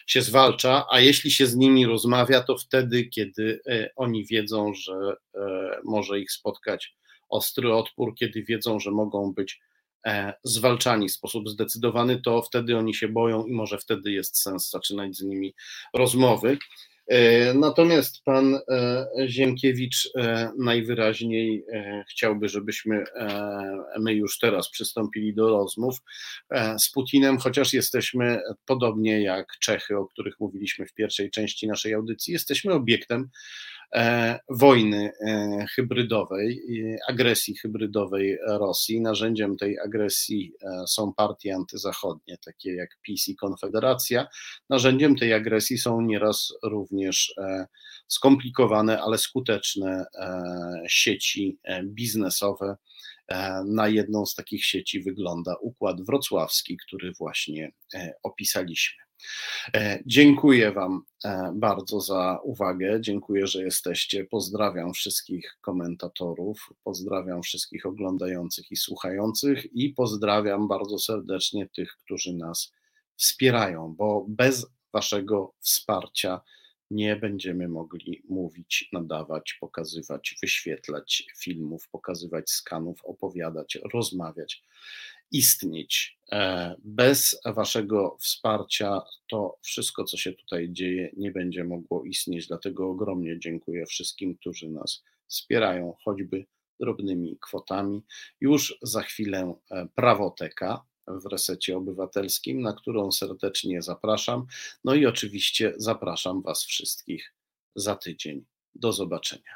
się 0.07 0.21
zwalcza, 0.21 0.85
a 0.91 0.99
jeśli 0.99 1.31
się 1.31 1.47
z 1.47 1.55
nimi 1.55 1.85
rozmawia, 1.85 2.43
to 2.43 2.57
wtedy, 2.57 3.05
kiedy 3.05 3.59
e, 3.67 3.89
oni 3.95 4.25
wiedzą, 4.25 4.73
że 4.73 5.15
e, 5.35 5.79
może 5.83 6.19
ich 6.19 6.31
spotkać 6.31 6.95
ostry 7.29 7.73
odpór, 7.73 8.15
kiedy 8.15 8.43
wiedzą, 8.43 8.79
że 8.79 8.91
mogą 8.91 9.33
być 9.33 9.59
zwalczani 10.43 11.09
w 11.09 11.11
sposób 11.11 11.49
zdecydowany, 11.49 12.21
to 12.21 12.41
wtedy 12.41 12.77
oni 12.77 12.93
się 12.93 13.07
boją 13.07 13.45
i 13.45 13.51
może 13.51 13.77
wtedy 13.77 14.11
jest 14.11 14.41
sens 14.41 14.69
zaczynać 14.69 15.17
z 15.17 15.21
nimi 15.21 15.53
rozmowy. 15.93 16.57
E, 17.07 17.53
natomiast 17.53 18.23
pan 18.23 18.55
e, 18.55 19.07
Ziemkiewicz 19.27 20.09
e, 20.17 20.51
najwyraźniej 20.59 21.65
chciałby, 22.09 22.49
żebyśmy 22.49 23.03
my 23.99 24.13
już 24.13 24.39
teraz 24.39 24.69
przystąpili 24.69 25.33
do 25.33 25.49
rozmów 25.49 25.97
z 26.77 26.91
Putinem, 26.91 27.37
chociaż 27.37 27.73
jesteśmy 27.73 28.41
podobnie 28.65 29.21
jak 29.21 29.47
Czechy, 29.59 29.97
o 29.97 30.05
których 30.05 30.39
mówiliśmy 30.39 30.85
w 30.85 30.93
pierwszej 30.93 31.31
części 31.31 31.67
naszej 31.67 31.93
audycji, 31.93 32.33
jesteśmy 32.33 32.73
obiektem 32.73 33.29
E, 33.29 33.74
wojny 34.49 35.11
e, 35.27 35.65
hybrydowej, 35.75 36.61
agresji 37.07 37.55
hybrydowej 37.55 38.37
Rosji. 38.47 39.01
Narzędziem 39.01 39.57
tej 39.57 39.79
agresji 39.79 40.53
e, 40.61 40.87
są 40.87 41.13
partie 41.13 41.55
antyzachodnie, 41.55 42.37
takie 42.45 42.73
jak 42.73 42.89
PiS 43.01 43.27
i 43.27 43.35
Konfederacja. 43.35 44.27
Narzędziem 44.69 45.15
tej 45.15 45.33
agresji 45.33 45.77
są 45.77 46.01
nieraz 46.01 46.53
również 46.63 47.35
skomplikowane, 48.07 49.01
ale 49.01 49.17
skuteczne 49.17 50.05
sieci 50.87 51.59
biznesowe. 51.83 52.75
Na 53.65 53.87
jedną 53.87 54.25
z 54.25 54.35
takich 54.35 54.65
sieci 54.65 55.01
wygląda 55.03 55.55
układ 55.61 56.01
wrocławski, 56.01 56.77
który 56.77 57.11
właśnie 57.19 57.71
opisaliśmy. 58.23 59.04
E, 59.73 59.99
dziękuję 60.05 60.71
Wam 60.71 61.01
e, 61.25 61.51
bardzo 61.55 62.01
za 62.01 62.39
uwagę. 62.43 63.01
Dziękuję, 63.01 63.47
że 63.47 63.63
jesteście. 63.63 64.25
Pozdrawiam 64.25 64.93
wszystkich 64.93 65.57
komentatorów, 65.61 66.69
pozdrawiam 66.83 67.43
wszystkich 67.43 67.85
oglądających 67.85 68.71
i 68.71 68.75
słuchających 68.75 69.75
i 69.75 69.89
pozdrawiam 69.89 70.67
bardzo 70.67 70.99
serdecznie 70.99 71.69
tych, 71.75 71.97
którzy 71.97 72.33
nas 72.33 72.71
wspierają, 73.15 73.95
bo 73.97 74.25
bez 74.29 74.67
Waszego 74.93 75.53
wsparcia 75.59 76.41
nie 76.91 77.15
będziemy 77.15 77.67
mogli 77.67 78.23
mówić, 78.29 78.89
nadawać, 78.93 79.57
pokazywać, 79.59 80.35
wyświetlać 80.41 81.23
filmów, 81.37 81.89
pokazywać 81.89 82.49
skanów, 82.49 83.05
opowiadać, 83.05 83.77
rozmawiać 83.93 84.63
istnieć. 85.31 86.19
E, 86.31 86.75
bez 86.83 87.39
Waszego 87.45 88.17
wsparcia 88.19 89.01
to 89.29 89.57
wszystko, 89.61 90.03
co 90.03 90.17
się 90.17 90.33
tutaj 90.33 90.71
dzieje, 90.71 91.11
nie 91.17 91.31
będzie 91.31 91.63
mogło 91.63 92.05
istnieć. 92.05 92.47
Dlatego 92.47 92.89
ogromnie 92.89 93.39
dziękuję 93.39 93.85
wszystkim, 93.85 94.35
którzy 94.35 94.69
nas 94.69 95.03
wspierają, 95.27 95.95
choćby 96.03 96.45
drobnymi 96.79 97.37
kwotami. 97.41 98.03
Już 98.41 98.77
za 98.81 99.01
chwilę 99.01 99.55
e, 99.71 99.87
prawoteka 99.95 100.85
w 101.07 101.25
resecie 101.31 101.77
obywatelskim, 101.77 102.61
na 102.61 102.73
którą 102.73 103.11
serdecznie 103.11 103.81
zapraszam. 103.81 104.45
No 104.83 104.95
i 104.95 105.05
oczywiście 105.05 105.73
zapraszam 105.77 106.41
Was 106.41 106.63
wszystkich 106.63 107.33
za 107.75 107.95
tydzień. 107.95 108.45
Do 108.75 108.93
zobaczenia. 108.93 109.55